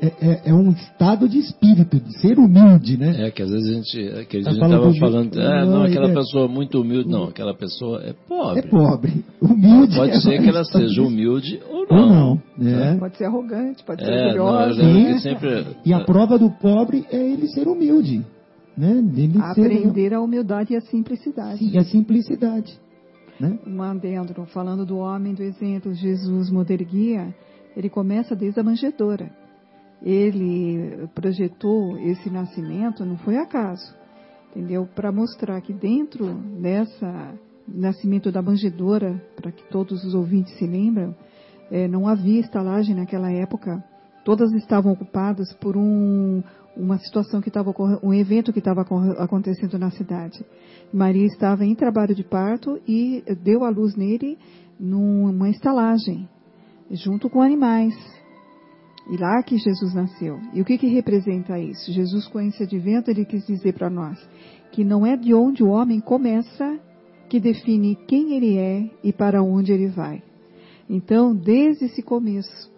é, 0.00 0.06
é, 0.06 0.50
é, 0.50 0.54
um 0.54 0.70
estado 0.70 1.28
de 1.28 1.38
espírito, 1.38 1.98
de 1.98 2.20
ser 2.20 2.38
humilde, 2.38 2.96
né? 2.96 3.26
É 3.26 3.30
que 3.32 3.42
às 3.42 3.50
vezes 3.50 3.68
a 3.68 3.72
gente, 3.72 4.08
é 4.20 4.24
que 4.24 4.36
a 4.36 4.42
gente 4.42 4.52
estava 4.52 4.94
falando, 4.94 5.40
ah, 5.40 5.64
não, 5.64 5.82
aquela 5.82 6.10
é, 6.10 6.14
pessoa 6.14 6.46
muito 6.46 6.80
humilde, 6.80 7.08
não, 7.08 7.24
aquela 7.24 7.52
pessoa 7.52 8.00
é 8.04 8.12
pobre. 8.28 8.60
É 8.60 8.62
pobre, 8.62 9.24
humilde. 9.40 9.96
Pode 9.96 10.12
é 10.12 10.20
ser 10.20 10.40
que 10.40 10.48
ela 10.48 10.64
seja 10.64 11.02
humilde 11.02 11.60
ou 11.68 11.86
não. 11.90 11.98
Ou 11.98 12.08
não, 12.08 12.42
né? 12.56 12.96
Pode 12.96 13.16
ser 13.16 13.24
arrogante, 13.24 13.84
pode 13.84 14.04
ser 14.04 14.12
orgulhosa. 14.12 14.82
Não, 14.82 15.18
sempre... 15.18 15.66
E 15.84 15.92
a 15.92 16.04
prova 16.04 16.38
do 16.38 16.50
pobre 16.50 17.04
é 17.10 17.16
ele 17.16 17.48
ser 17.48 17.66
humilde, 17.66 18.24
né? 18.76 19.02
Ele 19.16 19.32
Aprender 19.40 20.10
ser... 20.10 20.14
a 20.14 20.20
humildade 20.20 20.74
e 20.74 20.76
a 20.76 20.80
simplicidade. 20.80 21.58
Sim, 21.58 21.76
a 21.76 21.82
simplicidade. 21.82 22.78
Né? 23.38 23.58
Mandando, 23.66 24.46
falando 24.46 24.84
do 24.84 24.98
homem 24.98 25.34
do 25.34 25.42
exemplo, 25.42 25.94
Jesus 25.94 26.50
Moderguia, 26.50 27.34
ele 27.76 27.88
começa 27.88 28.34
desde 28.34 28.58
a 28.58 28.64
manjedoura. 28.64 29.30
Ele 30.02 31.08
projetou 31.14 31.98
esse 31.98 32.30
nascimento, 32.30 33.04
não 33.04 33.16
foi 33.18 33.36
acaso, 33.36 33.94
entendeu? 34.50 34.88
Para 34.94 35.12
mostrar 35.12 35.60
que 35.60 35.72
dentro 35.72 36.34
dessa 36.60 37.34
nascimento 37.66 38.32
da 38.32 38.40
manjedoura, 38.40 39.22
para 39.36 39.52
que 39.52 39.62
todos 39.68 40.02
os 40.04 40.14
ouvintes 40.14 40.56
se 40.56 40.66
lembram, 40.66 41.14
é, 41.70 41.86
não 41.86 42.08
havia 42.08 42.40
estalagem 42.40 42.94
naquela 42.94 43.30
época. 43.30 43.82
Todas 44.24 44.52
estavam 44.54 44.92
ocupadas 44.92 45.52
por 45.54 45.76
um, 45.76 46.42
uma 46.78 46.96
situação 46.98 47.40
que 47.40 47.48
estava 47.48 47.74
um 48.02 48.14
evento 48.14 48.52
que 48.52 48.60
estava 48.60 48.82
acontecendo 49.18 49.78
na 49.78 49.90
cidade. 49.90 50.44
Maria 50.92 51.26
estava 51.26 51.64
em 51.64 51.74
trabalho 51.74 52.14
de 52.14 52.22
parto 52.22 52.80
e 52.86 53.22
deu 53.42 53.64
a 53.64 53.68
luz 53.68 53.96
nele 53.96 54.38
numa 54.78 55.50
estalagem, 55.50 56.28
junto 56.90 57.28
com 57.28 57.42
animais. 57.42 57.94
E 59.10 59.16
lá 59.16 59.42
que 59.42 59.56
Jesus 59.58 59.94
nasceu. 59.94 60.38
E 60.52 60.60
o 60.60 60.64
que, 60.64 60.78
que 60.78 60.86
representa 60.86 61.58
isso? 61.58 61.92
Jesus, 61.92 62.28
com 62.28 62.40
esse 62.40 62.62
advento, 62.62 63.10
ele 63.10 63.24
quis 63.24 63.44
dizer 63.46 63.72
para 63.72 63.90
nós 63.90 64.18
que 64.70 64.84
não 64.84 65.04
é 65.04 65.16
de 65.16 65.34
onde 65.34 65.64
o 65.64 65.68
homem 65.68 65.98
começa 65.98 66.78
que 67.28 67.40
define 67.40 67.96
quem 68.06 68.34
ele 68.34 68.56
é 68.56 68.90
e 69.02 69.12
para 69.12 69.42
onde 69.42 69.72
ele 69.72 69.88
vai. 69.88 70.22
Então, 70.88 71.34
desde 71.34 71.86
esse 71.86 72.02
começo, 72.02 72.70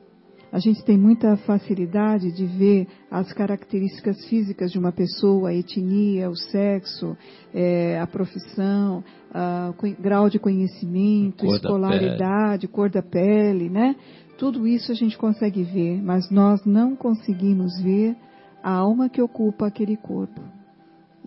a 0.52 0.58
gente 0.58 0.84
tem 0.84 0.98
muita 0.98 1.36
facilidade 1.38 2.32
de 2.32 2.44
ver 2.44 2.88
as 3.10 3.32
características 3.32 4.24
físicas 4.26 4.72
de 4.72 4.78
uma 4.78 4.90
pessoa, 4.90 5.50
a 5.50 5.54
etnia, 5.54 6.28
o 6.28 6.36
sexo, 6.36 7.16
é, 7.54 8.00
a 8.00 8.06
profissão, 8.06 9.04
o 9.32 10.02
grau 10.02 10.28
de 10.28 10.38
conhecimento, 10.38 11.44
cor 11.44 11.54
escolaridade, 11.54 12.66
cor 12.66 12.90
da 12.90 13.02
pele, 13.02 13.68
né? 13.68 13.94
Tudo 14.38 14.66
isso 14.66 14.90
a 14.90 14.94
gente 14.94 15.16
consegue 15.16 15.62
ver, 15.62 16.02
mas 16.02 16.30
nós 16.30 16.64
não 16.64 16.96
conseguimos 16.96 17.80
ver 17.80 18.16
a 18.62 18.72
alma 18.72 19.08
que 19.08 19.22
ocupa 19.22 19.66
aquele 19.66 19.96
corpo. 19.96 20.40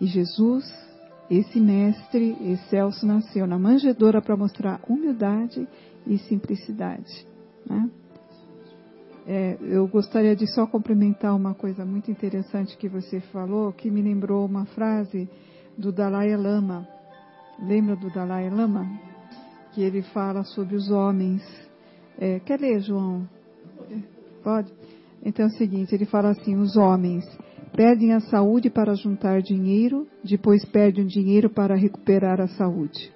E 0.01 0.05
Jesus, 0.05 0.65
esse 1.29 1.59
mestre 1.59 2.35
excelso, 2.41 3.05
nasceu 3.05 3.47
na 3.47 3.57
manjedoura 3.57 4.21
para 4.21 4.35
mostrar 4.35 4.81
humildade 4.89 5.65
e 6.05 6.17
simplicidade. 6.17 7.25
Né? 7.69 7.89
É, 9.25 9.57
eu 9.61 9.87
gostaria 9.87 10.35
de 10.35 10.45
só 10.53 10.67
complementar 10.67 11.33
uma 11.35 11.53
coisa 11.53 11.85
muito 11.85 12.11
interessante 12.11 12.77
que 12.77 12.89
você 12.89 13.21
falou, 13.21 13.71
que 13.71 13.89
me 13.89 14.01
lembrou 14.01 14.45
uma 14.45 14.65
frase 14.65 15.29
do 15.77 15.91
Dalai 15.93 16.35
Lama. 16.35 16.87
Lembra 17.59 17.95
do 17.95 18.09
Dalai 18.09 18.49
Lama? 18.49 18.85
Que 19.71 19.81
ele 19.81 20.01
fala 20.01 20.43
sobre 20.43 20.75
os 20.75 20.91
homens. 20.91 21.41
É, 22.19 22.39
quer 22.39 22.59
ler, 22.59 22.81
João? 22.81 23.27
Pode? 24.43 24.71
Então 25.23 25.45
é 25.45 25.47
o 25.47 25.51
seguinte: 25.51 25.95
ele 25.95 26.05
fala 26.05 26.31
assim: 26.31 26.55
os 26.55 26.75
homens 26.75 27.23
perdem 27.73 28.13
a 28.13 28.19
saúde 28.19 28.69
para 28.69 28.93
juntar 28.93 29.41
dinheiro, 29.41 30.05
depois 30.23 30.65
perdem 30.65 31.05
o 31.05 31.07
dinheiro 31.07 31.49
para 31.49 31.75
recuperar 31.75 32.41
a 32.41 32.47
saúde. 32.47 33.11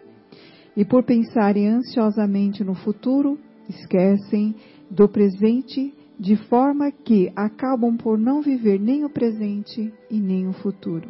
E 0.76 0.86
por 0.86 1.04
pensarem 1.04 1.68
ansiosamente 1.68 2.64
no 2.64 2.76
futuro, 2.76 3.38
esquecem 3.68 4.56
do 4.90 5.10
presente 5.10 5.94
de 6.20 6.36
forma 6.36 6.92
que 6.92 7.32
acabam 7.36 7.96
por 7.96 8.18
não 8.18 8.42
viver 8.42 8.80
nem 8.80 9.06
o 9.06 9.10
presente 9.10 9.94
e 10.10 10.20
nem 10.20 10.48
o 10.48 10.54
futuro. 10.54 11.08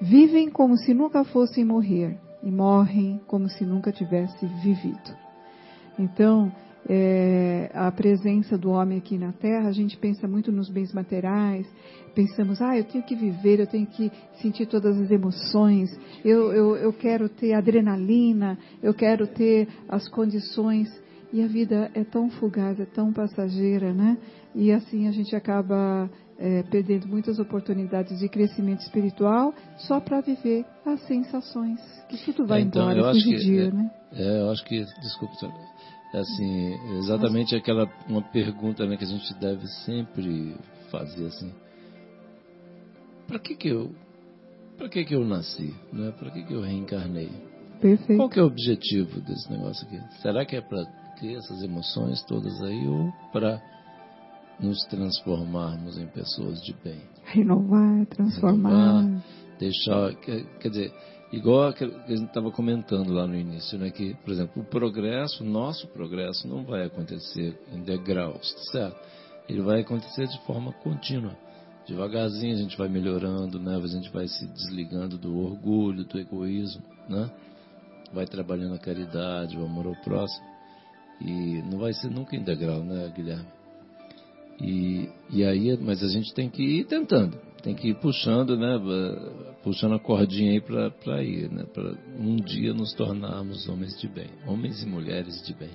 Vivem 0.00 0.50
como 0.50 0.76
se 0.76 0.94
nunca 0.94 1.24
fossem 1.24 1.64
morrer 1.64 2.18
e 2.42 2.50
morrem 2.50 3.20
como 3.26 3.48
se 3.48 3.64
nunca 3.64 3.92
tivesse 3.92 4.46
vivido. 4.62 5.16
Então, 5.98 6.50
é, 6.88 7.70
a 7.74 7.90
presença 7.92 8.56
do 8.56 8.70
homem 8.70 8.98
aqui 8.98 9.18
na 9.18 9.32
Terra, 9.32 9.68
a 9.68 9.72
gente 9.72 9.96
pensa 9.98 10.26
muito 10.26 10.50
nos 10.50 10.70
bens 10.70 10.92
materiais, 10.92 11.66
pensamos, 12.14 12.60
ah, 12.62 12.76
eu 12.76 12.84
tenho 12.84 13.04
que 13.04 13.14
viver, 13.14 13.60
eu 13.60 13.66
tenho 13.66 13.86
que 13.86 14.10
sentir 14.40 14.66
todas 14.66 14.98
as 14.98 15.10
emoções, 15.10 15.90
eu, 16.24 16.52
eu, 16.52 16.76
eu 16.76 16.92
quero 16.92 17.28
ter 17.28 17.52
adrenalina, 17.52 18.58
eu 18.82 18.94
quero 18.94 19.26
ter 19.26 19.68
as 19.88 20.08
condições 20.08 20.88
e 21.32 21.42
a 21.42 21.46
vida 21.46 21.90
é 21.94 22.04
tão 22.04 22.30
fugaz, 22.30 22.78
é 22.80 22.86
tão 22.86 23.12
passageira, 23.12 23.92
né? 23.92 24.18
E 24.54 24.72
assim 24.72 25.06
a 25.06 25.12
gente 25.12 25.34
acaba 25.36 26.10
é, 26.38 26.62
perdendo 26.64 27.06
muitas 27.06 27.38
oportunidades 27.38 28.18
de 28.18 28.28
crescimento 28.28 28.80
espiritual 28.80 29.54
só 29.76 30.00
para 30.00 30.20
viver 30.20 30.64
as 30.84 31.00
sensações, 31.06 31.80
que 32.08 32.32
tudo 32.32 32.46
vai 32.46 32.60
é, 32.60 32.62
então, 32.62 32.90
embora, 32.90 33.12
fugir 33.12 33.38
dia, 33.38 33.64
é, 33.64 33.70
né? 33.70 33.90
É, 34.12 34.40
eu 34.40 34.50
acho 34.50 34.64
que, 34.64 34.84
desculpa, 35.00 35.34
é 36.12 36.18
assim, 36.18 36.98
exatamente 36.98 37.54
aquela 37.54 37.88
uma 38.08 38.22
pergunta 38.22 38.84
né, 38.86 38.96
que 38.96 39.04
a 39.04 39.06
gente 39.06 39.32
deve 39.34 39.66
sempre 39.84 40.56
fazer 40.90 41.26
assim. 41.26 41.52
Para 43.28 43.38
que 43.38 43.54
que 43.54 43.68
eu 43.68 43.94
para 44.76 44.88
que 44.88 45.04
que 45.04 45.14
eu 45.14 45.24
nasci, 45.24 45.74
né? 45.92 46.10
Para 46.18 46.30
que 46.30 46.42
que 46.42 46.54
eu 46.54 46.62
reencarnei? 46.62 47.30
Perfeito. 47.80 48.16
Qual 48.16 48.28
que 48.28 48.40
é 48.40 48.42
o 48.42 48.46
objetivo 48.46 49.20
desse 49.20 49.50
negócio 49.52 49.86
aqui? 49.86 50.00
Será 50.20 50.44
que 50.44 50.56
é 50.56 50.60
para 50.60 50.84
ter 51.20 51.36
essas 51.36 51.62
emoções 51.62 52.22
todas 52.24 52.60
aí 52.62 52.88
ou 52.88 53.12
para 53.32 53.60
nos 54.58 54.82
transformarmos 54.86 55.98
em 55.98 56.06
pessoas 56.06 56.62
de 56.62 56.74
bem. 56.84 57.00
Renovar, 57.24 58.06
transformar. 58.06 59.00
Renovar, 59.00 59.24
deixar, 59.58 60.14
quer, 60.16 60.44
quer 60.58 60.68
dizer, 60.68 60.92
igual 61.32 61.72
que 61.72 61.84
a 61.84 62.08
gente 62.08 62.24
estava 62.24 62.50
comentando 62.50 63.12
lá 63.12 63.26
no 63.26 63.36
início, 63.36 63.78
né, 63.78 63.90
que, 63.90 64.14
por 64.24 64.32
exemplo, 64.32 64.62
o 64.62 64.64
progresso, 64.64 65.44
nosso 65.44 65.86
progresso, 65.88 66.48
não 66.48 66.64
vai 66.64 66.84
acontecer 66.84 67.58
em 67.72 67.82
degraus, 67.82 68.52
tá 68.54 68.72
certo? 68.72 69.00
Ele 69.48 69.62
vai 69.62 69.80
acontecer 69.80 70.26
de 70.26 70.38
forma 70.46 70.72
contínua. 70.72 71.36
Devagarzinho 71.86 72.54
a 72.54 72.58
gente 72.58 72.76
vai 72.78 72.88
melhorando, 72.88 73.58
né? 73.58 73.76
A 73.76 73.86
gente 73.86 74.10
vai 74.12 74.28
se 74.28 74.46
desligando 74.46 75.18
do 75.18 75.36
orgulho, 75.38 76.04
do 76.04 76.18
egoísmo, 76.18 76.82
né? 77.08 77.28
Vai 78.12 78.26
trabalhando 78.26 78.74
a 78.74 78.78
caridade, 78.78 79.58
o 79.58 79.64
amor 79.64 79.88
ao 79.88 79.96
próximo. 80.02 80.49
E 81.20 81.62
não 81.70 81.78
vai 81.78 81.92
ser 81.92 82.10
nunca 82.10 82.36
integral, 82.36 82.82
né, 82.82 83.12
Guilherme? 83.14 83.46
E, 84.60 85.08
e 85.30 85.44
aí, 85.44 85.76
mas 85.80 86.02
a 86.02 86.08
gente 86.08 86.34
tem 86.34 86.48
que 86.48 86.62
ir 86.62 86.84
tentando, 86.84 87.36
tem 87.62 87.74
que 87.74 87.88
ir 87.88 87.94
puxando, 87.94 88.58
né, 88.58 88.78
puxando 89.62 89.94
a 89.94 89.98
cordinha 89.98 90.52
aí 90.52 90.60
para 90.60 91.22
ir, 91.22 91.50
né, 91.50 91.64
para 91.72 91.94
um 92.18 92.36
dia 92.36 92.74
nos 92.74 92.92
tornarmos 92.92 93.66
homens 93.68 93.98
de 93.98 94.06
bem, 94.06 94.28
homens 94.46 94.82
e 94.82 94.86
mulheres 94.86 95.42
de 95.46 95.54
bem. 95.54 95.70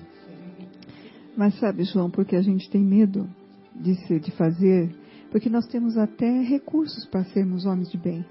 Mas 1.36 1.58
sabe, 1.58 1.82
João, 1.84 2.10
porque 2.10 2.36
a 2.36 2.42
gente 2.42 2.70
tem 2.70 2.80
medo 2.80 3.28
de, 3.74 3.94
ser, 4.06 4.20
de 4.20 4.30
fazer, 4.30 4.94
porque 5.30 5.50
nós 5.50 5.66
temos 5.66 5.98
até 5.98 6.42
recursos 6.42 7.04
para 7.06 7.24
sermos 7.24 7.66
homens 7.66 7.90
de 7.90 7.98
bem. 7.98 8.24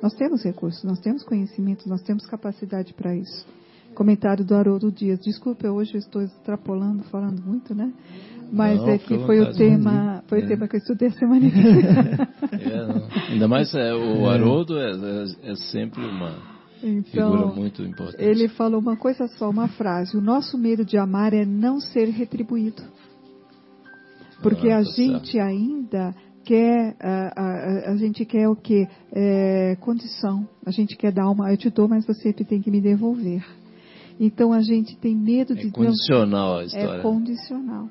Nós 0.00 0.14
temos 0.14 0.42
recursos, 0.44 0.84
nós 0.84 1.00
temos 1.00 1.24
conhecimento, 1.24 1.88
nós 1.88 2.02
temos 2.02 2.26
capacidade 2.26 2.94
para 2.94 3.14
isso. 3.16 3.46
Comentário 3.96 4.44
do 4.44 4.54
Haroldo 4.54 4.92
Dias. 4.92 5.18
Desculpa, 5.20 5.68
hoje 5.68 5.94
eu 5.94 5.98
estou 5.98 6.20
extrapolando, 6.20 7.02
falando 7.04 7.42
muito, 7.42 7.74
né? 7.74 7.90
Mas 8.52 8.78
não, 8.78 8.90
é 8.90 8.98
que 8.98 9.18
foi 9.20 9.40
o 9.40 9.52
tema, 9.54 10.22
foi 10.28 10.42
é. 10.42 10.44
o 10.44 10.48
tema 10.48 10.68
que 10.68 10.76
eu 10.76 10.78
estudei 10.78 11.08
a 11.08 11.12
semana 11.12 11.46
é, 12.52 13.32
Ainda 13.32 13.48
mais 13.48 13.74
é, 13.74 13.94
o 13.94 14.28
Haroldo 14.28 14.78
é, 14.78 14.90
é, 14.90 15.50
é 15.50 15.56
sempre 15.56 16.04
uma 16.04 16.30
então, 16.82 17.32
figura 17.32 17.46
muito 17.54 17.82
importante. 17.82 18.22
Ele 18.22 18.48
falou 18.48 18.80
uma 18.80 18.96
coisa 18.96 19.26
só, 19.28 19.48
uma 19.48 19.66
frase. 19.66 20.14
O 20.14 20.20
nosso 20.20 20.58
medo 20.58 20.84
de 20.84 20.98
amar 20.98 21.32
é 21.32 21.46
não 21.46 21.80
ser 21.80 22.10
retribuído. 22.10 22.82
Porque 24.42 24.68
ah, 24.68 24.72
tá 24.72 24.76
a 24.76 24.82
gente 24.82 25.32
certo. 25.32 25.40
ainda 25.40 26.14
quer, 26.44 26.94
a, 27.00 27.32
a, 27.34 27.92
a, 27.92 27.96
gente 27.96 28.26
quer 28.26 28.46
o 28.46 28.54
que? 28.54 28.86
É, 29.10 29.74
condição. 29.80 30.46
A 30.66 30.70
gente 30.70 30.98
quer 30.98 31.12
dar 31.12 31.30
uma, 31.30 31.50
eu 31.50 31.56
te 31.56 31.70
dou, 31.70 31.88
mas 31.88 32.06
você 32.06 32.30
tem 32.32 32.60
que 32.60 32.70
me 32.70 32.80
devolver. 32.80 33.42
Então 34.18 34.52
a 34.52 34.60
gente 34.60 34.96
tem 34.96 35.14
medo 35.14 35.52
é 35.52 35.56
de. 35.56 35.68
É 35.68 35.70
condicional 35.70 36.58
a 36.58 36.64
história. 36.64 36.98
É 36.98 37.02
condicional. 37.02 37.88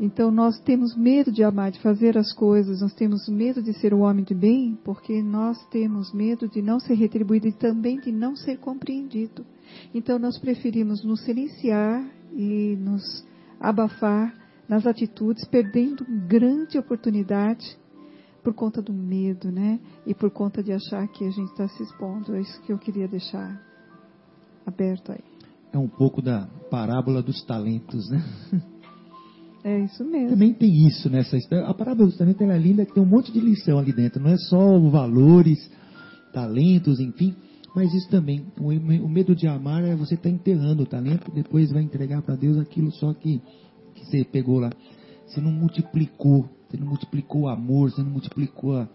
Então 0.00 0.30
nós 0.30 0.60
temos 0.60 0.96
medo 0.96 1.32
de 1.32 1.42
amar, 1.42 1.72
de 1.72 1.80
fazer 1.80 2.16
as 2.16 2.32
coisas, 2.32 2.80
nós 2.80 2.94
temos 2.94 3.28
medo 3.28 3.60
de 3.60 3.72
ser 3.72 3.92
o 3.92 4.00
homem 4.00 4.24
de 4.24 4.34
bem, 4.34 4.78
porque 4.84 5.20
nós 5.22 5.58
temos 5.70 6.12
medo 6.12 6.48
de 6.48 6.62
não 6.62 6.78
ser 6.78 6.94
retribuído 6.94 7.48
e 7.48 7.52
também 7.52 7.98
de 7.98 8.12
não 8.12 8.36
ser 8.36 8.58
compreendido. 8.58 9.44
Então 9.92 10.18
nós 10.18 10.38
preferimos 10.38 11.04
nos 11.04 11.24
silenciar 11.24 12.08
e 12.32 12.76
nos 12.76 13.26
abafar 13.58 14.32
nas 14.68 14.86
atitudes, 14.86 15.44
perdendo 15.46 16.06
grande 16.28 16.78
oportunidade 16.78 17.76
por 18.44 18.54
conta 18.54 18.80
do 18.80 18.92
medo, 18.92 19.50
né? 19.50 19.80
E 20.06 20.14
por 20.14 20.30
conta 20.30 20.62
de 20.62 20.72
achar 20.72 21.08
que 21.08 21.24
a 21.24 21.30
gente 21.30 21.50
está 21.50 21.66
se 21.66 21.82
expondo. 21.82 22.36
É 22.36 22.40
isso 22.40 22.62
que 22.62 22.72
eu 22.72 22.78
queria 22.78 23.08
deixar 23.08 23.60
aberto 24.64 25.10
aí 25.10 25.37
é 25.72 25.78
um 25.78 25.88
pouco 25.88 26.22
da 26.22 26.46
parábola 26.70 27.22
dos 27.22 27.42
talentos, 27.44 28.08
né? 28.10 28.24
É 29.64 29.80
isso 29.80 30.04
mesmo. 30.04 30.30
Também 30.30 30.54
tem 30.54 30.86
isso 30.86 31.10
nessa 31.10 31.36
história. 31.36 31.66
A 31.66 31.74
parábola 31.74 32.06
dos 32.06 32.16
talentos 32.16 32.40
é 32.40 32.58
linda, 32.58 32.86
que 32.86 32.94
tem 32.94 33.02
um 33.02 33.06
monte 33.06 33.32
de 33.32 33.40
lição 33.40 33.78
ali 33.78 33.92
dentro. 33.92 34.22
Não 34.22 34.30
é 34.30 34.36
só 34.36 34.78
valores, 34.78 35.58
talentos, 36.32 37.00
enfim, 37.00 37.34
mas 37.74 37.92
isso 37.92 38.08
também. 38.08 38.46
O 38.58 39.08
medo 39.08 39.34
de 39.34 39.46
amar 39.46 39.84
é 39.84 39.94
você 39.94 40.14
estar 40.14 40.28
tá 40.28 40.34
enterrando 40.34 40.84
o 40.84 40.86
talento, 40.86 41.30
depois 41.32 41.70
vai 41.70 41.82
entregar 41.82 42.22
para 42.22 42.36
Deus 42.36 42.56
aquilo 42.56 42.90
só 42.92 43.12
que, 43.12 43.42
que 43.94 44.06
você 44.06 44.24
pegou 44.24 44.60
lá. 44.60 44.70
você 45.26 45.40
não 45.40 45.50
multiplicou, 45.50 46.48
você 46.68 46.76
não 46.76 46.86
multiplicou 46.86 47.42
o 47.42 47.48
amor, 47.48 47.90
você 47.90 48.02
não 48.02 48.10
multiplicou 48.10 48.76
a, 48.76 48.88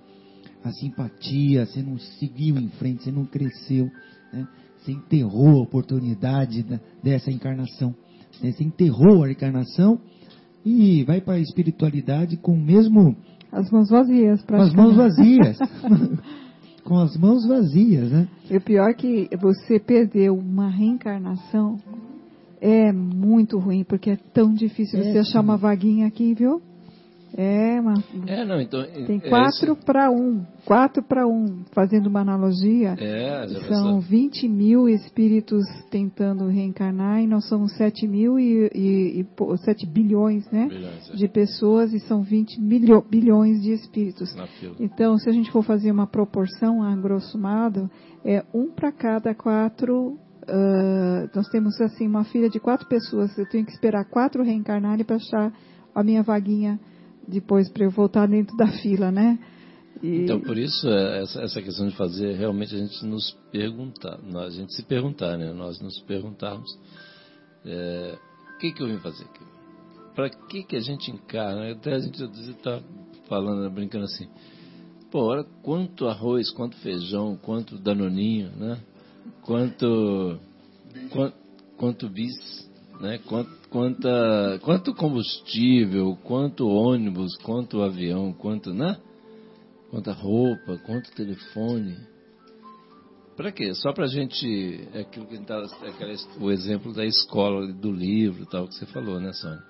a 0.63 0.71
simpatia, 0.71 1.65
você 1.65 1.81
não 1.81 1.99
seguiu 1.99 2.57
em 2.57 2.69
frente, 2.69 3.03
você 3.03 3.11
não 3.11 3.25
cresceu, 3.25 3.91
né? 4.31 4.47
Você 4.83 4.91
enterrou 4.91 5.59
a 5.59 5.63
oportunidade 5.63 6.63
da, 6.63 6.79
dessa 7.01 7.31
encarnação. 7.31 7.95
Né? 8.41 8.51
Você 8.51 8.63
enterrou 8.63 9.23
a 9.23 9.31
encarnação 9.31 9.99
e 10.65 11.03
vai 11.03 11.21
para 11.21 11.35
a 11.35 11.39
espiritualidade 11.39 12.37
com 12.37 12.53
o 12.53 12.59
mesmo. 12.59 13.15
As 13.51 13.69
mãos 13.71 13.89
vazias, 13.89 14.41
Com 14.43 14.55
as 14.55 14.73
mãos 14.73 14.95
vazias. 14.95 15.57
com 16.83 16.97
as 16.97 17.15
mãos 17.15 17.47
vazias, 17.47 18.11
né? 18.11 18.27
E 18.49 18.57
o 18.57 18.61
pior 18.61 18.89
é 18.89 18.93
que 18.93 19.29
você 19.39 19.79
perdeu 19.79 20.35
uma 20.35 20.69
reencarnação 20.69 21.77
é 22.59 22.91
muito 22.93 23.57
ruim, 23.59 23.83
porque 23.83 24.11
é 24.11 24.17
tão 24.33 24.53
difícil 24.53 24.99
É, 24.99 25.03
você 25.11 25.17
achar 25.19 25.39
sim. 25.39 25.45
uma 25.45 25.57
vaguinha 25.57 26.07
aqui, 26.07 26.33
viu? 26.33 26.61
É, 27.35 27.81
uma, 27.81 27.95
É, 28.27 28.45
não, 28.45 28.61
então. 28.61 28.83
tem 29.07 29.17
é 29.17 29.29
quatro 29.29 29.75
para 29.75 30.11
um, 30.11 30.45
quatro 30.65 31.01
para 31.01 31.27
um, 31.27 31.63
fazendo 31.73 32.05
uma 32.05 32.21
analogia. 32.21 32.95
É, 32.99 33.47
São 33.47 33.61
pensou? 33.61 34.01
20 34.01 34.47
mil 34.47 34.87
espíritos 34.87 35.65
tentando 35.89 36.47
reencarnar 36.47 37.23
e 37.23 37.27
nós 37.27 37.47
somos 37.47 37.75
7 37.75 38.07
mil 38.07 38.37
e, 38.37 38.69
e, 38.75 39.19
e 39.19 39.23
pô, 39.23 39.57
7 39.57 39.83
bilhões, 39.87 40.49
né? 40.51 40.67
Bilhões, 40.67 41.09
é. 41.09 41.15
De 41.15 41.27
pessoas 41.27 41.91
e 41.91 41.99
são 42.01 42.21
20 42.21 42.61
milho, 42.61 43.03
bilhões 43.09 43.59
de 43.63 43.71
espíritos. 43.71 44.35
Então, 44.79 45.17
se 45.17 45.27
a 45.27 45.33
gente 45.33 45.51
for 45.51 45.63
fazer 45.63 45.91
uma 45.91 46.05
proporção, 46.05 46.83
a 46.83 46.95
grosso 46.95 47.39
modo, 47.39 47.89
é 48.23 48.43
um 48.53 48.69
para 48.69 48.91
cada 48.91 49.33
quatro. 49.33 50.19
ah, 50.47 51.27
nós 51.33 51.47
temos 51.47 51.81
assim 51.81 52.07
uma 52.07 52.25
fila 52.25 52.47
de 52.47 52.59
quatro 52.59 52.87
pessoas. 52.87 53.35
Eu 53.39 53.49
tenho 53.49 53.65
que 53.65 53.71
esperar 53.71 54.05
quatro 54.05 54.43
reencarnarem 54.43 55.03
para 55.03 55.15
achar 55.15 55.51
a 55.95 56.03
minha 56.03 56.21
vaguinha 56.21 56.79
depois 57.27 57.69
para 57.69 57.85
eu 57.85 57.89
voltar 57.91 58.27
dentro 58.27 58.55
da 58.57 58.67
fila, 58.67 59.11
né? 59.11 59.39
E- 60.01 60.23
Então, 60.23 60.39
por 60.39 60.57
isso, 60.57 60.87
é, 60.89 61.21
essa, 61.21 61.61
questão 61.61 61.87
de 61.87 61.95
fazer 61.95 62.35
realmente 62.35 62.75
a 62.75 62.77
gente 62.77 63.05
nos 63.05 63.31
perguntar, 63.51 64.19
a 64.35 64.49
gente 64.49 64.73
se 64.73 64.83
perguntar, 64.83 65.37
né? 65.37 65.53
Nós 65.53 65.79
nos 65.79 65.99
perguntarmos, 66.01 66.69
é, 67.65 68.17
o 68.55 68.57
que, 68.59 68.71
que 68.71 68.81
eu 68.83 68.87
vim 68.87 68.97
fazer 68.97 69.23
aqui? 69.23 69.43
Para 70.15 70.29
que, 70.29 70.63
que 70.63 70.75
a 70.75 70.79
gente 70.81 71.09
encarna? 71.09 71.71
Até 71.71 71.93
a 71.95 71.99
gente 71.99 72.21
está 72.21 72.81
falando, 73.27 73.63
né, 73.63 73.69
brincando 73.69 74.05
assim, 74.05 74.27
pô, 75.09 75.23
olha 75.25 75.43
quanto 75.61 76.07
arroz, 76.07 76.51
quanto 76.51 76.75
feijão, 76.77 77.37
quanto 77.41 77.77
danoninho, 77.79 78.51
né? 78.55 78.79
Quanto, 79.41 80.39
quanto, 81.11 81.35
quanto 81.77 82.09
bis, 82.09 82.69
né? 82.99 83.19
Quanto, 83.27 83.49
quanta, 83.73 84.59
quanto 84.61 84.93
combustível, 84.93 86.15
quanto 86.23 86.69
ônibus, 86.69 87.35
quanto 87.37 87.81
avião, 87.81 88.31
quanto, 88.31 88.71
né? 88.71 88.95
quanta 89.93 90.11
roupa, 90.11 90.79
quanto 90.85 91.11
telefone. 91.13 91.95
Para 93.37 93.51
quê? 93.51 93.75
Só 93.75 93.93
para 93.93 94.05
a 94.05 94.07
gente. 94.07 94.87
É 94.91 95.01
aquilo 95.01 95.27
que 95.27 95.35
a 95.35 95.37
gente 95.37 95.51
é 95.51 95.89
aquela, 95.89 96.13
o 96.39 96.51
exemplo 96.51 96.91
da 96.93 97.05
escola, 97.05 97.71
do 97.71 97.91
livro 97.91 98.43
tal 98.47 98.67
que 98.67 98.73
você 98.73 98.87
falou, 98.87 99.19
né, 99.19 99.31
Sônia? 99.33 99.61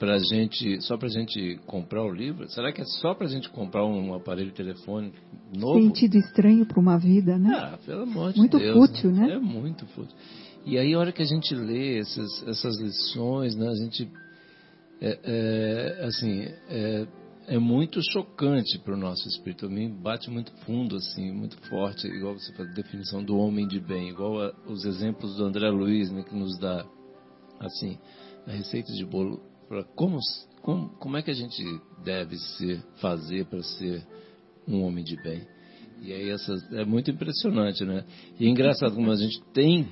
Pra 0.00 0.18
gente, 0.18 0.80
só 0.82 0.96
para 0.96 1.06
a 1.06 1.10
gente 1.10 1.60
comprar 1.64 2.02
o 2.02 2.12
livro? 2.12 2.48
Será 2.50 2.72
que 2.72 2.80
é 2.80 2.84
só 2.84 3.14
para 3.14 3.26
a 3.28 3.30
gente 3.30 3.48
comprar 3.50 3.86
um 3.86 4.14
aparelho 4.14 4.52
telefônico 4.52 5.16
novo? 5.56 5.80
Sentido 5.80 6.16
estranho 6.16 6.66
para 6.66 6.80
uma 6.80 6.98
vida, 6.98 7.38
né? 7.38 7.54
Ah, 7.54 7.78
pelo 7.86 8.02
amor 8.02 8.32
de 8.32 8.38
Muito 8.38 8.58
Deus. 8.58 8.76
fútil, 8.76 9.12
né? 9.12 9.34
É 9.34 9.38
muito 9.38 9.86
fútil. 9.86 10.16
E 10.64 10.78
aí, 10.78 10.94
a 10.94 10.98
hora 10.98 11.12
que 11.12 11.22
a 11.22 11.26
gente 11.26 11.54
lê 11.54 11.98
essas, 11.98 12.42
essas 12.48 12.78
lições, 12.80 13.54
né, 13.54 13.68
a 13.68 13.74
gente. 13.74 14.10
É, 15.00 15.18
é, 15.24 16.04
assim, 16.04 16.42
é, 16.68 17.06
é 17.46 17.58
muito 17.58 18.00
chocante 18.12 18.78
para 18.78 18.94
o 18.94 18.96
nosso 18.96 19.28
espírito. 19.28 19.66
A 19.66 19.68
mim 19.68 19.90
bate 19.90 20.30
muito 20.30 20.52
fundo, 20.64 20.96
assim, 20.96 21.30
muito 21.32 21.56
forte, 21.68 22.06
igual 22.06 22.34
você 22.34 22.52
fala, 22.54 22.68
definição 22.70 23.22
do 23.22 23.36
homem 23.36 23.66
de 23.66 23.78
bem, 23.78 24.08
igual 24.08 24.40
a, 24.40 24.54
os 24.66 24.84
exemplos 24.84 25.36
do 25.36 25.44
André 25.44 25.68
Luiz, 25.68 26.10
né, 26.10 26.22
que 26.22 26.34
nos 26.34 26.58
dá, 26.58 26.86
assim, 27.60 27.98
a 28.46 28.52
receita 28.52 28.92
de 28.92 29.04
bolo 29.04 29.42
para 29.68 29.84
como, 29.84 30.18
como, 30.62 30.88
como 30.98 31.16
é 31.16 31.22
que 31.22 31.30
a 31.30 31.34
gente 31.34 31.62
deve 32.02 32.36
ser, 32.38 32.82
fazer 33.00 33.44
para 33.46 33.62
ser 33.62 34.06
um 34.66 34.82
homem 34.82 35.04
de 35.04 35.16
bem. 35.22 35.46
E 36.02 36.12
aí 36.12 36.30
essas, 36.30 36.72
é 36.72 36.84
muito 36.84 37.10
impressionante, 37.10 37.84
né? 37.84 38.04
E 38.38 38.46
é 38.46 38.48
engraçado 38.48 38.94
como 38.94 39.10
a 39.10 39.16
gente 39.16 39.42
tem, 39.52 39.88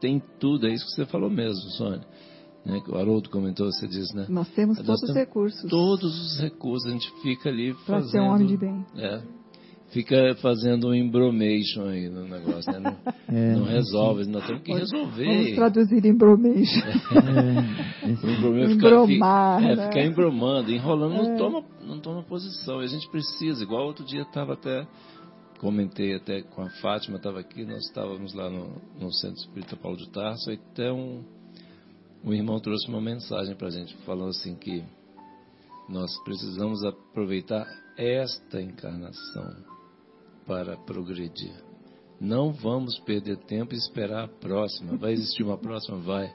tem 0.00 0.22
tudo, 0.40 0.66
é 0.66 0.72
isso 0.72 0.84
que 0.86 0.92
você 0.92 1.06
falou 1.06 1.30
mesmo, 1.30 1.60
Sônia. 1.76 2.00
Né? 2.64 2.80
O 2.88 2.96
Haroldo 2.96 3.30
comentou, 3.30 3.66
você 3.66 3.86
disse, 3.86 4.14
né? 4.14 4.26
Nós 4.28 4.48
temos 4.50 4.76
Nós 4.78 4.86
todos 4.86 5.02
os 5.02 5.08
temos 5.08 5.16
recursos. 5.26 5.70
Todos 5.70 6.20
os 6.34 6.40
recursos, 6.40 6.86
a 6.88 6.92
gente 6.92 7.10
fica 7.22 7.48
ali 7.48 7.72
Pra 7.86 7.96
fazendo... 7.96 8.10
ser 8.10 8.20
um 8.20 8.28
homem 8.28 8.46
de 8.46 8.56
bem. 8.56 8.84
É. 8.96 9.22
Fica 9.90 10.34
fazendo 10.42 10.88
um 10.88 10.94
embromation 10.94 11.86
aí 11.88 12.10
no 12.10 12.28
negócio, 12.28 12.70
né? 12.78 12.94
Não, 13.26 13.38
É, 13.38 13.56
não 13.56 13.64
resolve, 13.64 14.26
nós 14.26 14.46
temos 14.46 14.62
que 14.62 14.72
Vamos 14.72 14.90
resolver. 14.92 15.54
traduzir 15.54 16.04
em 16.04 16.14
bromation. 16.14 16.82
É, 18.02 18.06
O 18.06 18.30
embromation 18.30 18.70
é 18.70 18.74
Embromar, 18.74 19.60
fica, 19.60 19.72
é, 19.72 19.76
né? 19.76 19.86
ficar 19.88 20.04
embromando, 20.04 20.70
enrolando, 20.72 21.14
não, 21.14 21.36
toma, 21.38 21.64
não 21.86 22.00
toma 22.00 22.22
posição. 22.22 22.82
E 22.82 22.84
a 22.84 22.88
gente 22.88 23.08
precisa, 23.10 23.62
igual 23.62 23.86
outro 23.86 24.04
dia 24.04 24.22
estava 24.22 24.52
até, 24.54 24.86
comentei 25.58 26.14
até 26.14 26.42
com 26.42 26.62
a 26.62 26.70
Fátima, 26.80 27.16
estava 27.16 27.40
aqui, 27.40 27.64
nós 27.64 27.84
estávamos 27.84 28.32
lá 28.32 28.48
no, 28.48 28.80
no 28.98 29.12
Centro 29.12 29.38
Espírita 29.38 29.76
Paulo 29.76 29.96
de 29.96 30.08
Tarso, 30.10 30.50
e 30.50 30.90
um, 30.90 31.24
um 32.24 32.32
irmão 32.32 32.60
trouxe 32.60 32.88
uma 32.88 33.00
mensagem 33.00 33.54
para 33.56 33.68
a 33.68 33.70
gente, 33.70 33.96
falando 33.98 34.30
assim 34.30 34.54
que 34.54 34.84
nós 35.88 36.16
precisamos 36.22 36.84
aproveitar 36.84 37.66
esta 37.96 38.60
encarnação 38.60 39.56
para 40.46 40.76
progredir. 40.76 41.54
Não 42.20 42.52
vamos 42.52 42.98
perder 43.00 43.38
tempo 43.38 43.74
e 43.74 43.78
esperar 43.78 44.24
a 44.24 44.28
próxima. 44.28 44.96
Vai 44.96 45.12
existir 45.12 45.42
uma 45.42 45.56
próxima? 45.56 45.98
Vai. 45.98 46.34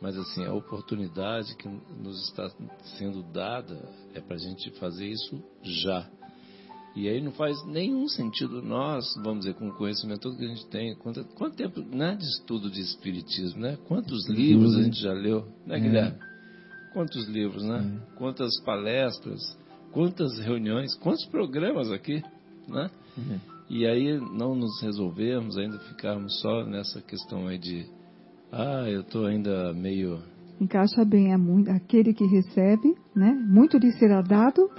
Mas 0.00 0.16
assim, 0.16 0.44
a 0.46 0.54
oportunidade 0.54 1.54
que 1.56 1.68
nos 1.68 2.28
está 2.28 2.48
sendo 2.98 3.22
dada 3.22 3.76
é 4.14 4.20
para 4.20 4.36
a 4.36 4.38
gente 4.38 4.70
fazer 4.78 5.06
isso 5.06 5.42
já. 5.62 6.10
E 6.94 7.08
aí 7.08 7.20
não 7.20 7.30
faz 7.32 7.64
nenhum 7.66 8.08
sentido 8.08 8.60
nós, 8.60 9.04
vamos 9.22 9.40
dizer, 9.40 9.54
com 9.54 9.68
o 9.68 9.74
conhecimento 9.74 10.22
todo 10.22 10.36
que 10.36 10.44
a 10.44 10.48
gente 10.48 10.66
tem, 10.66 10.94
quanto, 10.96 11.24
quanto 11.36 11.56
tempo 11.56 11.80
né, 11.80 12.16
de 12.16 12.24
estudo 12.24 12.68
de 12.68 12.80
espiritismo, 12.80 13.60
né? 13.60 13.78
Quantos 13.86 14.28
livros 14.28 14.76
a 14.76 14.82
gente 14.82 15.00
já 15.00 15.12
leu, 15.12 15.46
né, 15.66 15.78
Guilherme? 15.78 16.18
Quantos 16.92 17.28
livros, 17.28 17.62
né? 17.62 18.00
Quantas 18.16 18.60
palestras, 18.64 19.40
quantas 19.92 20.38
reuniões, 20.40 20.94
quantos 20.96 21.24
programas 21.26 21.92
aqui, 21.92 22.22
né? 22.68 22.90
E 23.68 23.86
aí 23.86 24.18
não 24.18 24.56
nos 24.56 24.82
resolvermos, 24.82 25.56
ainda 25.56 25.78
ficarmos 25.78 26.40
só 26.40 26.64
nessa 26.64 27.00
questão 27.00 27.46
aí 27.46 27.56
de, 27.56 27.86
ah, 28.50 28.88
eu 28.88 29.02
estou 29.02 29.26
ainda 29.26 29.72
meio 29.72 30.20
Encaixa 30.60 31.06
bem, 31.06 31.32
é 31.32 31.38
muito, 31.38 31.70
aquele 31.70 32.12
que 32.12 32.26
recebe, 32.26 32.94
né? 33.16 33.32
Muito 33.32 33.78
lhe 33.78 33.90
será 33.92 34.20
dado, 34.20 34.70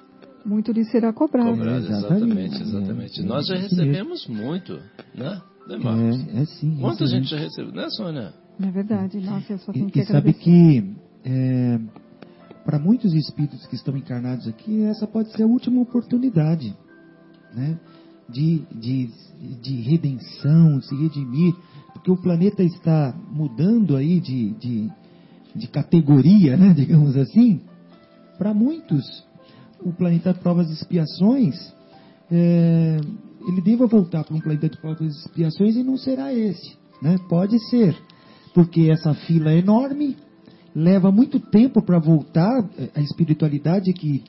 muito 0.46 0.72
lhe 0.72 0.84
será 0.86 1.14
cobrado. 1.14 1.52
cobrado. 1.52 1.86
exatamente. 1.86 2.62
Exatamente. 2.62 3.22
É, 3.22 3.24
Nós 3.24 3.48
já 3.48 3.56
é 3.56 3.62
mesmo. 3.62 3.78
recebemos 3.78 4.28
muito, 4.28 4.74
né? 5.16 5.42
Né, 5.68 5.78
Marcos? 5.78 6.28
é, 6.34 6.42
é 6.42 6.46
sim. 6.46 6.78
Quanta 6.80 7.04
isso 7.04 7.16
gente 7.16 7.30
já 7.30 7.38
recebeu, 7.38 7.72
né, 7.72 7.90
Sônia? 7.90 8.34
É 8.62 8.72
verdade? 8.72 9.20
Nossa, 9.20 9.54
eu 9.54 9.60
só 9.60 9.72
tenho 9.72 9.88
E, 9.88 9.92
que 9.92 10.00
e 10.00 10.06
sabe 10.06 10.34
que 10.34 10.96
é, 11.24 11.80
para 12.66 12.80
muitos 12.80 13.14
espíritos 13.14 13.66
que 13.68 13.76
estão 13.76 13.96
encarnados 13.98 14.48
aqui, 14.48 14.84
essa 14.84 15.08
pode 15.08 15.32
ser 15.32 15.44
a 15.44 15.48
última 15.48 15.82
oportunidade 15.82 16.76
né, 17.54 17.78
de, 18.30 18.64
de, 18.72 19.10
de 19.62 19.82
redenção, 19.82 20.80
de 20.80 20.88
se 20.88 20.96
redimir, 20.96 21.54
porque 21.94 22.12
o 22.12 22.18
planeta 22.18 22.64
está 22.64 23.16
mudando 23.32 23.96
aí 23.96 24.20
de, 24.20 24.52
de, 24.52 24.92
de 25.56 25.68
categoria, 25.68 26.56
né, 26.58 26.74
digamos 26.76 27.16
assim. 27.18 27.62
Para 28.38 28.54
muitos, 28.54 29.06
o 29.84 29.92
planeta 29.94 30.34
de 30.34 30.40
provas 30.40 30.70
e 30.70 30.74
expiações, 30.74 31.56
é, 32.32 32.98
ele 33.48 33.62
deva 33.62 33.88
voltar 33.88 34.24
para 34.24 34.36
um 34.36 34.40
planeta 34.40 34.70
de 34.70 34.78
provas 34.78 35.16
e 35.16 35.20
expiações 35.20 35.76
e 35.76 35.84
não 35.84 35.98
será 35.98 36.34
esse. 36.34 36.78
Né? 37.02 37.18
Pode 37.28 37.58
ser, 37.70 37.96
porque 38.54 38.90
essa 38.92 39.14
fila 39.14 39.52
é 39.52 39.58
enorme, 39.58 40.16
leva 40.76 41.12
muito 41.12 41.40
tempo 41.40 41.82
para 41.82 42.00
voltar 42.00 42.70
eh, 42.78 42.90
a 42.96 43.02
espiritualidade 43.02 43.92
que 43.94 44.24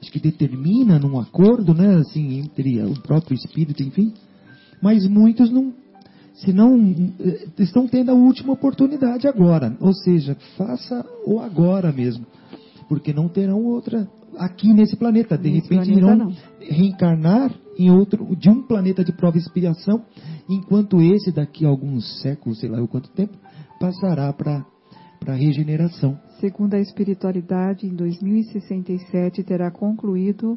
acho 0.00 0.10
que 0.10 0.20
determina 0.20 0.98
num 0.98 1.18
acordo, 1.18 1.74
né, 1.74 1.96
assim, 1.96 2.38
entre 2.38 2.82
o 2.82 3.00
próprio 3.02 3.34
espírito, 3.34 3.82
enfim. 3.82 4.12
Mas 4.80 5.06
muitos 5.08 5.50
não, 5.50 5.72
se 6.34 6.52
não 6.52 6.76
eh, 7.20 7.46
estão 7.58 7.86
tendo 7.86 8.10
a 8.10 8.14
última 8.14 8.52
oportunidade 8.52 9.26
agora, 9.26 9.76
ou 9.80 9.92
seja, 9.92 10.36
faça 10.56 11.04
o 11.26 11.40
agora 11.40 11.92
mesmo, 11.92 12.26
porque 12.88 13.12
não 13.12 13.28
terão 13.28 13.64
outra 13.64 14.08
aqui 14.36 14.72
nesse 14.72 14.96
planeta. 14.96 15.36
De 15.36 15.50
Nesse 15.50 15.68
repente 15.68 15.92
planeta, 15.92 15.98
irão 15.98 16.16
não. 16.16 16.32
reencarnar 16.60 17.54
em 17.78 17.90
outro 17.90 18.34
de 18.36 18.48
um 18.48 18.62
planeta 18.62 19.04
de 19.04 19.12
prova 19.12 19.36
e 19.36 19.40
expiação, 19.40 20.02
enquanto 20.48 21.00
esse 21.00 21.30
daqui 21.30 21.64
a 21.64 21.68
alguns 21.68 22.20
séculos, 22.22 22.58
sei 22.60 22.68
lá 22.68 22.78
eu 22.78 22.88
quanto 22.88 23.10
tempo, 23.10 23.36
passará 23.80 24.32
para 24.32 24.64
para 25.20 25.34
regeneração. 25.34 26.16
Segundo 26.38 26.74
a 26.74 26.78
espiritualidade, 26.80 27.86
em 27.86 27.94
2067 27.94 29.42
terá 29.42 29.68
concluído 29.68 30.56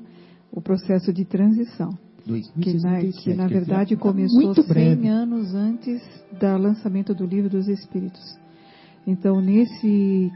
o 0.52 0.62
processo 0.62 1.12
de 1.12 1.26
transição. 1.26 1.90
2067, 2.28 3.24
que, 3.24 3.30
na, 3.34 3.34
que 3.34 3.34
na 3.34 3.48
verdade 3.48 3.96
tá 3.96 4.02
começou 4.02 4.40
muito 4.40 4.62
100 4.62 4.68
breve. 4.72 5.08
anos 5.08 5.56
antes 5.56 6.00
do 6.40 6.58
lançamento 6.62 7.16
do 7.16 7.26
Livro 7.26 7.50
dos 7.50 7.68
Espíritos. 7.68 8.22
Então, 9.08 9.42
nesse 9.42 10.32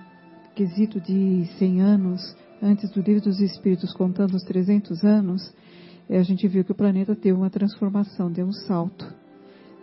quesito 0.56 0.99
de 1.02 1.45
100 1.60 1.82
anos 1.82 2.36
antes 2.61 2.90
do 2.91 3.02
Livro 3.02 3.23
dos 3.23 3.40
Espíritos, 3.41 3.94
contando 3.94 4.36
os 4.36 4.44
300 4.44 5.03
anos, 5.03 5.53
eh, 6.10 6.18
a 6.18 6.23
gente 6.23 6.48
viu 6.48 6.64
que 6.64 6.72
o 6.72 6.76
planeta 6.76 7.15
teve 7.15 7.38
uma 7.38 7.49
transformação, 7.49 8.32
deu 8.32 8.48
um 8.48 8.53
salto. 8.53 9.06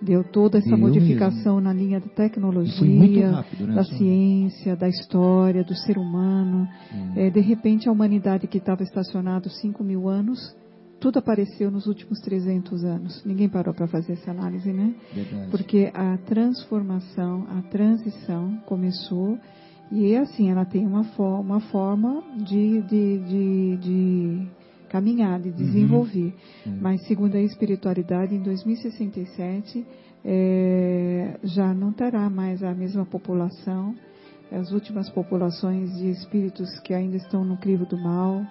Deu 0.01 0.25
toda 0.25 0.59
essa 0.59 0.69
Deu 0.69 0.79
modificação 0.79 1.61
na 1.61 1.73
linha 1.73 2.01
da 2.01 2.09
tecnologia, 2.09 3.31
rápido, 3.31 3.69
né? 3.69 3.75
da 3.75 3.85
Sônia? 3.85 3.99
ciência, 3.99 4.75
da 4.75 4.89
história, 4.89 5.63
do 5.63 5.77
ser 5.77 5.97
humano. 5.97 6.67
Hum. 6.93 7.13
É, 7.15 7.31
de 7.31 7.41
repente, 7.41 7.89
a 7.89 7.93
humanidade 7.93 8.49
que 8.49 8.59
estava 8.59 8.83
estacionada 8.83 9.49
5 9.49 9.85
mil 9.85 10.09
anos, 10.09 10.57
tudo 10.99 11.21
apareceu 11.21 11.71
nos 11.71 11.87
últimos 11.87 12.19
300 12.21 12.83
anos. 12.83 13.25
Ninguém 13.25 13.49
parou 13.49 13.73
para 13.73 13.87
fazer 13.87 14.15
essa 14.15 14.33
análise, 14.33 14.73
né? 14.73 14.93
Verdade. 15.15 15.51
Porque 15.53 15.93
a 15.95 16.17
transformação, 16.19 17.47
a 17.49 17.63
transição 17.63 18.57
começou 18.67 19.39
e 19.93 20.17
assim 20.17 20.51
ela 20.51 20.65
tem 20.65 20.87
uma, 20.87 21.05
fo- 21.05 21.41
uma 21.41 21.61
forma 21.61 22.23
de, 22.39 22.81
de, 22.83 23.19
de, 23.19 23.77
de 23.77 24.49
caminhar, 24.89 25.39
de 25.39 25.51
desenvolver. 25.51 26.35
Uhum. 26.67 26.79
Mas 26.81 27.07
segundo 27.07 27.35
a 27.35 27.41
espiritualidade, 27.41 28.35
em 28.35 28.43
2067 28.43 29.85
eh, 30.25 31.39
já 31.45 31.75
não 31.75 31.93
terá 31.93 32.31
mais 32.31 32.63
a 32.63 32.75
mesma 32.75 33.05
população. 33.05 33.95
As 34.51 34.71
últimas 34.73 35.11
populações 35.11 35.91
de 35.99 36.11
espíritos 36.11 36.69
que 36.81 36.93
ainda 36.95 37.17
estão 37.17 37.45
no 37.45 37.57
crivo 37.57 37.87
do 37.87 37.97
mal, 37.99 38.43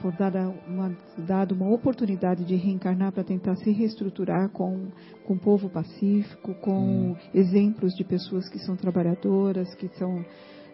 for 0.00 0.12
dada 0.12 0.52
uma, 0.66 0.94
dado 1.18 1.54
uma 1.54 1.68
oportunidade 1.70 2.44
de 2.44 2.56
reencarnar 2.56 3.12
para 3.12 3.24
tentar 3.24 3.56
se 3.56 3.70
reestruturar 3.70 4.50
com, 4.50 4.88
com 5.26 5.34
o 5.34 5.38
povo 5.38 5.68
pacífico, 5.70 6.54
com 6.56 7.16
exemplos 7.32 7.94
de 7.94 8.04
pessoas 8.04 8.48
que 8.48 8.58
são 8.58 8.76
trabalhadoras, 8.76 9.74
que 9.74 9.88
são 9.98 10.24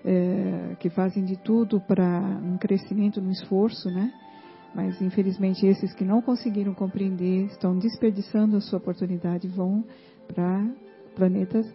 eh, 0.05 0.77
que 0.79 0.89
fazem 0.91 1.25
de 1.25 1.37
tudo 1.37 1.81
para 1.81 2.21
um 2.43 2.57
crescimento, 2.57 3.21
um 3.21 3.31
esforço, 3.31 3.91
né? 3.91 4.13
Mas 4.75 5.01
infelizmente 5.03 5.67
esses 5.67 5.93
que 5.95 6.05
não 6.05 6.23
conseguiram 6.23 6.73
compreender 6.73 7.47
estão 7.47 7.77
desperdiçando 7.79 8.57
a 8.57 8.61
sua 8.61 8.79
oportunidade, 8.79 9.49
vão 9.49 9.85
para 10.29 10.65
planetas 11.17 11.67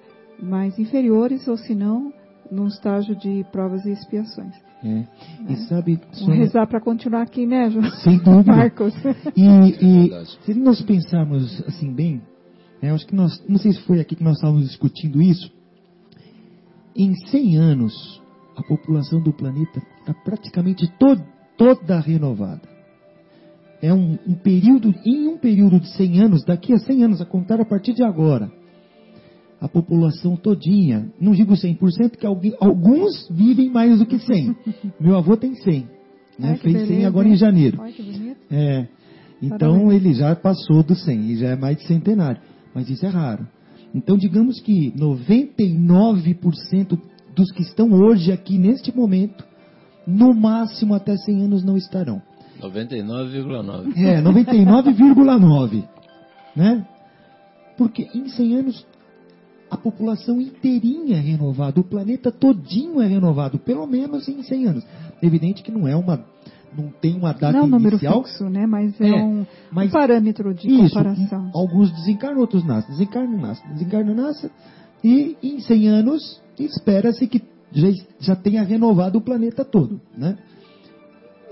mais 0.42 0.80
inferiores 0.80 1.48
ou 1.48 1.58
se 1.58 1.76
não 1.76 2.14
num 2.52 2.68
estágio 2.68 3.16
de 3.16 3.46
provas 3.52 3.86
e 3.86 3.92
expiações. 3.92 4.56
É. 4.84 5.04
E 5.50 5.56
sabe, 5.68 5.96
Vamos 5.96 6.20
Sônia, 6.20 6.36
rezar 6.42 6.68
para 6.68 6.80
continuar 6.80 7.24
aqui, 7.24 7.46
né, 7.46 7.70
João? 7.72 7.90
sem 8.04 8.18
dúvida. 8.20 8.52
Marcos. 8.56 8.94
E, 9.36 9.44
e 9.44 10.26
se 10.44 10.54
nós 10.54 10.82
pensarmos 10.82 11.64
assim 11.68 11.92
bem, 11.92 12.22
né, 12.82 12.92
acho 12.92 13.08
que 13.08 13.16
nós, 13.16 13.44
não 13.48 13.58
sei 13.58 13.74
se 13.74 13.82
foi 13.82 14.00
aqui 14.00 14.16
que 14.16 14.24
nós 14.24 14.36
estávamos 14.36 14.68
discutindo 14.68 15.22
isso, 15.22 15.52
em 16.96 17.14
100 17.28 17.58
anos 17.58 18.22
a 18.56 18.64
população 18.64 19.22
do 19.22 19.34
planeta 19.34 19.82
está 20.00 20.14
praticamente 20.14 20.88
to- 20.98 21.22
toda 21.58 22.00
renovada. 22.00 22.62
É 23.82 23.94
um, 23.94 24.18
um 24.26 24.34
período, 24.36 24.94
em 25.06 25.28
um 25.28 25.38
período 25.38 25.80
de 25.80 25.90
100 25.96 26.22
anos, 26.22 26.46
daqui 26.46 26.74
a 26.74 26.78
100 26.78 27.04
anos, 27.04 27.22
a 27.22 27.26
contar 27.26 27.60
a 27.60 27.66
partir 27.66 27.94
de 27.94 28.04
agora, 28.04 28.50
a 29.60 29.68
população 29.68 30.36
todinha, 30.38 31.12
não 31.20 31.34
digo 31.34 31.54
100%, 31.56 32.18
que 32.18 32.26
alguém- 32.26 32.56
alguns 32.60 33.28
vivem 33.30 33.70
mais 33.70 34.00
do 34.00 34.06
que 34.06 34.18
100. 34.20 34.56
Meu 35.00 35.18
avô 35.18 35.36
tem 35.36 35.54
100, 35.56 35.82
né? 36.40 36.50
Ai, 36.52 36.58
fez 36.58 36.78
100 36.78 36.88
beleza, 36.88 37.08
agora 37.08 37.28
hein? 37.28 37.34
em 37.34 37.38
janeiro. 37.38 37.78
Olha 37.82 37.92
que 37.92 38.02
bonito. 38.04 38.38
É. 38.50 38.88
Então 39.42 39.74
Parabéns. 39.80 39.94
ele 39.94 40.14
já 40.14 40.36
passou 40.36 40.82
do 40.82 40.96
100 40.96 41.32
e 41.32 41.36
já 41.38 41.50
é 41.50 41.56
mais 41.58 41.78
de 41.78 41.86
centenário. 41.88 42.42
Mas 42.74 42.90
isso 42.90 43.06
é 43.06 43.10
raro. 43.10 43.46
Então 43.96 44.16
digamos 44.18 44.60
que 44.60 44.92
99% 44.92 47.00
dos 47.34 47.50
que 47.54 47.62
estão 47.62 47.94
hoje 47.94 48.34
aqui 48.34 48.58
neste 48.58 48.94
momento, 48.94 49.46
no 50.06 50.34
máximo 50.34 50.94
até 50.94 51.16
100 51.16 51.46
anos 51.46 51.64
não 51.64 51.78
estarão. 51.78 52.22
99,9. 52.62 53.98
É, 53.98 54.22
99,9. 54.22 55.88
Né? 56.56 56.86
Porque 57.78 58.10
em 58.14 58.28
100 58.28 58.56
anos 58.58 58.86
a 59.72 59.78
população 59.78 60.42
inteirinha 60.42 61.16
é 61.16 61.22
renovada, 61.22 61.80
o 61.80 61.84
planeta 61.84 62.30
todinho 62.32 63.02
é 63.02 63.08
renovado, 63.08 63.58
pelo 63.58 63.88
menos 63.88 64.28
em 64.28 64.44
100 64.44 64.66
anos. 64.66 64.86
Evidente 65.22 65.64
que 65.64 65.72
não 65.72 65.88
é 65.88 65.96
uma 65.96 66.22
não 66.78 66.90
tem 66.90 67.16
uma 67.18 67.32
data 67.34 67.54
Não 67.54 67.66
é 67.66 67.68
número 67.68 67.96
inicial, 67.96 68.24
fixo, 68.24 68.50
né? 68.50 68.66
Mas 68.66 69.00
é, 69.00 69.08
É, 69.10 69.16
um, 69.24 69.46
mas- 69.72 69.90
um 69.90 69.92
parâmetro 69.92 70.54
de 70.54 70.68
Isso, 70.68 70.90
comparação. 70.96 71.52
alguns 71.54 71.92
desencarnam, 71.92 72.42
outros 72.42 72.66
nascem. 72.66 72.92
Desencarnam, 72.92 73.40
nascem. 73.40 73.70
Desencarnam, 73.74 74.16
nascem. 74.16 74.50
E 75.04 75.38
em 75.44 75.60
100 75.60 75.88
anos, 75.88 76.42
espera-se 76.60 77.28
que 77.28 77.42
já, 77.72 77.88
já 78.20 78.36
tenha 78.36 78.64
renovado 78.64 79.18
o 79.18 79.22
planeta 79.22 79.64
todo. 79.64 80.00
Né? 80.18 80.38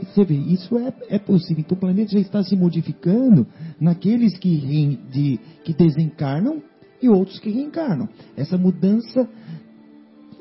Você 0.01 0.25
vê, 0.25 0.35
isso 0.35 0.77
é, 0.77 0.91
é 1.09 1.19
possível. 1.19 1.63
Então 1.65 1.77
o 1.77 1.79
planeta 1.79 2.11
já 2.11 2.19
está 2.19 2.43
se 2.43 2.55
modificando 2.55 3.45
naqueles 3.79 4.37
que, 4.37 4.97
de- 5.11 5.39
que 5.63 5.73
desencarnam 5.73 6.61
e 7.01 7.07
outros 7.09 7.39
que 7.39 7.49
reencarnam. 7.49 8.09
Essa 8.35 8.57
mudança, 8.57 9.27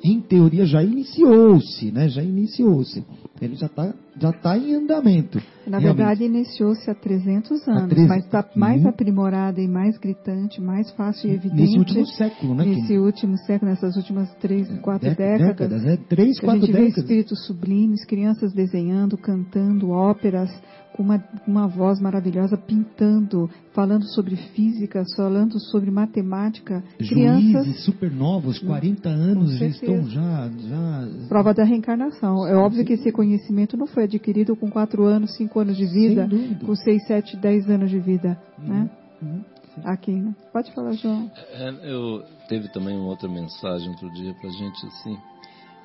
em 0.03 0.21
teoria, 0.21 0.65
já 0.65 0.83
iniciou-se. 0.83 1.93
Né? 1.93 2.09
Já 2.09 2.23
iniciou-se. 2.23 3.05
Ele 3.41 3.55
já 3.57 3.67
está 3.67 3.93
já 4.21 4.33
tá 4.33 4.57
em 4.59 4.75
andamento. 4.75 5.39
Na 5.67 5.79
Realmente. 5.79 5.97
verdade, 5.97 6.25
iniciou-se 6.25 6.91
há 6.91 6.95
300 6.95 7.67
anos, 7.69 7.89
300, 7.89 8.09
mas 8.09 8.25
está 8.25 8.45
mais 8.57 8.85
aprimorada 8.85 9.61
e 9.61 9.69
mais 9.69 9.97
gritante, 9.97 10.61
mais 10.61 10.91
fácil 10.93 11.31
e 11.31 11.35
evidente. 11.35 11.63
Nesse 11.63 11.79
último 11.79 12.07
século, 12.07 12.55
né? 12.55 12.65
nesse 12.65 12.99
último 12.99 13.39
século, 13.39 13.71
nessas 13.71 13.97
últimas 13.97 14.35
três, 14.37 14.69
quatro 14.81 15.09
Dé- 15.15 15.39
décadas. 15.39 15.83
né? 15.85 15.97
Três, 16.09 16.39
que 16.39 16.45
a 16.47 16.49
quatro 16.49 16.67
gente 16.67 16.73
vê 16.73 16.79
décadas. 16.81 16.99
espíritos 17.05 17.47
sublimes, 17.47 18.05
crianças 18.05 18.53
desenhando, 18.53 19.17
cantando 19.17 19.91
óperas, 19.91 20.51
com 20.95 21.03
uma, 21.03 21.25
uma 21.47 21.67
voz 21.67 22.01
maravilhosa, 22.01 22.57
pintando, 22.57 23.49
falando 23.73 24.05
sobre 24.13 24.37
física, 24.37 25.03
falando 25.17 25.59
sobre 25.59 25.91
matemática. 25.91 26.83
Crianças, 26.99 27.65
Juízes 27.65 27.85
supernovos, 27.85 28.59
40 28.59 29.09
anos, 29.09 29.57
já 29.59 29.67
estão 29.67 30.03
já, 30.03 30.51
já... 30.51 31.09
prova 31.29 31.55
da 31.55 31.65
reencarnação. 31.65 32.47
É 32.47 32.55
óbvio 32.55 32.85
que 32.85 32.93
esse 32.93 33.11
conhecimento 33.11 33.77
não 33.77 33.87
foi 33.87 34.02
adquirido 34.03 34.57
com 34.57 34.71
quatro 34.71 35.05
anos, 35.05 35.37
cinco 35.37 35.61
anos 35.61 35.77
de 35.77 35.87
vida, 35.87 36.29
com 36.65 36.75
seis, 36.75 37.07
sete, 37.07 37.37
dez 37.37 37.69
anos 37.69 37.91
de 37.91 37.99
vida, 37.99 38.41
né? 38.59 38.91
Uhum. 39.21 39.45
Aqui, 39.85 40.13
né? 40.13 40.35
Pode 40.53 40.73
falar, 40.75 40.93
João. 40.93 41.31
É, 41.35 41.91
eu 41.91 42.23
teve 42.49 42.69
também 42.69 42.97
uma 42.97 43.09
outra 43.09 43.29
mensagem 43.29 43.89
outro 43.89 44.11
dia 44.13 44.35
para 44.35 44.49
a 44.49 44.53
gente 44.53 44.87
assim. 44.87 45.19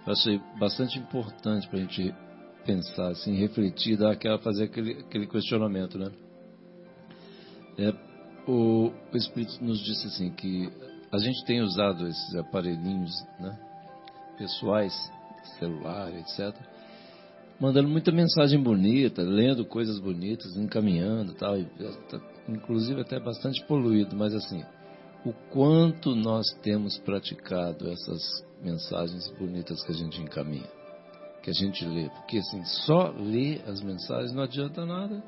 Eu 0.06 0.14
achei 0.14 0.42
bastante 0.60 1.00
importante 1.00 1.68
para 1.68 1.80
a 1.80 1.82
gente 1.82 2.14
pensar, 2.66 3.08
assim, 3.10 3.36
refletir, 3.36 3.98
dar 3.98 4.12
aquela, 4.12 4.38
fazer 4.40 4.66
aquele, 4.66 5.00
aquele 5.00 5.28
questionamento, 5.28 5.98
né? 5.98 6.12
É, 7.78 7.94
o, 8.48 8.92
o 9.14 9.18
Espírito 9.18 9.64
nos 9.64 9.80
disse 9.80 10.08
assim 10.08 10.32
que 10.32 10.70
a 11.12 11.18
gente 11.18 11.46
tem 11.46 11.62
usado 11.62 12.08
esses 12.08 12.36
aparelhinhos, 12.36 13.12
né? 13.40 13.58
Pessoais, 14.38 14.94
celular, 15.60 16.14
etc. 16.14 16.54
Mandando 17.60 17.90
muita 17.90 18.12
mensagem 18.12 18.62
bonita, 18.62 19.24
lendo 19.24 19.66
coisas 19.66 20.00
bonitas, 20.00 20.56
encaminhando, 20.56 21.34
tal, 21.34 21.58
e, 21.58 21.66
tá, 21.66 22.22
inclusive 22.48 23.02
até 23.02 23.20
bastante 23.20 23.66
poluído, 23.66 24.16
mas 24.16 24.34
assim, 24.36 24.64
o 25.26 25.34
quanto 25.52 26.16
nós 26.16 26.46
temos 26.62 27.00
praticado 27.00 27.90
essas 27.90 28.22
mensagens 28.62 29.30
bonitas 29.40 29.84
que 29.84 29.92
a 29.92 29.96
gente 29.96 30.22
encaminha, 30.22 30.70
que 31.42 31.50
a 31.50 31.54
gente 31.54 31.84
lê. 31.84 32.10
Porque 32.10 32.38
assim, 32.38 32.64
só 32.64 33.10
ler 33.10 33.62
as 33.68 33.82
mensagens 33.82 34.32
não 34.34 34.44
adianta 34.44 34.86
nada. 34.86 35.24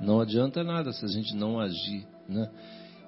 Não 0.00 0.20
adianta 0.20 0.64
nada 0.64 0.92
se 0.92 1.04
a 1.04 1.08
gente 1.08 1.36
não 1.36 1.60
agir, 1.60 2.06
né? 2.28 2.50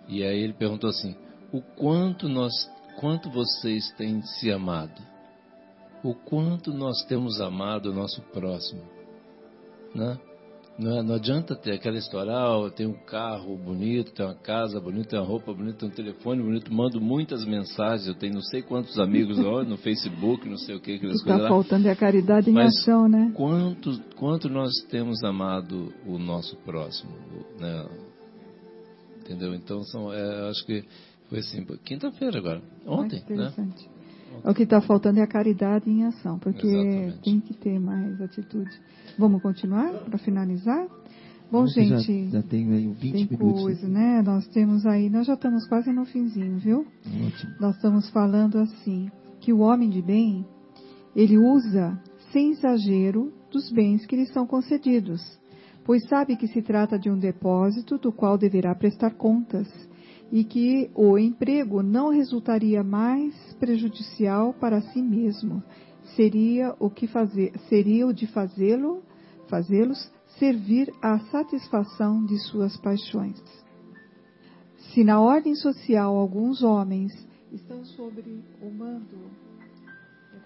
E 0.08 0.22
aí 0.22 0.38
ele 0.38 0.52
perguntou 0.52 0.90
assim: 0.90 1.16
o 1.52 1.60
quanto 1.60 2.28
nós, 2.28 2.52
quanto 3.00 3.30
vocês 3.30 3.90
têm 3.96 4.22
se 4.22 4.50
amado? 4.50 5.00
O 6.02 6.14
quanto 6.14 6.72
nós 6.72 7.04
temos 7.04 7.40
amado 7.40 7.90
o 7.90 7.94
nosso 7.94 8.20
próximo, 8.32 8.82
né? 9.94 10.18
Não, 10.78 10.98
é- 10.98 11.02
não 11.02 11.14
adianta 11.14 11.54
ter 11.54 11.72
aquela 11.72 11.98
história, 11.98 12.32
ah, 12.32 12.58
eu 12.64 12.70
tenho 12.70 12.90
um 12.90 13.04
carro 13.04 13.56
bonito, 13.58 14.12
tenho 14.12 14.30
uma 14.30 14.34
casa 14.34 14.80
bonita, 14.80 15.10
tenho 15.10 15.22
uma 15.22 15.28
roupa 15.28 15.52
bonita, 15.52 15.78
tenho 15.80 15.92
um 15.92 15.94
telefone 15.94 16.42
bonito, 16.42 16.72
mando 16.72 16.98
muitas 17.00 17.44
mensagens, 17.44 18.08
eu 18.08 18.14
tenho 18.14 18.34
não 18.34 18.40
sei 18.40 18.62
quantos 18.62 18.98
amigos 18.98 19.36
no 19.38 19.76
Facebook, 19.76 20.48
não 20.48 20.56
sei 20.56 20.74
o 20.74 20.80
que, 20.80 20.94
aquelas 20.94 21.16
está 21.16 21.36
lá. 21.36 21.48
faltando 21.48 21.86
é 21.88 21.90
a 21.90 21.96
caridade 21.96 22.50
em 22.50 22.54
Mas 22.54 22.74
ação, 22.78 23.06
né? 23.06 23.30
Quanto, 23.34 24.00
quanto 24.16 24.48
nós 24.48 24.72
temos 24.88 25.22
amado 25.22 25.92
o 26.06 26.18
nosso 26.18 26.56
próximo, 26.64 27.12
né? 27.60 27.86
Entendeu? 29.20 29.54
Então, 29.54 29.82
são, 29.84 30.12
é, 30.12 30.48
acho 30.48 30.64
que 30.64 30.82
foi 31.28 31.38
assim, 31.40 31.64
quinta-feira 31.84 32.38
agora, 32.38 32.62
ontem, 32.86 33.22
né? 33.28 33.52
Interessante. 34.32 34.50
O 34.50 34.54
que 34.54 34.62
está 34.64 34.80
faltando 34.80 35.20
é 35.20 35.22
a 35.22 35.26
caridade 35.26 35.88
em 35.90 36.04
ação, 36.04 36.38
porque 36.38 36.66
Exatamente. 36.66 37.18
tem 37.22 37.40
que 37.40 37.54
ter 37.54 37.78
mais 37.78 38.20
atitude. 38.20 38.70
Vamos 39.18 39.42
continuar 39.42 39.92
para 40.04 40.18
finalizar? 40.18 40.86
Bom, 41.50 41.66
que 41.66 41.84
já- 41.84 41.98
gente, 41.98 42.30
Já, 42.30 42.42
tenho 42.42 42.72
aí 42.72 42.86
20 42.88 43.28
tem 43.28 43.38
minutos. 43.38 43.62
coisa, 43.62 43.86
né? 43.88 44.22
Nós 44.22 44.46
temos 44.48 44.86
aí, 44.86 45.10
nós 45.10 45.26
já 45.26 45.34
estamos 45.34 45.66
quase 45.68 45.92
no 45.92 46.04
finzinho, 46.06 46.56
viu? 46.58 46.86
Ótimo. 47.26 47.52
Nós 47.60 47.76
estamos 47.76 48.08
falando 48.10 48.58
assim, 48.58 49.10
que 49.40 49.52
o 49.52 49.58
homem 49.58 49.90
de 49.90 50.00
bem, 50.00 50.46
ele 51.14 51.36
usa 51.38 52.00
sem 52.32 52.52
exagero 52.52 53.30
dos 53.50 53.70
bens 53.70 54.06
que 54.06 54.16
lhe 54.16 54.24
são 54.28 54.46
concedidos, 54.46 55.20
pois 55.84 56.02
sabe 56.08 56.36
que 56.36 56.46
se 56.48 56.62
trata 56.62 56.98
de 56.98 57.10
um 57.10 57.18
depósito 57.18 57.98
do 57.98 58.10
qual 58.10 58.38
deverá 58.38 58.74
prestar 58.74 59.10
contas 59.10 59.68
e 60.32 60.42
que 60.44 60.90
o 60.94 61.18
emprego 61.18 61.82
não 61.82 62.08
resultaria 62.08 62.82
mais 62.82 63.34
prejudicial 63.60 64.54
para 64.54 64.80
si 64.80 65.02
mesmo. 65.02 65.62
Seria 66.16 66.74
o 66.80 66.88
que 66.88 67.06
fazer, 67.06 67.52
seria 67.68 68.06
o 68.06 68.14
de 68.14 68.26
fazê-lo, 68.26 69.02
fazê-los 69.48 70.10
servir 70.38 70.90
à 71.02 71.18
satisfação 71.30 72.24
de 72.24 72.38
suas 72.48 72.74
paixões. 72.78 73.38
Se 74.92 75.04
na 75.04 75.20
ordem 75.20 75.54
social 75.54 76.16
alguns 76.16 76.62
homens 76.62 77.12
estão 77.52 77.84
sobre 77.84 78.42
o 78.62 78.70
mando, 78.70 79.18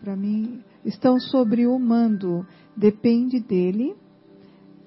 para 0.00 0.16
mim, 0.16 0.62
estão 0.84 1.18
sobre 1.18 1.66
o 1.66 1.78
mando, 1.78 2.44
depende 2.76 3.40
dele, 3.40 3.94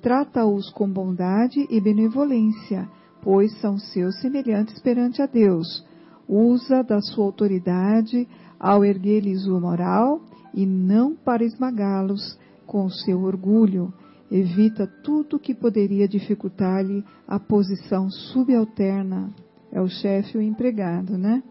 trata-os 0.02 0.70
com 0.72 0.90
bondade 0.90 1.66
e 1.70 1.82
benevolência, 1.82 2.88
pois 3.22 3.52
são 3.60 3.78
seus 3.78 4.20
semelhantes 4.20 4.80
perante 4.80 5.22
a 5.22 5.26
Deus. 5.26 5.86
Usa 6.28 6.84
da 6.84 7.02
sua 7.02 7.26
autoridade 7.26 8.28
ao 8.60 8.84
erguer-lhes 8.84 9.46
o 9.48 9.60
moral 9.60 10.22
e 10.54 10.66
não 10.66 11.16
para 11.16 11.44
esmagá-los 11.44 12.38
com 12.66 12.90
seu 12.90 13.22
orgulho. 13.22 13.94
Evita 14.32 14.86
tudo 15.04 15.40
que 15.40 15.56
poderia 15.56 16.08
dificultar-lhe 16.08 17.04
a 17.28 17.40
posição 17.40 18.10
subalterna. 18.12 19.34
É 19.72 19.82
o 19.82 19.88
chefe 19.88 20.38
o 20.38 20.42
empregado, 20.42 21.18
né? 21.18 21.42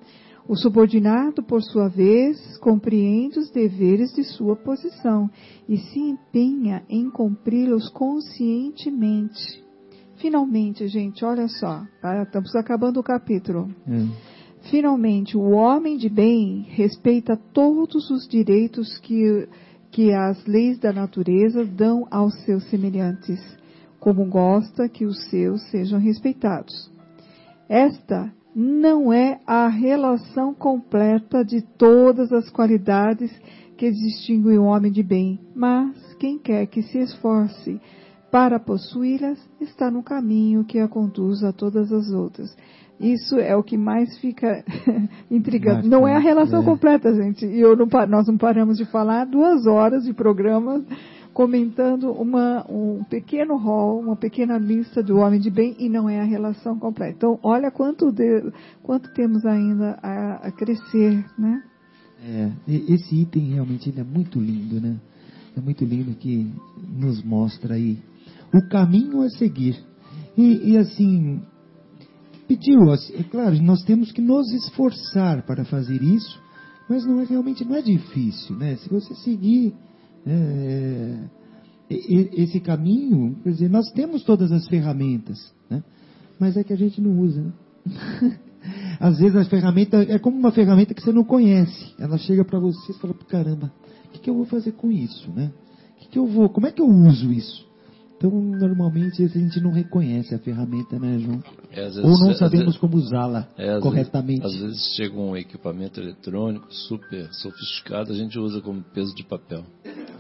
O 0.49 0.57
subordinado, 0.57 1.43
por 1.43 1.63
sua 1.63 1.89
vez, 1.89 2.57
compreende 2.59 3.39
os 3.39 3.51
deveres 3.51 4.15
de 4.15 4.25
sua 4.25 4.57
posição 4.57 5.29
e 5.69 5.77
se 5.77 5.99
empenha 5.99 6.83
em 6.89 7.11
cumpri-los 7.11 7.91
conscientemente. 7.91 9.68
Finalmente, 10.19 10.89
gente, 10.89 11.25
olha 11.25 11.47
só, 11.49 11.85
tá? 12.01 12.23
estamos 12.23 12.55
acabando 12.57 12.99
o 12.99 13.05
capítulo. 13.05 13.69
É. 13.87 14.69
Finalmente, 14.69 15.37
o 15.37 15.51
homem 15.51 15.97
de 15.97 16.09
bem 16.09 16.67
respeita 16.71 17.37
todos 17.53 18.11
os 18.11 18.27
direitos 18.27 18.99
que, 18.99 19.49
que 19.91 20.13
as 20.13 20.45
leis 20.45 20.79
da 20.79 20.93
natureza 20.93 21.65
dão 21.65 22.07
aos 22.11 22.35
seus 22.45 22.65
semelhantes, 22.65 23.41
como 24.01 24.25
gosta 24.27 24.89
que 24.89 25.07
os 25.07 25.29
seus 25.31 25.63
sejam 25.71 26.01
respeitados. 26.01 26.91
Esta 27.69 28.33
não 28.55 29.13
é 29.13 29.41
a 29.47 29.69
relação 29.69 30.53
completa 30.53 31.45
de 31.45 31.63
todas 31.63 32.33
as 32.33 32.51
qualidades 32.51 33.31
que 33.77 33.93
distinguem 33.93 34.59
o 34.59 34.65
homem 34.65 34.91
de 34.91 35.05
bem, 35.05 35.39
mas 35.55 35.97
quem 36.19 36.39
quer 36.39 36.67
que 36.67 36.83
se 36.83 36.99
esforce 36.99 37.81
para 38.31 38.59
possuí-las 38.61 39.39
está 39.61 39.91
no 39.91 40.03
caminho 40.03 40.65
que 40.65 40.79
a 40.79 40.89
conduz 40.89 41.43
a 41.43 41.53
todas 41.53 41.91
as 41.93 42.11
outras. 42.11 42.55
Isso 43.01 43.37
é 43.39 43.55
o 43.57 43.63
que 43.63 43.77
mais 43.79 44.19
fica 44.19 44.65
intrigante. 45.31 45.89
Não 45.89 46.07
é 46.07 46.17
a 46.17 46.19
relação 46.19 46.63
É. 46.63 46.65
completa, 46.65 47.15
gente. 47.15 47.47
E 47.47 47.61
não 47.63 47.87
nós 48.09 48.27
não 48.27 48.37
paramos 48.37 48.77
de 48.77 48.85
falar 48.87 49.25
duas 49.25 49.67
horas 49.67 50.05
de 50.05 50.13
programa 50.13 50.85
comentando 51.33 52.11
uma, 52.11 52.67
um 52.69 53.05
pequeno 53.05 53.57
rol, 53.57 54.01
uma 54.01 54.17
pequena 54.17 54.59
lista 54.59 55.01
do 55.03 55.19
homem 55.19 55.39
de 55.39 55.51
bem 55.51 55.77
e 55.79 55.89
não 55.89 56.09
é 56.09 56.19
a 56.21 56.25
relação 56.25 56.77
completa. 56.79 57.15
Então, 57.17 57.39
olha 57.45 57.71
quanto, 57.71 58.11
de- 58.11 58.51
quanto 58.83 59.13
temos 59.15 59.47
ainda 59.47 59.97
a, 60.03 60.49
a 60.49 60.51
crescer, 60.51 61.25
né? 61.39 61.63
É, 62.27 62.51
esse 62.67 63.15
item 63.15 63.53
realmente 63.53 63.89
ele 63.89 64.01
é 64.01 64.05
muito 64.05 64.41
lindo, 64.41 64.81
né? 64.81 64.97
É 65.57 65.61
muito 65.61 65.85
lindo 65.85 66.13
que 66.17 66.51
nos 66.97 67.23
mostra 67.23 67.75
aí 67.75 67.99
o 68.53 68.69
caminho 68.69 69.23
a 69.23 69.31
seguir. 69.31 69.79
E, 70.37 70.73
e 70.73 70.79
assim, 70.79 71.41
pediu, 72.47 72.93
é 72.93 73.23
claro, 73.25 73.61
nós 73.63 73.83
temos 73.83 74.13
que 74.13 74.21
nos 74.21 74.51
esforçar 74.53 75.43
para 75.45 75.65
fazer 75.65 76.03
isso, 76.03 76.41
mas 76.89 77.05
não 77.05 77.21
é 77.21 77.25
realmente 77.25 77.65
não 77.65 77.77
é 77.77 77.83
difícil, 77.83 78.57
né? 78.57 78.77
Se 78.77 78.89
você 78.89 79.15
seguir 79.17 79.75
é, 80.27 81.19
e- 81.91 82.15
e- 82.17 82.43
esse 82.43 82.61
caminho, 82.61 83.37
quer 83.43 83.51
dizer, 83.51 83.69
nós 83.71 83.91
temos 83.93 84.23
todas 84.25 84.51
as 84.53 84.67
ferramentas, 84.69 85.39
né? 85.69 85.83
Mas 86.39 86.57
é 86.57 86.65
que 86.65 86.73
a 86.73 86.77
gente 86.77 87.01
não 87.01 87.19
usa, 87.21 87.43
né? 87.43 87.53
Às 89.01 89.19
vezes 89.19 89.37
a 89.37 89.45
ferramenta 89.45 89.99
é 90.03 90.19
como 90.19 90.37
uma 90.37 90.51
ferramenta 90.51 90.93
que 90.93 91.01
você 91.03 91.13
não 91.13 91.25
conhece. 91.25 91.95
Ela 91.99 92.19
chega 92.19 92.45
para 92.45 92.59
você 92.59 92.93
e 92.93 92.95
fala, 92.97 93.15
caramba, 93.29 93.73
o 94.07 94.11
que, 94.11 94.19
que 94.21 94.31
eu 94.31 94.35
vou 94.35 94.45
fazer 94.45 94.73
com 94.73 94.91
isso, 94.91 95.31
né? 95.31 95.53
O 95.97 96.01
que, 96.01 96.09
que 96.09 96.19
eu 96.19 96.27
vou, 96.27 96.49
como 96.49 96.67
é 96.67 96.73
que 96.73 96.83
eu 96.83 96.87
uso 96.89 97.33
isso? 97.33 97.68
Então, 98.19 98.31
normalmente 98.33 99.23
a 99.23 99.29
gente 99.29 99.61
não 99.61 99.71
reconhece 99.71 100.35
a 100.35 100.41
ferramenta, 100.41 100.99
né, 100.99 101.21
João? 101.21 101.41
É, 101.71 101.85
vezes- 101.85 101.99
Ou 102.05 102.19
não 102.19 102.31
às 102.31 102.39
sabemos 102.39 102.77
como 102.77 102.97
usá-la 102.97 103.47
é, 103.57 103.79
corretamente. 103.79 104.41
Vezes, 104.43 104.57
às 104.57 104.63
vezes 104.63 104.95
chega 104.97 105.17
um 105.17 105.37
equipamento 105.37 106.01
eletrônico 106.01 106.67
super 106.75 107.29
sofisticado, 107.33 108.13
a 108.13 108.17
gente 108.17 108.37
usa 108.37 108.61
como 108.61 108.83
peso 108.93 109.15
de 109.15 109.23
papel. 109.25 109.63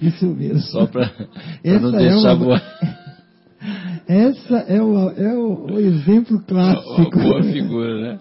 Isso 0.00 0.26
mesmo. 0.26 0.60
Só 0.62 0.86
para 0.86 1.12
não 1.90 1.94
é 1.94 1.98
deixar 2.08 2.34
uma- 2.34 2.36
voar. 2.36 2.62
Essa 4.08 4.58
é 4.68 4.80
o, 4.80 5.10
é 5.10 5.34
o, 5.36 5.64
o 5.66 5.80
exemplo 5.80 6.36
uma 6.38 6.44
clássico. 6.46 7.18
boa 7.18 7.42
figura, 7.42 8.00
né? 8.00 8.20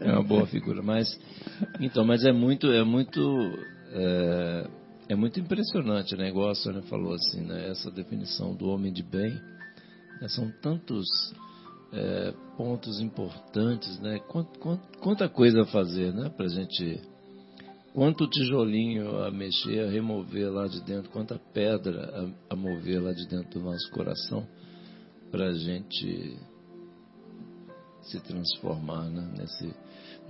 É 0.00 0.12
uma 0.12 0.22
boa 0.22 0.46
figura, 0.46 0.82
mas 0.82 1.08
então, 1.80 2.04
mas 2.04 2.24
é 2.24 2.32
muito, 2.32 2.68
é 2.68 2.84
muito, 2.84 3.20
é, 3.92 4.66
é 5.10 5.16
muito 5.16 5.40
impressionante, 5.40 6.16
né? 6.16 6.28
Igual 6.28 6.50
a 6.50 6.54
Sônia 6.54 6.82
falou 6.82 7.14
assim, 7.14 7.40
né? 7.40 7.68
Essa 7.68 7.90
definição 7.90 8.54
do 8.54 8.68
homem 8.68 8.92
de 8.92 9.02
bem, 9.02 9.34
né? 10.20 10.28
são 10.28 10.48
tantos 10.62 11.04
é, 11.92 12.32
pontos 12.56 13.00
importantes, 13.00 13.98
né? 13.98 14.20
Quant- 14.28 14.56
quant- 14.58 14.96
quanta 15.00 15.28
coisa 15.28 15.62
a 15.62 15.66
fazer, 15.66 16.14
né? 16.14 16.28
Para 16.28 16.46
gente, 16.46 17.02
quanto 17.92 18.30
tijolinho 18.30 19.24
a 19.24 19.32
mexer, 19.32 19.80
a 19.80 19.90
remover 19.90 20.48
lá 20.48 20.68
de 20.68 20.80
dentro, 20.82 21.10
quanta 21.10 21.40
pedra 21.52 22.32
a, 22.48 22.54
a 22.54 22.56
mover 22.56 23.02
lá 23.02 23.12
de 23.12 23.26
dentro 23.26 23.58
do 23.58 23.64
nosso 23.64 23.90
coração, 23.90 24.46
para 25.32 25.48
a 25.48 25.54
gente 25.54 26.38
se 28.02 28.20
transformar 28.20 29.10
né, 29.10 29.28
nesse 29.36 29.74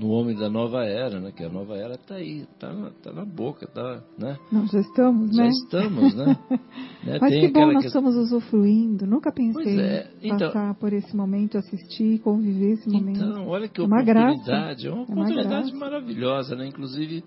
no 0.00 0.08
homem 0.08 0.34
da 0.34 0.48
nova 0.48 0.84
era, 0.84 1.20
né? 1.20 1.30
Que 1.30 1.44
a 1.44 1.48
nova 1.50 1.76
era 1.76 1.94
está 1.94 2.14
aí, 2.14 2.40
está 2.52 2.72
na, 2.72 2.90
tá 2.90 3.12
na 3.12 3.24
boca, 3.24 3.66
tá, 3.66 4.02
né? 4.18 4.38
Nós 4.50 4.70
já 4.70 4.80
estamos, 4.80 5.36
Já 5.36 5.42
né? 5.44 5.48
estamos, 5.50 6.14
né? 6.14 6.38
Né, 7.02 7.16
Mas 7.18 7.30
tem 7.30 7.40
que 7.46 7.48
bom 7.52 7.72
nós 7.72 7.80
que- 7.80 7.86
estamos 7.86 8.14
usufruindo. 8.14 9.06
Nunca 9.06 9.32
pensei 9.32 9.80
é, 9.80 10.10
em 10.22 10.26
então- 10.34 10.48
passar 10.48 10.74
por 10.74 10.92
esse 10.92 11.16
momento, 11.16 11.56
assistir, 11.56 12.18
conviver 12.20 12.72
esse 12.72 12.88
momento. 12.90 13.24
Então, 13.24 13.46
olha 13.48 13.68
que 13.68 13.80
É 13.80 13.84
oportunidade, 13.84 14.86
é 14.86 14.90
uma 14.90 15.00
É 15.00 15.04
uma 15.06 15.22
oportunidade 15.24 15.74
maravilhosa, 15.74 16.54
né? 16.56 16.66
Inclusive 16.66 17.24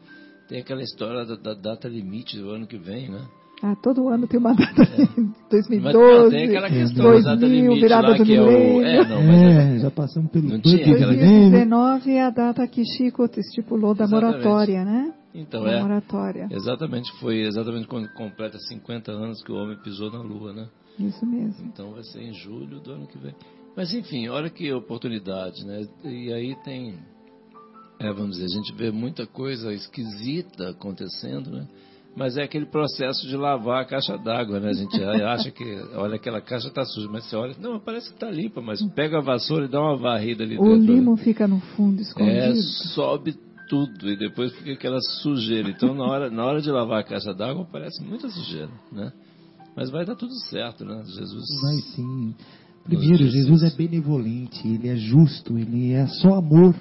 tem 0.48 0.60
aquela 0.60 0.84
história 0.84 1.26
da, 1.26 1.36
da 1.36 1.54
data 1.56 1.88
limite 1.88 2.38
do 2.38 2.52
ano 2.52 2.68
que 2.68 2.78
vem, 2.78 3.10
né? 3.10 3.26
Ah, 3.66 3.78
todo 3.82 4.10
ano 4.10 4.28
tem 4.28 4.38
uma 4.38 4.54
data 4.54 4.74
Mas 4.78 5.16
não, 5.18 5.34
2012, 5.50 6.32
tem 6.36 6.44
aquela 6.50 6.70
questão 6.70 7.06
da 7.06 7.12
data 7.20 7.36
2000, 7.38 7.62
limite 7.64 7.80
virada 7.82 8.08
lá 8.10 8.18
do 8.18 8.26
que 8.26 8.34
é 8.36 8.42
o 8.42 8.46
milênio. 8.46 8.84
é, 8.86 9.08
não, 9.08 9.24
mas 9.24 9.42
é- 9.42 9.76
É, 9.76 9.80
já 9.80 9.90
passamos 9.92 10.32
pelo 10.32 10.50
Não 10.50 10.60
tinha 10.60 10.76
aquela- 10.82 11.12
milênios. 11.14 11.52
2019 11.52 12.12
é 12.12 12.24
a 12.24 12.30
data 12.30 12.68
que 12.68 12.84
Chico 12.84 13.24
estipulou 13.38 13.96
da 13.96 14.04
Exatamente. 14.04 14.36
moratória, 14.44 14.84
né? 14.84 15.14
então 15.34 15.64
Da 15.64 15.72
é 15.72 15.82
moratória. 15.82 16.48
exatamente 16.52 17.10
foi 17.22 17.40
exatamente 17.40 17.88
quando 17.88 18.08
completa 18.14 18.60
50 18.60 19.12
anos 19.14 19.42
que 19.42 19.52
o 19.52 19.56
homem 19.56 19.78
pisou 19.82 20.12
na 20.12 20.20
lua, 20.22 20.52
né? 20.54 20.68
Isso 21.00 21.26
mesmo. 21.26 21.66
Então 21.66 21.92
vai 21.94 22.04
ser 22.04 22.22
em 22.22 22.34
julho 22.34 22.82
do 22.82 22.92
ano 22.92 23.08
que 23.08 23.18
vem. 23.18 23.34
Mas 23.78 23.94
enfim, 23.94 24.28
olha 24.28 24.50
que 24.50 24.72
oportunidade, 24.74 25.66
né? 25.66 25.88
E 26.04 26.32
aí 26.34 26.54
tem, 26.66 26.96
é, 28.00 28.12
vamos 28.12 28.32
dizer, 28.38 28.46
a 28.46 28.58
gente 28.60 28.74
vê 28.76 28.92
muita 28.92 29.26
coisa 29.26 29.74
esquisita 29.74 30.70
acontecendo, 30.70 31.50
né? 31.50 31.66
Mas 32.16 32.38
é 32.38 32.44
aquele 32.44 32.68
processo 32.68 33.28
de 33.28 33.36
lavar 33.36 33.82
a 33.82 33.86
caixa 33.86 34.16
d'água, 34.18 34.60
né? 34.60 34.70
A 34.70 34.74
gente 34.74 35.04
acha 35.04 35.50
que, 35.50 35.64
olha, 35.96 36.16
aquela 36.16 36.40
caixa 36.40 36.68
está 36.68 36.86
suja, 36.86 37.10
mas 37.12 37.26
você 37.26 37.36
olha, 37.36 37.56
não, 37.60 37.80
parece 37.80 38.10
que 38.10 38.14
está 38.14 38.30
limpa, 38.30 38.62
mas 38.62 38.82
pega 38.94 39.18
a 39.18 39.22
vassoura 39.22 39.66
e 39.66 39.68
dá 39.68 39.82
uma 39.82 39.98
varrida 39.98 40.44
ali 40.44 40.56
O 40.60 40.64
dentro. 40.64 40.80
né? 40.80 40.94
limo 41.00 41.18
fica 41.18 41.48
no 41.48 41.60
fundo, 41.60 42.00
É, 42.00 42.02
escondido. 42.04 42.56
sobe 42.94 43.36
tudo 43.68 44.08
e 44.08 44.16
depois 44.16 44.54
fica 44.54 44.74
aquela 44.74 45.00
sujeira. 45.24 45.70
Então, 45.70 45.96
na 45.96 46.04
hora, 46.06 46.30
na 46.30 46.46
hora 46.46 46.62
de 46.62 46.70
lavar 46.70 47.00
a 47.00 47.04
caixa 47.04 47.34
d'água, 47.34 47.66
parece 47.72 48.04
muita 48.04 48.30
sujeira, 48.30 48.70
né? 48.92 49.12
Mas 49.76 49.90
vai 49.90 50.06
dar 50.06 50.16
tudo 50.16 50.34
certo, 50.52 50.86
né? 50.86 51.02
Jesus. 51.06 51.46
Vai 51.64 51.78
sim. 51.96 52.36
Primeiro, 52.84 53.26
Jesus 53.28 53.64
é 53.64 53.72
benevolente, 53.76 54.68
ele 54.68 54.88
é 54.88 54.96
justo, 54.96 55.58
ele 55.58 55.94
é 55.94 56.06
só 56.06 56.36
amor, 56.36 56.76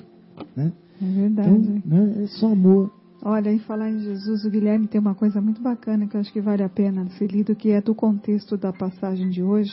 né? 0.54 0.72
É 1.00 1.04
verdade. 1.06 1.48
Então, 1.48 1.82
né, 1.86 2.24
é 2.24 2.26
só 2.26 2.48
amor. 2.48 2.90
Olha, 3.24 3.52
em 3.52 3.60
falar 3.60 3.88
em 3.88 4.00
Jesus, 4.00 4.44
o 4.44 4.50
Guilherme 4.50 4.88
tem 4.88 5.00
uma 5.00 5.14
coisa 5.14 5.40
muito 5.40 5.62
bacana 5.62 6.08
que 6.08 6.16
eu 6.16 6.20
acho 6.20 6.32
que 6.32 6.40
vale 6.40 6.64
a 6.64 6.68
pena 6.68 7.08
ser 7.10 7.30
lido, 7.30 7.54
que 7.54 7.70
é 7.70 7.80
do 7.80 7.94
contexto 7.94 8.56
da 8.56 8.72
passagem 8.72 9.30
de 9.30 9.40
hoje, 9.40 9.70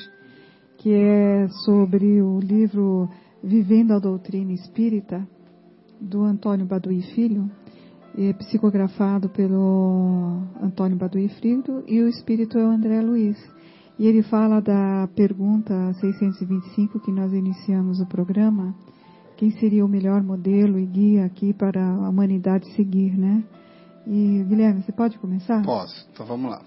que 0.78 0.94
é 0.94 1.48
sobre 1.66 2.22
o 2.22 2.40
livro 2.40 3.10
Vivendo 3.44 3.94
a 3.94 4.00
Doutrina 4.00 4.54
Espírita, 4.54 5.28
do 6.00 6.22
Antônio 6.22 6.68
Baduí 6.68 7.02
Filho, 7.16 7.50
é 8.16 8.34
psicografado 8.34 9.30
pelo 9.30 10.44
Antônio 10.62 10.96
Baduí 10.96 11.28
Filho, 11.28 11.84
e 11.88 12.02
o 12.02 12.08
espírito 12.08 12.56
é 12.56 12.64
o 12.64 12.70
André 12.70 13.02
Luiz. 13.02 13.38
E 13.98 14.06
ele 14.06 14.22
fala 14.22 14.62
da 14.62 15.10
pergunta 15.16 15.92
625 15.94 17.00
que 17.00 17.12
nós 17.12 17.34
iniciamos 17.34 18.00
o 18.00 18.06
programa, 18.06 18.76
quem 19.40 19.52
seria 19.52 19.86
o 19.86 19.88
melhor 19.88 20.22
modelo 20.22 20.78
e 20.78 20.86
guia 20.86 21.24
aqui 21.24 21.54
para 21.54 21.82
a 21.82 22.10
humanidade 22.10 22.70
seguir, 22.76 23.18
né? 23.18 23.42
E 24.06 24.44
Guilherme, 24.44 24.84
você 24.84 24.92
pode 24.92 25.18
começar? 25.18 25.64
Posso, 25.64 26.06
então 26.12 26.26
vamos 26.26 26.52
lá. 26.52 26.62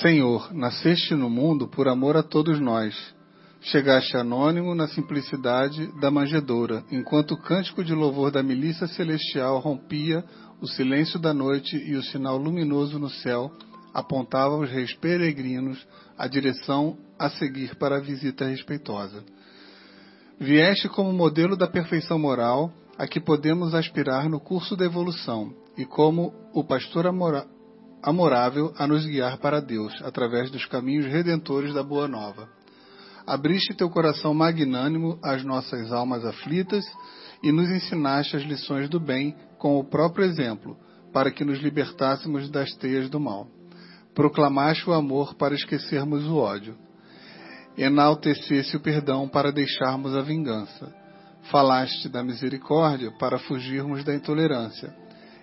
Senhor, 0.00 0.54
nasceste 0.54 1.12
no 1.16 1.28
mundo 1.28 1.66
por 1.66 1.88
amor 1.88 2.16
a 2.16 2.22
todos 2.22 2.60
nós. 2.60 2.94
Chegaste 3.62 4.16
anônimo 4.16 4.76
na 4.76 4.86
simplicidade 4.86 5.88
da 6.00 6.08
manjedoura, 6.08 6.84
enquanto 6.88 7.32
o 7.32 7.42
cântico 7.42 7.82
de 7.82 7.92
louvor 7.92 8.30
da 8.30 8.44
milícia 8.44 8.86
celestial 8.86 9.58
rompia 9.58 10.24
o 10.60 10.68
silêncio 10.68 11.18
da 11.18 11.34
noite 11.34 11.76
e 11.76 11.96
o 11.96 12.02
sinal 12.04 12.36
luminoso 12.36 12.96
no 12.96 13.10
céu 13.10 13.50
apontava 13.92 14.54
aos 14.54 14.70
reis 14.70 14.94
peregrinos 14.94 15.84
a 16.16 16.28
direção 16.28 16.96
a 17.18 17.28
seguir 17.28 17.74
para 17.74 17.96
a 17.96 18.00
visita 18.00 18.46
respeitosa. 18.46 19.24
Vieste 20.38 20.88
como 20.88 21.12
modelo 21.12 21.56
da 21.56 21.66
perfeição 21.66 22.18
moral 22.18 22.72
a 22.98 23.06
que 23.06 23.20
podemos 23.20 23.74
aspirar 23.74 24.28
no 24.28 24.40
curso 24.40 24.76
da 24.76 24.84
evolução 24.84 25.54
e 25.76 25.84
como 25.84 26.32
o 26.52 26.64
pastor 26.64 27.06
amora 27.06 27.46
amorável 28.02 28.72
a 28.76 28.86
nos 28.86 29.06
guiar 29.06 29.38
para 29.38 29.60
Deus 29.60 29.94
através 30.02 30.50
dos 30.50 30.66
caminhos 30.66 31.06
redentores 31.06 31.72
da 31.72 31.84
Boa 31.84 32.08
Nova. 32.08 32.48
Abriste 33.24 33.74
teu 33.74 33.88
coração 33.88 34.34
magnânimo 34.34 35.18
às 35.22 35.44
nossas 35.44 35.92
almas 35.92 36.24
aflitas 36.24 36.84
e 37.42 37.52
nos 37.52 37.70
ensinaste 37.70 38.36
as 38.36 38.42
lições 38.42 38.88
do 38.88 38.98
bem 38.98 39.36
com 39.58 39.78
o 39.78 39.84
próprio 39.84 40.24
exemplo, 40.24 40.76
para 41.12 41.30
que 41.30 41.44
nos 41.44 41.60
libertássemos 41.60 42.50
das 42.50 42.74
teias 42.74 43.08
do 43.08 43.20
mal. 43.20 43.46
Proclamaste 44.14 44.90
o 44.90 44.92
amor 44.92 45.34
para 45.34 45.54
esquecermos 45.54 46.26
o 46.26 46.36
ódio. 46.36 46.76
Enaltecesse 47.76 48.76
o 48.76 48.80
perdão 48.80 49.28
para 49.28 49.50
deixarmos 49.50 50.14
a 50.14 50.20
vingança. 50.20 50.94
Falaste 51.50 52.08
da 52.08 52.22
misericórdia 52.22 53.10
para 53.18 53.38
fugirmos 53.38 54.04
da 54.04 54.14
intolerância. 54.14 54.94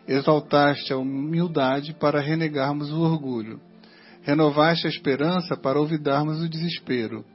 Exaltaste 0.07 0.93
a 0.93 0.97
humildade 0.97 1.93
para 1.93 2.21
renegarmos 2.21 2.91
o 2.91 3.01
orgulho. 3.01 3.59
Renovaste 4.21 4.85
a 4.85 4.89
esperança 4.89 5.57
para 5.57 5.79
olvidarmos 5.79 6.41
o 6.41 6.49
desespero. 6.49 7.25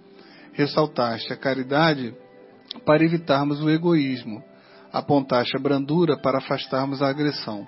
Ressaltaste 0.53 1.33
a 1.33 1.37
caridade 1.37 2.15
para 2.87 3.05
evitarmos 3.05 3.61
o 3.61 3.69
egoísmo. 3.69 4.43
Apontaste 4.93 5.57
a 5.57 5.61
brandura 5.61 6.17
para 6.17 6.39
afastarmos 6.39 7.03
a 7.03 7.09
agressão. 7.09 7.67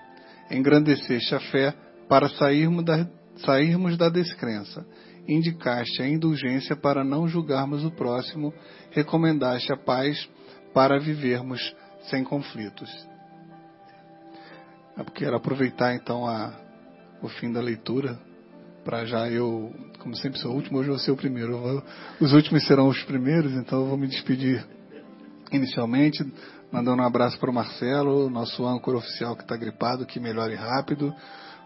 Engrandeceste 0.51 1.35
a 1.35 1.41
fé 1.41 1.75
para 2.09 2.29
sairmos 2.29 2.85
da, 2.85 3.07
sairmos 3.39 3.97
da 3.97 4.09
descrença. 4.09 4.87
Indicaste 5.29 6.03
a 6.03 6.09
indulgência 6.09 6.77
para 6.77 7.03
não 7.03 7.27
julgarmos 7.27 7.85
o 7.85 7.91
próximo. 7.91 8.53
Recomendaste 8.91 9.73
a 9.73 9.77
paz 9.77 10.29
para 10.73 10.99
vivermos 10.99 11.75
sem 12.11 12.23
conflitos. 12.23 12.91
Eu 14.97 15.05
quero 15.07 15.37
aproveitar 15.37 15.95
então 15.95 16.27
a, 16.27 16.55
o 17.23 17.29
fim 17.29 17.53
da 17.53 17.61
leitura 17.61 18.19
para 18.87 19.05
já 19.05 19.29
eu, 19.29 19.75
como 19.99 20.15
sempre 20.15 20.39
sou 20.39 20.53
o 20.53 20.55
último, 20.55 20.79
hoje 20.79 20.91
vou 20.91 20.99
ser 21.01 21.11
o 21.11 21.17
primeiro. 21.17 21.59
Vou, 21.59 21.83
os 22.21 22.33
últimos 22.33 22.65
serão 22.69 22.87
os 22.87 23.03
primeiros, 23.03 23.53
então 23.55 23.81
eu 23.81 23.87
vou 23.89 23.99
me 23.99 24.07
despedir 24.07 24.65
inicialmente, 25.51 26.25
mandando 26.71 27.03
um 27.03 27.05
abraço 27.05 27.37
para 27.41 27.51
o 27.51 27.53
Marcelo, 27.53 28.31
nosso 28.31 28.65
âncora 28.65 28.99
oficial 28.99 29.35
que 29.35 29.43
está 29.43 29.57
gripado, 29.57 30.07
que 30.07 30.21
melhore 30.21 30.55
rápido, 30.55 31.13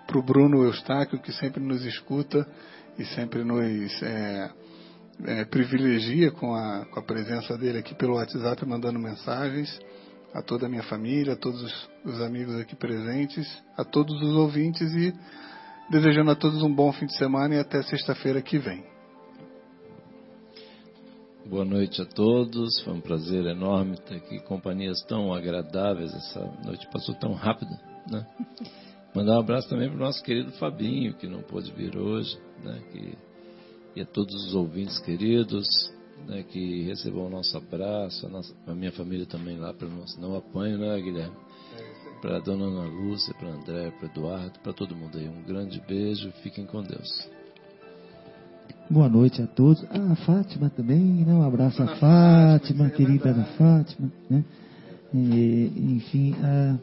para 0.06 0.18
o 0.18 0.22
Bruno 0.22 0.64
Eustáquio, 0.64 1.20
que 1.20 1.30
sempre 1.32 1.62
nos 1.62 1.84
escuta 1.84 2.48
e 2.98 3.04
sempre 3.06 3.44
nos 3.44 4.02
é, 4.02 4.50
é, 5.24 5.44
privilegia 5.44 6.30
com 6.30 6.54
a, 6.54 6.86
com 6.86 7.00
a 7.00 7.02
presença 7.02 7.56
dele 7.56 7.78
aqui 7.78 7.94
pelo 7.94 8.14
WhatsApp, 8.14 8.64
mandando 8.66 8.98
mensagens 8.98 9.78
a 10.32 10.42
toda 10.42 10.66
a 10.66 10.68
minha 10.68 10.82
família, 10.82 11.32
a 11.32 11.36
todos 11.36 11.62
os, 11.62 11.90
os 12.04 12.20
amigos 12.22 12.54
aqui 12.56 12.76
presentes, 12.76 13.46
a 13.76 13.84
todos 13.84 14.20
os 14.22 14.36
ouvintes 14.36 14.92
e 14.94 15.12
desejando 15.90 16.30
a 16.30 16.36
todos 16.36 16.62
um 16.62 16.72
bom 16.72 16.92
fim 16.92 17.06
de 17.06 17.16
semana 17.16 17.56
e 17.56 17.58
até 17.58 17.82
sexta-feira 17.82 18.40
que 18.40 18.58
vem. 18.58 18.84
Boa 21.46 21.64
noite 21.64 22.00
a 22.00 22.06
todos, 22.06 22.80
foi 22.84 22.92
um 22.92 23.00
prazer 23.00 23.44
enorme 23.46 23.96
ter 24.02 24.16
aqui 24.16 24.38
companhias 24.42 25.02
tão 25.02 25.34
agradáveis. 25.34 26.14
Essa 26.14 26.40
noite 26.64 26.86
passou 26.92 27.14
tão 27.16 27.32
rápido, 27.32 27.72
né? 28.08 28.24
Mandar 29.14 29.36
um 29.36 29.40
abraço 29.40 29.68
também 29.68 29.88
para 29.88 29.96
o 29.96 30.00
nosso 30.00 30.22
querido 30.22 30.52
Fabinho, 30.52 31.14
que 31.14 31.26
não 31.26 31.42
pôde 31.42 31.72
vir 31.72 31.96
hoje, 31.96 32.38
né? 32.62 32.80
Que, 32.92 33.18
e 33.96 34.00
a 34.00 34.06
todos 34.06 34.34
os 34.46 34.54
ouvintes 34.54 34.98
queridos, 35.00 35.66
né? 36.26 36.44
Que 36.44 36.84
recebam 36.84 37.26
o 37.26 37.30
nosso 37.30 37.56
abraço, 37.56 38.26
a, 38.26 38.28
nossa, 38.28 38.54
a 38.66 38.74
minha 38.74 38.92
família 38.92 39.26
também 39.26 39.58
lá, 39.58 39.74
para 39.74 39.88
não 40.18 40.36
apanho, 40.36 40.78
né, 40.78 41.00
Guilherme? 41.00 41.36
para 42.20 42.36
a 42.36 42.40
dona 42.40 42.66
Ana 42.66 42.84
Lúcia, 42.84 43.34
para 43.34 43.48
André, 43.48 43.90
para 43.98 44.08
Eduardo, 44.08 44.58
para 44.62 44.72
todo 44.72 44.94
mundo 44.94 45.18
aí. 45.18 45.28
Um 45.28 45.42
grande 45.42 45.80
beijo, 45.88 46.30
fiquem 46.42 46.66
com 46.66 46.82
Deus. 46.82 47.28
Boa 48.90 49.08
noite 49.08 49.40
a 49.40 49.46
todos. 49.46 49.84
Ah, 49.90 50.12
a 50.12 50.16
Fátima 50.16 50.68
também, 50.70 50.98
né? 50.98 51.32
Um 51.32 51.42
abraço 51.42 51.82
a 51.82 51.94
Fátima, 51.96 52.90
querida 52.90 53.30
Ana 53.30 53.44
Fátima, 53.56 54.12
né? 54.28 54.44
E, 55.14 55.72
enfim, 55.96 56.34
ah, 56.42 56.76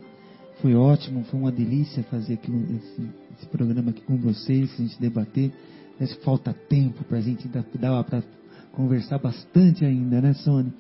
foi 0.62 0.76
ótimo, 0.76 1.24
foi 1.26 1.40
uma 1.40 1.52
delícia 1.52 2.04
fazer 2.04 2.36
aqui 2.36 2.52
esse, 2.52 3.10
esse, 3.38 3.46
programa 3.48 3.92
aqui 3.92 4.02
com 4.02 4.18
vocês, 4.18 4.72
a 4.74 4.78
gente 4.82 5.00
debater. 5.00 5.52
Mas 6.00 6.14
falta 6.24 6.54
tempo 6.54 7.04
para 7.04 7.18
a 7.18 7.22
gente 7.22 7.48
dar 7.48 7.64
para 8.04 8.24
conversar 8.72 9.18
bastante 9.20 9.86
ainda, 9.86 10.22
né, 10.22 10.34
Sônia? 10.34 10.74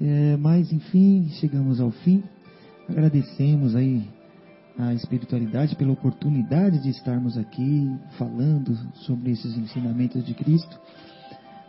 É, 0.00 0.36
mas, 0.36 0.72
enfim, 0.72 1.28
chegamos 1.40 1.80
ao 1.80 1.90
fim. 1.90 2.22
Agradecemos 2.88 3.74
aí 3.74 4.08
a 4.78 4.94
espiritualidade 4.94 5.74
pela 5.74 5.92
oportunidade 5.92 6.80
de 6.82 6.90
estarmos 6.90 7.36
aqui 7.36 7.90
falando 8.16 8.74
sobre 9.06 9.32
esses 9.32 9.56
ensinamentos 9.56 10.24
de 10.24 10.34
Cristo. 10.34 10.78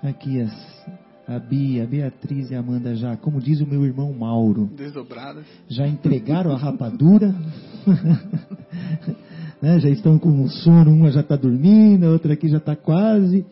Aqui 0.04 0.40
as, 0.40 0.54
a 1.30 1.38
Bia, 1.38 1.84
a 1.84 1.88
Beatriz 1.88 2.50
e 2.50 2.56
a 2.56 2.60
Amanda 2.60 2.96
já, 2.96 3.16
como 3.16 3.40
diz 3.40 3.62
o 3.62 3.68
meu 3.68 3.86
irmão 3.86 4.12
Mauro, 4.12 4.66
desdobradas, 4.76 5.46
já 5.68 5.88
entregaram 5.88 6.52
a 6.52 6.58
rapadura, 6.58 7.28
né? 9.62 9.80
já 9.80 9.90
estão 9.90 10.18
com 10.18 10.48
sono, 10.48 10.92
uma 10.92 11.12
já 11.12 11.22
está 11.22 11.36
dormindo, 11.36 12.08
a 12.08 12.10
outra 12.10 12.34
aqui 12.34 12.48
já 12.50 12.58
está 12.58 12.76
quase. 12.76 13.46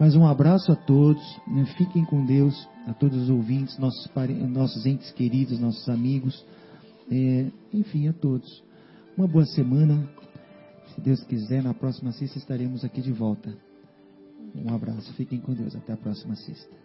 Mas 0.00 0.16
um 0.16 0.26
abraço 0.26 0.72
a 0.72 0.76
todos, 0.76 1.22
né? 1.46 1.66
fiquem 1.76 2.06
com 2.06 2.24
Deus, 2.24 2.54
a 2.86 2.94
todos 2.94 3.18
os 3.24 3.28
ouvintes, 3.28 3.78
nossos, 3.78 4.10
nossos 4.48 4.86
entes 4.86 5.10
queridos, 5.12 5.60
nossos 5.60 5.86
amigos. 5.90 6.42
É, 7.12 7.46
enfim, 7.70 8.08
a 8.08 8.14
todos. 8.14 8.64
Uma 9.16 9.28
boa 9.28 9.44
semana. 9.44 10.08
Se 10.94 11.00
Deus 11.02 11.22
quiser, 11.24 11.62
na 11.62 11.74
próxima 11.74 12.12
sexta 12.12 12.38
estaremos 12.38 12.82
aqui 12.82 13.02
de 13.02 13.12
volta. 13.12 13.54
Um 14.54 14.74
abraço. 14.74 15.12
Fiquem 15.12 15.38
com 15.38 15.52
Deus. 15.52 15.76
Até 15.76 15.92
a 15.92 15.96
próxima 15.96 16.34
sexta. 16.34 16.83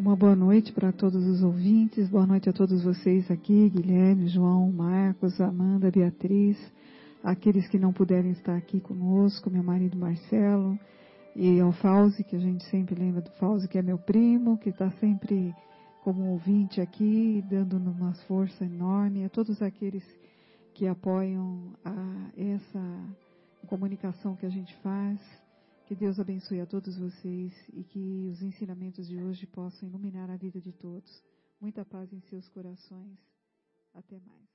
Uma 0.00 0.16
boa 0.16 0.34
noite 0.34 0.72
para 0.72 0.92
todos 0.92 1.26
os 1.26 1.42
ouvintes. 1.42 2.08
Boa 2.08 2.26
noite 2.26 2.48
a 2.48 2.54
todos 2.54 2.82
vocês 2.82 3.30
aqui, 3.30 3.68
Guilherme, 3.68 4.28
João, 4.28 4.72
Marcos, 4.72 5.38
Amanda, 5.38 5.90
Beatriz, 5.90 6.56
aqueles 7.22 7.68
que 7.68 7.78
não 7.78 7.92
puderem 7.92 8.30
estar 8.30 8.56
aqui 8.56 8.80
conosco, 8.80 9.50
meu 9.50 9.62
marido 9.62 9.98
Marcelo, 9.98 10.78
e 11.36 11.60
ao 11.60 11.70
Fauzi, 11.72 12.24
que 12.24 12.34
a 12.34 12.38
gente 12.38 12.64
sempre 12.70 12.94
lembra 12.94 13.20
do 13.20 13.30
Fauzi, 13.32 13.68
que 13.68 13.76
é 13.76 13.82
meu 13.82 13.98
primo, 13.98 14.56
que 14.56 14.70
está 14.70 14.90
sempre 14.92 15.54
como 16.02 16.30
ouvinte 16.30 16.80
aqui, 16.80 17.44
dando 17.50 17.76
uma 17.76 18.14
força 18.26 18.64
enorme 18.64 19.26
a 19.26 19.28
todos 19.28 19.60
aqueles 19.60 20.02
que 20.72 20.86
apoiam 20.86 21.74
a 21.84 22.30
essa 22.38 22.82
comunicação 23.66 24.34
que 24.34 24.46
a 24.46 24.50
gente 24.50 24.74
faz. 24.76 25.20
Que 25.90 25.96
Deus 25.96 26.20
abençoe 26.20 26.60
a 26.60 26.66
todos 26.66 26.96
vocês 26.96 27.52
e 27.72 27.82
que 27.82 28.28
os 28.30 28.40
ensinamentos 28.42 29.08
de 29.08 29.20
hoje 29.20 29.44
possam 29.44 29.88
iluminar 29.88 30.30
a 30.30 30.36
vida 30.36 30.60
de 30.60 30.72
todos. 30.72 31.20
Muita 31.60 31.84
paz 31.84 32.12
em 32.12 32.20
seus 32.20 32.48
corações. 32.50 33.18
Até 33.92 34.20
mais. 34.20 34.49